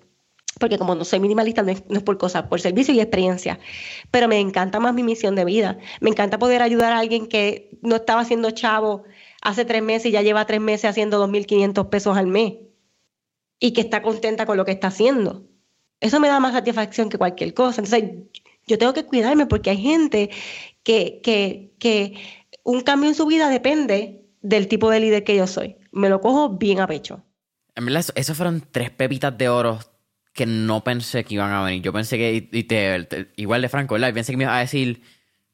porque 0.59 0.79
como 0.79 0.95
no 0.95 1.05
soy 1.05 1.21
minimalista, 1.21 1.63
no 1.63 1.71
es, 1.73 1.83
por 2.03 2.19
cosas, 2.19 2.45
por 2.45 2.61
servicio 2.61 2.95
y 2.95 3.01
experiencia. 3.01 3.59
Pero 4.11 4.29
me 4.29 4.39
encanta 4.39 4.81
más 4.81 4.95
mi 4.95 5.03
misión 5.03 5.35
de 5.35 5.45
vida. 5.45 5.79
Me 6.01 6.11
encanta 6.11 6.39
poder 6.39 6.63
ayudar 6.63 6.93
a 6.93 6.99
alguien 6.99 7.27
que 7.27 7.71
no 7.83 7.97
estaba 7.97 8.21
haciendo 8.21 8.51
chavo 8.51 9.05
hace 9.43 9.65
tres 9.65 9.83
meses 9.83 10.07
y 10.07 10.11
ya 10.13 10.23
lleva 10.23 10.47
tres 10.47 10.61
meses 10.61 10.91
haciendo 10.91 11.27
2.500 11.27 11.89
pesos 11.89 12.17
al 12.17 12.27
mes 12.27 12.55
y 13.61 13.73
que 13.73 13.81
está 13.81 14.03
contenta 14.03 14.47
con 14.47 14.57
lo 14.57 14.65
que 14.65 14.73
está 14.73 14.89
haciendo. 14.89 15.45
Eso 16.01 16.21
me 16.21 16.29
da 16.29 16.41
más 16.41 16.53
satisfacción 16.53 17.09
que 17.09 17.19
cualquier 17.19 17.55
cosa. 17.55 17.81
Entonces, 17.81 18.11
yo 18.67 18.79
tengo 18.79 18.93
que 18.93 19.05
cuidarme 19.05 19.47
porque 19.47 19.71
hay 19.71 19.79
gente 19.79 20.31
que, 20.83 21.21
que, 21.23 21.75
que 21.79 22.15
un 22.63 22.81
cambio 22.83 23.09
en 23.09 23.15
su 23.15 23.27
vida 23.27 23.49
depende 23.49 24.25
del 24.41 24.69
tipo 24.69 24.91
de 24.91 25.01
líder 25.01 25.25
que 25.25 25.37
yo 25.37 25.47
soy. 25.47 25.77
Me 25.93 26.09
lo 26.09 26.21
cojo 26.21 26.51
bien 26.51 26.81
a 26.81 26.87
pecho. 26.87 27.23
En 27.75 27.87
verdad, 27.87 28.05
eso 28.15 28.35
fueron 28.35 28.63
tres 28.71 28.91
pepitas 28.91 29.37
de 29.37 29.49
oro 29.49 29.79
que 30.35 30.47
no 30.47 30.83
pensé 30.83 31.25
que 31.25 31.35
iban 31.35 31.53
a 31.53 31.63
venir. 31.63 31.81
Yo 31.81 31.93
pensé 31.93 32.19
que, 32.19 32.49
y 32.51 32.65
te, 32.65 33.29
igual 33.37 33.63
de 33.63 33.69
Franco, 33.69 33.95
¿verdad? 33.95 34.09
Y 34.09 34.13
pensé 34.13 34.33
que 34.33 34.37
me 34.37 34.45
iba 34.45 34.57
a 34.57 34.61
decir, 34.61 35.01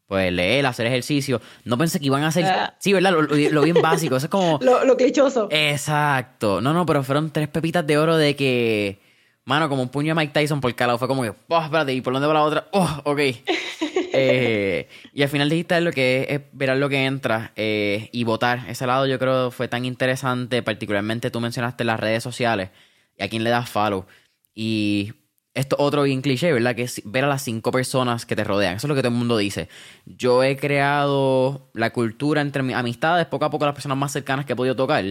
pues 0.06 0.32
leer, 0.32 0.64
hacer 0.66 0.86
ejercicio. 0.86 1.40
No 1.64 1.76
pensé 1.76 2.00
que 2.00 2.06
iban 2.06 2.24
a 2.24 2.28
hacer, 2.28 2.46
ah. 2.46 2.74
sí, 2.80 2.92
¿verdad? 2.94 3.12
Lo, 3.12 3.62
bien 3.62 3.80
básico. 3.82 4.16
Eso 4.16 4.26
es 4.26 4.30
como... 4.30 4.58
lo, 4.62 4.84
lo 4.86 4.96
clichoso. 4.96 5.48
Exacto. 5.50 6.62
No, 6.62 6.72
no, 6.72 6.86
pero 6.86 7.04
fueron 7.04 7.30
tres 7.30 7.48
pepitas 7.48 7.86
de 7.86 7.98
oro 7.98 8.16
de 8.16 8.34
que, 8.34 9.00
mano, 9.44 9.68
como 9.68 9.82
un 9.82 9.90
puño 9.90 10.14
de 10.14 10.20
Mike 10.20 10.32
Tyson 10.32 10.62
por 10.62 10.74
cada 10.74 10.88
lado. 10.88 10.98
Fue 10.98 11.08
como 11.08 11.22
que, 11.22 11.34
oh, 11.48 11.62
espérate, 11.62 11.92
¿y 11.92 12.00
por 12.00 12.14
dónde 12.14 12.26
va 12.26 12.34
la 12.34 12.42
otra? 12.42 12.66
Oh, 12.72 13.02
ok. 13.04 13.20
eh, 14.14 14.88
y 15.12 15.22
al 15.22 15.28
final 15.28 15.50
dijiste 15.50 15.78
lo 15.82 15.92
que 15.92 16.26
es, 16.30 16.40
ver 16.52 16.74
lo 16.78 16.88
que 16.88 17.04
entra 17.04 17.52
eh, 17.54 18.08
y 18.12 18.24
votar. 18.24 18.64
Ese 18.66 18.86
lado 18.86 19.06
yo 19.06 19.18
creo 19.18 19.50
fue 19.50 19.68
tan 19.68 19.84
interesante, 19.84 20.62
particularmente 20.62 21.30
tú 21.30 21.38
mencionaste 21.38 21.84
las 21.84 22.00
redes 22.00 22.22
sociales 22.22 22.70
y 23.18 23.22
a 23.22 23.28
quién 23.28 23.44
le 23.44 23.50
das 23.50 23.68
follow. 23.68 24.06
Y 24.54 25.12
esto 25.54 25.76
otro 25.78 26.04
bien 26.04 26.22
cliché, 26.22 26.52
¿verdad? 26.52 26.76
Que 26.76 26.82
es 26.82 27.02
ver 27.04 27.24
a 27.24 27.28
las 27.28 27.42
cinco 27.42 27.72
personas 27.72 28.24
que 28.24 28.36
te 28.36 28.44
rodean. 28.44 28.76
Eso 28.76 28.86
es 28.86 28.88
lo 28.88 28.94
que 28.94 29.02
todo 29.02 29.12
el 29.12 29.18
mundo 29.18 29.36
dice. 29.36 29.68
Yo 30.06 30.42
he 30.42 30.56
creado 30.56 31.70
la 31.74 31.90
cultura 31.90 32.40
entre 32.40 32.62
mis 32.62 32.76
amistades, 32.76 33.26
poco 33.26 33.44
a 33.44 33.50
poco 33.50 33.66
las 33.66 33.74
personas 33.74 33.98
más 33.98 34.12
cercanas 34.12 34.46
que 34.46 34.52
he 34.52 34.56
podido 34.56 34.76
tocar, 34.76 35.04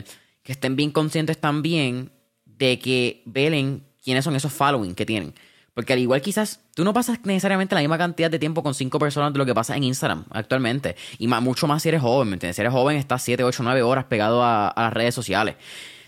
que 0.43 0.51
estén 0.51 0.75
bien 0.75 0.91
conscientes 0.91 1.37
también 1.37 2.11
de 2.45 2.79
que 2.79 3.23
velen 3.25 3.83
quiénes 4.03 4.23
son 4.23 4.35
esos 4.35 4.53
following 4.53 4.95
que 4.95 5.05
tienen. 5.05 5.33
Porque 5.73 5.93
al 5.93 5.99
igual 5.99 6.21
quizás 6.21 6.61
tú 6.73 6.83
no 6.83 6.93
pasas 6.93 7.19
necesariamente 7.23 7.75
la 7.75 7.81
misma 7.81 7.97
cantidad 7.97 8.29
de 8.29 8.39
tiempo 8.39 8.63
con 8.63 8.73
cinco 8.73 8.99
personas 8.99 9.31
de 9.31 9.39
lo 9.39 9.45
que 9.45 9.53
pasa 9.53 9.77
en 9.77 9.83
Instagram 9.83 10.25
actualmente. 10.31 10.95
Y 11.19 11.27
mucho 11.27 11.67
más 11.67 11.83
si 11.83 11.89
eres 11.89 12.01
joven, 12.01 12.29
¿me 12.29 12.33
entiendes? 12.33 12.55
Si 12.55 12.61
eres 12.61 12.73
joven 12.73 12.97
estás 12.97 13.21
7, 13.23 13.43
8, 13.43 13.63
9 13.63 13.81
horas 13.83 14.05
pegado 14.05 14.43
a, 14.43 14.73
las 14.75 14.93
redes 14.93 15.15
sociales. 15.15 15.55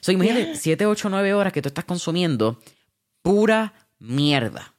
So, 0.01 0.11
imagínate, 0.11 0.55
7, 0.55 0.86
8, 0.86 1.09
9 1.09 1.34
horas 1.34 1.53
que 1.53 1.61
tú 1.61 1.69
estás 1.69 1.86
consumiendo 1.86 2.59
pura 3.22 3.74
mierda. 3.99 4.76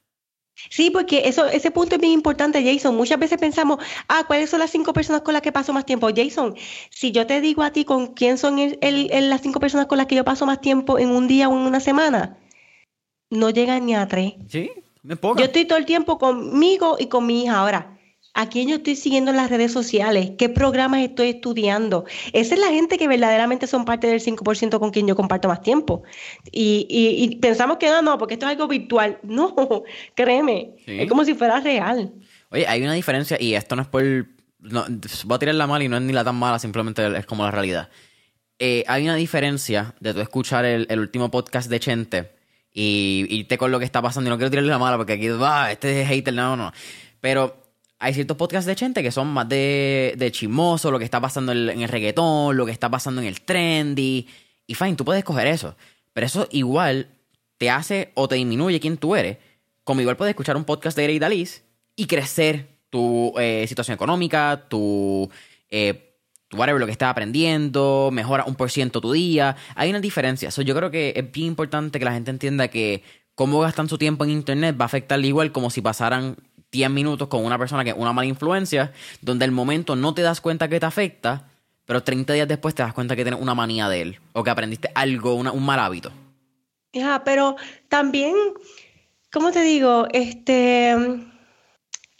Sí, 0.69 0.89
porque 0.91 1.23
eso, 1.25 1.45
ese 1.45 1.71
punto 1.71 1.95
es 1.95 2.01
bien 2.01 2.13
importante, 2.13 2.63
Jason. 2.63 2.95
Muchas 2.95 3.19
veces 3.19 3.37
pensamos, 3.37 3.79
ah, 4.07 4.23
¿cuáles 4.27 4.49
son 4.49 4.59
las 4.59 4.71
cinco 4.71 4.93
personas 4.93 5.21
con 5.21 5.33
las 5.33 5.41
que 5.41 5.51
paso 5.51 5.73
más 5.73 5.85
tiempo? 5.85 6.07
Jason, 6.15 6.55
si 6.89 7.11
yo 7.11 7.27
te 7.27 7.41
digo 7.41 7.63
a 7.63 7.71
ti 7.71 7.85
con 7.85 8.13
quién 8.13 8.37
son 8.37 8.57
las 8.81 9.41
cinco 9.41 9.59
personas 9.59 9.87
con 9.87 9.97
las 9.97 10.07
que 10.07 10.15
yo 10.15 10.23
paso 10.23 10.45
más 10.45 10.61
tiempo 10.61 10.99
en 10.99 11.09
un 11.09 11.27
día 11.27 11.49
o 11.49 11.53
en 11.53 11.65
una 11.65 11.79
semana, 11.79 12.37
no 13.29 13.49
llegan 13.49 13.85
ni 13.85 13.95
a 13.95 14.07
tres. 14.07 14.33
Sí, 14.47 14.71
me 15.01 15.15
pongo. 15.15 15.39
Yo 15.39 15.45
estoy 15.45 15.65
todo 15.65 15.77
el 15.77 15.85
tiempo 15.85 16.17
conmigo 16.17 16.97
y 16.99 17.07
con 17.07 17.25
mi 17.25 17.43
hija. 17.43 17.59
Ahora, 17.59 17.92
¿A 18.35 18.49
quién 18.49 18.67
yo 18.67 18.77
estoy 18.77 18.95
siguiendo 18.95 19.29
en 19.29 19.37
las 19.37 19.51
redes 19.51 19.71
sociales? 19.71 20.31
¿Qué 20.39 20.49
programas 20.49 21.01
estoy 21.01 21.29
estudiando? 21.29 22.05
Esa 22.33 22.55
es 22.55 22.59
la 22.59 22.69
gente 22.69 22.97
que 22.97 23.07
verdaderamente 23.07 23.67
son 23.67 23.85
parte 23.85 24.07
del 24.07 24.19
5% 24.21 24.79
con 24.79 24.89
quien 24.89 25.05
yo 25.05 25.15
comparto 25.15 25.47
más 25.47 25.61
tiempo. 25.61 26.01
Y, 26.51 27.37
pensamos 27.41 27.77
que 27.77 27.89
no, 27.89 28.01
no, 28.01 28.17
porque 28.17 28.33
esto 28.33 28.47
es 28.47 28.51
algo 28.51 28.67
virtual. 28.67 29.19
No, 29.23 29.83
créeme, 30.15 30.75
es 30.85 31.09
como 31.09 31.25
si 31.25 31.33
fuera 31.33 31.59
real. 31.59 32.13
Oye, 32.49 32.67
hay 32.67 32.81
una 32.83 32.93
diferencia, 32.93 33.37
y 33.39 33.55
esto 33.55 33.75
no 33.75 33.81
es 33.83 33.87
por... 33.87 34.03
No, 34.59 34.85
voy 35.25 35.35
a 35.35 35.39
tirar 35.39 35.55
la 35.55 35.67
mala 35.67 35.83
y 35.83 35.89
no 35.89 35.97
es 35.97 36.03
ni 36.03 36.13
la 36.13 36.23
tan 36.23 36.35
mala, 36.35 36.57
simplemente 36.57 37.17
es 37.17 37.25
como 37.25 37.43
la 37.43 37.51
realidad. 37.51 37.89
Eh, 38.57 38.83
hay 38.87 39.03
una 39.03 39.15
diferencia 39.15 39.95
de 39.99 40.13
tú 40.13 40.21
escuchar 40.21 40.65
el, 40.65 40.99
último 40.99 41.29
podcast 41.29 41.69
de 41.69 41.79
Chente 41.79 42.31
y 42.71 43.25
irte 43.29 43.57
con 43.57 43.71
lo 43.71 43.79
que 43.79 43.85
está 43.85 44.01
pasando. 44.01 44.29
Y 44.29 44.31
no 44.31 44.37
quiero 44.37 44.49
tirarle 44.49 44.69
la 44.69 44.79
mala 44.79 44.97
porque 44.97 45.13
aquí, 45.13 45.27
va, 45.29 45.71
este 45.71 46.01
es 46.01 46.07
hater, 46.07 46.33
no, 46.33 46.55
no. 46.55 46.71
Pero 47.19 47.62
hay 48.03 48.13
ciertos 48.13 48.35
podcasts 48.35 48.65
de 48.65 48.75
gente 48.75 49.01
que 49.01 49.13
son 49.13 49.29
más 49.29 49.47
de, 49.47 50.15
de 50.17 50.29
chismoso, 50.29 50.91
lo 50.91 50.99
que 50.99 51.05
está 51.05 51.21
pasando 51.21 51.53
en 51.53 51.81
el, 51.81 51.87
reggaetón, 51.87 52.57
lo 52.57 52.65
que 52.65 52.73
está 52.73 52.91
pasando 52.91 53.21
en 53.21 53.27
el 53.27 53.39
trendy. 53.39 54.27
Y 54.67 54.75
fine, 54.75 54.95
tú 54.95 55.05
puedes 55.05 55.23
coger 55.23 55.47
eso. 55.47 55.77
Pero 56.11 56.27
eso 56.27 56.49
igual 56.51 57.07
te 57.57 57.69
hace 57.69 58.11
o 58.15 58.27
te 58.27 58.35
disminuye 58.35 58.81
quién 58.81 58.97
tú 58.97 59.15
eres. 59.15 59.37
Como 59.85 60.01
igual 60.01 60.17
puedes 60.17 60.31
escuchar 60.31 60.57
un 60.57 60.65
podcast 60.65 60.97
de 60.97 61.03
Grey 61.03 61.17
Dalis 61.17 61.63
y 61.95 62.05
crecer 62.05 62.67
tu 62.89 63.33
eh, 63.39 63.63
situación 63.69 63.95
económica, 63.95 64.65
tu, 64.67 65.31
eh, 65.69 66.17
tu 66.49 66.57
whatever, 66.57 66.81
lo 66.81 66.85
que 66.85 66.91
estás 66.91 67.09
aprendiendo, 67.09 68.09
mejora 68.11 68.43
un 68.43 68.55
por 68.55 68.69
ciento 68.69 68.99
tu 68.99 69.13
día. 69.13 69.55
Hay 69.75 69.89
una 69.89 70.01
diferencia. 70.01 70.49
yo 70.49 70.75
creo 70.75 70.91
que 70.91 71.13
es 71.15 71.31
bien 71.31 71.47
importante 71.47 71.99
que 71.99 72.05
la 72.05 72.11
gente 72.11 72.31
entienda 72.31 72.67
que 72.67 73.01
cómo 73.33 73.61
gastan 73.61 73.87
su 73.87 73.97
tiempo 73.97 74.25
en 74.25 74.31
internet 74.31 74.75
va 74.77 74.83
a 74.83 74.87
afectarle 74.87 75.27
igual 75.27 75.53
como 75.53 75.69
si 75.69 75.79
pasaran 75.79 76.35
10 76.73 76.89
minutos 76.89 77.29
con 77.29 77.45
una 77.45 77.57
persona 77.57 77.83
que 77.83 77.91
es 77.91 77.95
una 77.95 78.11
mala 78.11 78.27
influencia, 78.27 78.91
donde 79.21 79.45
el 79.45 79.51
momento 79.51 79.95
no 79.95 80.13
te 80.13 80.23
das 80.23 80.41
cuenta 80.41 80.67
que 80.67 80.79
te 80.79 80.85
afecta, 80.85 81.47
pero 81.85 82.03
30 82.03 82.33
días 82.33 82.47
después 82.47 82.75
te 82.75 82.83
das 82.83 82.93
cuenta 82.93 83.15
que 83.15 83.23
tienes 83.23 83.39
una 83.39 83.53
manía 83.53 83.87
de 83.87 84.01
él 84.01 84.19
o 84.33 84.43
que 84.43 84.49
aprendiste 84.49 84.89
algo, 84.95 85.35
un 85.35 85.65
mal 85.65 85.79
hábito. 85.79 86.11
Ya, 86.91 87.23
pero 87.23 87.55
también, 87.87 88.35
¿cómo 89.31 89.51
te 89.51 89.61
digo? 89.61 90.07
Este, 90.11 90.91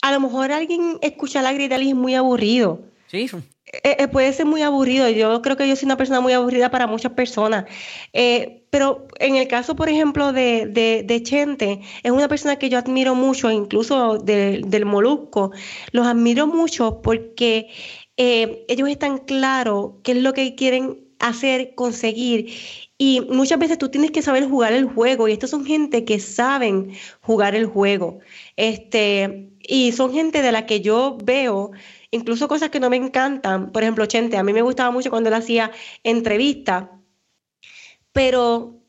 a 0.01 0.11
lo 0.11 0.19
mejor 0.19 0.51
alguien 0.51 0.99
escucha 1.01 1.41
la 1.41 1.51
grita 1.51 1.81
y 1.81 1.89
es 1.89 1.95
muy 1.95 2.15
aburrido. 2.15 2.81
Sí. 3.07 3.27
Eh, 3.65 3.95
eh, 3.99 4.07
puede 4.07 4.31
ser 4.33 4.45
muy 4.45 4.61
aburrido. 4.61 5.09
Yo 5.09 5.41
creo 5.41 5.57
que 5.57 5.67
yo 5.67 5.75
soy 5.75 5.85
una 5.87 5.97
persona 5.97 6.21
muy 6.21 6.33
aburrida 6.33 6.69
para 6.69 6.85
muchas 6.85 7.13
personas. 7.13 7.65
Eh, 8.11 8.62
pero 8.74 9.07
en 9.19 9.36
el 9.36 9.47
caso, 9.47 9.76
por 9.76 9.88
ejemplo, 9.88 10.34
de, 10.34 10.65
de, 11.05 11.21
Chente, 11.21 11.82
es 12.01 12.11
una 12.11 12.28
persona 12.28 12.55
que 12.55 12.69
yo 12.69 12.80
admiro 12.80 13.13
mucho, 13.13 13.51
incluso 13.51 14.17
del 14.17 14.86
Molusco. 14.88 15.51
Los 15.91 16.07
admiro 16.07 16.47
mucho 16.47 16.99
porque 17.03 17.67
ellos 18.17 18.89
están 18.89 19.19
claros 19.19 19.91
qué 20.01 20.13
es 20.13 20.17
lo 20.24 20.34
que 20.34 20.55
quieren 20.55 21.05
hacer, 21.19 21.76
conseguir. 21.76 22.51
Y 22.97 23.21
muchas 23.30 23.59
veces 23.59 23.78
tú 23.78 23.89
tienes 23.89 24.09
que 24.09 24.24
saber 24.24 24.49
jugar 24.49 24.74
el 24.74 24.86
juego. 24.86 25.28
Y 25.28 25.34
estos 25.34 25.51
son 25.51 25.65
gente 25.67 26.03
que 26.03 26.19
saben 26.19 26.93
jugar 27.21 27.53
el 27.53 27.67
juego. 27.67 28.21
Este, 28.55 29.51
y 29.61 29.91
son 29.91 30.13
gente 30.13 30.41
de 30.41 30.51
la 30.51 30.65
que 30.65 30.82
yo 30.82 31.19
veo 31.24 31.69
incluso 32.09 32.47
cosas 32.47 32.71
que 32.71 32.80
no 32.80 32.89
me 32.89 32.97
encantan. 32.97 33.71
Por 33.71 33.84
ejemplo, 33.84 34.07
Chente, 34.07 34.38
a 34.38 34.43
mí 34.43 34.51
me 34.51 34.63
gustaba 34.63 34.89
mucho 34.89 35.11
cuando 35.11 35.30
él 35.30 35.36
hacía 35.36 35.71
entrevistas, 36.03 36.86
pero 38.14 38.80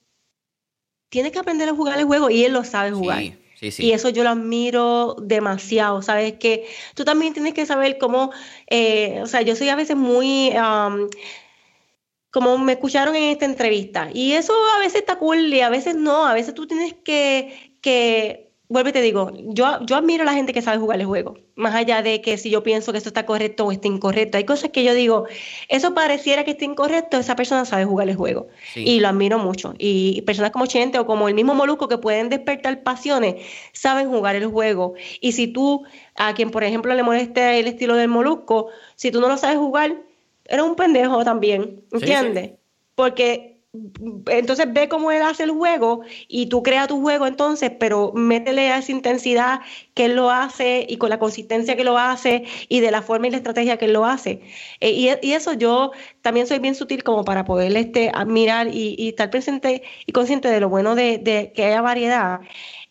tiene 1.08 1.32
que 1.32 1.38
aprender 1.38 1.68
a 1.68 1.74
jugar 1.74 1.98
el 1.98 2.04
juego 2.04 2.30
y 2.30 2.44
él 2.44 2.52
lo 2.52 2.62
sabe 2.64 2.92
jugar. 2.92 3.22
Sí, 3.54 3.70
sí, 3.70 3.86
Y 3.86 3.92
eso 3.92 4.10
yo 4.10 4.24
lo 4.24 4.30
admiro 4.30 5.16
demasiado, 5.20 6.02
¿sabes? 6.02 6.34
Que 6.34 6.68
tú 6.94 7.04
también 7.04 7.32
tienes 7.32 7.54
que 7.54 7.66
saber 7.66 7.98
cómo, 7.98 8.30
eh, 8.68 9.20
o 9.22 9.26
sea, 9.26 9.42
yo 9.42 9.56
soy 9.56 9.68
a 9.70 9.76
veces 9.76 9.96
muy... 9.96 10.52
como 12.30 12.58
me 12.58 12.72
escucharon 12.72 13.14
en 13.16 13.30
esta 13.30 13.44
entrevista. 13.44 14.10
Y 14.12 14.32
eso 14.32 14.52
a 14.76 14.80
veces 14.80 15.00
está 15.00 15.18
cool 15.18 15.52
y 15.52 15.60
a 15.60 15.70
veces 15.70 15.94
no. 15.94 16.26
A 16.26 16.34
veces 16.34 16.52
tú 16.52 16.66
tienes 16.66 16.94
que, 17.04 17.76
que 17.80 18.53
vuelvo 18.74 18.90
y 18.90 18.92
te 18.92 19.00
digo, 19.00 19.30
yo, 19.46 19.78
yo 19.86 19.96
admiro 19.96 20.24
a 20.24 20.26
la 20.26 20.34
gente 20.34 20.52
que 20.52 20.60
sabe 20.60 20.78
jugar 20.78 21.00
el 21.00 21.06
juego, 21.06 21.38
más 21.54 21.74
allá 21.74 22.02
de 22.02 22.20
que 22.20 22.36
si 22.36 22.50
yo 22.50 22.62
pienso 22.62 22.92
que 22.92 22.98
esto 22.98 23.08
está 23.08 23.24
correcto 23.24 23.64
o 23.64 23.72
está 23.72 23.88
incorrecto. 23.88 24.36
Hay 24.36 24.44
cosas 24.44 24.70
que 24.70 24.84
yo 24.84 24.92
digo, 24.92 25.26
eso 25.68 25.94
pareciera 25.94 26.44
que 26.44 26.50
está 26.50 26.64
incorrecto, 26.64 27.16
esa 27.16 27.36
persona 27.36 27.64
sabe 27.64 27.86
jugar 27.86 28.08
el 28.08 28.16
juego. 28.16 28.48
Y 28.74 29.00
lo 29.00 29.08
admiro 29.08 29.38
mucho. 29.38 29.74
Y 29.78 30.20
personas 30.22 30.50
como 30.50 30.66
Chente 30.66 30.98
o 30.98 31.06
como 31.06 31.28
el 31.28 31.34
mismo 31.34 31.54
Molusco 31.54 31.88
que 31.88 31.96
pueden 31.96 32.28
despertar 32.28 32.82
pasiones, 32.82 33.36
saben 33.72 34.10
jugar 34.10 34.36
el 34.36 34.46
juego. 34.46 34.94
Y 35.20 35.32
si 35.32 35.46
tú, 35.46 35.84
a 36.16 36.34
quien 36.34 36.50
por 36.50 36.64
ejemplo 36.64 36.92
le 36.94 37.02
moleste 37.02 37.60
el 37.60 37.68
estilo 37.68 37.94
del 37.94 38.08
Molusco, 38.08 38.68
si 38.96 39.10
tú 39.10 39.20
no 39.20 39.28
lo 39.28 39.38
sabes 39.38 39.56
jugar, 39.56 40.02
eres 40.44 40.64
un 40.64 40.74
pendejo 40.74 41.24
también, 41.24 41.84
¿entiendes? 41.92 42.52
Porque 42.94 43.53
entonces 44.26 44.72
ve 44.72 44.88
cómo 44.88 45.10
él 45.10 45.22
hace 45.22 45.42
el 45.42 45.50
juego 45.50 46.02
y 46.28 46.46
tú 46.46 46.62
creas 46.62 46.86
tu 46.86 47.00
juego 47.00 47.26
entonces, 47.26 47.72
pero 47.78 48.12
métele 48.14 48.70
a 48.70 48.78
esa 48.78 48.92
intensidad 48.92 49.60
que 49.94 50.06
él 50.06 50.14
lo 50.14 50.30
hace 50.30 50.86
y 50.88 50.96
con 50.96 51.10
la 51.10 51.18
consistencia 51.18 51.76
que 51.76 51.82
lo 51.84 51.98
hace 51.98 52.44
y 52.68 52.80
de 52.80 52.90
la 52.92 53.02
forma 53.02 53.26
y 53.26 53.30
la 53.30 53.38
estrategia 53.38 53.76
que 53.76 53.86
él 53.86 53.92
lo 53.92 54.04
hace. 54.04 54.42
Eh, 54.80 55.18
y, 55.22 55.32
eso 55.32 55.52
yo 55.54 55.90
también 56.22 56.46
soy 56.46 56.60
bien 56.60 56.76
sutil 56.76 57.02
como 57.02 57.24
para 57.24 57.44
poder 57.44 57.76
este, 57.76 58.10
admirar 58.14 58.68
y, 58.68 59.08
estar 59.08 59.30
presente 59.30 59.82
y 60.06 60.12
consciente 60.12 60.48
de 60.48 60.60
lo 60.60 60.68
bueno 60.68 60.94
de, 60.94 61.52
que 61.54 61.64
haya 61.64 61.82
variedad. 61.82 62.40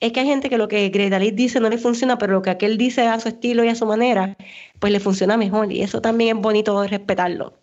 Es 0.02 0.12
que 0.12 0.20
hay 0.20 0.26
gente 0.28 0.50
que 0.50 0.58
lo 0.58 0.68
que 0.68 0.90
Gredalit 0.90 1.36
dice 1.36 1.60
no 1.62 1.70
le 1.70 1.78
funciona, 1.78 2.18
pero 2.18 2.34
lo 2.34 2.42
que 2.42 2.50
aquel 2.50 2.78
dice 2.78 3.08
a 3.08 3.20
su 3.20 3.30
estilo 3.30 3.64
y 3.64 3.70
a 3.70 3.76
su 3.76 3.86
manera, 3.86 4.36
pues 4.80 4.92
le 4.92 5.00
funciona 5.00 5.38
mejor. 5.38 5.72
Y 5.72 5.82
eso 5.82 6.02
también 6.02 6.38
es 6.38 6.44
bonito 6.44 6.86
respetarlo. 6.86 7.63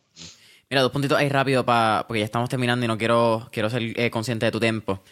Mira, 0.71 0.83
dos 0.83 0.93
puntitos 0.93 1.19
ahí 1.19 1.29
rápido 1.29 1.67
para 1.67 2.05
porque 2.07 2.21
ya 2.21 2.25
estamos 2.25 2.49
terminando 2.49 2.85
y 2.85 2.89
no 2.89 2.97
quiero, 2.97 3.49
quiero 3.51 3.69
ser 3.69 3.83
eh, 4.01 4.09
consciente 4.11 4.47
de 4.47 4.53
tu 4.53 4.61
tiempo. 4.61 5.03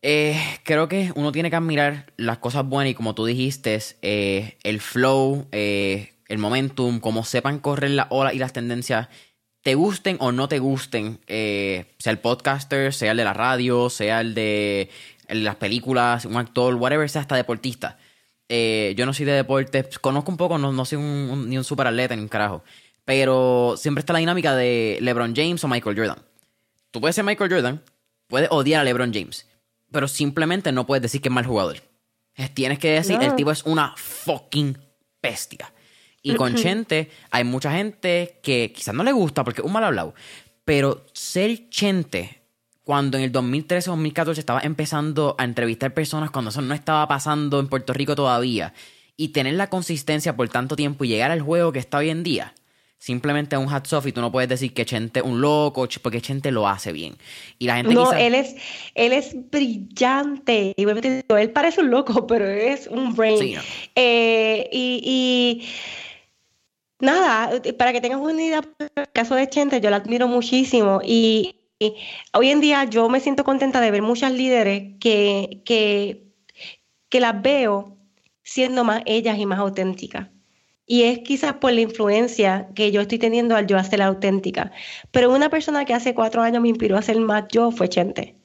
Eh, 0.00 0.34
creo 0.64 0.88
que 0.88 1.12
uno 1.14 1.30
tiene 1.30 1.50
que 1.50 1.56
admirar 1.56 2.10
las 2.16 2.38
cosas 2.38 2.64
buenas 2.66 2.92
y 2.92 2.94
como 2.94 3.14
tú 3.14 3.26
dijiste, 3.26 3.78
eh, 4.00 4.56
el 4.62 4.80
flow, 4.80 5.46
el 5.52 6.38
momentum, 6.38 7.00
como 7.00 7.22
sepan 7.24 7.58
correr 7.58 7.90
la 7.90 8.06
ola 8.08 8.32
y 8.32 8.38
las 8.38 8.54
tendencias, 8.54 9.08
te 9.62 9.74
gusten 9.74 10.16
o 10.20 10.32
no 10.32 10.48
te 10.48 10.58
gusten, 10.58 11.20
sea 11.28 12.12
el 12.12 12.18
podcaster, 12.18 12.94
sea 12.94 13.10
el 13.12 13.18
de 13.18 13.24
la 13.24 13.34
radio, 13.34 13.90
sea 13.90 14.22
el 14.22 14.34
de, 14.34 14.88
las 15.28 15.56
películas, 15.56 16.24
un 16.24 16.36
actor, 16.36 16.74
whatever, 16.76 17.08
sea 17.10 17.20
hasta 17.20 17.36
deportista. 17.36 17.98
yo 18.48 19.06
no 19.06 19.12
soy 19.12 19.26
de 19.26 19.32
deportes, 19.32 19.98
conozco 19.98 20.30
un 20.30 20.38
poco, 20.38 20.56
no, 20.56 20.84
soy 20.86 20.98
ni 20.98 21.58
un 21.58 21.64
super 21.64 21.86
atleta 21.86 22.16
ni 22.16 22.22
un 22.22 22.28
carajo. 22.28 22.64
Pero 23.04 23.74
siempre 23.76 24.00
está 24.00 24.12
la 24.12 24.20
dinámica 24.20 24.54
de 24.54 24.98
LeBron 25.00 25.34
James 25.34 25.62
o 25.64 25.68
Michael 25.68 25.96
Jordan. 25.96 26.18
Tú 26.90 27.00
puedes 27.00 27.16
ser 27.16 27.24
Michael 27.24 27.50
Jordan, 27.50 27.82
puedes 28.28 28.48
odiar 28.50 28.82
a 28.82 28.84
LeBron 28.84 29.12
James, 29.12 29.48
pero 29.90 30.06
simplemente 30.08 30.72
no 30.72 30.86
puedes 30.86 31.02
decir 31.02 31.20
que 31.20 31.28
es 31.28 31.34
mal 31.34 31.46
jugador. 31.46 31.78
Tienes 32.54 32.78
que 32.78 32.92
decir, 32.92 33.18
el 33.22 33.34
tipo 33.34 33.50
es 33.50 33.64
una 33.64 33.94
fucking 33.96 34.78
bestia. 35.22 35.72
Y 36.22 36.34
con 36.36 36.54
Chente 36.54 37.10
hay 37.30 37.44
mucha 37.44 37.72
gente 37.72 38.38
que 38.42 38.72
quizás 38.74 38.94
no 38.94 39.04
le 39.04 39.12
gusta 39.12 39.44
porque 39.44 39.60
es 39.60 39.66
un 39.66 39.72
mal 39.72 39.84
hablado. 39.84 40.14
Pero 40.64 41.04
ser 41.12 41.68
Chente, 41.70 42.42
cuando 42.84 43.18
en 43.18 43.24
el 43.24 43.32
2013 43.32 43.90
o 43.90 43.92
2014 43.92 44.40
estaba 44.40 44.60
empezando 44.60 45.34
a 45.38 45.44
entrevistar 45.44 45.92
personas 45.92 46.30
cuando 46.30 46.50
eso 46.50 46.62
no 46.62 46.74
estaba 46.74 47.06
pasando 47.08 47.58
en 47.58 47.68
Puerto 47.68 47.92
Rico 47.92 48.14
todavía, 48.14 48.72
y 49.16 49.28
tener 49.28 49.54
la 49.54 49.68
consistencia 49.68 50.36
por 50.36 50.48
tanto 50.48 50.74
tiempo 50.74 51.04
y 51.04 51.08
llegar 51.08 51.30
al 51.30 51.42
juego 51.42 51.72
que 51.72 51.78
está 51.78 51.98
hoy 51.98 52.10
en 52.10 52.22
día, 52.22 52.54
simplemente 53.02 53.56
un 53.56 53.68
hats 53.68 53.92
off 53.94 54.06
y 54.06 54.12
tú 54.12 54.20
no 54.20 54.30
puedes 54.30 54.48
decir 54.48 54.72
que 54.72 54.84
Chente 54.84 55.18
es 55.18 55.26
un 55.26 55.40
loco, 55.40 55.88
porque 56.00 56.20
Chente 56.20 56.52
lo 56.52 56.68
hace 56.68 56.92
bien. 56.92 57.16
Y 57.58 57.66
la 57.66 57.74
gente 57.74 57.92
No, 57.92 58.12
él 58.12 58.32
es 58.32 58.54
él 58.94 59.12
es 59.12 59.34
brillante. 59.50 60.72
Y 60.76 60.84
él 60.84 61.50
parece 61.50 61.80
un 61.80 61.90
loco, 61.90 62.26
pero 62.28 62.46
es 62.46 62.86
un 62.86 63.12
brain. 63.16 63.58
Eh, 63.96 64.68
y, 64.72 65.66
nada, 67.00 67.60
para 67.76 67.92
que 67.92 68.00
tengas 68.00 68.20
una 68.20 68.40
idea, 68.40 68.62
el 68.94 69.08
caso 69.12 69.34
de 69.34 69.48
Chente, 69.48 69.80
yo 69.80 69.90
la 69.90 69.96
admiro 69.96 70.28
muchísimo 70.28 71.00
y, 71.04 71.56
hoy 72.32 72.50
en 72.50 72.60
día 72.60 72.84
yo 72.84 73.08
me 73.08 73.18
siento 73.18 73.42
contenta 73.42 73.80
de 73.80 73.90
ver 73.90 74.02
muchas 74.02 74.32
líderes 74.32 74.92
que, 75.00 75.60
que, 75.64 76.28
que 77.08 77.18
las 77.18 77.42
veo 77.42 77.96
siendo 78.44 78.84
más 78.84 79.02
ellas 79.06 79.38
y 79.38 79.46
más 79.46 79.58
auténticas. 79.58 80.28
Y 80.86 81.04
es 81.04 81.20
quizás 81.20 81.54
por 81.54 81.72
la 81.72 81.80
influencia 81.80 82.68
que 82.74 82.90
yo 82.92 83.00
estoy 83.02 83.18
teniendo 83.18 83.56
al 83.56 83.66
yo 83.66 83.78
hacer 83.78 84.00
la 84.00 84.06
auténtica. 84.06 84.72
Pero 85.10 85.32
una 85.32 85.48
persona 85.48 85.84
que 85.84 85.94
hace 85.94 86.14
cuatro 86.14 86.42
años 86.42 86.62
me 86.62 86.68
inspiró 86.68 86.96
a 86.96 87.02
ser 87.02 87.18
más 87.20 87.44
yo 87.50 87.70
fue 87.70 87.88
Chente. 87.88 88.36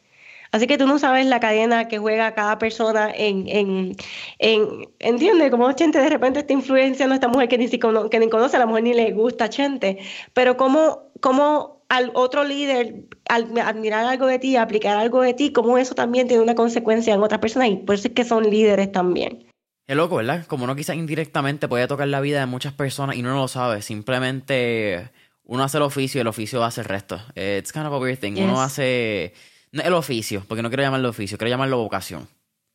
Así 0.52 0.68
que 0.68 0.78
tú 0.78 0.88
no 0.88 0.98
sabes 1.00 1.26
la 1.26 1.40
cadena 1.40 1.88
que 1.88 1.98
juega 1.98 2.34
cada 2.34 2.58
persona 2.58 3.12
en, 3.14 3.48
en, 3.48 3.96
en 4.40 4.88
¿entiendes? 5.00 5.52
Como 5.52 5.72
Chente 5.74 6.00
de 6.00 6.10
repente 6.10 6.40
está 6.40 6.54
influenciando 6.54 7.14
a 7.14 7.18
esta 7.18 7.28
mujer 7.28 7.50
que 7.50 7.58
ni, 7.58 7.68
ni 7.68 8.30
conoce 8.30 8.56
a 8.56 8.60
la 8.60 8.66
mujer 8.66 8.84
ni 8.84 8.94
le 8.94 9.12
gusta 9.12 9.50
Chente. 9.50 10.00
Pero 10.34 10.58
como, 10.58 11.12
como 11.22 11.82
al 11.90 12.12
otro 12.14 12.44
líder, 12.44 13.06
al 13.30 13.58
admirar 13.60 14.06
algo 14.06 14.28
de 14.28 14.40
ti, 14.40 14.56
aplicar 14.56 14.98
algo 14.98 15.22
de 15.22 15.34
ti, 15.34 15.52
como 15.52 15.78
eso 15.78 15.96
también 15.96 16.28
tiene 16.28 16.44
una 16.44 16.56
consecuencia 16.56 17.14
en 17.14 17.24
otras 17.24 17.40
personas 17.40 17.70
y 17.70 17.78
por 17.78 17.96
eso 17.96 18.08
es 18.08 18.14
que 18.14 18.24
son 18.24 18.50
líderes 18.50 18.92
también. 18.92 19.47
Es 19.88 19.96
loco, 19.96 20.18
¿verdad? 20.18 20.46
Como 20.48 20.66
uno 20.66 20.76
quizás 20.76 20.98
indirectamente 20.98 21.70
puede 21.70 21.88
tocar 21.88 22.10
la 22.10 22.20
vida 22.20 22.42
de 22.42 22.46
muchas 22.46 22.74
personas 22.74 23.16
y 23.16 23.22
uno 23.22 23.30
no 23.30 23.38
lo 23.38 23.48
sabe. 23.48 23.82
Simplemente 23.82 25.10
uno 25.46 25.64
hace 25.64 25.78
el 25.78 25.84
oficio 25.84 26.20
y 26.20 26.22
el 26.22 26.28
oficio 26.28 26.62
hace 26.66 26.82
el 26.82 26.86
resto. 26.86 27.22
It's 27.36 27.72
kind 27.72 27.86
of 27.86 27.94
a 27.94 27.98
weird 27.98 28.20
thing. 28.20 28.34
Uno 28.38 28.62
hace... 28.62 29.34
No 29.72 29.82
el 29.82 29.94
oficio, 29.94 30.44
porque 30.48 30.62
no 30.62 30.70
quiero 30.70 30.84
llamarlo 30.84 31.10
oficio, 31.10 31.38
quiero 31.38 31.50
llamarlo 31.50 31.78
vocación. 31.78 32.28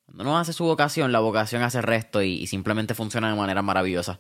Cuando 0.07 0.25
uno 0.25 0.39
hace 0.39 0.53
su 0.53 0.65
vocación, 0.65 1.13
la 1.13 1.21
vocación 1.21 1.63
hace 1.63 1.79
el 1.79 1.85
resto 1.85 2.23
y, 2.23 2.47
simplemente 2.47 2.95
funciona 2.95 3.31
de 3.31 3.37
manera 3.37 3.61
maravillosa. 3.63 4.19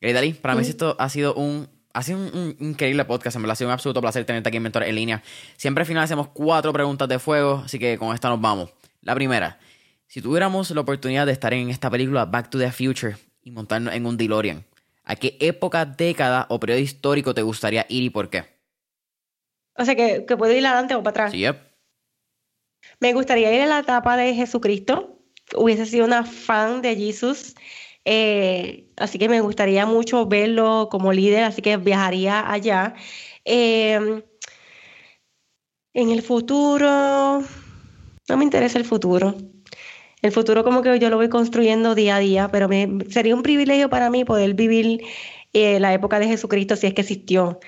Dalí, 0.00 0.32
para 0.32 0.54
mí 0.54 0.62
esto 0.62 0.96
ha 0.98 1.08
sido 1.08 1.34
un 1.34 1.68
ha 1.92 2.02
sido 2.02 2.18
un, 2.18 2.56
increíble 2.60 3.04
podcast, 3.04 3.36
me 3.38 3.50
ha 3.50 3.54
sido 3.56 3.68
un 3.68 3.72
absoluto 3.72 4.00
placer 4.00 4.24
tenerte 4.24 4.48
aquí 4.48 4.58
en 4.58 4.62
Mentor 4.62 4.84
en 4.84 4.94
línea. 4.94 5.22
Siempre 5.56 5.82
al 5.82 5.86
final 5.86 6.04
hacemos 6.04 6.28
cuatro 6.28 6.72
preguntas 6.72 7.08
de 7.08 7.18
fuego, 7.18 7.62
así 7.64 7.78
que 7.80 7.98
con 7.98 8.14
esta 8.14 8.28
nos 8.28 8.40
vamos. 8.40 8.70
La 9.02 9.14
primera, 9.14 9.58
si 10.08 10.22
tuviéramos 10.22 10.70
la 10.70 10.80
oportunidad 10.80 11.26
de 11.26 11.32
estar 11.32 11.52
en 11.52 11.68
esta 11.68 11.90
película 11.90 12.24
Back 12.24 12.48
to 12.48 12.58
the 12.58 12.72
Future 12.72 13.16
y 13.42 13.50
montarnos 13.50 13.94
en 13.94 14.06
un 14.06 14.16
DeLorean, 14.16 14.64
¿a 15.04 15.16
qué 15.16 15.36
época, 15.40 15.84
década 15.84 16.46
o 16.48 16.58
periodo 16.58 16.80
histórico 16.80 17.34
te 17.34 17.42
gustaría 17.42 17.84
ir 17.88 18.02
y 18.02 18.10
por 18.10 18.30
qué? 18.30 18.44
O 19.76 19.84
sea, 19.84 19.94
que, 19.94 20.24
que 20.26 20.36
puedo 20.36 20.52
ir 20.52 20.66
adelante 20.66 20.94
o 20.94 21.02
para 21.02 21.10
atrás. 21.10 21.32
Sí, 21.32 21.38
yep. 21.38 21.56
Me 23.00 23.12
gustaría 23.12 23.54
ir 23.54 23.60
a 23.60 23.66
la 23.66 23.78
etapa 23.80 24.16
de 24.16 24.34
Jesucristo. 24.34 25.20
Hubiese 25.54 25.86
sido 25.86 26.06
una 26.06 26.24
fan 26.24 26.82
de 26.82 26.96
Jesús. 26.96 27.54
Eh, 28.04 28.88
así 28.96 29.18
que 29.18 29.28
me 29.28 29.40
gustaría 29.40 29.84
mucho 29.84 30.26
verlo 30.26 30.88
como 30.90 31.12
líder, 31.12 31.44
así 31.44 31.60
que 31.62 31.76
viajaría 31.76 32.50
allá. 32.50 32.94
Em, 33.44 34.22
en 35.92 36.10
el 36.10 36.22
futuro, 36.22 37.42
no 38.28 38.36
me 38.36 38.44
interesa 38.44 38.78
el 38.78 38.84
futuro. 38.84 39.36
El 40.28 40.34
futuro 40.34 40.62
como 40.62 40.82
que 40.82 40.98
yo 40.98 41.08
lo 41.08 41.16
voy 41.16 41.30
construyendo 41.30 41.94
día 41.94 42.16
a 42.16 42.18
día, 42.18 42.48
pero 42.52 42.68
me, 42.68 42.98
sería 43.08 43.34
un 43.34 43.42
privilegio 43.42 43.88
para 43.88 44.10
mí 44.10 44.26
poder 44.26 44.52
vivir 44.52 45.02
eh, 45.54 45.80
la 45.80 45.94
época 45.94 46.18
de 46.18 46.26
Jesucristo 46.26 46.76
si 46.76 46.86
es 46.86 46.92
que 46.92 47.00
existió. 47.00 47.58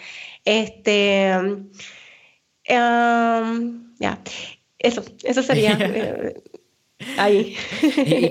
Este, 0.44 1.32
um, 2.68 3.94
ya, 3.98 4.20
eso, 4.78 5.02
eso 5.24 5.42
sería. 5.42 5.78
Eh, 7.02 7.16
ahí. 7.16 7.56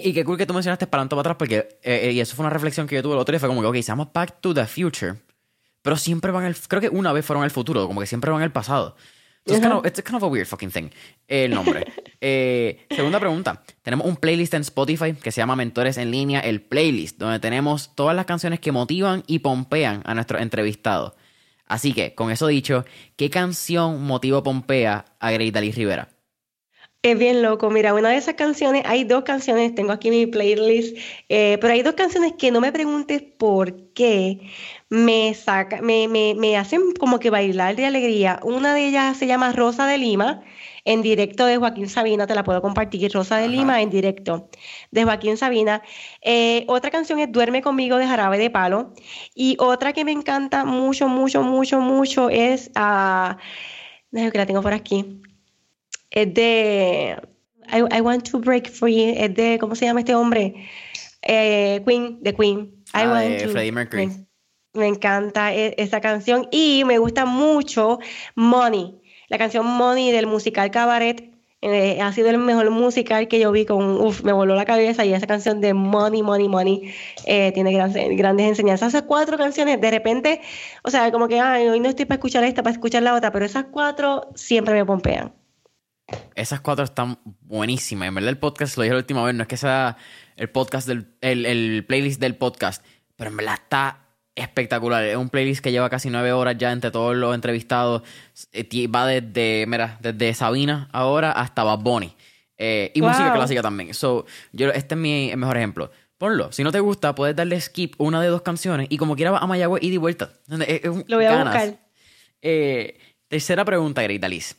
y, 0.04 0.14
qué 0.14 0.24
cool 0.24 0.38
que 0.38 0.46
tú 0.46 0.54
mencionaste 0.54 0.86
para 0.86 1.10
para 1.10 1.22
atrás, 1.22 1.38
porque 1.40 1.80
eh, 1.82 2.12
y 2.14 2.20
eso 2.20 2.36
fue 2.36 2.44
una 2.44 2.54
reflexión 2.54 2.86
que 2.86 2.94
yo 2.94 3.02
tuve 3.02 3.14
el 3.14 3.20
otro 3.20 3.32
día. 3.32 3.40
Fue 3.40 3.50
como 3.50 3.62
que, 3.62 3.68
ok, 3.68 3.78
seamos 3.82 4.10
Back 4.14 4.42
to 4.42 4.54
the 4.54 4.68
Future, 4.68 5.16
pero 5.82 5.98
siempre 5.98 6.30
van 6.30 6.46
el. 6.46 6.56
Creo 6.56 6.80
que 6.80 6.90
una 6.90 7.12
vez 7.12 7.26
fueron 7.26 7.44
al 7.44 7.50
futuro, 7.50 7.88
como 7.88 8.00
que 8.00 8.06
siempre 8.06 8.30
van 8.30 8.44
al 8.44 8.52
pasado. 8.52 8.96
It's, 9.46 9.60
kind 9.60 9.74
of, 9.74 9.86
it's 9.86 10.02
kind 10.04 10.16
of 10.16 10.24
a 10.24 10.28
weird 10.28 10.48
fucking 10.48 10.72
thing. 10.72 10.90
El 11.28 11.52
nombre. 11.52 11.86
Eh, 12.22 12.86
segunda 12.90 13.18
pregunta. 13.18 13.64
Tenemos 13.82 14.06
un 14.06 14.18
playlist 14.18 14.54
en 14.54 14.62
Spotify 14.64 15.14
que 15.14 15.32
se 15.32 15.40
llama 15.40 15.56
Mentores 15.56 15.98
en 15.98 16.12
Línea, 16.12 16.42
el 16.42 16.62
playlist, 16.62 17.18
donde 17.18 17.40
tenemos 17.40 17.96
todas 17.96 18.14
las 18.14 18.26
canciones 18.26 18.60
que 18.60 18.74
motivan 18.74 19.24
y 19.26 19.40
pompean 19.40 20.02
a 20.04 20.14
nuestros 20.16 20.42
entrevistados. 20.42 21.14
Así 21.66 21.94
que, 21.94 22.16
con 22.16 22.30
eso 22.30 22.48
dicho, 22.48 22.84
¿qué 23.16 23.30
canción 23.30 24.04
motiva 24.04 24.44
pompea 24.44 25.06
a 25.18 25.32
Grey 25.32 25.52
Dalí 25.52 25.72
Rivera? 25.72 26.10
Es 27.02 27.18
bien 27.18 27.42
loco. 27.42 27.70
Mira, 27.70 27.94
una 27.94 28.10
de 28.10 28.18
esas 28.18 28.34
canciones, 28.34 28.84
hay 28.86 29.06
dos 29.06 29.24
canciones, 29.24 29.74
tengo 29.74 29.94
aquí 29.94 30.10
mi 30.10 30.26
playlist, 30.26 30.98
eh, 31.30 31.58
pero 31.62 31.72
hay 31.72 31.82
dos 31.82 31.94
canciones 31.94 32.34
que 32.38 32.52
no 32.52 32.60
me 32.60 32.74
preguntes 32.74 33.22
por 33.22 33.94
qué 33.94 34.42
me 34.90 35.34
saca, 35.34 35.82
me, 35.82 36.08
me, 36.08 36.34
me, 36.36 36.58
hacen 36.58 36.94
como 37.00 37.20
que 37.20 37.30
bailar 37.30 37.76
de 37.76 37.86
alegría. 37.86 38.40
Una 38.44 38.74
de 38.74 38.88
ellas 38.88 39.18
se 39.18 39.28
llama 39.28 39.52
Rosa 39.52 39.86
de 39.88 39.98
Lima, 39.98 40.44
en 40.86 41.02
directo 41.02 41.46
de 41.46 41.58
Joaquín 41.58 41.90
Sabina, 41.90 42.26
te 42.28 42.36
la 42.36 42.44
puedo 42.44 42.62
compartir. 42.62 43.12
Rosa 43.12 43.38
de 43.38 43.48
Lima 43.48 43.82
en 43.82 43.90
directo 43.90 44.50
de 44.92 45.04
Joaquín 45.04 45.38
Sabina. 45.38 45.84
Eh, 46.22 46.66
otra 46.68 46.90
canción 46.92 47.20
es 47.20 47.32
Duerme 47.32 47.62
conmigo 47.62 47.98
de 47.98 48.08
Jarabe 48.08 48.38
de 48.38 48.50
Palo. 48.50 48.94
Y 49.36 49.56
otra 49.60 49.94
que 49.94 50.06
me 50.06 50.12
encanta 50.12 50.66
mucho, 50.66 51.08
mucho, 51.08 51.44
mucho, 51.44 51.80
mucho 51.82 52.30
es. 52.30 52.72
Uh, 52.76 53.36
que 54.12 54.38
la 54.40 54.48
tengo 54.48 54.64
por 54.64 54.74
aquí 54.74 55.22
es 56.12 56.34
de 56.34 57.18
I, 57.72 58.02
Want 58.02 58.30
to 58.30 58.40
Break 58.40 58.70
Free, 58.70 59.14
es 59.18 59.36
de, 59.36 59.58
¿cómo 59.60 59.76
se 59.76 59.86
llama 59.86 60.00
este 60.00 60.16
hombre? 60.16 60.68
Eh, 61.22 61.82
Queen, 61.86 62.18
de 62.22 62.34
Queen. 62.34 62.74
I 62.94 63.04
ah, 63.04 63.12
want 63.12 63.44
to, 63.44 63.50
Freddie 63.50 63.72
Mercury. 63.72 64.10
Me, 64.74 64.88
encanta 64.88 65.54
e, 65.54 65.76
esa 65.78 66.02
canción 66.02 66.48
y 66.52 66.84
me 66.86 66.98
gusta 66.98 67.26
mucho 67.26 68.00
Money, 68.36 69.02
la 69.28 69.38
canción 69.38 69.66
Money 69.66 70.12
del 70.12 70.28
musical 70.28 70.72
Cabaret. 70.72 71.30
Eh, 71.62 72.00
ha 72.02 72.14
sido 72.14 72.30
el 72.30 72.38
mejor 72.38 72.72
musical 72.72 73.28
que 73.28 73.38
yo 73.38 73.52
vi 73.52 73.66
con, 73.66 74.00
uff, 74.00 74.24
me 74.24 74.32
voló 74.32 74.56
la 74.56 74.64
cabeza 74.64 75.04
y 75.04 75.14
esa 75.14 75.28
canción 75.28 75.60
de 75.60 75.74
Money, 75.74 76.24
Money, 76.24 76.48
Money 76.48 76.94
eh, 77.26 77.52
tiene 77.52 77.74
grandes, 77.74 78.16
grandes 78.16 78.48
enseñanzas. 78.48 78.90
Esas 78.90 79.02
cuatro 79.04 79.38
canciones, 79.38 79.82
de 79.82 79.92
repente, 79.92 80.40
o 80.84 80.90
sea, 80.90 81.12
como 81.12 81.28
que, 81.28 81.42
ay, 81.42 81.68
hoy 81.68 81.82
no 81.82 81.90
estoy 81.90 82.06
para 82.06 82.16
escuchar 82.16 82.46
esta, 82.46 82.64
para 82.64 82.74
escuchar 82.74 83.04
la 83.04 83.14
otra, 83.14 83.32
pero 83.32 83.46
esas 83.46 83.66
cuatro 83.72 84.30
siempre 84.36 84.74
me 84.74 84.86
pompean. 84.86 85.34
Esas 86.36 86.62
cuatro 86.62 86.86
están 86.86 87.20
buenísimas. 87.42 88.08
En 88.08 88.16
verdad, 88.16 88.30
el 88.30 88.38
podcast, 88.38 88.78
lo 88.78 88.84
dije 88.84 88.94
la 88.94 89.00
última 89.00 89.24
vez, 89.24 89.36
no 89.36 89.44
es 89.44 89.48
que 89.48 89.58
sea 89.58 89.98
el 90.36 90.50
podcast 90.50 90.88
del 90.88 91.08
el, 91.22 91.86
playlist 91.86 92.20
del 92.22 92.36
podcast, 92.36 92.84
pero 93.16 93.30
en 93.30 93.38
verdad 93.38 93.56
está 93.56 94.09
espectacular. 94.40 95.04
Es 95.04 95.18
un 95.18 95.30
playlist 95.30 95.64
que 95.64 95.72
lleva 95.72 95.90
casi 95.90 96.10
nueve 96.10 96.32
horas 96.32 96.56
ya 96.58 96.72
entre 96.72 96.92
todos 96.92 97.16
los 97.16 97.34
entrevistados. 97.36 98.04
Eh, 98.52 98.88
va 98.88 99.06
desde, 99.06 99.66
mira, 99.68 99.98
desde 100.02 100.34
Sabina 100.34 100.90
ahora 100.92 101.32
hasta 101.32 101.64
Bad 101.64 101.80
Bunny. 101.80 102.16
Eh, 102.58 102.92
y 102.94 103.02
música 103.02 103.34
clásica 103.34 103.62
también. 103.62 103.94
So, 103.94 104.26
yo, 104.52 104.70
este 104.70 104.96
es 104.96 105.00
mi 105.00 105.32
mejor 105.36 105.58
ejemplo. 105.58 105.92
Ponlo. 106.18 106.52
Si 106.52 106.64
no 106.64 106.72
te 106.72 106.82
gusta, 106.82 107.16
puedes 107.16 107.36
darle 107.36 107.60
skip 107.62 107.96
una 107.98 108.22
de 108.22 108.28
dos 108.28 108.42
canciones 108.42 108.88
y 108.90 108.98
como 108.98 109.16
quiera 109.16 109.38
a 109.38 109.48
Mayagüez 109.48 109.82
y 109.82 109.90
de 109.90 109.98
vuelta. 109.98 110.34
Lo 110.48 111.16
voy 111.16 111.26
a 111.26 111.44
buscar. 111.44 111.80
Eh, 112.42 113.00
tercera 113.30 113.64
pregunta, 113.64 114.02
Greta 114.04 114.28
Liz. 114.28 114.58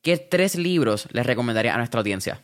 ¿Qué 0.00 0.16
tres 0.16 0.56
libros 0.56 1.06
les 1.12 1.26
recomendaría 1.26 1.74
a 1.74 1.76
nuestra 1.76 2.00
audiencia? 2.00 2.40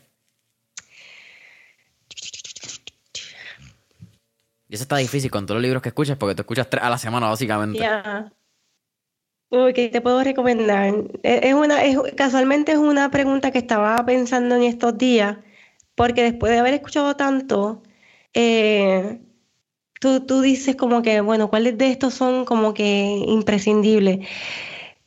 Y 4.68 4.74
eso 4.74 4.82
está 4.82 4.98
difícil 4.98 5.30
con 5.30 5.46
todos 5.46 5.56
los 5.56 5.62
libros 5.62 5.82
que 5.82 5.88
escuchas, 5.88 6.18
porque 6.18 6.34
tú 6.34 6.42
escuchas 6.42 6.68
tres 6.68 6.82
a 6.82 6.90
la 6.90 6.98
semana, 6.98 7.28
básicamente. 7.28 7.78
Ya. 7.78 8.30
Uy, 9.50 9.72
¿qué 9.72 9.88
te 9.88 10.02
puedo 10.02 10.22
recomendar? 10.22 10.92
Es 11.22 11.54
una, 11.54 11.78
casualmente 12.16 12.72
es 12.72 12.78
una 12.78 13.10
pregunta 13.10 13.50
que 13.50 13.58
estaba 13.58 14.04
pensando 14.04 14.56
en 14.56 14.62
estos 14.62 14.98
días, 14.98 15.38
porque 15.94 16.22
después 16.22 16.52
de 16.52 16.58
haber 16.58 16.74
escuchado 16.74 17.16
tanto, 17.16 17.82
eh, 18.34 19.20
tú, 20.00 20.20
tú 20.26 20.42
dices 20.42 20.76
como 20.76 21.00
que, 21.00 21.22
bueno, 21.22 21.48
¿cuáles 21.48 21.78
de 21.78 21.90
estos 21.90 22.12
son 22.12 22.44
como 22.44 22.74
que 22.74 23.24
imprescindibles? 23.26 24.26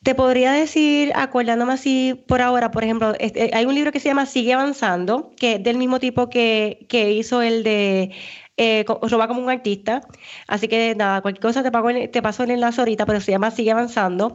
Te 0.03 0.15
podría 0.15 0.51
decir, 0.53 1.11
acordándome 1.15 1.73
así 1.73 2.23
por 2.27 2.41
ahora, 2.41 2.71
por 2.71 2.83
ejemplo, 2.83 3.13
este, 3.19 3.51
hay 3.53 3.65
un 3.65 3.75
libro 3.75 3.91
que 3.91 3.99
se 3.99 4.09
llama 4.09 4.25
Sigue 4.25 4.53
Avanzando, 4.53 5.31
que 5.37 5.53
es 5.53 5.63
del 5.63 5.77
mismo 5.77 5.99
tipo 5.99 6.29
que, 6.29 6.87
que 6.89 7.11
hizo 7.11 7.43
el 7.43 7.63
de 7.63 8.11
eh, 8.61 8.85
Roba 8.85 9.27
como 9.27 9.41
un 9.41 9.49
artista. 9.49 10.01
Así 10.47 10.67
que 10.67 10.93
nada, 10.95 11.21
cualquier 11.21 11.41
cosa 11.41 11.63
te, 11.63 11.71
pago, 11.71 11.89
te 11.89 12.21
paso 12.21 12.43
el 12.43 12.51
enlace 12.51 12.79
ahorita, 12.81 13.07
pero 13.07 13.19
se 13.19 13.31
llama 13.31 13.49
Sigue 13.49 13.71
Avanzando. 13.71 14.33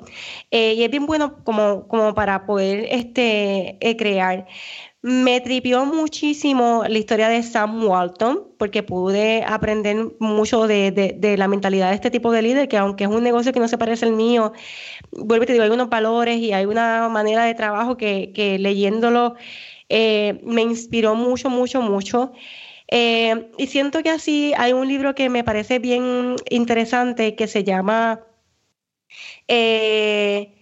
Eh, 0.51 0.75
y 0.75 0.83
es 0.83 0.91
bien 0.91 1.07
bueno 1.07 1.45
como, 1.45 1.87
como 1.87 2.13
para 2.15 2.45
poder 2.45 2.89
este, 2.91 3.79
eh, 3.81 3.97
crear. 3.97 4.47
Me 5.03 5.41
tripió 5.41 5.85
muchísimo 5.87 6.83
la 6.89 6.99
historia 6.99 7.29
de 7.29 7.41
Sam 7.45 7.85
Walton, 7.85 8.49
porque 8.59 8.83
pude 8.83 9.45
aprender 9.47 9.97
mucho 10.19 10.67
de, 10.67 11.37
la 11.39 11.47
mentalidad 11.47 11.91
de 11.91 11.95
este 11.95 12.11
tipo 12.11 12.33
de 12.33 12.43
líder, 12.43 12.67
que 12.67 12.79
aunque 12.79 13.05
es 13.05 13.11
un 13.11 13.23
negocio 13.23 13.53
que 13.53 13.61
no 13.61 13.69
se 13.69 13.79
parece 13.79 14.07
al 14.07 14.13
mío, 14.13 14.53
vuelvo 15.13 15.45
y 15.45 15.47
te 15.47 15.53
digo, 15.53 15.65
hay 15.65 15.71
unos 15.71 15.89
valores 15.89 16.39
y 16.39 16.53
hay 16.53 16.67
una 16.67 17.09
manera 17.09 17.45
de 17.45 17.55
trabajo 17.55 17.97
que, 17.97 18.57
leyéndolo 18.59 19.37
eh, 19.89 20.41
me 20.45 20.63
inspiró 20.63 21.15
mucho, 21.15 21.49
mucho, 21.51 21.81
mucho. 21.83 22.33
Eh, 22.89 23.51
y 23.59 23.67
siento 23.67 24.03
que 24.03 24.11
así 24.11 24.53
hay 24.57 24.73
un 24.73 24.89
libro 24.89 25.15
que 25.15 25.29
me 25.29 25.45
parece 25.45 25.79
bien 25.79 26.37
interesante 26.51 27.35
que 27.37 27.47
se 27.49 27.65
llama... 27.65 28.21
Eh, 29.49 30.57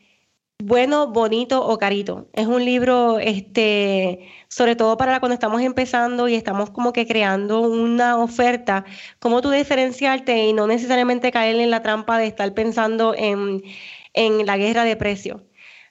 bueno, 0.63 1.09
bonito 1.09 1.67
o 1.67 1.79
carito. 1.79 2.29
Es 2.33 2.47
un 2.47 2.65
libro, 2.65 3.19
este, 3.19 4.29
sobre 4.49 4.77
todo 4.77 4.97
para 4.97 5.21
cuando 5.21 5.35
estamos 5.35 5.61
empezando 5.63 6.29
y 6.29 6.35
estamos 6.37 6.71
como 6.71 6.93
que 6.93 7.07
creando 7.07 7.61
una 7.61 8.17
oferta, 8.19 8.85
cómo 9.19 9.43
tú 9.43 9.51
diferenciarte 9.51 10.47
y 10.47 10.53
no 10.53 10.67
necesariamente 10.67 11.33
caer 11.33 11.57
en 11.57 11.71
la 11.71 11.83
trampa 11.83 12.19
de 12.19 12.29
estar 12.29 12.55
pensando 12.55 13.15
en, 13.17 13.63
la 14.47 14.57
guerra 14.57 14.85
de 14.85 14.97
precios. 14.97 15.43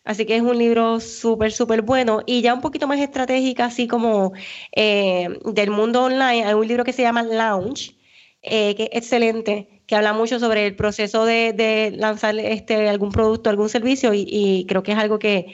Así 0.04 0.26
que 0.26 0.36
es 0.36 0.42
un 0.42 0.58
libro 0.58 1.00
súper, 1.00 1.52
súper 1.52 1.82
bueno. 1.82 2.22
Y 2.26 2.42
ya 2.42 2.54
un 2.54 2.62
poquito 2.62 2.88
más 2.88 3.00
estratégica, 3.00 3.66
así 3.66 3.88
como 3.88 4.34
eh, 4.76 5.40
del 5.46 5.72
mundo 5.72 6.04
online, 6.04 6.46
hay 6.46 6.54
un 6.54 6.68
libro 6.68 6.84
que 6.84 6.94
se 6.94 7.02
llama 7.04 7.24
Launch, 7.24 7.96
eh, 8.42 8.76
que 8.76 8.84
es 8.84 8.90
excelente 8.94 9.74
que 9.88 9.96
habla 9.96 10.14
mucho 10.14 10.40
sobre 10.40 10.66
el 10.66 10.76
proceso 10.76 11.26
de, 11.26 11.94
lanzar 11.98 12.38
este, 12.40 12.90
algún 12.90 13.12
producto, 13.12 13.50
algún 13.50 13.70
servicio 13.70 14.14
y, 14.14 14.66
creo 14.68 14.84
que 14.84 14.94
es 14.94 14.98
algo 14.98 15.20
que 15.20 15.54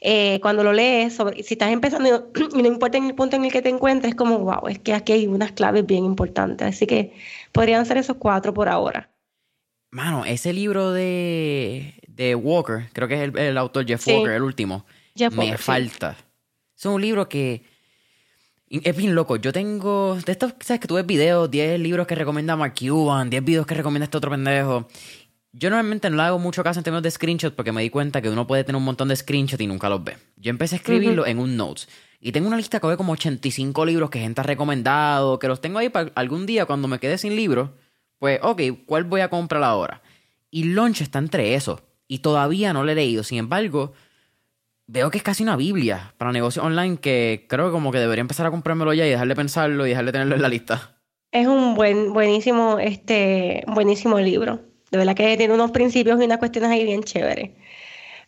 eh, 0.00 0.40
cuando 0.42 0.64
lo 0.64 0.72
lees, 0.72 1.14
sobre, 1.14 1.42
si 1.42 1.54
estás 1.54 1.70
empezando 1.70 2.30
y 2.54 2.62
no 2.62 2.68
importa 2.68 2.98
en 2.98 3.06
el 3.06 3.14
punto 3.14 3.36
en 3.36 3.44
el 3.44 3.52
que 3.52 3.62
te 3.62 3.68
encuentres, 3.68 4.14
como, 4.14 4.38
wow, 4.40 4.68
es 4.68 4.78
que 4.78 4.94
aquí 4.94 5.12
hay 5.12 5.26
unas 5.26 5.52
claves 5.52 5.86
bien 5.86 6.04
importantes. 6.04 6.66
Así 6.66 6.86
que 6.86 7.12
podrían 7.52 7.86
ser 7.86 7.98
esos 7.98 8.16
cuatro 8.16 8.52
por 8.52 8.68
ahora. 8.68 9.10
Mano, 9.90 10.24
ese 10.24 10.52
libro 10.52 10.92
de, 10.92 11.94
de 12.14 12.34
Walker, 12.34 12.88
creo 12.92 13.08
que 13.08 13.24
es 13.24 13.34
el, 13.34 13.58
autor 13.58 13.86
Jeff 13.86 14.06
Walker, 14.06 14.32
el 14.32 14.42
último, 14.42 14.86
me 15.32 15.56
falta. 15.56 16.16
Es 16.76 16.86
un 16.86 17.00
libro 17.00 17.28
que 17.28 17.62
es 18.68 18.96
bien 18.96 19.14
loco. 19.14 19.36
Yo 19.36 19.52
tengo. 19.52 20.18
De 20.24 20.32
estos, 20.32 20.54
¿sabes? 20.60 20.80
Que 20.80 20.88
tú 20.88 20.94
ves 20.94 21.06
videos, 21.06 21.50
10 21.50 21.78
libros 21.80 22.06
que 22.06 22.14
recomienda 22.14 22.56
Mark 22.56 22.74
Cuban, 22.78 23.28
10 23.28 23.44
videos 23.44 23.66
que 23.66 23.74
recomienda 23.74 24.04
este 24.04 24.16
otro 24.16 24.30
pendejo. 24.30 24.88
Yo 25.52 25.68
normalmente 25.68 26.08
no 26.08 26.16
le 26.16 26.22
hago 26.22 26.38
mucho 26.38 26.64
caso 26.64 26.80
en 26.80 26.84
términos 26.84 27.02
de 27.02 27.10
screenshots 27.10 27.54
porque 27.54 27.72
me 27.72 27.82
di 27.82 27.90
cuenta 27.90 28.22
que 28.22 28.30
uno 28.30 28.46
puede 28.46 28.64
tener 28.64 28.78
un 28.78 28.84
montón 28.84 29.08
de 29.08 29.16
screenshots 29.16 29.60
y 29.60 29.66
nunca 29.66 29.90
los 29.90 30.02
ve. 30.02 30.16
Yo 30.36 30.48
empecé 30.48 30.76
a 30.76 30.78
escribirlo 30.78 31.26
en 31.26 31.38
un 31.38 31.56
notes. 31.56 31.88
Y 32.20 32.32
tengo 32.32 32.46
una 32.46 32.56
lista 32.56 32.80
que 32.80 32.86
ve 32.86 32.96
como 32.96 33.12
85 33.12 33.84
libros 33.84 34.08
que 34.08 34.20
gente 34.20 34.40
ha 34.40 34.44
recomendado, 34.44 35.38
que 35.38 35.48
los 35.48 35.60
tengo 35.60 35.78
ahí 35.78 35.90
para 35.90 36.10
algún 36.14 36.46
día 36.46 36.64
cuando 36.64 36.88
me 36.88 36.98
quede 36.98 37.18
sin 37.18 37.36
libros. 37.36 37.70
Pues, 38.18 38.38
ok, 38.42 38.62
¿cuál 38.86 39.04
voy 39.04 39.20
a 39.20 39.28
comprar 39.28 39.62
ahora? 39.62 40.00
Y 40.50 40.64
Launch 40.64 41.02
está 41.02 41.18
entre 41.18 41.54
esos. 41.54 41.82
Y 42.12 42.18
todavía 42.18 42.74
no 42.74 42.84
lo 42.84 42.92
he 42.92 42.94
leído. 42.94 43.22
Sin 43.22 43.38
embargo, 43.38 43.94
veo 44.86 45.10
que 45.10 45.16
es 45.16 45.24
casi 45.24 45.44
una 45.44 45.56
Biblia 45.56 46.12
para 46.18 46.30
negocios 46.30 46.62
online 46.62 46.98
que 46.98 47.46
creo 47.48 47.64
que 47.64 47.72
como 47.72 47.90
que 47.90 47.96
debería 47.96 48.20
empezar 48.20 48.44
a 48.44 48.50
comprármelo 48.50 48.92
ya 48.92 49.06
y 49.06 49.08
dejarle 49.08 49.34
pensarlo 49.34 49.86
y 49.86 49.88
dejarle 49.88 50.12
tenerlo 50.12 50.34
en 50.34 50.42
la 50.42 50.50
lista. 50.50 51.00
Es 51.30 51.46
un 51.46 51.74
buen, 51.74 52.12
buenísimo, 52.12 52.78
este, 52.78 53.64
buenísimo 53.66 54.20
libro. 54.20 54.60
De 54.90 54.98
verdad 54.98 55.16
que 55.16 55.38
tiene 55.38 55.54
unos 55.54 55.70
principios 55.70 56.20
y 56.20 56.26
unas 56.26 56.36
cuestiones 56.36 56.70
ahí 56.70 56.84
bien 56.84 57.02
chéveres. 57.02 57.52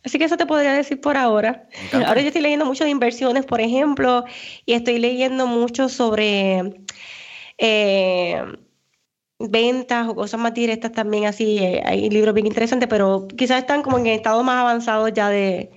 Así 0.02 0.19
que 0.19 0.24
eso 0.24 0.39
te 0.39 0.47
podría 0.47 0.73
decir 0.73 0.98
por 1.02 1.19
ahora. 1.19 1.69
Ahora 1.93 2.23
yo 2.23 2.28
estoy 2.28 2.40
leyendo 2.40 2.65
mucho 2.65 2.85
de 2.85 2.90
inversiones, 2.90 3.44
por 3.44 3.61
ejemplo, 3.61 4.24
y 4.65 4.73
estoy 4.73 4.98
leyendo 4.98 5.47
mucho 5.47 5.90
sobre 5.90 6.86
eh, 7.59 8.43
ventas 9.39 10.09
o 10.09 10.15
cosas 10.15 10.40
más 10.40 10.55
directas 10.55 10.93
también, 10.93 11.27
así. 11.27 11.59
Eh, 11.59 11.82
hay 11.85 12.11
libros 12.11 12.35
bien 12.35 12.47
interesantes, 12.47 12.89
pero 12.89 13.27
quizás 13.28 13.59
están 13.59 13.82
como 13.82 13.98
en 13.98 14.06
estado 14.06 14.43
más 14.43 14.61
avanzado 14.61 15.09
ya 15.09 15.28
de, 15.28 15.70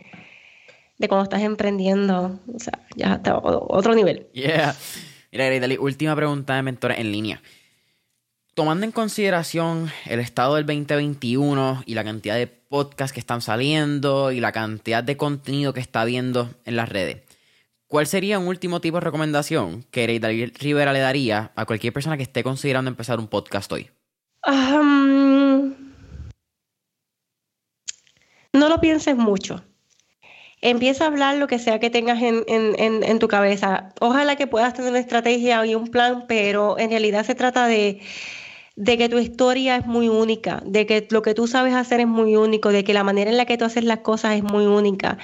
de 0.97 1.07
cuando 1.07 1.23
estás 1.23 1.41
emprendiendo. 1.41 2.39
O 2.53 2.59
sea, 2.59 2.79
ya 2.95 3.13
hasta 3.13 3.38
otro 3.38 3.95
nivel. 3.95 4.27
Yeah. 4.34 4.75
Mira, 5.31 5.45
Grey, 5.49 5.77
última 5.77 6.15
pregunta 6.15 6.55
de 6.55 6.61
mentores 6.61 6.99
en 6.99 7.11
línea. 7.11 7.41
Tomando 8.53 8.85
en 8.85 8.91
consideración 8.91 9.91
el 10.05 10.19
estado 10.19 10.55
del 10.55 10.65
2021 10.65 11.84
y 11.85 11.93
la 11.93 12.03
cantidad 12.03 12.35
de 12.35 12.47
podcasts 12.47 13.13
que 13.13 13.19
están 13.19 13.41
saliendo 13.41 14.31
y 14.31 14.39
la 14.39 14.51
cantidad 14.51 15.03
de 15.03 15.15
contenido 15.15 15.73
que 15.73 15.79
está 15.79 16.05
viendo 16.05 16.49
en 16.65 16.75
las 16.75 16.89
redes, 16.89 17.17
¿cuál 17.88 18.07
sería 18.07 18.39
un 18.39 18.47
último 18.47 18.81
tipo 18.81 18.97
de 18.97 19.01
recomendación 19.01 19.84
que 19.91 20.03
Grey 20.03 20.19
Rivera 20.47 20.93
le 20.93 20.99
daría 20.99 21.51
a 21.55 21.65
cualquier 21.65 21.93
persona 21.93 22.18
que 22.18 22.23
esté 22.23 22.43
considerando 22.43 22.89
empezar 22.89 23.19
un 23.19 23.27
podcast 23.27 23.72
hoy? 23.72 23.89
no 28.53 28.69
lo 28.69 28.80
pienses 28.80 29.15
mucho 29.15 29.61
empieza 30.61 31.03
a 31.03 31.07
hablar 31.07 31.35
lo 31.38 31.47
que 31.47 31.59
sea 31.59 31.80
que 31.80 31.89
tengas 31.89 32.22
en, 32.22 32.43
en, 32.47 33.03
en, 33.03 33.19
tu 33.19 33.27
cabeza. 33.27 33.93
Ojalá 33.99 34.35
que 34.35 34.47
puedas 34.47 34.73
tener 34.73 34.89
una 34.89 34.99
estrategia 34.99 35.65
y 35.65 35.76
un 35.76 35.88
plan, 35.88 36.26
pero 36.27 36.77
en 36.80 36.89
realidad 36.89 37.26
se 37.26 37.35
trata 37.35 37.68
de, 37.68 38.01
de 38.77 38.95
que 38.97 39.09
tu 39.09 39.17
historia 39.17 39.75
es 39.77 39.87
muy 39.87 40.07
única, 40.07 40.61
de 40.63 40.85
que 40.85 41.07
lo 41.09 41.23
que 41.23 41.33
tú 41.33 41.47
sabes 41.47 41.73
hacer 41.73 41.99
es 41.99 42.07
muy 42.07 42.35
único, 42.35 42.71
de 42.71 42.83
que 42.83 42.93
la 42.93 43.03
manera 43.03 43.31
en 43.31 43.37
la 43.37 43.45
que 43.45 43.57
tú 43.57 43.65
haces 43.65 43.83
las 43.83 43.99
cosas 43.99 44.35
es 44.35 44.43
muy 44.43 44.65
única 44.67 45.17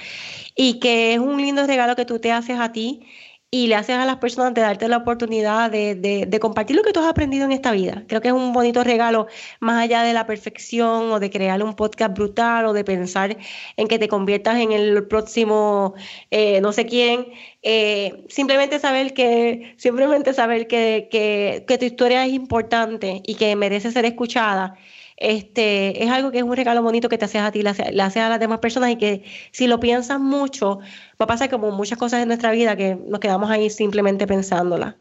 y 0.56 0.80
que 0.80 1.14
es 1.14 1.20
un 1.20 1.40
lindo 1.40 1.64
regalo 1.66 1.94
que 1.94 2.04
tú 2.04 2.18
te 2.18 2.32
haces 2.32 2.58
a 2.58 2.72
ti 2.72 3.06
y 3.54 3.68
le 3.68 3.76
haces 3.76 3.94
a 3.94 4.04
las 4.04 4.16
personas 4.16 4.52
de 4.52 4.62
darte 4.62 4.88
la 4.88 4.96
oportunidad 4.96 5.70
de, 5.70 5.94
de, 5.94 6.40
compartir 6.40 6.74
lo 6.74 6.82
que 6.82 6.92
tú 6.92 6.98
has 6.98 7.06
aprendido 7.06 7.44
en 7.44 7.52
esta 7.52 7.70
vida. 7.70 8.02
Creo 8.08 8.20
que 8.20 8.26
es 8.26 8.34
un 8.34 8.52
bonito 8.52 8.82
regalo, 8.82 9.28
más 9.60 9.80
allá 9.80 10.02
de 10.02 10.12
la 10.12 10.26
perfección 10.26 11.12
o 11.12 11.20
de 11.20 11.30
crear 11.30 11.62
un 11.62 11.74
podcast 11.74 12.16
brutal 12.16 12.66
o 12.66 12.72
de 12.72 12.82
pensar 12.82 13.36
en 13.76 13.86
que 13.86 14.00
te 14.00 14.08
conviertas 14.08 14.58
en 14.58 14.72
el 14.72 15.06
próximo 15.06 15.94
eh, 16.32 16.60
no 16.62 16.72
sé 16.72 16.86
quién. 16.86 17.28
Eh, 17.62 18.24
simplemente 18.28 18.80
saber 18.80 19.14
que, 19.14 19.74
simplemente 19.76 20.34
saber 20.34 20.66
que, 20.66 21.08
que 21.08 21.78
tu 21.78 21.84
historia 21.84 22.26
es 22.26 22.32
importante 22.32 23.22
y 23.24 23.36
que 23.36 23.54
merece 23.54 23.92
ser 23.92 24.04
escuchada 24.04 24.76
este, 25.16 26.02
es 26.02 26.10
algo 26.10 26.30
que 26.30 26.38
es 26.38 26.44
un 26.44 26.56
regalo 26.56 26.82
bonito 26.82 27.08
que 27.08 27.18
te 27.18 27.24
haces 27.24 27.42
a 27.42 27.52
ti, 27.52 27.62
le 27.62 27.70
haces, 27.70 28.16
a 28.16 28.28
las 28.28 28.40
demás 28.40 28.58
personas 28.58 28.90
y 28.90 28.96
que 28.96 29.24
si 29.52 29.66
lo 29.66 29.80
piensas 29.80 30.20
mucho, 30.20 30.80
va 31.20 31.24
a 31.24 31.26
pasar 31.26 31.50
como 31.50 31.70
muchas 31.70 31.98
cosas 31.98 32.22
en 32.22 32.28
nuestra 32.28 32.50
vida 32.50 32.76
que 32.76 32.96
nos 32.96 33.20
quedamos 33.20 33.50
ahí 33.50 33.70
simplemente 33.70 34.26
pensándola. 34.26 34.96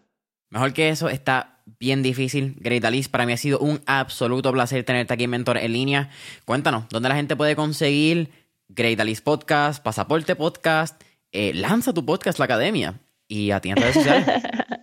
Mejor 0.49 0.73
que 0.73 0.89
eso, 0.89 1.09
está 1.09 1.59
bien 1.79 2.03
difícil. 2.03 2.55
Great 2.59 2.85
Alice, 2.85 3.09
para 3.09 3.25
mí 3.25 3.33
ha 3.33 3.37
sido 3.37 3.59
un 3.59 3.81
absoluto 3.85 4.51
placer 4.51 4.83
tenerte 4.83 5.13
aquí 5.13 5.23
en 5.23 5.31
Mentor 5.31 5.57
en 5.57 5.73
línea. 5.73 6.09
Cuéntanos, 6.45 6.85
¿dónde 6.89 7.09
la 7.09 7.15
gente 7.15 7.35
puede 7.35 7.55
conseguir 7.55 8.29
Great 8.69 8.99
Alice 8.99 9.21
Podcast, 9.21 9.83
Pasaporte 9.83 10.35
Podcast? 10.35 11.01
Eh, 11.31 11.53
lanza 11.55 11.93
tu 11.93 12.05
podcast, 12.05 12.37
La 12.37 12.45
Academia. 12.45 12.99
Y 13.27 13.49
a 13.49 13.59
ti 13.59 13.69
en 13.69 13.77
redes 13.77 13.95
sociales. 13.95 14.27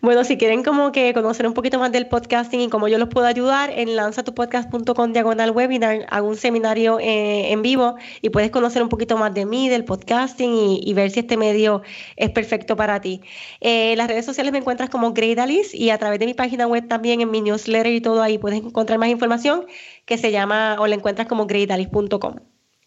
Bueno, 0.00 0.24
si 0.24 0.36
quieren 0.36 0.62
como 0.62 0.92
que 0.92 1.12
conocer 1.14 1.46
un 1.46 1.54
poquito 1.54 1.78
más 1.78 1.92
del 1.92 2.06
podcasting 2.06 2.60
y 2.60 2.68
cómo 2.68 2.88
yo 2.88 2.98
los 2.98 3.08
puedo 3.08 3.26
ayudar, 3.26 3.70
en 3.70 3.96
lanzatupodcast.com 3.96 5.12
diagonal 5.12 5.50
webinar 5.50 6.06
hago 6.10 6.28
un 6.28 6.36
seminario 6.36 6.98
eh, 6.98 7.52
en 7.52 7.62
vivo 7.62 7.96
y 8.20 8.30
puedes 8.30 8.50
conocer 8.50 8.82
un 8.82 8.88
poquito 8.88 9.16
más 9.16 9.34
de 9.34 9.46
mí, 9.46 9.68
del 9.68 9.84
podcasting 9.84 10.78
y, 10.80 10.92
ver 10.94 11.10
si 11.10 11.20
este 11.20 11.36
medio 11.36 11.82
es 12.16 12.30
perfecto 12.30 12.76
para 12.76 13.00
ti. 13.00 13.22
Eh, 13.60 13.94
las 13.96 14.08
redes 14.08 14.26
sociales 14.26 14.52
me 14.52 14.58
encuentras 14.58 14.90
como 14.90 15.12
Great 15.12 15.38
Alice 15.38 15.76
y 15.76 15.90
a 15.90 15.98
través 15.98 16.18
de 16.18 16.26
mi 16.26 16.34
página 16.34 16.66
web 16.66 16.86
también 16.88 17.20
en 17.20 17.30
mi 17.30 17.40
newsletter 17.40 17.92
y 17.92 18.00
todo 18.00 18.22
ahí 18.22 18.38
puedes 18.38 18.58
encontrar 18.58 18.98
más 18.98 19.08
información 19.08 19.66
que 20.04 20.18
se 20.18 20.30
llama 20.30 20.76
o 20.78 20.86
la 20.86 20.94
encuentras 20.94 21.28
como 21.28 21.46
greatalice.com. 21.46 22.36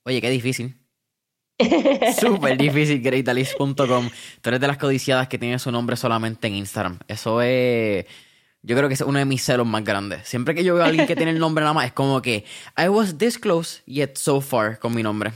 Oye, 0.03 0.21
qué 0.21 0.29
difícil. 0.29 0.84
Súper 2.19 2.57
difícil, 2.57 3.01
greatalice.com. 3.01 4.09
Tú 4.41 4.49
eres 4.49 4.59
de 4.59 4.67
las 4.67 4.77
codiciadas 4.77 5.27
que 5.27 5.37
tiene 5.37 5.57
su 5.59 5.71
nombre 5.71 5.95
solamente 5.95 6.47
en 6.47 6.55
Instagram. 6.55 6.99
Eso 7.07 7.41
es. 7.41 8.05
Yo 8.61 8.75
creo 8.75 8.87
que 8.87 8.95
es 8.95 9.01
uno 9.01 9.19
de 9.19 9.25
mis 9.25 9.43
celos 9.43 9.67
más 9.67 9.83
grandes. 9.83 10.27
Siempre 10.27 10.55
que 10.55 10.63
yo 10.63 10.73
veo 10.73 10.83
a 10.83 10.87
alguien 10.87 11.05
que 11.05 11.15
tiene 11.15 11.31
el 11.31 11.39
nombre 11.39 11.61
nada 11.61 11.73
más, 11.73 11.85
es 11.85 11.93
como 11.93 12.21
que 12.21 12.45
I 12.77 12.87
was 12.87 13.17
this 13.17 13.37
close 13.37 13.83
yet 13.85 14.15
so 14.15 14.41
far 14.41 14.79
con 14.79 14.93
mi 14.95 15.03
nombre. 15.03 15.33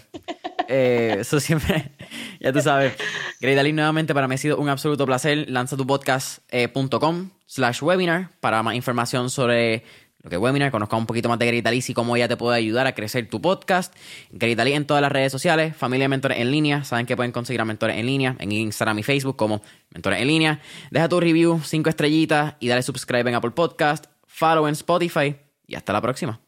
Eh, 0.68 1.18
eso 1.20 1.40
siempre, 1.40 1.91
ya 2.40 2.52
tú 2.52 2.62
sabes. 2.62 2.94
Great 3.40 3.74
nuevamente 3.74 4.14
para 4.14 4.28
mí 4.28 4.36
ha 4.36 4.38
sido 4.38 4.58
un 4.58 4.70
absoluto 4.70 5.06
placer. 5.06 5.50
Lanza 5.50 5.78
tu 5.78 5.86
podcast.com 5.86 7.30
eh, 7.50 8.28
para 8.40 8.64
más 8.64 8.76
información 8.76 9.30
sobre 9.30 9.84
lo 10.22 10.30
que 10.30 10.36
es 10.36 10.41
webinar, 10.41 10.70
conozca 10.70 10.98
un 10.98 11.06
poquito 11.06 11.30
más 11.30 11.40
de 11.40 11.48
Gritaliz 11.48 11.90
y 11.90 11.94
cómo 11.94 12.16
ella 12.16 12.28
te 12.28 12.36
puede 12.36 12.58
ayudar 12.58 12.88
a 12.88 12.94
crecer 12.94 13.30
tu 13.30 13.41
podcast. 13.41 13.96
Gritaliz 14.32 14.76
en 14.76 14.86
todas 14.86 15.02
las 15.02 15.12
redes 15.12 15.32
sociales, 15.32 15.76
familia 15.76 16.10
mentores 16.10 16.40
en 16.40 16.52
línea, 16.52 16.84
saben 16.84 17.06
que 17.06 17.16
pueden 17.16 17.32
conseguir 17.32 17.62
a 17.62 17.66
mentores 17.66 17.98
en 17.98 18.06
línea 18.06 18.36
en 18.40 18.52
Instagram 18.52 19.00
y 19.00 19.04
Facebook 19.04 19.38
como 19.38 19.62
mentores 19.91 20.22
en 20.22 20.28
línea. 20.28 20.60
Deja 20.91 21.08
tu 21.08 21.20
review, 21.22 21.62
cinco 21.64 21.90
estrellitas 21.90 22.56
y 22.60 22.68
dale 22.68 22.84
subscribe 22.84 23.30
en 23.30 23.36
Apple 23.36 23.52
Podcast, 23.52 24.08
follow 24.26 24.68
en 24.68 24.74
Spotify 24.74 25.38
y 25.66 25.76
hasta 25.76 25.94
la 25.94 26.02
próxima. 26.02 26.41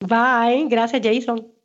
Bye, 0.00 0.66
gracias 0.68 1.00
Jason. 1.02 1.61